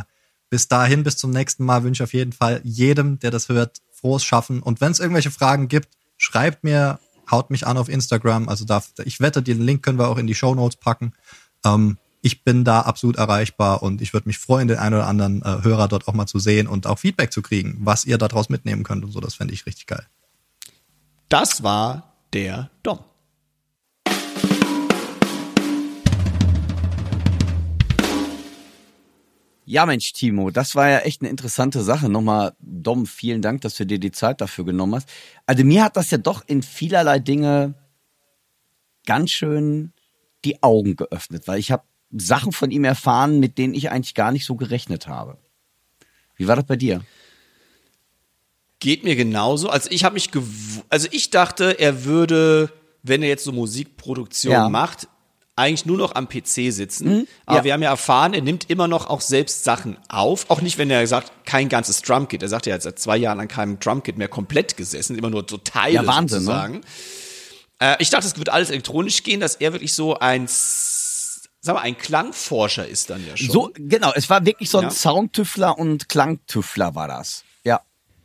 bis 0.50 0.70
dahin, 0.70 1.04
bis 1.04 1.18
zum 1.18 1.32
nächsten 1.32 1.66
Mal 1.66 1.84
wünsche 1.84 2.04
ich 2.04 2.08
auf 2.08 2.14
jeden 2.14 2.32
Fall 2.32 2.62
jedem, 2.64 3.20
der 3.20 3.32
das 3.32 3.50
hört, 3.50 3.80
frohes 3.92 4.24
Schaffen. 4.24 4.62
Und 4.64 4.80
wenn 4.80 4.94
es 4.94 5.02
irgendwelche 5.02 5.32
Fragen 5.32 5.68
gibt, 5.68 5.90
schreibt 6.18 6.64
mir 6.64 7.00
haut 7.32 7.50
mich 7.50 7.66
an 7.66 7.78
auf 7.78 7.90
Instagram. 7.90 8.50
Also 8.50 8.66
da, 8.66 8.84
ich 9.04 9.20
wette, 9.20 9.42
den 9.42 9.62
Link 9.62 9.84
können 9.84 9.98
wir 9.98 10.10
auch 10.10 10.18
in 10.18 10.28
die 10.28 10.36
Show 10.36 10.54
Notes 10.54 10.78
packen. 10.78 11.14
Ähm, 11.66 11.98
ich 12.22 12.44
bin 12.44 12.64
da 12.64 12.82
absolut 12.82 13.16
erreichbar 13.16 13.82
und 13.82 14.02
ich 14.02 14.14
würde 14.14 14.30
mich 14.30 14.38
freuen, 14.38 14.68
den 14.68 14.78
einen 14.78 14.96
oder 14.96 15.08
anderen 15.08 15.42
äh, 15.42 15.64
Hörer 15.64 15.88
dort 15.88 16.08
auch 16.08 16.14
mal 16.14 16.28
zu 16.28 16.40
sehen 16.40 16.68
und 16.68 16.86
auch 16.86 17.00
Feedback 17.00 17.34
zu 17.34 17.42
kriegen, 17.42 17.78
was 17.80 18.06
ihr 18.06 18.18
daraus 18.18 18.50
mitnehmen 18.50 18.84
könnt 18.84 19.04
und 19.04 19.12
so. 19.12 19.20
Das 19.20 19.34
fände 19.34 19.54
ich 19.54 19.66
richtig 19.66 19.88
geil. 19.88 20.06
Das 21.30 21.64
war 21.64 22.14
der 22.34 22.70
Dom. 22.84 23.00
Ja, 29.72 29.86
Mensch, 29.86 30.12
Timo, 30.12 30.50
das 30.50 30.76
war 30.76 30.90
ja 30.90 31.00
echt 31.00 31.22
eine 31.22 31.30
interessante 31.30 31.82
Sache. 31.82 32.10
Nochmal, 32.10 32.52
Dom, 32.60 33.06
vielen 33.06 33.42
Dank, 33.42 33.62
dass 33.62 33.76
du 33.76 33.86
dir 33.86 34.00
die 34.00 34.12
Zeit 34.12 34.42
dafür 34.42 34.66
genommen 34.66 34.96
hast. 34.96 35.08
Also 35.46 35.64
mir 35.64 35.86
hat 35.86 35.96
das 35.96 36.12
ja 36.12 36.18
doch 36.18 36.44
in 36.46 36.62
vielerlei 36.62 37.20
Dinge 37.20 37.74
ganz 39.06 39.32
schön 39.32 39.94
die 40.44 40.62
Augen 40.62 40.98
geöffnet, 40.98 41.48
weil 41.48 41.58
ich 41.58 41.72
habe 41.72 41.84
Sachen 42.12 42.52
von 42.52 42.70
ihm 42.70 42.84
erfahren, 42.84 43.40
mit 43.40 43.58
denen 43.58 43.74
ich 43.74 43.90
eigentlich 43.90 44.14
gar 44.14 44.34
nicht 44.34 44.46
so 44.46 44.56
gerechnet 44.56 45.08
habe. 45.08 45.38
Wie 46.36 46.50
war 46.50 46.58
das 46.58 46.66
bei 46.66 46.76
dir? 46.76 47.00
Geht 48.80 49.06
mir 49.06 49.16
genauso. 49.16 49.70
Also 49.70 49.90
ich 49.90 50.04
habe 50.04 50.16
mich, 50.16 50.32
also 50.90 51.08
ich 51.12 51.30
dachte, 51.30 51.80
er 51.80 52.04
würde, 52.04 52.74
wenn 53.04 53.24
er 53.24 53.30
jetzt 53.30 53.46
so 53.46 53.54
Musikproduktion 53.54 54.52
ja. 54.52 54.68
macht, 54.68 55.08
eigentlich 55.56 55.86
nur 55.86 55.98
noch 55.98 56.16
am 56.16 56.28
PC 56.28 56.72
sitzen. 56.72 57.10
Mhm, 57.10 57.28
Aber 57.46 57.58
ja. 57.60 57.64
wir 57.66 57.74
haben 57.74 57.84
ja 57.84 57.90
erfahren, 57.90 58.34
er 58.34 58.42
nimmt 58.42 58.70
immer 58.70 58.88
noch 58.88 59.08
auch 59.08 59.22
selbst 59.22 59.64
Sachen 59.64 59.98
auf. 60.10 60.50
Auch 60.50 60.62
nicht, 60.62 60.78
wenn 60.78 60.90
er 60.90 61.06
sagt, 61.08 61.32
kein 61.46 61.70
ganzes 61.70 62.02
Drumkit. 62.02 62.42
Er 62.42 62.50
sagt 62.50 62.66
ja, 62.66 62.72
er 62.72 62.76
hat 62.76 62.84
seit 62.84 63.00
zwei 63.00 63.18
Jahren 63.18 63.40
an 63.40 63.48
keinem 63.48 63.80
Drumkit 63.80 64.18
mehr 64.18 64.30
komplett 64.30 64.78
gesessen, 64.78 65.18
immer 65.18 65.30
nur 65.30 65.46
so 65.48 65.58
Teile 65.58 65.96
ja, 65.96 66.08
Wahnsinn, 66.08 66.40
ne? 66.40 66.46
sozusagen. 66.46 66.74
Ne? 66.76 66.82
Äh, 67.80 67.96
ich 68.00 68.10
dachte, 68.10 68.28
es 68.28 68.38
wird 68.38 68.50
alles 68.50 68.70
elektronisch 68.70 69.24
gehen, 69.24 69.40
dass 69.40 69.56
er 69.56 69.74
wirklich 69.74 69.94
so 69.94 70.18
ein 70.18 70.48
sag 71.62 71.76
mal, 71.76 71.82
ein 71.82 71.98
Klangforscher 71.98 72.88
ist 72.88 73.10
dann 73.10 73.26
ja 73.26 73.38
schon. 73.38 73.50
So, 73.50 73.72
genau, 73.76 74.12
es 74.16 74.30
war 74.30 74.46
wirklich 74.46 74.70
so 74.70 74.80
ein 74.80 74.86
ja. 74.86 74.90
Soundtüffler 74.90 75.78
und 75.78 76.10
Klangtüffler 76.10 76.96
war 76.96 77.08
das. 77.08 77.44
Ja. 77.64 77.82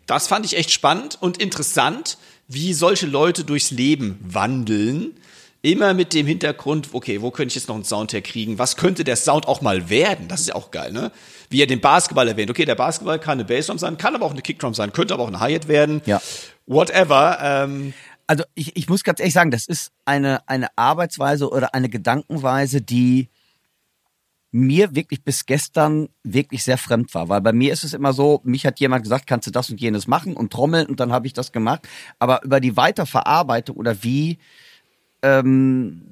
Das 0.06 0.26
fand 0.26 0.46
ich 0.46 0.56
echt 0.56 0.70
spannend 0.70 1.18
und 1.20 1.38
interessant, 1.38 2.18
wie 2.48 2.72
solche 2.72 3.06
Leute 3.06 3.44
durchs 3.44 3.70
Leben 3.70 4.18
wandeln. 4.22 5.18
Immer 5.66 5.94
mit 5.94 6.14
dem 6.14 6.28
Hintergrund, 6.28 6.90
okay, 6.92 7.22
wo 7.22 7.32
könnte 7.32 7.48
ich 7.48 7.56
jetzt 7.56 7.66
noch 7.66 7.74
einen 7.74 7.82
Sound 7.82 8.12
herkriegen? 8.12 8.56
Was 8.56 8.76
könnte 8.76 9.02
der 9.02 9.16
Sound 9.16 9.48
auch 9.48 9.62
mal 9.62 9.90
werden? 9.90 10.28
Das 10.28 10.38
ist 10.38 10.46
ja 10.46 10.54
auch 10.54 10.70
geil, 10.70 10.92
ne? 10.92 11.10
Wie 11.50 11.60
er 11.60 11.66
den 11.66 11.80
Basketball 11.80 12.28
erwähnt. 12.28 12.48
Okay, 12.50 12.64
der 12.64 12.76
Basketball 12.76 13.18
kann 13.18 13.40
eine 13.40 13.44
Bassdrum 13.44 13.76
sein, 13.76 13.98
kann 13.98 14.14
aber 14.14 14.26
auch 14.26 14.30
eine 14.30 14.42
Kickdrum 14.42 14.74
sein, 14.74 14.92
könnte 14.92 15.12
aber 15.12 15.24
auch 15.24 15.28
eine 15.28 15.40
Hi-Hat 15.40 15.66
werden. 15.66 16.02
Ja. 16.06 16.22
Whatever. 16.66 17.38
Ähm, 17.42 17.94
Also 18.28 18.44
ich, 18.54 18.76
ich 18.76 18.88
muss 18.88 19.02
ganz 19.02 19.18
ehrlich 19.18 19.34
sagen, 19.34 19.50
das 19.50 19.66
ist 19.66 19.90
eine, 20.04 20.48
eine 20.48 20.68
Arbeitsweise 20.76 21.50
oder 21.50 21.74
eine 21.74 21.88
Gedankenweise, 21.88 22.80
die 22.80 23.28
mir 24.52 24.94
wirklich 24.94 25.24
bis 25.24 25.46
gestern 25.46 26.10
wirklich 26.22 26.62
sehr 26.62 26.78
fremd 26.78 27.12
war. 27.12 27.28
Weil 27.28 27.40
bei 27.40 27.52
mir 27.52 27.72
ist 27.72 27.82
es 27.82 27.92
immer 27.92 28.12
so, 28.12 28.40
mich 28.44 28.66
hat 28.66 28.78
jemand 28.78 29.02
gesagt, 29.02 29.26
kannst 29.26 29.48
du 29.48 29.50
das 29.50 29.68
und 29.68 29.80
jenes 29.80 30.06
machen 30.06 30.36
und 30.36 30.52
trommeln 30.52 30.86
und 30.86 31.00
dann 31.00 31.12
habe 31.12 31.26
ich 31.26 31.32
das 31.32 31.50
gemacht. 31.50 31.88
Aber 32.20 32.44
über 32.44 32.60
die 32.60 32.76
Weiterverarbeitung 32.76 33.76
oder 33.76 34.04
wie, 34.04 34.38
ähm, 35.26 36.02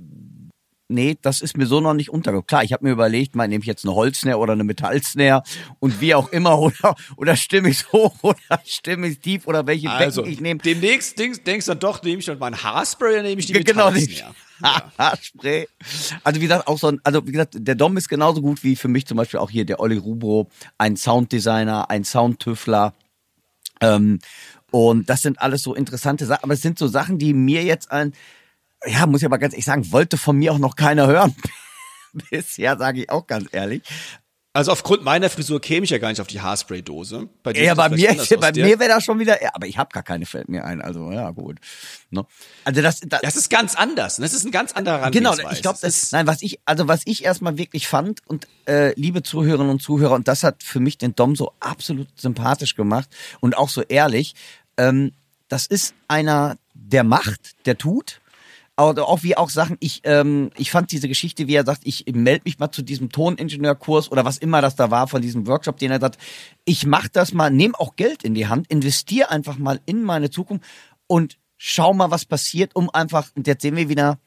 nee, 0.89 1.17
das 1.23 1.41
ist 1.41 1.57
mir 1.57 1.67
so 1.67 1.81
noch 1.81 1.95
nicht 1.95 2.11
untergekommen. 2.11 2.47
Klar, 2.47 2.65
ich 2.65 2.73
habe 2.73 2.85
mir 2.85 2.93
überlegt, 2.93 3.35
mal 3.37 3.49
nehme 3.49 3.63
ich 3.63 3.67
jetzt 3.69 3.85
eine 3.85 3.95
Holznäher 3.95 4.39
oder 4.39 4.53
eine 4.55 4.65
Metallsnare 4.65 5.43
und 5.79 6.01
wie 6.01 6.15
auch 6.15 6.29
immer 6.31 6.59
oder 6.61 6.95
oder 7.17 7.37
stimme 7.37 7.69
ich 7.71 7.91
hoch 7.93 8.15
oder 8.23 8.61
stimme 8.65 9.07
ich 9.09 9.21
tief 9.21 9.47
oder 9.47 9.67
welche 9.67 9.91
also, 9.91 10.23
Becken 10.23 10.33
ich 10.33 10.41
nehme. 10.41 10.61
demnächst 10.61 11.19
denkst, 11.19 11.45
denkst 11.45 11.67
dann 11.67 11.79
doch, 11.79 12.03
nehme 12.03 12.19
ich 12.19 12.27
dann 12.27 12.39
meinen 12.39 12.63
Haarspray 12.63 13.15
oder 13.15 13.23
nehme 13.23 13.41
ich 13.41 13.47
die 13.47 13.53
Genau, 13.53 13.91
Metallsnare? 13.91 14.35
Haarspray. 14.99 15.69
Also 16.23 16.41
wie 16.41 16.45
gesagt, 16.45 16.67
auch 16.69 16.79
so 16.79 16.89
ein, 16.89 17.01
also 17.05 17.27
wie 17.27 17.33
gesagt, 17.33 17.55
der 17.59 17.75
Dom 17.75 17.97
ist 17.97 18.09
genauso 18.09 18.41
gut 18.41 18.63
wie 18.63 18.77
für 18.77 18.89
mich 18.89 19.07
zum 19.07 19.17
Beispiel 19.17 19.41
auch 19.41 19.51
hier 19.51 19.65
der 19.65 19.81
Olli 19.81 19.97
Rubro, 19.97 20.49
ein 20.79 20.97
Sounddesigner, 20.97 21.91
ein 21.91 22.05
Soundtüffler. 22.05 22.95
Ähm, 23.81 24.19
und 24.71 25.09
das 25.09 25.23
sind 25.23 25.41
alles 25.41 25.63
so 25.63 25.75
interessante 25.75 26.27
Sachen, 26.27 26.45
aber 26.45 26.55
es 26.55 26.63
sind 26.63 26.79
so 26.79 26.89
Sachen, 26.89 27.19
die 27.19 27.33
mir 27.33 27.63
jetzt 27.65 27.91
ein, 27.93 28.13
ja, 28.87 29.07
muss 29.07 29.23
ich 29.23 29.27
aber 29.27 29.39
ganz 29.39 29.55
ehrlich 29.55 29.65
sagen, 29.65 29.93
wollte 29.93 30.17
von 30.17 30.37
mir 30.37 30.53
auch 30.53 30.59
noch 30.59 30.77
keiner 30.77 31.07
hören. 31.07 31.35
Bisher 32.31 32.77
sage 32.79 33.03
ich 33.03 33.11
auch 33.11 33.27
ganz 33.27 33.49
ehrlich. 33.53 33.83
Also 34.57 34.71
aufgrund 34.71 35.03
meiner 35.03 35.29
Frisur 35.31 35.61
käme 35.61 35.83
ich 35.83 35.91
ja 35.91 35.99
gar 35.99 36.11
nicht 36.11 36.21
auf 36.21 36.29
die 36.29 36.41
Haarspray-Dose. 36.41 37.29
Bei 37.43 37.53
dir 37.53 37.65
Ja, 37.65 37.75
bei 37.75 37.89
mir, 37.89 38.15
bei 38.39 38.53
mir 38.53 38.79
wäre 38.79 38.89
das 38.89 39.03
schon 39.03 39.19
wieder, 39.19 39.43
ja, 39.43 39.51
aber 39.53 39.67
ich 39.67 39.79
habe 39.79 39.91
gar 39.93 40.05
keine, 40.05 40.27
fällt 40.27 40.49
mir 40.49 40.65
ein, 40.65 40.81
also 40.81 41.11
ja, 41.11 41.29
gut. 41.33 41.59
Ne? 42.11 42.25
Also 42.63 42.81
das, 42.81 43.01
das, 43.01 43.21
Das 43.21 43.35
ist 43.35 43.51
ganz 43.51 43.75
anders. 43.75 44.19
Das 44.19 44.33
ist 44.33 44.45
ein 44.45 44.53
ganz 44.53 44.71
anderer 44.71 45.11
Genau, 45.11 45.31
Herangehensweise. 45.31 45.57
ich 45.57 45.63
glaube, 45.63 45.79
Das 45.83 46.13
nein, 46.13 46.29
was 46.29 46.41
ich 46.41 46.61
also 46.67 46.87
was 46.87 47.03
ich 47.05 47.25
erstmal 47.25 47.59
wirklich 47.59 47.89
fand 47.89 48.21
und 48.29 48.47
äh, 48.69 48.93
liebe 48.95 49.25
Zuhörerinnen 49.25 49.71
und 49.73 49.83
Zuhörer 49.83 50.15
und 50.15 50.29
das 50.29 50.45
hat 50.45 50.63
für 50.63 50.79
mich 50.79 50.99
den 50.99 51.17
Dom 51.17 51.35
so 51.35 51.53
absolut 51.59 52.07
sympathisch 52.15 52.77
gemacht 52.77 53.09
und 53.41 53.59
auch 53.59 53.69
so 53.69 53.83
ehrlich. 53.83 54.37
Ähm, 54.77 55.11
das 55.49 55.67
ist 55.67 55.95
einer, 56.07 56.59
der 56.75 57.03
macht, 57.03 57.67
der 57.67 57.77
tut. 57.77 58.21
Aber 58.77 59.09
auch 59.09 59.23
wie 59.23 59.37
auch 59.37 59.51
Sachen, 59.51 59.77
ich, 59.79 60.01
ähm, 60.03 60.51
ich 60.57 60.73
fand 60.73 60.91
diese 60.91 61.07
Geschichte, 61.07 61.47
wie 61.47 61.55
er 61.55 61.65
sagt, 61.65 61.83
ich 61.85 62.07
melde 62.13 62.43
mich 62.45 62.59
mal 62.59 62.73
zu 62.73 62.83
diesem 62.83 63.11
Toningenieurkurs 63.11 64.11
oder 64.11 64.25
was 64.25 64.39
immer 64.39 64.61
das 64.63 64.75
da 64.75 64.91
war 64.91 65.07
von 65.07 65.23
diesem 65.23 65.47
Workshop, 65.47 65.79
den 65.79 65.93
er 65.93 66.01
sagt, 66.01 66.19
ich 66.65 66.85
mach 66.85 67.07
das 67.07 67.33
mal, 67.33 67.51
nehme 67.51 67.79
auch 67.79 67.95
Geld 67.95 68.25
in 68.25 68.35
die 68.35 68.49
Hand, 68.49 68.67
investiere 68.69 69.31
einfach 69.31 69.59
mal 69.59 69.81
in 69.87 70.03
meine 70.03 70.31
Zukunft 70.31 70.65
und 71.07 71.39
schau 71.57 71.95
mal, 71.95 72.11
was 72.11 72.25
passiert, 72.25 72.75
um 72.75 72.91
einfach, 72.91 73.31
und 73.37 73.47
jetzt 73.47 73.63
sehen 73.63 73.77
wir 73.77 73.89
wieder, 73.89 74.19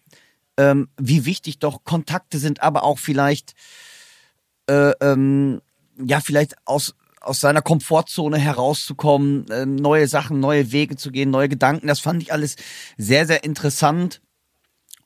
ähm, 0.58 0.88
wie 0.98 1.26
wichtig 1.26 1.60
doch 1.60 1.84
Kontakte 1.84 2.40
sind, 2.40 2.64
aber 2.64 2.84
auch 2.84 3.00
vielleicht, 3.00 3.54
äh, 4.70 4.92
ähm, 5.02 5.62
ja, 6.02 6.22
vielleicht 6.22 6.56
aus, 6.66 6.96
aus 7.20 7.42
seiner 7.42 7.62
Komfortzone 7.62 8.38
herauszukommen, 8.38 9.46
ähm, 9.52 9.76
neue 9.76 10.08
Sachen, 10.08 10.40
neue 10.40 10.72
Wege 10.72 10.96
zu 10.96 11.12
gehen, 11.12 11.32
neue 11.32 11.50
Gedanken. 11.50 11.88
Das 11.88 12.00
fand 12.00 12.22
ich 12.24 12.32
alles 12.32 12.56
sehr, 12.98 13.28
sehr 13.28 13.44
interessant. 13.44 14.22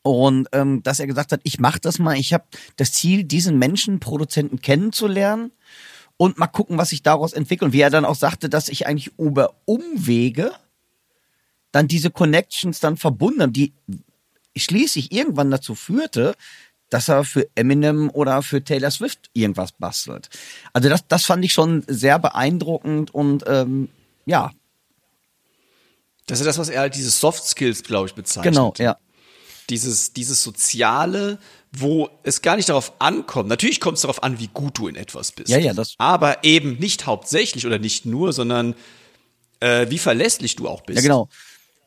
Und 0.02 0.48
ähm, 0.52 0.82
dass 0.82 0.98
er 0.98 1.06
gesagt 1.06 1.32
hat, 1.32 1.40
ich 1.44 1.60
mache 1.60 1.80
das 1.80 1.98
mal, 1.98 2.16
ich 2.16 2.32
habe 2.32 2.44
das 2.76 2.92
Ziel, 2.92 3.24
diesen 3.24 3.58
Menschen, 3.58 4.00
Produzenten 4.00 4.60
kennenzulernen 4.60 5.52
und 6.16 6.38
mal 6.38 6.48
gucken, 6.48 6.76
was 6.78 6.90
sich 6.90 7.02
daraus 7.02 7.32
entwickelt. 7.32 7.68
Und 7.68 7.72
wie 7.72 7.80
er 7.80 7.90
dann 7.90 8.04
auch 8.04 8.16
sagte, 8.16 8.48
dass 8.48 8.68
ich 8.68 8.86
eigentlich 8.86 9.12
über 9.18 9.54
Umwege 9.64 10.52
dann 11.70 11.88
diese 11.88 12.10
Connections 12.10 12.80
dann 12.80 12.96
verbunden 12.96 13.42
haben, 13.42 13.52
die 13.52 13.72
schließlich 14.56 15.12
irgendwann 15.12 15.50
dazu 15.50 15.74
führte, 15.74 16.34
dass 16.90 17.08
er 17.08 17.24
für 17.24 17.48
Eminem 17.54 18.10
oder 18.10 18.42
für 18.42 18.62
Taylor 18.62 18.90
Swift 18.90 19.30
irgendwas 19.32 19.72
bastelt. 19.72 20.28
Also 20.74 20.90
das, 20.90 21.06
das 21.08 21.24
fand 21.24 21.44
ich 21.44 21.52
schon 21.52 21.84
sehr 21.86 22.18
beeindruckend 22.18 23.14
und 23.14 23.44
ähm, 23.46 23.88
ja, 24.26 24.50
das 26.26 26.40
ist 26.40 26.46
das, 26.46 26.58
was 26.58 26.68
er 26.68 26.80
halt 26.80 26.94
diese 26.94 27.10
Soft 27.10 27.44
Skills, 27.44 27.82
glaube 27.82 28.08
ich, 28.08 28.14
bezeichnet. 28.14 28.54
genau, 28.54 28.74
ja. 28.78 28.96
Dieses, 29.72 30.12
dieses 30.12 30.42
Soziale, 30.42 31.38
wo 31.72 32.10
es 32.24 32.42
gar 32.42 32.56
nicht 32.56 32.68
darauf 32.68 32.92
ankommt. 32.98 33.48
Natürlich 33.48 33.80
kommt 33.80 33.96
es 33.96 34.02
darauf 34.02 34.22
an, 34.22 34.38
wie 34.38 34.48
gut 34.52 34.76
du 34.76 34.86
in 34.88 34.96
etwas 34.96 35.32
bist. 35.32 35.48
Ja, 35.48 35.56
ja, 35.58 35.72
das- 35.72 35.94
Aber 35.96 36.44
eben 36.44 36.76
nicht 36.78 37.06
hauptsächlich 37.06 37.66
oder 37.66 37.78
nicht 37.78 38.04
nur, 38.04 38.34
sondern 38.34 38.74
äh, 39.60 39.86
wie 39.88 39.96
verlässlich 39.98 40.56
du 40.56 40.68
auch 40.68 40.82
bist. 40.82 40.96
Ja, 40.98 41.02
genau. 41.02 41.28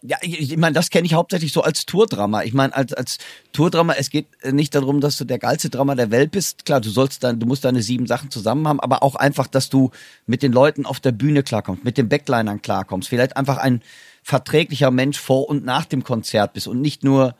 Ja, 0.01 0.17
ich, 0.21 0.39
ich 0.51 0.57
meine, 0.57 0.73
das 0.73 0.89
kenne 0.89 1.05
ich 1.05 1.13
hauptsächlich 1.13 1.51
so 1.51 1.61
als 1.61 1.85
Tourdrama. 1.85 2.43
Ich 2.43 2.53
meine, 2.53 2.75
als, 2.75 2.93
als 2.93 3.17
Tourdrama, 3.53 3.93
es 3.93 4.09
geht 4.09 4.27
nicht 4.51 4.73
darum, 4.73 5.01
dass 5.01 5.17
du 5.17 5.25
der 5.25 5.37
geilste 5.39 5.69
Drama 5.69 5.93
der 5.95 6.09
Welt 6.11 6.31
bist. 6.31 6.65
Klar, 6.65 6.81
du 6.81 6.89
sollst 6.89 7.23
dann, 7.23 7.39
du 7.39 7.45
musst 7.45 7.65
deine 7.65 7.81
sieben 7.83 8.07
Sachen 8.07 8.31
zusammen 8.31 8.67
haben, 8.67 8.79
aber 8.79 9.03
auch 9.03 9.15
einfach, 9.15 9.47
dass 9.47 9.69
du 9.69 9.91
mit 10.25 10.41
den 10.41 10.51
Leuten 10.53 10.85
auf 10.85 10.99
der 10.99 11.11
Bühne 11.11 11.43
klarkommst, 11.43 11.83
mit 11.83 11.97
den 11.97 12.09
Backlinern 12.09 12.61
klarkommst. 12.61 13.09
Vielleicht 13.09 13.37
einfach 13.37 13.57
ein 13.57 13.81
verträglicher 14.23 14.89
Mensch 14.89 15.19
vor 15.19 15.47
und 15.49 15.63
nach 15.65 15.85
dem 15.85 16.03
Konzert 16.03 16.53
bist 16.53 16.67
und 16.67 16.81
nicht 16.81 17.03
nur 17.03 17.35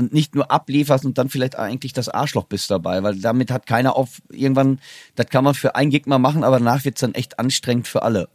und 0.00 0.12
nicht 0.12 0.34
nur 0.34 0.50
ablieferst 0.50 1.04
und 1.04 1.16
dann 1.18 1.28
vielleicht 1.28 1.56
eigentlich 1.56 1.92
das 1.92 2.08
Arschloch 2.08 2.44
bist 2.44 2.70
dabei, 2.70 3.02
weil 3.02 3.16
damit 3.16 3.50
hat 3.50 3.66
keiner 3.66 3.96
auf 3.96 4.20
irgendwann, 4.30 4.80
das 5.14 5.26
kann 5.28 5.44
man 5.44 5.54
für 5.54 5.74
ein 5.76 5.90
Gig 5.90 6.06
mal 6.06 6.18
machen, 6.18 6.42
aber 6.44 6.58
danach 6.58 6.84
wird's 6.84 7.00
dann 7.00 7.14
echt 7.14 7.38
anstrengend 7.38 7.86
für 7.86 8.02
alle. 8.02 8.28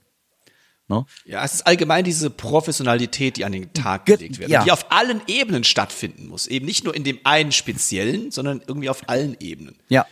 Ne? 0.88 1.04
Ja, 1.26 1.44
es 1.44 1.56
ist 1.56 1.68
allgemein 1.68 2.04
diese 2.04 2.30
Professionalität, 2.30 3.38
die 3.38 3.46
an 3.46 3.52
den 3.52 3.74
Tag 3.74 4.06
Ge- 4.06 4.18
gelegt 4.18 4.38
wird. 4.40 4.50
ja. 4.52 4.64
Die 4.64 4.72
auf 4.72 4.92
allen 4.92 5.20
Ebenen 5.28 5.64
stattfinden 5.64 6.28
muss. 6.28 6.46
Eben 6.46 6.66
nicht 6.68 6.84
nur 6.84 6.96
in 6.96 7.04
dem 7.04 7.20
einen 7.24 7.52
speziellen, 7.52 8.30
sondern 8.30 8.62
irgendwie 8.68 8.90
auf 8.90 9.10
allen 9.10 9.36
Ebenen. 9.40 9.78
Ja. 9.90 10.06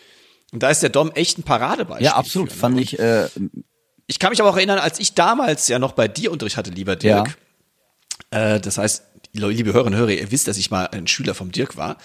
Und 0.52 0.64
da 0.64 0.70
ist 0.72 0.82
der 0.82 0.90
Dom 0.90 1.12
echt 1.12 1.38
ein 1.38 1.44
Paradebeispiel. 1.44 2.06
Ja, 2.08 2.16
absolut. 2.16 2.50
für, 2.50 2.56
ne? 2.56 2.60
Fand 2.60 2.80
ich, 2.80 2.98
äh, 3.00 3.28
Ich 4.08 4.18
kann 4.18 4.32
mich 4.32 4.42
aber 4.42 4.50
auch 4.50 4.58
erinnern, 4.58 4.80
als 4.80 5.00
ich 5.00 5.14
damals 5.14 5.68
ja 5.68 5.78
noch 5.78 5.92
bei 5.92 6.08
dir 6.08 6.32
Unterricht 6.32 6.58
hatte, 6.58 6.72
lieber 6.72 6.96
Dirk. 6.96 7.38
Äh, 8.32 8.60
das 8.60 8.78
heißt, 8.80 9.04
liebe 9.34 9.74
Hörerinnen 9.74 9.94
und 10.00 10.00
Hörer, 10.08 10.12
ihr 10.18 10.32
wisst, 10.32 10.48
dass 10.48 10.58
ich 10.58 10.72
mal 10.72 10.88
ein 10.88 11.08
Schüler 11.08 11.34
vom 11.34 11.52
Dirk 11.52 11.76
war. 11.78 11.98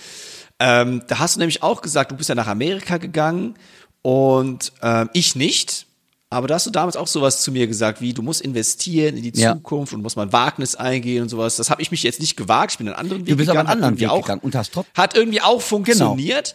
Ähm, 0.59 1.03
da 1.07 1.18
hast 1.18 1.37
du 1.37 1.41
nämlich 1.41 1.62
auch 1.62 1.83
gesagt, 1.83 2.11
du 2.11 2.16
bist 2.16 2.29
ja 2.29 2.35
nach 2.35 2.47
Amerika 2.49 2.97
gegangen 2.99 3.55
und 4.03 4.72
ähm, 4.83 5.11
ich 5.12 5.37
nicht. 5.37 5.87
Aber 6.31 6.47
da 6.47 6.57
hast 6.57 6.66
du 6.66 6.70
damals 6.70 6.97
auch 6.97 7.07
sowas 7.07 7.43
zu 7.43 7.53
mir 7.53 7.66
gesagt, 7.66 8.01
wie 8.03 8.12
du 8.12 8.20
musst 8.22 8.43
investieren 8.43 9.16
in 9.16 9.22
die 9.31 9.41
Ja. 9.41 9.55
Zukunft 9.55 9.95
und 9.95 10.03
musst 10.03 10.16
mal 10.16 10.24
ein 10.24 10.33
Wagnis 10.33 10.74
eingehen 10.74 11.22
und 11.22 11.29
sowas. 11.31 11.57
Das 11.57 11.70
habe 11.70 11.81
ich 11.81 11.91
mich 11.91 12.03
jetzt 12.03 12.20
nicht 12.20 12.37
gewagt. 12.37 12.72
Ich 12.72 12.79
bin 12.79 12.87
einen 12.89 12.97
anderen 12.97 13.22
Weg 13.22 13.29
Du 13.33 13.37
bist 13.37 13.49
aber 13.49 13.61
gegangen. 13.61 13.68
einen 13.83 13.83
hat 13.85 13.89
anderen 14.01 14.14
Weg 14.16 14.22
gegangen 14.22 14.41
und 14.43 14.55
hast 14.55 14.72
trotzdem. 14.74 14.93
hat 14.95 15.14
irgendwie 15.16 15.41
auch 15.41 15.62
funktioniert. 15.62 16.55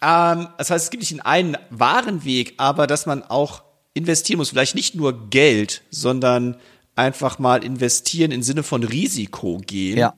Ähm, 0.00 0.48
das 0.56 0.70
heißt, 0.70 0.84
es 0.84 0.90
gibt 0.90 1.02
nicht 1.02 1.26
einen 1.26 1.58
wahren 1.70 2.24
Weg, 2.24 2.54
aber 2.56 2.86
dass 2.86 3.04
man 3.06 3.22
auch 3.22 3.62
investieren 3.94 4.38
muss. 4.38 4.48
Vielleicht 4.50 4.74
nicht 4.74 4.94
nur 4.94 5.28
Geld, 5.28 5.82
sondern 5.90 6.56
einfach 6.94 7.38
mal 7.38 7.64
investieren 7.64 8.30
im 8.32 8.42
Sinne 8.42 8.62
von 8.62 8.84
Risiko 8.84 9.58
gehen. 9.58 9.98
Ja. 9.98 10.14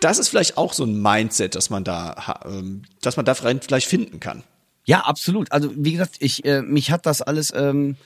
Das 0.00 0.18
ist 0.18 0.28
vielleicht 0.28 0.56
auch 0.56 0.72
so 0.72 0.84
ein 0.84 1.00
Mindset, 1.00 1.54
dass 1.54 1.70
man 1.70 1.84
da, 1.84 2.40
ähm, 2.44 2.82
dass 3.02 3.16
man 3.16 3.26
da 3.26 3.34
vielleicht 3.34 3.88
finden 3.88 4.20
kann. 4.20 4.44
Ja, 4.84 5.00
absolut. 5.00 5.52
Also 5.52 5.70
wie 5.74 5.92
gesagt, 5.92 6.16
ich 6.20 6.44
äh, 6.44 6.62
mich 6.62 6.90
hat 6.90 7.04
das 7.04 7.20
alles 7.20 7.52
ähm, 7.54 7.96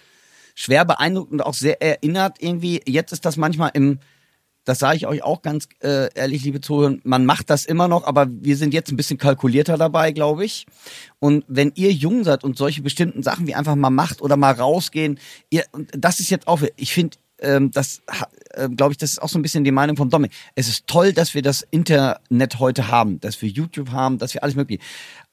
schwer 0.54 0.84
beeindruckt 0.84 1.32
und 1.32 1.40
auch 1.40 1.54
sehr 1.54 1.80
erinnert 1.82 2.38
irgendwie. 2.40 2.80
Jetzt 2.86 3.12
ist 3.12 3.24
das 3.24 3.36
manchmal 3.36 3.70
im, 3.74 4.00
das 4.64 4.78
sage 4.78 4.96
ich 4.96 5.06
euch 5.06 5.22
auch 5.22 5.42
ganz 5.42 5.68
äh, 5.80 6.12
ehrlich, 6.14 6.44
liebe 6.44 6.60
Zuhörer, 6.60 6.96
man 7.04 7.26
macht 7.26 7.50
das 7.50 7.66
immer 7.66 7.88
noch, 7.88 8.04
aber 8.04 8.26
wir 8.28 8.56
sind 8.56 8.74
jetzt 8.74 8.90
ein 8.90 8.96
bisschen 8.96 9.18
kalkulierter 9.18 9.76
dabei, 9.76 10.12
glaube 10.12 10.44
ich. 10.44 10.66
Und 11.18 11.44
wenn 11.46 11.72
ihr 11.74 11.92
jung 11.92 12.24
seid 12.24 12.42
und 12.42 12.56
solche 12.56 12.82
bestimmten 12.82 13.22
Sachen 13.22 13.46
wie 13.46 13.54
einfach 13.54 13.76
mal 13.76 13.90
macht 13.90 14.22
oder 14.22 14.36
mal 14.36 14.52
rausgehen, 14.52 15.18
ihr, 15.50 15.64
und 15.72 15.90
das 15.96 16.20
ist 16.20 16.30
jetzt 16.30 16.48
auch, 16.48 16.62
ich 16.76 16.92
finde, 16.92 17.16
ähm, 17.42 17.70
das 17.70 18.02
äh, 18.54 18.68
glaube 18.68 18.92
ich, 18.92 18.98
das 18.98 19.12
ist 19.12 19.22
auch 19.22 19.28
so 19.28 19.38
ein 19.38 19.42
bisschen 19.42 19.64
die 19.64 19.72
Meinung 19.72 19.96
von 19.96 20.10
Dominik. 20.10 20.32
Es 20.54 20.68
ist 20.68 20.86
toll, 20.86 21.12
dass 21.12 21.34
wir 21.34 21.42
das 21.42 21.66
Internet 21.70 22.58
heute 22.58 22.88
haben, 22.88 23.20
dass 23.20 23.40
wir 23.42 23.48
YouTube 23.48 23.90
haben, 23.90 24.18
dass 24.18 24.34
wir 24.34 24.42
alles 24.42 24.54
mögliche. 24.54 24.82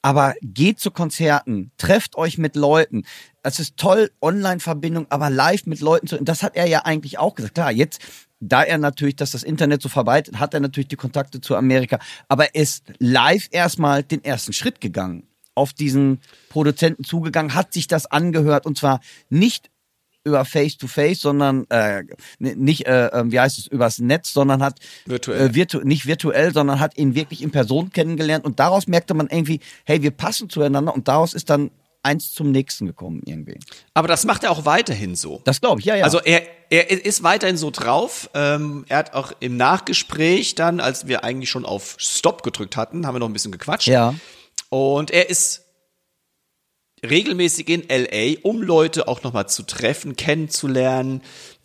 Aber 0.02 0.34
geht 0.42 0.80
zu 0.80 0.90
Konzerten, 0.90 1.70
trefft 1.76 2.16
euch 2.16 2.38
mit 2.38 2.56
Leuten. 2.56 3.04
Es 3.42 3.58
ist 3.58 3.76
toll, 3.76 4.10
Online-Verbindung, 4.22 5.06
aber 5.10 5.30
live 5.30 5.66
mit 5.66 5.80
Leuten 5.80 6.06
zu. 6.06 6.22
Das 6.22 6.42
hat 6.42 6.56
er 6.56 6.66
ja 6.66 6.84
eigentlich 6.84 7.18
auch 7.18 7.34
gesagt. 7.34 7.54
Klar, 7.54 7.72
jetzt, 7.72 8.00
da 8.40 8.62
er 8.62 8.78
natürlich, 8.78 9.16
dass 9.16 9.32
das 9.32 9.42
Internet 9.42 9.82
so 9.82 9.88
verbreitet, 9.88 10.38
hat 10.38 10.54
er 10.54 10.60
natürlich 10.60 10.88
die 10.88 10.96
Kontakte 10.96 11.40
zu 11.40 11.56
Amerika. 11.56 11.98
Aber 12.28 12.54
er 12.54 12.62
ist 12.62 12.84
live 12.98 13.48
erstmal 13.50 14.02
den 14.02 14.24
ersten 14.24 14.52
Schritt 14.52 14.80
gegangen, 14.80 15.26
auf 15.54 15.74
diesen 15.74 16.20
Produzenten 16.48 17.04
zugegangen, 17.04 17.54
hat 17.54 17.74
sich 17.74 17.86
das 17.86 18.06
angehört 18.06 18.64
und 18.64 18.78
zwar 18.78 19.00
nicht 19.28 19.70
über 20.24 20.44
Face 20.44 20.76
to 20.76 20.86
Face, 20.86 21.20
sondern 21.20 21.66
äh, 21.70 22.04
nicht, 22.38 22.86
äh, 22.86 23.06
ähm, 23.06 23.32
wie 23.32 23.40
heißt 23.40 23.58
es, 23.58 23.66
übers 23.66 23.98
Netz, 23.98 24.32
sondern 24.32 24.62
hat 24.62 24.78
Virtuell. 25.06 25.50
Äh, 25.50 25.54
virtu 25.54 25.80
nicht 25.80 26.06
virtuell, 26.06 26.52
sondern 26.52 26.80
hat 26.80 26.96
ihn 26.98 27.14
wirklich 27.14 27.42
in 27.42 27.50
Person 27.50 27.90
kennengelernt 27.90 28.44
und 28.44 28.60
daraus 28.60 28.86
merkte 28.86 29.14
man 29.14 29.28
irgendwie, 29.28 29.60
hey, 29.84 30.02
wir 30.02 30.10
passen 30.10 30.50
zueinander 30.50 30.94
und 30.94 31.08
daraus 31.08 31.34
ist 31.34 31.50
dann 31.50 31.70
eins 32.02 32.32
zum 32.32 32.50
nächsten 32.50 32.86
gekommen 32.86 33.22
irgendwie. 33.24 33.58
Aber 33.94 34.08
das 34.08 34.24
macht 34.24 34.44
er 34.44 34.50
auch 34.50 34.64
weiterhin 34.64 35.14
so. 35.16 35.42
Das 35.44 35.60
glaube 35.60 35.80
ich, 35.80 35.86
ja, 35.86 35.96
ja. 35.96 36.04
Also 36.04 36.18
er, 36.20 36.42
er 36.70 36.90
ist 36.90 37.22
weiterhin 37.22 37.56
so 37.56 37.70
drauf. 37.70 38.30
Ähm, 38.34 38.84
er 38.88 38.98
hat 38.98 39.14
auch 39.14 39.32
im 39.40 39.56
Nachgespräch 39.56 40.54
dann, 40.54 40.80
als 40.80 41.08
wir 41.08 41.24
eigentlich 41.24 41.50
schon 41.50 41.66
auf 41.66 41.96
Stop 41.98 42.42
gedrückt 42.42 42.76
hatten, 42.76 43.06
haben 43.06 43.14
wir 43.14 43.18
noch 43.18 43.28
ein 43.28 43.32
bisschen 43.32 43.52
gequatscht. 43.52 43.86
ja. 43.88 44.14
Und 44.70 45.10
er 45.10 45.28
ist 45.28 45.64
regelmäßig 47.08 47.68
in 47.68 47.82
LA, 47.88 48.38
um 48.42 48.62
Leute 48.62 49.08
auch 49.08 49.22
nochmal 49.22 49.48
zu 49.48 49.62
treffen, 49.62 50.16
kennenzulernen. 50.16 51.22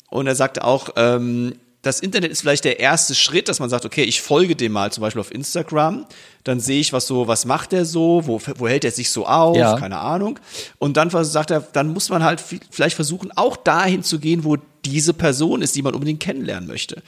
Und 0.09 0.27
er 0.27 0.35
sagte 0.35 0.63
auch, 0.63 0.89
ähm, 0.95 1.55
das 1.81 1.99
Internet 1.99 2.31
ist 2.31 2.41
vielleicht 2.41 2.65
der 2.65 2.79
erste 2.79 3.13
Schritt, 3.13 3.47
dass 3.47 3.59
man 3.59 3.69
sagt, 3.69 3.85
okay, 3.85 4.01
ich 4.03 4.19
folge 4.21 4.55
dem 4.55 4.71
mal 4.71 4.91
zum 4.91 5.01
Beispiel 5.01 5.19
auf 5.19 5.31
Instagram, 5.31 6.07
dann 6.43 6.59
sehe 6.59 6.79
ich, 6.79 6.93
was 6.93 7.05
so, 7.05 7.27
was 7.27 7.45
macht 7.45 7.73
er 7.73 7.85
so, 7.85 8.23
wo, 8.25 8.41
wo 8.57 8.67
hält 8.67 8.85
er 8.85 8.91
sich 8.91 9.11
so 9.11 9.27
auf, 9.27 9.55
Ja. 9.55 9.77
keine 9.77 9.99
Ahnung. 9.99 10.39
Und 10.79 10.97
dann 10.97 11.11
sagt 11.23 11.51
er, 11.51 11.59
dann 11.61 11.89
muss 11.93 12.09
man 12.09 12.23
halt 12.23 12.39
vi- 12.41 12.61
vielleicht 12.71 12.95
versuchen, 12.95 13.31
auch 13.35 13.55
dahin 13.55 14.01
zu 14.01 14.17
gehen, 14.19 14.43
wo 14.45 14.57
diese 14.83 15.13
Person 15.13 15.61
ist, 15.61 15.75
die 15.75 15.83
man 15.83 15.93
unbedingt 15.93 16.21
kennenlernen 16.21 16.67
möchte. 16.67 17.03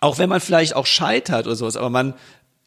Auch 0.00 0.18
wenn 0.18 0.28
man 0.28 0.40
vielleicht 0.40 0.74
auch 0.74 0.86
scheitert 0.86 1.46
oder 1.46 1.54
sowas, 1.54 1.76
aber 1.76 1.90
man, 1.90 2.14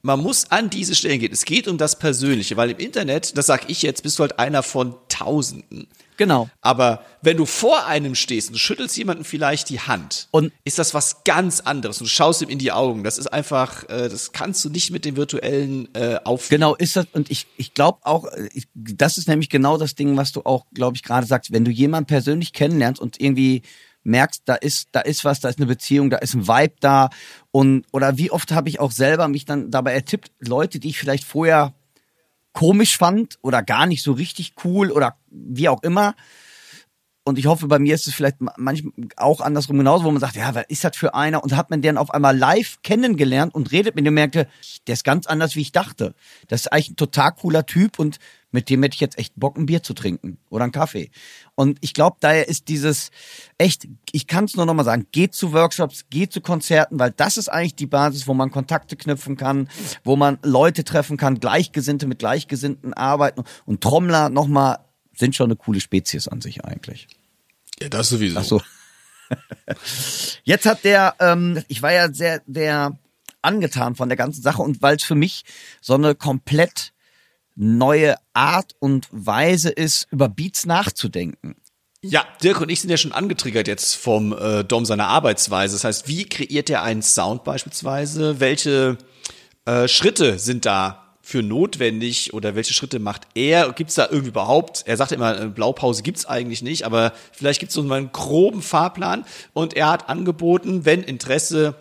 man 0.05 0.21
muss 0.21 0.51
an 0.51 0.69
diese 0.69 0.93
Stellen 0.93 1.19
gehen. 1.19 1.33
Es 1.33 1.45
geht 1.45 1.67
um 1.67 1.79
das 1.79 1.97
Persönliche, 1.97 2.55
weil 2.57 2.69
im 2.69 2.77
Internet, 2.77 3.35
das 3.37 3.47
sag 3.47 3.69
ich 3.69 3.81
jetzt, 3.81 4.03
bist 4.03 4.19
du 4.19 4.21
halt 4.21 4.37
einer 4.37 4.61
von 4.61 4.93
Tausenden. 5.09 5.87
Genau. 6.17 6.47
Aber 6.61 7.03
wenn 7.23 7.35
du 7.37 7.45
vor 7.45 7.87
einem 7.87 8.15
stehst 8.15 8.49
und 8.51 8.57
schüttelst 8.57 8.95
jemanden 8.95 9.23
vielleicht 9.25 9.69
die 9.69 9.79
Hand, 9.79 10.27
Und- 10.31 10.53
ist 10.63 10.77
das 10.77 10.93
was 10.93 11.23
ganz 11.25 11.59
anderes. 11.59 11.99
Und 11.99 12.05
du 12.05 12.11
schaust 12.11 12.41
ihm 12.43 12.49
in 12.49 12.59
die 12.59 12.71
Augen. 12.71 13.03
Das 13.03 13.17
ist 13.17 13.27
einfach, 13.27 13.83
äh, 13.89 14.07
das 14.07 14.31
kannst 14.31 14.63
du 14.63 14.69
nicht 14.69 14.91
mit 14.91 15.03
dem 15.05 15.17
virtuellen 15.17 15.93
äh, 15.95 16.19
auf. 16.23 16.49
Genau, 16.49 16.75
ist 16.75 16.95
das, 16.95 17.07
und 17.11 17.31
ich, 17.31 17.47
ich 17.57 17.73
glaube 17.73 17.97
auch, 18.03 18.25
äh, 18.25 18.47
ich, 18.53 18.67
das 18.75 19.17
ist 19.17 19.27
nämlich 19.27 19.49
genau 19.49 19.77
das 19.77 19.95
Ding, 19.95 20.15
was 20.15 20.31
du 20.31 20.41
auch, 20.45 20.65
glaube 20.73 20.95
ich, 20.95 21.03
gerade 21.03 21.25
sagst, 21.25 21.51
wenn 21.51 21.65
du 21.65 21.71
jemanden 21.71 22.07
persönlich 22.07 22.53
kennenlernst 22.53 23.01
und 23.01 23.19
irgendwie 23.19 23.63
merkst, 24.05 24.43
da 24.45 24.55
ist, 24.55 24.89
da 24.91 25.01
ist 25.01 25.25
was, 25.25 25.39
da 25.39 25.49
ist 25.49 25.59
eine 25.59 25.65
Beziehung, 25.67 26.09
da 26.09 26.17
ist 26.17 26.33
ein 26.33 26.47
Vibe 26.47 26.75
da. 26.79 27.09
Und, 27.51 27.85
oder 27.91 28.17
wie 28.17 28.31
oft 28.31 28.51
habe 28.51 28.69
ich 28.69 28.79
auch 28.79 28.91
selber 28.91 29.27
mich 29.27 29.45
dann 29.45 29.71
dabei 29.71 29.93
ertippt, 29.93 30.31
Leute, 30.39 30.79
die 30.79 30.89
ich 30.89 30.99
vielleicht 30.99 31.23
vorher 31.23 31.73
komisch 32.53 32.97
fand 32.97 33.37
oder 33.41 33.61
gar 33.63 33.85
nicht 33.85 34.01
so 34.01 34.13
richtig 34.13 34.53
cool 34.63 34.91
oder 34.91 35.17
wie 35.29 35.67
auch 35.67 35.83
immer, 35.83 36.15
und 37.27 37.39
ich 37.39 37.47
hoffe, 37.47 37.67
bei 37.67 37.79
mir 37.79 37.95
ist 37.95 38.07
es 38.07 38.13
vielleicht 38.13 38.39
ma- 38.39 38.53
manchmal 38.55 38.93
auch 39.17 39.41
andersrum 39.41 39.77
genauso, 39.77 40.05
wo 40.05 40.11
man 40.11 40.21
sagt, 40.21 40.35
ja, 40.35 40.53
wer 40.53 40.69
ist 40.69 40.83
das 40.83 40.95
für 40.95 41.15
einer? 41.15 41.43
Und 41.43 41.57
hat 41.57 41.71
man 41.71 41.81
den 41.81 41.97
auf 41.97 42.11
einmal 42.11 42.37
live 42.37 42.77
kennengelernt 42.83 43.53
und 43.53 43.71
redet 43.71 43.95
mit 43.95 44.05
dem 44.05 44.11
und 44.11 44.15
merkte, 44.15 44.47
der 44.85 44.93
ist 44.93 45.03
ganz 45.03 45.25
anders, 45.25 45.55
wie 45.55 45.61
ich 45.61 45.71
dachte. 45.71 46.13
Das 46.47 46.61
ist 46.61 46.67
eigentlich 46.71 46.91
ein 46.91 46.95
total 46.95 47.31
cooler 47.33 47.65
Typ 47.65 47.97
und 47.99 48.19
mit 48.51 48.69
dem 48.69 48.83
hätte 48.83 48.93
ich 48.93 49.01
jetzt 49.01 49.17
echt 49.17 49.33
Bock, 49.35 49.57
ein 49.57 49.65
Bier 49.65 49.83
zu 49.83 49.93
trinken 49.93 50.37
oder 50.49 50.63
einen 50.63 50.71
Kaffee. 50.71 51.09
Und 51.55 51.77
ich 51.81 51.93
glaube, 51.93 52.17
daher 52.19 52.47
ist 52.47 52.69
dieses 52.69 53.09
echt, 53.57 53.87
ich 54.11 54.27
kann 54.27 54.45
es 54.45 54.55
nur 54.55 54.65
nochmal 54.65 54.85
sagen, 54.85 55.07
geht 55.11 55.33
zu 55.33 55.51
Workshops, 55.51 56.05
geht 56.09 56.31
zu 56.31 56.41
Konzerten, 56.41 56.99
weil 56.99 57.11
das 57.11 57.37
ist 57.37 57.49
eigentlich 57.49 57.75
die 57.75 57.87
Basis, 57.87 58.27
wo 58.27 58.33
man 58.33 58.51
Kontakte 58.51 58.95
knüpfen 58.95 59.35
kann, 59.35 59.67
wo 60.03 60.15
man 60.15 60.37
Leute 60.43 60.83
treffen 60.83 61.17
kann, 61.17 61.39
Gleichgesinnte 61.39 62.07
mit 62.07 62.19
Gleichgesinnten 62.19 62.93
arbeiten 62.93 63.43
und 63.65 63.81
Trommler 63.81 64.29
nochmal 64.29 64.77
sind 65.15 65.35
schon 65.35 65.47
eine 65.47 65.55
coole 65.55 65.79
Spezies 65.79 66.27
an 66.27 66.41
sich 66.41 66.63
eigentlich. 66.65 67.07
Ja, 67.81 67.89
das 67.89 68.09
sowieso. 68.09 68.39
Ach 68.39 68.43
so. 68.43 68.61
Jetzt 70.43 70.65
hat 70.65 70.83
der, 70.83 71.15
ähm, 71.19 71.63
ich 71.67 71.81
war 71.81 71.91
ja 71.91 72.13
sehr, 72.13 72.41
sehr 72.47 72.97
angetan 73.41 73.95
von 73.95 74.09
der 74.09 74.17
ganzen 74.17 74.41
Sache 74.41 74.61
und 74.61 74.81
weil 74.81 74.95
es 74.95 75.03
für 75.03 75.15
mich 75.15 75.43
so 75.81 75.93
eine 75.93 76.15
komplett 76.15 76.93
neue 77.55 78.15
Art 78.33 78.75
und 78.79 79.07
Weise 79.11 79.69
ist, 79.69 80.07
über 80.11 80.27
Beats 80.27 80.65
nachzudenken. 80.65 81.55
Ja, 82.01 82.25
Dirk 82.43 82.61
und 82.61 82.69
ich 82.69 82.81
sind 82.81 82.91
ja 82.91 82.97
schon 82.97 83.13
angetriggert 83.13 83.67
jetzt 83.67 83.95
vom 83.95 84.33
äh, 84.33 84.63
Dom 84.63 84.85
seiner 84.85 85.07
Arbeitsweise. 85.07 85.75
Das 85.75 85.83
heißt, 85.83 86.07
wie 86.07 86.25
kreiert 86.25 86.69
er 86.69 86.83
einen 86.83 87.01
Sound 87.01 87.43
beispielsweise? 87.43 88.39
Welche 88.39 88.97
äh, 89.65 89.87
Schritte 89.87 90.37
sind 90.37 90.65
da 90.65 91.04
für 91.25 91.41
notwendig 91.41 92.35
oder 92.35 92.53
welche 92.53 92.75
Schritte 92.75 92.99
macht 92.99 93.23
er? 93.33 93.73
Gibt 93.73 93.89
es 93.89 93.95
da 93.95 94.05
irgendwie 94.05 94.29
überhaupt? 94.29 94.83
Er 94.85 94.95
sagt 94.95 95.11
immer, 95.11 95.35
eine 95.35 95.49
Blaupause 95.49 96.03
gibt's 96.03 96.27
eigentlich 96.27 96.61
nicht, 96.61 96.83
aber 96.83 97.13
vielleicht 97.31 97.59
gibt 97.59 97.71
es 97.71 97.73
so 97.73 97.81
mal 97.81 97.95
einen 97.95 98.11
groben 98.11 98.61
Fahrplan. 98.61 99.25
Und 99.51 99.73
er 99.73 99.89
hat 99.89 100.07
angeboten, 100.07 100.85
wenn 100.85 101.01
Interesse 101.01 101.73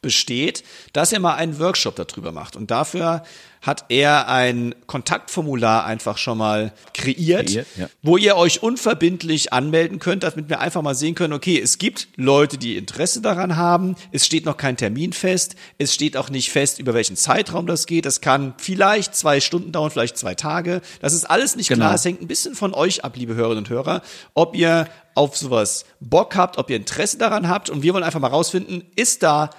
besteht, 0.00 0.62
dass 0.92 1.12
er 1.12 1.18
mal 1.18 1.34
einen 1.34 1.58
Workshop 1.58 1.96
darüber 1.96 2.30
macht. 2.30 2.54
Und 2.54 2.70
dafür 2.70 3.24
hat 3.62 3.86
er 3.88 4.28
ein 4.28 4.74
Kontaktformular 4.86 5.84
einfach 5.84 6.18
schon 6.18 6.38
mal 6.38 6.72
kreiert, 6.94 7.46
Kreiert, 7.46 7.66
ja. 7.76 7.88
wo 8.02 8.16
ihr 8.16 8.36
euch 8.36 8.62
unverbindlich 8.62 9.52
anmelden 9.52 9.98
könnt, 9.98 10.22
damit 10.22 10.48
wir 10.48 10.60
einfach 10.60 10.82
mal 10.82 10.94
sehen 10.94 11.14
können, 11.14 11.32
okay, 11.32 11.60
es 11.60 11.78
gibt 11.78 12.08
Leute, 12.16 12.58
die 12.58 12.76
Interesse 12.76 13.20
daran 13.20 13.56
haben, 13.56 13.96
es 14.12 14.26
steht 14.26 14.44
noch 14.44 14.56
kein 14.56 14.76
Termin 14.76 15.12
fest, 15.12 15.56
es 15.78 15.94
steht 15.94 16.16
auch 16.16 16.30
nicht 16.30 16.50
fest, 16.50 16.78
über 16.78 16.94
welchen 16.94 17.16
Zeitraum 17.16 17.66
das 17.66 17.86
geht, 17.86 18.06
das 18.06 18.20
kann 18.20 18.54
vielleicht 18.58 19.14
zwei 19.14 19.40
Stunden 19.40 19.72
dauern, 19.72 19.90
vielleicht 19.90 20.16
zwei 20.16 20.34
Tage, 20.34 20.80
das 21.00 21.12
ist 21.12 21.24
alles 21.24 21.56
nicht 21.56 21.68
Genau. 21.68 21.86
klar, 21.86 21.94
es 21.94 22.04
hängt 22.04 22.22
ein 22.22 22.28
bisschen 22.28 22.54
von 22.54 22.74
euch 22.74 23.04
ab, 23.04 23.16
liebe 23.16 23.34
Hörerinnen 23.34 23.64
und 23.64 23.70
Hörer, 23.70 24.02
ob 24.34 24.56
ihr 24.56 24.88
auf 25.14 25.36
sowas 25.36 25.84
Bock 26.00 26.36
habt, 26.36 26.58
ob 26.58 26.70
ihr 26.70 26.76
Interesse 26.76 27.18
daran 27.18 27.48
habt. 27.48 27.70
Und 27.70 27.82
wir 27.82 27.92
wollen 27.92 28.04
einfach 28.04 28.20
mal 28.20 28.28
rausfinden, 28.28 28.84
ist 28.94 29.24
da 29.24 29.50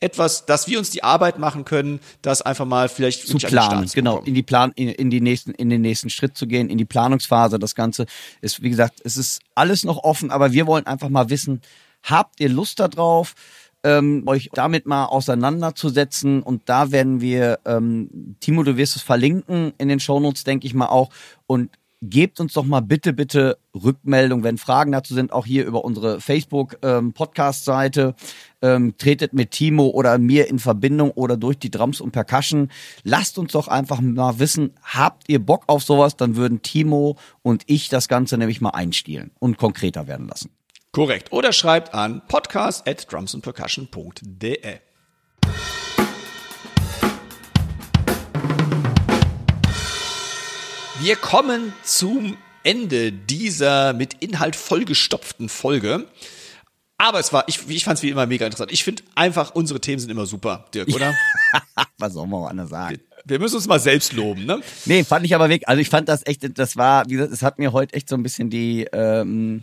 etwas, 0.00 0.46
dass 0.46 0.68
wir 0.68 0.78
uns 0.78 0.90
die 0.90 1.02
Arbeit 1.02 1.38
machen 1.38 1.64
können, 1.64 2.00
das 2.22 2.42
einfach 2.42 2.64
mal 2.64 2.88
vielleicht 2.88 3.26
zu 3.26 3.36
planen, 3.38 3.88
zu 3.88 3.94
genau, 3.94 4.20
in 4.20 4.34
die 4.34 4.42
Plan, 4.42 4.72
in, 4.76 4.88
in 4.88 5.10
die 5.10 5.20
nächsten, 5.20 5.52
in 5.52 5.70
den 5.70 5.80
nächsten 5.80 6.10
Schritt 6.10 6.36
zu 6.36 6.46
gehen, 6.46 6.70
in 6.70 6.78
die 6.78 6.84
Planungsphase. 6.84 7.58
Das 7.58 7.74
Ganze 7.74 8.06
ist, 8.40 8.62
wie 8.62 8.70
gesagt, 8.70 9.00
es 9.04 9.16
ist 9.16 9.40
alles 9.54 9.84
noch 9.84 9.98
offen, 10.04 10.30
aber 10.30 10.52
wir 10.52 10.66
wollen 10.66 10.86
einfach 10.86 11.08
mal 11.08 11.30
wissen, 11.30 11.60
habt 12.02 12.40
ihr 12.40 12.48
Lust 12.48 12.78
darauf, 12.78 13.34
ähm, 13.84 14.22
euch 14.26 14.50
damit 14.52 14.86
mal 14.86 15.06
auseinanderzusetzen? 15.06 16.42
Und 16.42 16.62
da 16.66 16.90
werden 16.92 17.20
wir, 17.20 17.58
ähm, 17.64 18.36
Timo, 18.40 18.62
du 18.62 18.76
wirst 18.76 18.96
es 18.96 19.02
verlinken 19.02 19.72
in 19.78 19.88
den 19.88 20.00
Shownotes, 20.00 20.44
denke 20.44 20.66
ich 20.66 20.74
mal 20.74 20.86
auch. 20.86 21.10
Und 21.46 21.70
Gebt 22.00 22.38
uns 22.38 22.52
doch 22.52 22.64
mal 22.64 22.80
bitte, 22.80 23.12
bitte 23.12 23.58
Rückmeldung, 23.74 24.44
wenn 24.44 24.56
Fragen 24.56 24.92
dazu 24.92 25.14
sind, 25.14 25.32
auch 25.32 25.46
hier 25.46 25.66
über 25.66 25.84
unsere 25.84 26.20
Facebook-Podcast-Seite. 26.20 28.14
Ähm, 28.62 28.96
tretet 28.98 29.32
mit 29.32 29.50
Timo 29.50 29.88
oder 29.88 30.18
mir 30.18 30.48
in 30.48 30.60
Verbindung 30.60 31.10
oder 31.12 31.36
durch 31.36 31.58
die 31.58 31.70
Drums 31.70 32.00
und 32.00 32.12
Percussion. 32.12 32.70
Lasst 33.02 33.38
uns 33.38 33.52
doch 33.52 33.66
einfach 33.66 34.00
mal 34.00 34.38
wissen, 34.38 34.74
habt 34.82 35.24
ihr 35.28 35.40
Bock 35.40 35.64
auf 35.66 35.82
sowas? 35.82 36.16
Dann 36.16 36.36
würden 36.36 36.62
Timo 36.62 37.16
und 37.42 37.64
ich 37.66 37.88
das 37.88 38.06
Ganze 38.06 38.38
nämlich 38.38 38.60
mal 38.60 38.70
einstielen 38.70 39.32
und 39.40 39.58
konkreter 39.58 40.06
werden 40.06 40.28
lassen. 40.28 40.50
Korrekt. 40.92 41.32
Oder 41.32 41.52
schreibt 41.52 41.94
an 41.94 42.22
podcast 42.28 42.88
at 42.88 43.10
drumsandpercussion.de. 43.10 44.78
Wir 51.00 51.16
kommen 51.16 51.72
zum 51.84 52.36
Ende 52.64 53.12
dieser 53.12 53.92
mit 53.92 54.14
Inhalt 54.14 54.56
vollgestopften 54.56 55.48
Folge. 55.48 56.06
Aber 56.96 57.20
es 57.20 57.32
war, 57.32 57.44
ich, 57.46 57.68
ich 57.68 57.84
fand 57.84 57.98
es 57.98 58.02
wie 58.02 58.10
immer 58.10 58.26
mega 58.26 58.44
interessant. 58.44 58.72
Ich 58.72 58.82
finde 58.82 59.04
einfach, 59.14 59.54
unsere 59.54 59.80
Themen 59.80 60.00
sind 60.00 60.10
immer 60.10 60.26
super, 60.26 60.66
Dirk, 60.74 60.88
oder? 60.88 61.14
Was 61.98 62.12
soll 62.14 62.26
man 62.26 62.40
auch 62.40 62.48
anders 62.48 62.70
sagen? 62.70 62.98
Wir 63.24 63.38
müssen 63.38 63.56
uns 63.56 63.68
mal 63.68 63.78
selbst 63.78 64.12
loben, 64.14 64.46
ne? 64.46 64.60
Nee, 64.86 65.04
fand 65.04 65.24
ich 65.24 65.34
aber 65.34 65.48
wirklich, 65.48 65.68
also 65.68 65.80
ich 65.80 65.88
fand 65.90 66.08
das 66.08 66.26
echt, 66.26 66.58
das 66.58 66.76
war, 66.76 67.04
wie 67.08 67.14
gesagt, 67.14 67.32
es 67.32 67.42
hat 67.42 67.58
mir 67.58 67.72
heute 67.72 67.94
echt 67.94 68.08
so 68.08 68.16
ein 68.16 68.22
bisschen 68.22 68.50
die, 68.50 68.88
ähm, 68.92 69.62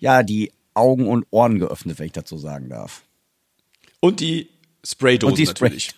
ja, 0.00 0.22
die 0.24 0.50
Augen 0.74 1.06
und 1.06 1.26
Ohren 1.30 1.58
geöffnet, 1.60 1.98
wenn 1.98 2.06
ich 2.06 2.12
dazu 2.12 2.38
sagen 2.38 2.68
darf. 2.70 3.02
Und 4.00 4.18
die 4.20 4.48
Spraydosen 4.84 5.32
Und 5.32 5.38
die 5.38 5.46
Spray- 5.46 5.68
natürlich. 5.68 5.94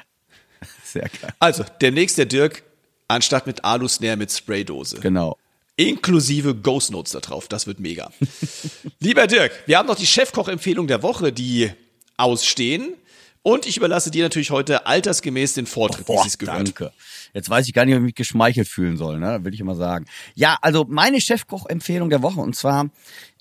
Sehr 0.84 1.08
geil. 1.08 1.32
Also, 1.38 1.64
demnächst 1.80 2.18
der 2.18 2.26
Dirk, 2.26 2.64
anstatt 3.10 3.46
mit 3.46 3.64
Alu-Snare 3.64 4.16
mit 4.16 4.32
Spraydose. 4.32 5.00
Genau. 5.00 5.36
Inklusive 5.76 6.54
Ghost 6.54 6.90
Notes 6.90 7.12
da 7.12 7.20
drauf. 7.20 7.48
Das 7.48 7.66
wird 7.66 7.80
mega. 7.80 8.10
Lieber 9.00 9.26
Dirk, 9.26 9.52
wir 9.66 9.78
haben 9.78 9.86
noch 9.86 9.96
die 9.96 10.06
Chefkoch-Empfehlung 10.06 10.86
der 10.86 11.02
Woche, 11.02 11.32
die 11.32 11.70
ausstehen. 12.16 12.94
Und 13.42 13.66
ich 13.66 13.78
überlasse 13.78 14.10
dir 14.10 14.24
natürlich 14.24 14.50
heute 14.50 14.86
altersgemäß 14.86 15.54
den 15.54 15.66
Vortritt, 15.66 16.06
wie 16.08 16.12
Boah, 16.12 16.26
es 16.26 16.36
gehört. 16.36 16.58
danke. 16.58 16.92
Jetzt 17.32 17.48
weiß 17.48 17.66
ich 17.66 17.72
gar 17.72 17.86
nicht, 17.86 17.94
ob 17.94 18.00
ich 18.00 18.06
mich 18.06 18.14
geschmeichelt 18.14 18.68
fühlen 18.68 18.98
soll, 18.98 19.18
ne? 19.18 19.42
Will 19.42 19.54
ich 19.54 19.60
immer 19.60 19.76
sagen. 19.76 20.04
Ja, 20.34 20.58
also 20.60 20.84
meine 20.86 21.20
Chefkoch-Empfehlung 21.20 22.10
der 22.10 22.20
Woche 22.20 22.40
und 22.40 22.54
zwar, 22.54 22.90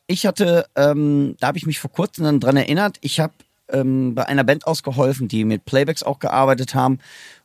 ich 0.07 0.25
hatte, 0.25 0.67
ähm, 0.77 1.35
da 1.39 1.47
habe 1.47 1.57
ich 1.57 1.65
mich 1.65 1.79
vor 1.79 1.91
kurzem 1.91 2.23
dann 2.23 2.39
dran 2.39 2.55
erinnert, 2.55 2.97
ich 3.01 3.19
habe 3.19 3.33
ähm, 3.67 4.15
bei 4.15 4.25
einer 4.25 4.45
Band 4.45 4.65
ausgeholfen, 4.65 5.27
die 5.27 5.43
mit 5.43 5.65
Playbacks 5.65 6.03
auch 6.03 6.19
gearbeitet 6.19 6.73
haben 6.75 6.99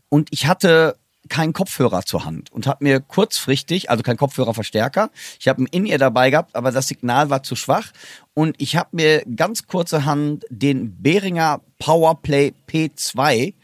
und 0.09 0.29
ich 0.31 0.47
hatte 0.47 0.97
keinen 1.29 1.53
Kopfhörer 1.53 2.03
zur 2.03 2.25
Hand 2.25 2.53
und 2.53 2.67
habe 2.67 2.85
mir 2.85 3.01
kurzfristig, 3.01 3.91
also 3.91 4.03
kein 4.03 4.17
Kopfhörerverstärker, 4.17 5.11
ich 5.39 5.49
habe 5.49 5.63
ein 5.63 5.67
In-Ear 5.67 5.99
dabei 5.99 6.31
gehabt, 6.31 6.55
aber 6.55 6.71
das 6.71 6.89
Signal 6.89 7.31
war 7.31 7.43
zu 7.43 7.57
schwach 7.57 7.93
und 8.35 8.55
ich 8.59 8.77
habe 8.77 8.91
mir 8.93 9.23
ganz 9.37 9.67
kurzerhand 9.67 10.45
den 10.51 11.03
Behringer 11.03 11.61
Powerplay 11.79 12.53
P2 12.69 13.55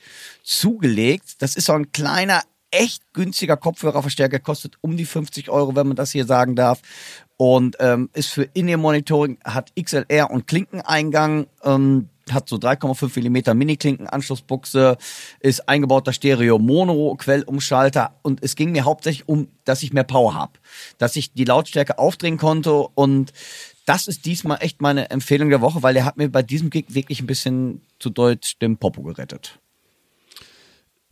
zugelegt. 0.42 1.42
Das 1.42 1.56
ist 1.56 1.66
so 1.66 1.72
ein 1.72 1.92
kleiner, 1.92 2.42
echt 2.70 3.12
günstiger 3.12 3.56
Kopfhörerverstärker, 3.56 4.38
kostet 4.38 4.76
um 4.80 4.96
die 4.96 5.04
50 5.04 5.50
Euro, 5.50 5.74
wenn 5.74 5.88
man 5.88 5.96
das 5.96 6.12
hier 6.12 6.24
sagen 6.24 6.56
darf. 6.56 6.80
Und 7.36 7.76
ähm, 7.80 8.10
ist 8.12 8.28
für 8.28 8.42
In-Ear-Monitoring, 8.42 9.38
hat 9.44 9.72
XLR 9.74 10.30
und 10.30 10.46
Klinkeneingang, 10.46 11.46
ähm, 11.64 12.10
hat 12.32 12.48
so 12.48 12.56
3,5 12.56 13.12
Millimeter 13.16 13.54
Mini-Klinken-Anschlussbuchse, 13.54 14.96
ist 15.40 15.68
eingebauter 15.68 16.12
Stereo-Mono-Quellumschalter 16.12 18.14
und 18.22 18.42
es 18.42 18.56
ging 18.56 18.72
mir 18.72 18.84
hauptsächlich 18.84 19.28
um, 19.28 19.48
dass 19.64 19.82
ich 19.82 19.92
mehr 19.92 20.04
Power 20.04 20.34
habe, 20.34 20.52
dass 20.98 21.16
ich 21.16 21.32
die 21.32 21.44
Lautstärke 21.44 21.98
aufdrehen 21.98 22.38
konnte 22.38 22.72
und 22.72 23.32
das 23.86 24.06
ist 24.06 24.26
diesmal 24.26 24.58
echt 24.60 24.80
meine 24.80 25.10
Empfehlung 25.10 25.50
der 25.50 25.60
Woche, 25.60 25.82
weil 25.82 25.94
der 25.94 26.04
hat 26.04 26.16
mir 26.16 26.28
bei 26.28 26.42
diesem 26.42 26.70
Gig 26.70 26.94
wirklich 26.94 27.20
ein 27.20 27.26
bisschen 27.26 27.82
zu 27.98 28.10
Deutsch 28.10 28.58
den 28.58 28.76
Popo 28.76 29.02
gerettet. 29.02 29.58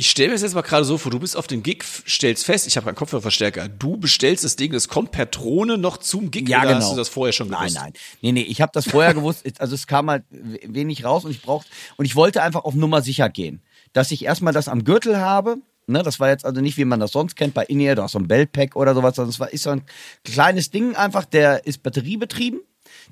Ich 0.00 0.10
stelle 0.10 0.28
mir 0.28 0.36
das 0.36 0.42
jetzt 0.42 0.54
mal 0.54 0.62
gerade 0.62 0.84
so 0.84 0.96
vor, 0.96 1.10
du 1.10 1.18
bist 1.18 1.36
auf 1.36 1.48
dem 1.48 1.64
Gig, 1.64 1.82
stellst 1.82 2.44
fest, 2.44 2.68
ich 2.68 2.76
habe 2.76 2.84
keinen 2.86 2.94
Kopfhörerverstärker. 2.94 3.68
Du 3.68 3.96
bestellst 3.96 4.44
das 4.44 4.54
Ding, 4.54 4.70
das 4.70 4.86
kommt 4.86 5.10
per 5.10 5.26
Drohne 5.26 5.76
noch 5.76 5.96
zum 5.96 6.30
Gig 6.30 6.48
Ja, 6.48 6.60
oder 6.60 6.68
genau. 6.68 6.80
hast 6.82 6.92
du 6.92 6.96
das 6.96 7.08
vorher 7.08 7.32
schon 7.32 7.48
gewusst? 7.48 7.74
Nein, 7.74 7.92
nein. 7.92 7.92
Nee, 8.22 8.30
nee, 8.30 8.42
ich 8.42 8.60
habe 8.60 8.70
das 8.72 8.88
vorher 8.88 9.12
gewusst. 9.14 9.44
Also 9.60 9.74
es 9.74 9.88
kam 9.88 10.08
halt 10.08 10.22
wenig 10.30 11.04
raus 11.04 11.24
und 11.24 11.32
ich 11.32 11.42
brauchte 11.42 11.68
und 11.96 12.04
ich 12.04 12.14
wollte 12.14 12.44
einfach 12.44 12.64
auf 12.64 12.74
Nummer 12.76 13.02
sicher 13.02 13.28
gehen, 13.28 13.60
dass 13.92 14.12
ich 14.12 14.24
erstmal 14.24 14.52
das 14.52 14.68
am 14.68 14.84
Gürtel 14.84 15.18
habe. 15.18 15.56
Ne, 15.88 16.04
das 16.04 16.20
war 16.20 16.28
jetzt 16.28 16.44
also 16.44 16.60
nicht, 16.60 16.76
wie 16.76 16.84
man 16.84 17.00
das 17.00 17.10
sonst 17.10 17.34
kennt 17.34 17.54
bei 17.54 17.64
In-Ear, 17.64 17.96
du 17.96 18.02
hast 18.04 18.12
so 18.12 18.20
ein 18.20 18.28
Bellpack 18.28 18.76
oder 18.76 18.94
sowas, 18.94 19.16
sondern 19.16 19.30
es 19.30 19.40
war 19.40 19.52
ist 19.52 19.64
so 19.64 19.70
ein 19.70 19.82
kleines 20.22 20.70
Ding 20.70 20.94
einfach, 20.94 21.24
der 21.24 21.66
ist 21.66 21.82
batteriebetrieben, 21.82 22.60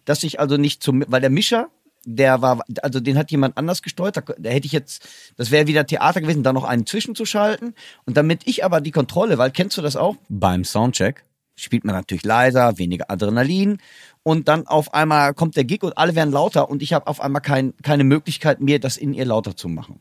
dass 0.05 0.23
ich 0.23 0.39
also 0.39 0.57
nicht 0.57 0.85
zum, 0.85 1.03
weil 1.09 1.21
der 1.21 1.31
Mischer, 1.31 1.69
der 2.07 2.41
war, 2.41 2.65
also 2.83 3.01
den 3.01 3.19
hat 3.19 3.31
jemand 3.31 3.59
anders 3.59 3.83
gesteuert, 3.83 4.17
da, 4.17 4.21
da 4.21 4.49
hätte 4.49 4.67
ich 4.67 4.73
jetzt, 4.73 5.07
das 5.37 5.51
wäre 5.51 5.67
wieder 5.67 5.87
Theater 5.87 6.21
gewesen, 6.21 6.45
da 6.45 6.53
noch 6.53 6.65
einen 6.65 6.87
zwischenzuschalten 6.87 7.75
und 8.07 8.17
damit 8.17 8.43
ich 8.47 8.65
aber 8.65 8.81
die 8.81 8.93
Kontrolle, 8.93 9.39
weil 9.39 9.51
kennst 9.51 9.77
du 9.77 9.83
das 9.83 9.97
auch? 9.97 10.17
Beim 10.29 10.65
Soundcheck 10.65 11.25
spielt 11.57 11.85
man 11.85 11.95
natürlich 11.95 12.25
leiser, 12.25 12.79
weniger 12.79 13.11
Adrenalin 13.11 13.79
und 14.23 14.47
dann 14.49 14.67
auf 14.67 14.95
einmal 14.95 15.35
kommt 15.35 15.57
der 15.57 15.65
Gig 15.65 15.83
und 15.83 15.99
alle 15.99 16.15
werden 16.15 16.33
lauter 16.33 16.71
und 16.71 16.83
ich 16.83 16.93
habe 16.93 17.09
auf 17.09 17.21
einmal 17.21 17.43
kein, 17.43 17.75
keine 17.83 18.05
Möglichkeit 18.05 18.61
mir 18.61 18.79
das 18.79 18.97
in 18.97 19.13
ihr 19.13 19.25
lauter 19.25 19.57
zu 19.57 19.69
machen. 19.69 20.01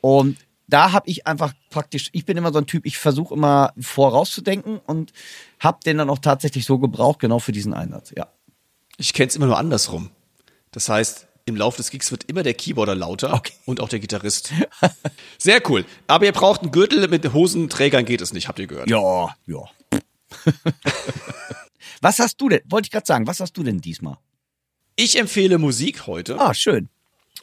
Und 0.00 0.38
da 0.68 0.92
habe 0.92 1.08
ich 1.10 1.26
einfach 1.26 1.52
praktisch, 1.70 2.08
ich 2.12 2.24
bin 2.24 2.36
immer 2.36 2.52
so 2.52 2.58
ein 2.58 2.66
Typ, 2.66 2.86
ich 2.86 2.98
versuche 2.98 3.34
immer 3.34 3.72
vorauszudenken 3.78 4.78
und 4.78 5.12
habe 5.60 5.78
den 5.84 5.98
dann 5.98 6.10
auch 6.10 6.18
tatsächlich 6.18 6.64
so 6.64 6.78
gebraucht, 6.78 7.18
genau 7.18 7.38
für 7.38 7.52
diesen 7.52 7.74
Einsatz, 7.74 8.12
ja. 8.16 8.28
Ich 8.98 9.12
kenne 9.12 9.28
es 9.28 9.36
immer 9.36 9.46
nur 9.46 9.58
andersrum. 9.58 10.10
Das 10.76 10.90
heißt, 10.90 11.26
im 11.46 11.56
Laufe 11.56 11.78
des 11.78 11.88
Gigs 11.88 12.10
wird 12.10 12.24
immer 12.24 12.42
der 12.42 12.52
Keyboarder 12.52 12.94
lauter 12.94 13.32
Okay. 13.32 13.54
und 13.64 13.80
auch 13.80 13.88
der 13.88 13.98
Gitarrist. 13.98 14.52
Sehr 15.38 15.62
cool. 15.70 15.86
Aber 16.06 16.26
ihr 16.26 16.32
braucht 16.32 16.60
einen 16.60 16.70
Gürtel, 16.70 17.08
mit 17.08 17.32
Hosenträgern 17.32 18.04
geht 18.04 18.20
es 18.20 18.34
nicht, 18.34 18.46
habt 18.46 18.58
ihr 18.58 18.66
gehört. 18.66 18.90
Ja, 18.90 19.34
ja. 19.46 19.64
was 22.02 22.18
hast 22.18 22.38
du 22.42 22.50
denn, 22.50 22.60
wollte 22.66 22.88
ich 22.88 22.90
gerade 22.90 23.06
sagen, 23.06 23.26
was 23.26 23.40
hast 23.40 23.54
du 23.54 23.62
denn 23.62 23.80
diesmal? 23.80 24.18
Ich 24.96 25.18
empfehle 25.18 25.56
Musik 25.56 26.06
heute. 26.06 26.38
Ah, 26.38 26.52
schön. 26.52 26.90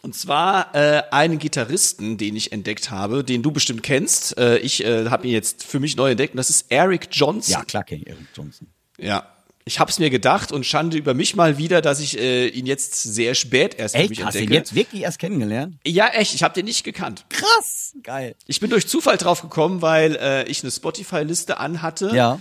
Und 0.04 0.14
zwar 0.14 0.76
äh, 0.76 1.02
einen 1.10 1.40
Gitarristen, 1.40 2.20
den 2.20 2.36
ich 2.36 2.52
entdeckt 2.52 2.92
habe, 2.92 3.24
den 3.24 3.42
du 3.42 3.50
bestimmt 3.52 3.82
kennst. 3.82 4.38
Äh, 4.38 4.60
ich 4.60 4.86
äh, 4.86 5.10
habe 5.10 5.26
ihn 5.26 5.34
jetzt 5.34 5.64
für 5.64 5.80
mich 5.80 5.96
neu 5.96 6.12
entdeckt 6.12 6.36
und 6.36 6.38
das 6.38 6.52
ist 6.52 6.72
Eric 6.72 7.08
Johnson. 7.10 7.52
Ja, 7.52 7.66
klar 7.66 7.84
kenne 7.84 8.02
ich 8.04 8.08
Eric 8.10 8.28
Johnson. 8.36 8.68
Ja. 9.00 9.28
Ich 9.66 9.80
hab's 9.80 9.98
mir 9.98 10.10
gedacht 10.10 10.52
und 10.52 10.66
Schande 10.66 10.98
über 10.98 11.14
mich 11.14 11.36
mal 11.36 11.58
wieder, 11.58 11.82
dass 11.82 12.00
ich 12.02 12.18
äh, 12.20 12.48
ihn 12.48 12.66
jetzt 12.66 13.02
sehr 13.02 13.34
spät 13.34 13.76
erst 13.80 13.96
für 13.96 14.02
mich 14.02 14.12
Echt? 14.12 14.26
Hast 14.26 14.34
du 14.36 14.40
entdecke. 14.40 14.54
ihn 14.54 14.58
jetzt 14.58 14.76
wirklich 14.76 15.02
erst 15.04 15.20
kennengelernt? 15.20 15.76
Ja, 15.86 16.08
echt, 16.10 16.36
ich 16.36 16.44
habe 16.44 16.54
den 16.54 16.66
nicht 16.66 16.84
gekannt. 16.84 17.24
Krass. 17.30 17.94
Geil. 18.04 18.36
Ich 18.48 18.60
bin 18.60 18.70
durch 18.70 18.88
Zufall 18.88 19.18
drauf 19.18 19.42
gekommen, 19.42 19.82
weil 19.82 20.16
äh, 20.18 20.44
ich 20.50 20.64
eine 20.64 20.72
Spotify-Liste 20.72 21.58
anhatte 21.60 22.12
Ja. 22.14 22.40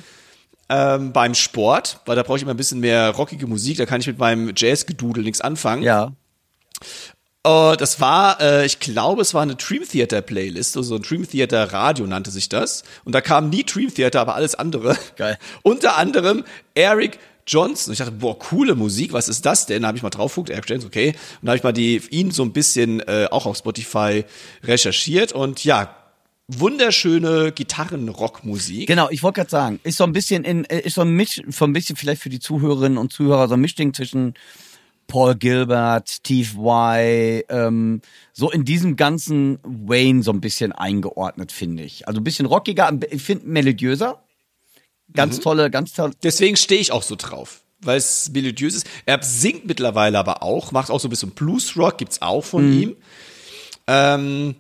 ähm, 0.69 1.13
beim 1.13 1.35
Sport, 1.35 2.01
weil 2.07 2.17
da 2.17 2.23
brauche 2.25 2.39
ich 2.39 2.43
immer 2.43 2.55
ein 2.55 2.57
bisschen 2.57 2.81
mehr 2.81 3.11
rockige 3.11 3.47
Musik, 3.47 3.77
da 3.77 3.87
kann 3.87 4.01
ich 4.01 4.07
mit 4.09 4.19
meinem 4.19 4.53
Jazz-Gedudel 4.57 5.23
nichts 5.23 5.41
anfangen. 5.41 5.83
Ja. 5.85 6.13
Äh, 7.45 7.77
das 7.77 8.01
war, 8.01 8.41
äh, 8.41 8.67
ich 8.67 8.79
glaube, 8.79 9.23
es 9.23 9.35
war 9.35 9.43
eine 9.43 9.57
Dream 9.57 9.87
Theater 9.89 10.23
Playlist, 10.23 10.77
also 10.77 10.97
ein 10.97 11.03
Dream 11.03 11.29
Theater 11.29 11.73
Radio 11.73 12.07
nannte 12.07 12.31
sich 12.31 12.49
das. 12.49 12.85
Und 13.05 13.15
da 13.15 13.21
kam 13.21 13.51
nie 13.51 13.65
Dream 13.65 13.93
Theater, 13.93 14.21
aber 14.21 14.35
alles 14.35 14.55
andere. 14.55 14.97
Geil. 15.17 15.39
Unter 15.63 15.97
anderem 15.97 16.45
Eric 16.75 17.19
Johnson. 17.47 17.93
Ich 17.93 17.99
dachte, 17.99 18.13
boah, 18.13 18.39
coole 18.39 18.75
Musik, 18.75 19.13
was 19.13 19.29
ist 19.29 19.45
das 19.45 19.67
denn? 19.67 19.83
Da 19.83 19.89
habe 19.89 19.97
ich 19.97 20.03
mal 20.03 20.11
drauf 20.11 20.35
geguckt, 20.35 20.51
Eric 20.51 20.69
Johnson, 20.69 20.89
okay. 20.89 21.09
Und 21.41 21.47
da 21.47 21.49
habe 21.49 21.57
ich 21.57 21.65
mal 21.65 21.73
die, 21.73 22.01
ihn 22.11 22.31
so 22.31 22.45
ein 22.45 22.53
bisschen 22.53 23.01
äh, 23.01 23.27
auch 23.31 23.47
auf 23.47 23.57
Spotify 23.57 24.25
recherchiert 24.63 25.33
und 25.33 25.65
ja, 25.65 25.97
wunderschöne 26.47 27.53
Gitarrenrockmusik. 27.53 28.87
Genau, 28.87 29.09
ich 29.11 29.23
wollte 29.23 29.41
gerade 29.41 29.51
sagen, 29.51 29.81
ist 29.83 29.97
so 29.97 30.05
ein 30.05 30.13
bisschen 30.13 30.45
in, 30.45 30.65
äh, 30.67 30.81
ist 30.81 30.95
so 30.95 31.01
ein 31.01 31.11
Misch, 31.11 31.43
so 31.49 31.65
ein 31.65 31.73
bisschen 31.73 31.97
vielleicht 31.97 32.23
für 32.23 32.31
die 32.31 32.41
Zuhörerinnen 32.41 32.99
und 32.99 33.13
Zuhörer 33.13 33.49
so 33.49 33.55
ein 33.55 33.61
Mischding 33.61 33.93
zwischen 33.95 34.35
Paul 35.13 35.35
Gilbert, 35.35 36.09
Steve 36.09 36.49
Vai, 36.57 37.45
ähm, 37.51 38.01
so 38.33 38.51
in 38.51 38.65
diesem 38.65 38.97
ganzen 38.97 39.59
Wayne 39.63 40.23
so 40.23 40.31
ein 40.33 40.41
bisschen 40.41 40.73
eingeordnet, 40.73 41.53
finde 41.53 41.83
ich. 41.83 42.09
Also 42.09 42.19
ein 42.19 42.25
bisschen 42.25 42.47
rockiger, 42.47 42.91
ich 43.11 43.23
finde 43.23 43.47
melodiöser. 43.47 44.23
Ganz 45.13 45.39
tolle, 45.41 45.71
ganz 45.71 45.93
tolle. 45.93 46.15
Deswegen 46.23 46.57
stehe 46.57 46.81
ich 46.81 46.93
auch 46.93 47.03
so 47.03 47.17
drauf, 47.17 47.61
weil 47.83 47.99
es 47.99 48.31
melodiös 48.33 48.75
ist. 48.75 48.87
Er 49.05 49.23
singt 49.23 49.67
mittlerweile 49.67 50.19
aber 50.19 50.43
auch, 50.43 50.73
macht 50.73 50.91
auch 50.91 50.99
so 50.99 51.09
ein 51.09 51.11
bisschen 51.11 51.33
Bluesrock, 51.33 51.99
gibt's 51.99 52.23
auch 52.23 52.43
von 52.43 52.67
Mhm. 52.71 52.81
ihm. 52.83 52.97
Ähm, 53.87 54.55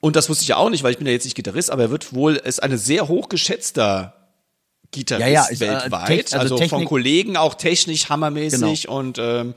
und 0.00 0.16
das 0.16 0.30
wusste 0.30 0.42
ich 0.42 0.48
ja 0.48 0.56
auch 0.56 0.70
nicht, 0.70 0.82
weil 0.82 0.92
ich 0.92 0.98
bin 0.98 1.06
ja 1.06 1.12
jetzt 1.12 1.24
nicht 1.24 1.34
Gitarrist, 1.34 1.70
aber 1.70 1.82
er 1.82 1.90
wird 1.90 2.14
wohl, 2.14 2.36
ist 2.36 2.62
eine 2.62 2.78
sehr 2.78 3.06
hochgeschätzter 3.08 4.14
Gitarrist 4.92 5.26
Ja, 5.28 5.32
ja, 5.32 5.44
ist, 5.44 5.60
äh, 5.60 5.68
weltweit. 5.68 6.08
tech- 6.08 6.32
also 6.40 6.56
also 6.56 6.68
von 6.68 6.86
Kollegen 6.86 7.36
auch 7.36 7.52
technisch 7.54 8.08
hammermäßig 8.08 8.84
Genau. 8.84 8.98
und 8.98 9.18
ähm, 9.20 9.52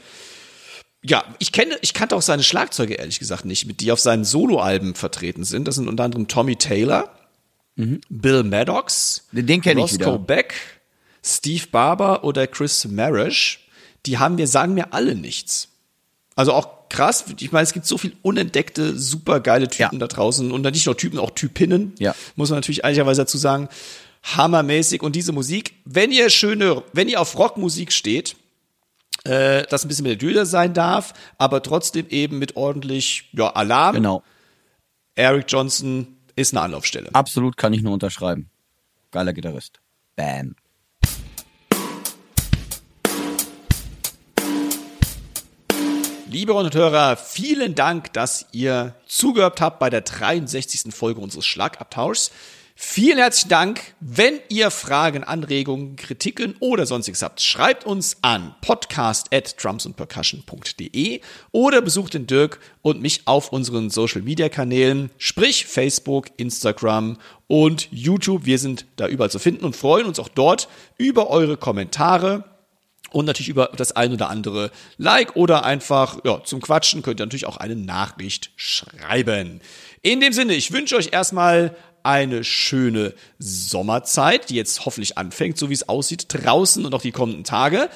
ja, 1.06 1.24
ich 1.40 1.52
kenne, 1.52 1.78
ich 1.82 1.94
kannte 1.94 2.16
auch 2.16 2.22
seine 2.22 2.44
Schlagzeuge 2.44 2.96
ehrlich 2.96 3.20
gesagt 3.20 3.46
nicht, 3.46 3.66
mit 3.66 3.82
die 3.82 3.92
auf 3.92 4.00
seinen 4.00 4.24
Soloalben 4.26 4.96
vertreten 4.96 5.44
sind. 5.44 5.68
Das 5.68 5.76
sind 5.76 5.88
unter 5.88 6.04
anderem 6.06 6.28
Tommy 6.28 6.56
Taylor, 6.56 7.10
Bill 7.76 8.44
Maddox, 8.44 9.28
Den- 9.32 9.48
den 9.48 9.62
kenn 9.62 9.78
ich 9.78 9.84
Roscoe 9.86 10.00
wieder. 10.06 10.20
Beck, 10.20 10.54
Steve 11.24 11.66
Barber 11.72 12.24
oder 12.24 12.48
Chris 12.48 12.86
Marish. 12.86 13.68
Die 14.06 14.18
haben 14.18 14.36
mir, 14.36 14.48
sagen 14.48 14.74
mir 14.76 14.94
alle 14.94 15.16
nichts. 15.16 15.70
Also 16.36 16.54
auch 16.54 16.90
krass, 16.90 17.26
ich 17.40 17.52
meine, 17.52 17.64
es 17.64 17.74
gibt 17.74 17.86
so 17.86 17.98
viel 17.98 18.14
unentdeckte, 18.22 18.98
super 18.98 19.40
geile 19.40 19.68
Typen 19.68 19.96
Ja. 19.96 20.00
da 20.00 20.08
draußen 20.08 20.52
und 20.52 20.62
nicht 20.62 20.86
nur 20.86 20.96
Typen, 20.98 21.18
auch 21.20 21.32
Typinnen. 21.32 21.94
Ja. 22.00 22.14
Muss 22.36 22.50
man 22.50 22.58
natürlich 22.58 22.84
ehrlicherweise 22.84 23.22
dazu 23.22 23.38
sagen. 23.38 23.70
Hammermäßig. 24.24 25.02
Und 25.02 25.16
diese 25.16 25.32
Musik, 25.32 25.74
wenn 25.86 26.12
ihr 26.12 26.30
schöne, 26.30 26.84
wenn 26.94 27.10
ihr 27.10 27.20
auf 27.20 27.38
Rockmusik 27.38 27.92
steht, 27.92 28.36
äh, 29.26 29.64
das 29.70 29.86
ein 29.86 29.88
bisschen 29.88 30.04
melodiöser 30.04 30.45
sein 30.45 30.74
darf, 30.74 31.14
aber 31.38 31.64
trotzdem 31.64 32.08
eben 32.10 32.40
mit 32.40 32.56
ordentlich 32.56 33.30
ja, 33.34 33.50
Alarm. 33.50 33.95
Genau. 33.95 34.24
Eric 35.16 35.45
Johnson 35.48 36.18
ist 36.36 36.54
eine 36.54 36.62
Anlaufstelle. 36.62 37.10
Absolut 37.14 37.58
kann 37.58 37.74
ich 37.74 37.82
nur 37.82 37.94
unterschreiben. 37.94 38.50
Geiler 39.12 39.34
Gitarrist. 39.34 39.80
Bam. 40.16 40.56
Liebe 46.28 46.52
Hörerinnen 46.52 46.74
und 46.74 46.76
Hörer, 46.76 47.16
vielen 47.16 47.76
Dank, 47.76 48.12
dass 48.14 48.48
ihr 48.54 48.95
zugehört 49.06 49.62
habt 49.62 49.78
bei 49.78 49.91
der 49.91 50.02
63. 50.02 50.91
Folge 50.91 51.22
unseres 51.22 51.45
Schlagabtauschs. 51.45 52.32
Vielen 52.76 53.20
herzlichen 53.20 53.50
Dank. 53.50 53.82
Wenn 54.00 54.40
ihr 54.50 54.72
Fragen, 54.72 55.24
Anregungen, 55.24 55.95
Kritiken 55.95 56.56
oder 56.60 56.88
sonstiges 56.88 57.22
habt, 57.22 57.40
schreibt 57.40 57.86
uns 57.86 58.18
an 58.24 58.56
podcast 58.62 59.32
at 59.32 59.64
drumsandpercussion.de 59.64 61.22
oder 61.52 61.82
besucht 61.84 62.16
den 62.16 62.26
Dirk 62.26 62.60
und 62.82 63.00
mich 63.00 63.28
auf 63.28 63.52
unseren 63.52 63.91
Social 63.91 64.24
Media 64.24 64.50
Kanälen, 64.50 65.12
sprich 65.20 65.68
Facebook, 65.68 66.32
Instagram 66.38 67.20
und 67.45 67.90
YouTube. 67.91 68.45
Wir 68.45 68.58
sind 68.58 68.88
da 68.95 69.08
überall 69.08 69.30
zu 69.30 69.40
finden 69.40 69.66
und 69.66 69.76
freuen 69.76 70.08
uns 70.08 70.18
auch 70.18 70.30
dort 70.30 70.68
über 70.98 71.30
eure 71.30 71.58
Kommentare 71.58 72.44
und 73.12 73.26
natürlich 73.26 73.50
über 73.50 73.70
das 73.78 73.91
ein 73.91 74.14
oder 74.14 74.30
andere 74.30 74.72
Like 74.98 75.36
oder 75.36 75.64
einfach 75.64 76.26
ja, 76.26 76.44
zum 76.44 76.60
Quatschen 76.60 77.04
könnt 77.04 77.20
ihr 77.20 77.26
natürlich 77.28 77.45
auch 77.45 77.58
eine 77.58 77.76
Nachricht 77.76 78.50
schreiben. 78.56 79.62
In 80.02 80.20
dem 80.20 80.34
Sinne, 80.34 80.56
ich 80.56 80.72
wünsche 80.72 80.95
euch 80.95 81.10
erstmal 81.14 81.76
eine 82.04 82.44
schöne 82.44 83.14
Sommerzeit, 83.40 84.50
die 84.50 84.56
jetzt 84.56 84.86
hoffentlich 84.86 85.18
anfängt, 85.18 85.58
so 85.58 85.70
wie 85.70 85.74
es 85.74 85.90
aussieht, 85.90 86.26
draußen 86.30 86.86
und 86.86 86.94
auch 86.94 87.02
die 87.02 87.12
kommenden 87.12 87.44
Tage. 87.44 87.90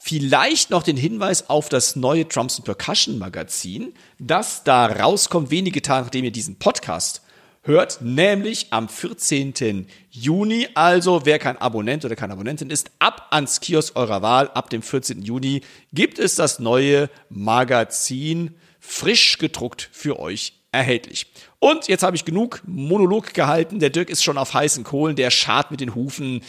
Vielleicht 0.00 0.70
noch 0.70 0.82
den 0.82 0.96
Hinweis 0.96 1.48
auf 1.48 1.68
das 1.68 1.94
neue 1.94 2.26
and 2.36 2.64
Percussion 2.64 3.18
Magazin, 3.18 3.94
das 4.18 4.64
da 4.64 4.86
rauskommt, 4.86 5.50
wenige 5.50 5.80
Tage 5.80 6.04
nachdem 6.04 6.24
ihr 6.24 6.32
diesen 6.32 6.58
Podcast 6.58 7.22
hört, 7.62 8.02
nämlich 8.02 8.66
am 8.70 8.88
14. 8.88 9.86
Juni. 10.10 10.68
Also, 10.74 11.24
wer 11.24 11.38
kein 11.38 11.56
Abonnent 11.56 12.04
oder 12.04 12.16
keine 12.16 12.32
Abonnentin 12.32 12.70
ist, 12.70 12.90
ab 12.98 13.28
ans 13.30 13.60
Kiosk 13.60 13.94
eurer 13.96 14.22
Wahl. 14.22 14.48
Ab 14.50 14.70
dem 14.70 14.82
14. 14.82 15.22
Juni 15.22 15.62
gibt 15.92 16.18
es 16.18 16.34
das 16.34 16.58
neue 16.58 17.08
Magazin 17.28 18.56
frisch 18.80 19.38
gedruckt 19.38 19.88
für 19.92 20.18
euch 20.18 20.61
erhältlich. 20.72 21.26
Und 21.58 21.86
jetzt 21.86 22.02
habe 22.02 22.16
ich 22.16 22.24
genug 22.24 22.62
Monolog 22.66 23.34
gehalten. 23.34 23.78
Der 23.78 23.90
Dirk 23.90 24.10
ist 24.10 24.24
schon 24.24 24.38
auf 24.38 24.54
heißen 24.54 24.82
Kohlen, 24.82 25.14
der 25.14 25.30
schart 25.30 25.70
mit 25.70 25.80
den 25.80 25.94
Hufen, 25.94 26.42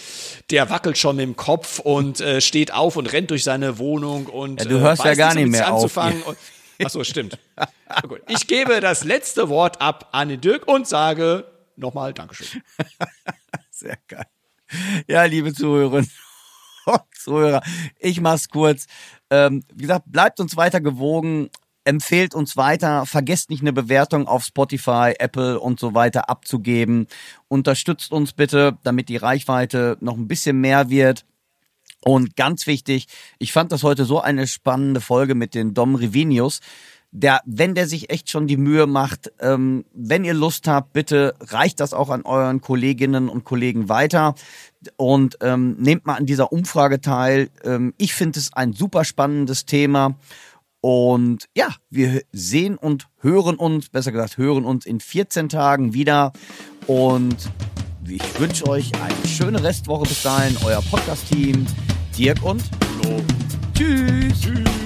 der 0.49 0.69
wackelt 0.69 0.97
schon 0.97 1.17
mit 1.17 1.23
dem 1.23 1.35
Kopf 1.35 1.79
und 1.79 2.21
äh, 2.21 2.41
steht 2.41 2.73
auf 2.73 2.95
und 2.95 3.11
rennt 3.11 3.29
durch 3.29 3.43
seine 3.43 3.77
Wohnung 3.77 4.25
und 4.25 4.61
ja, 4.61 4.67
du 4.67 4.79
hörst 4.79 5.05
äh, 5.05 5.09
ja 5.09 5.15
gar 5.15 5.35
nicht 5.35 5.49
mehr 5.49 5.67
anzufangen. 5.67 6.23
auf. 6.23 6.35
Ach 6.83 6.89
so, 6.89 7.03
stimmt. 7.03 7.37
Gut. 8.07 8.21
Ich 8.27 8.47
gebe 8.47 8.79
das 8.79 9.03
letzte 9.03 9.49
Wort 9.49 9.79
ab 9.81 10.09
an 10.13 10.29
den 10.29 10.41
Dirk 10.41 10.67
und 10.67 10.87
sage 10.87 11.45
nochmal 11.75 12.13
Dankeschön. 12.13 12.63
Sehr 13.69 13.97
geil. 14.07 14.25
Ja, 15.07 15.25
liebe 15.25 15.53
Zuhörerinnen 15.53 16.09
und 16.85 17.01
Zuhörer, 17.15 17.61
ich 17.99 18.19
mach's 18.21 18.49
kurz. 18.49 18.87
Ähm, 19.29 19.63
wie 19.73 19.83
gesagt, 19.83 20.05
bleibt 20.07 20.39
uns 20.39 20.57
weiter 20.57 20.81
gewogen 20.81 21.49
empfehlt 21.85 22.33
uns 22.35 22.57
weiter, 22.57 23.05
vergesst 23.05 23.49
nicht 23.49 23.61
eine 23.61 23.73
Bewertung 23.73 24.27
auf 24.27 24.43
Spotify, 24.43 25.13
Apple 25.19 25.59
und 25.59 25.79
so 25.79 25.93
weiter 25.93 26.29
abzugeben. 26.29 27.07
Unterstützt 27.47 28.11
uns 28.11 28.33
bitte, 28.33 28.77
damit 28.83 29.09
die 29.09 29.17
Reichweite 29.17 29.97
noch 29.99 30.17
ein 30.17 30.27
bisschen 30.27 30.59
mehr 30.61 30.89
wird. 30.89 31.25
Und 32.01 32.35
ganz 32.35 32.67
wichtig, 32.67 33.07
ich 33.39 33.53
fand 33.53 33.71
das 33.71 33.83
heute 33.83 34.05
so 34.05 34.19
eine 34.19 34.47
spannende 34.47 35.01
Folge 35.01 35.35
mit 35.35 35.53
den 35.55 35.73
Dom 35.73 35.95
Rivinius. 35.95 36.59
Der, 37.15 37.41
wenn 37.45 37.75
der 37.75 37.87
sich 37.87 38.09
echt 38.09 38.31
schon 38.31 38.47
die 38.47 38.57
Mühe 38.57 38.87
macht, 38.87 39.31
ähm, 39.39 39.85
wenn 39.93 40.25
ihr 40.25 40.33
Lust 40.33 40.67
habt, 40.67 40.93
bitte 40.93 41.35
reicht 41.41 41.79
das 41.79 41.93
auch 41.93 42.09
an 42.09 42.23
euren 42.23 42.59
Kolleginnen 42.59 43.29
und 43.29 43.43
Kollegen 43.43 43.87
weiter 43.87 44.33
und 44.97 45.37
ähm, 45.41 45.75
nehmt 45.77 46.07
mal 46.07 46.15
an 46.15 46.25
dieser 46.25 46.51
Umfrage 46.51 47.01
teil. 47.01 47.51
Ähm, 47.63 47.93
ich 47.97 48.15
finde 48.15 48.39
es 48.39 48.51
ein 48.53 48.73
super 48.73 49.05
spannendes 49.05 49.65
Thema 49.65 50.15
und 50.85 51.45
ja, 51.55 51.69
wir 51.89 52.23
sehen 52.33 52.77
und 52.77 53.07
hören 53.21 53.55
uns, 53.55 53.87
besser 53.87 54.11
gesagt, 54.11 54.37
hören 54.37 54.65
uns 54.65 54.85
in 54.85 54.99
14 54.99 55.47
Tagen 55.47 55.93
wieder. 55.93 56.33
Und 56.87 57.37
ich 58.05 58.37
wünsche 58.37 58.67
euch 58.67 58.91
eine 59.01 59.27
schöne 59.29 59.63
Restwoche 59.63 60.03
bis 60.03 60.23
dahin. 60.23 60.57
Euer 60.65 60.81
Podcast-Team, 60.81 61.65
Dirk 62.17 62.43
und 62.43 62.61
Flo. 63.01 63.21
Tschüss. 63.73 64.41
Tschüss. 64.41 64.82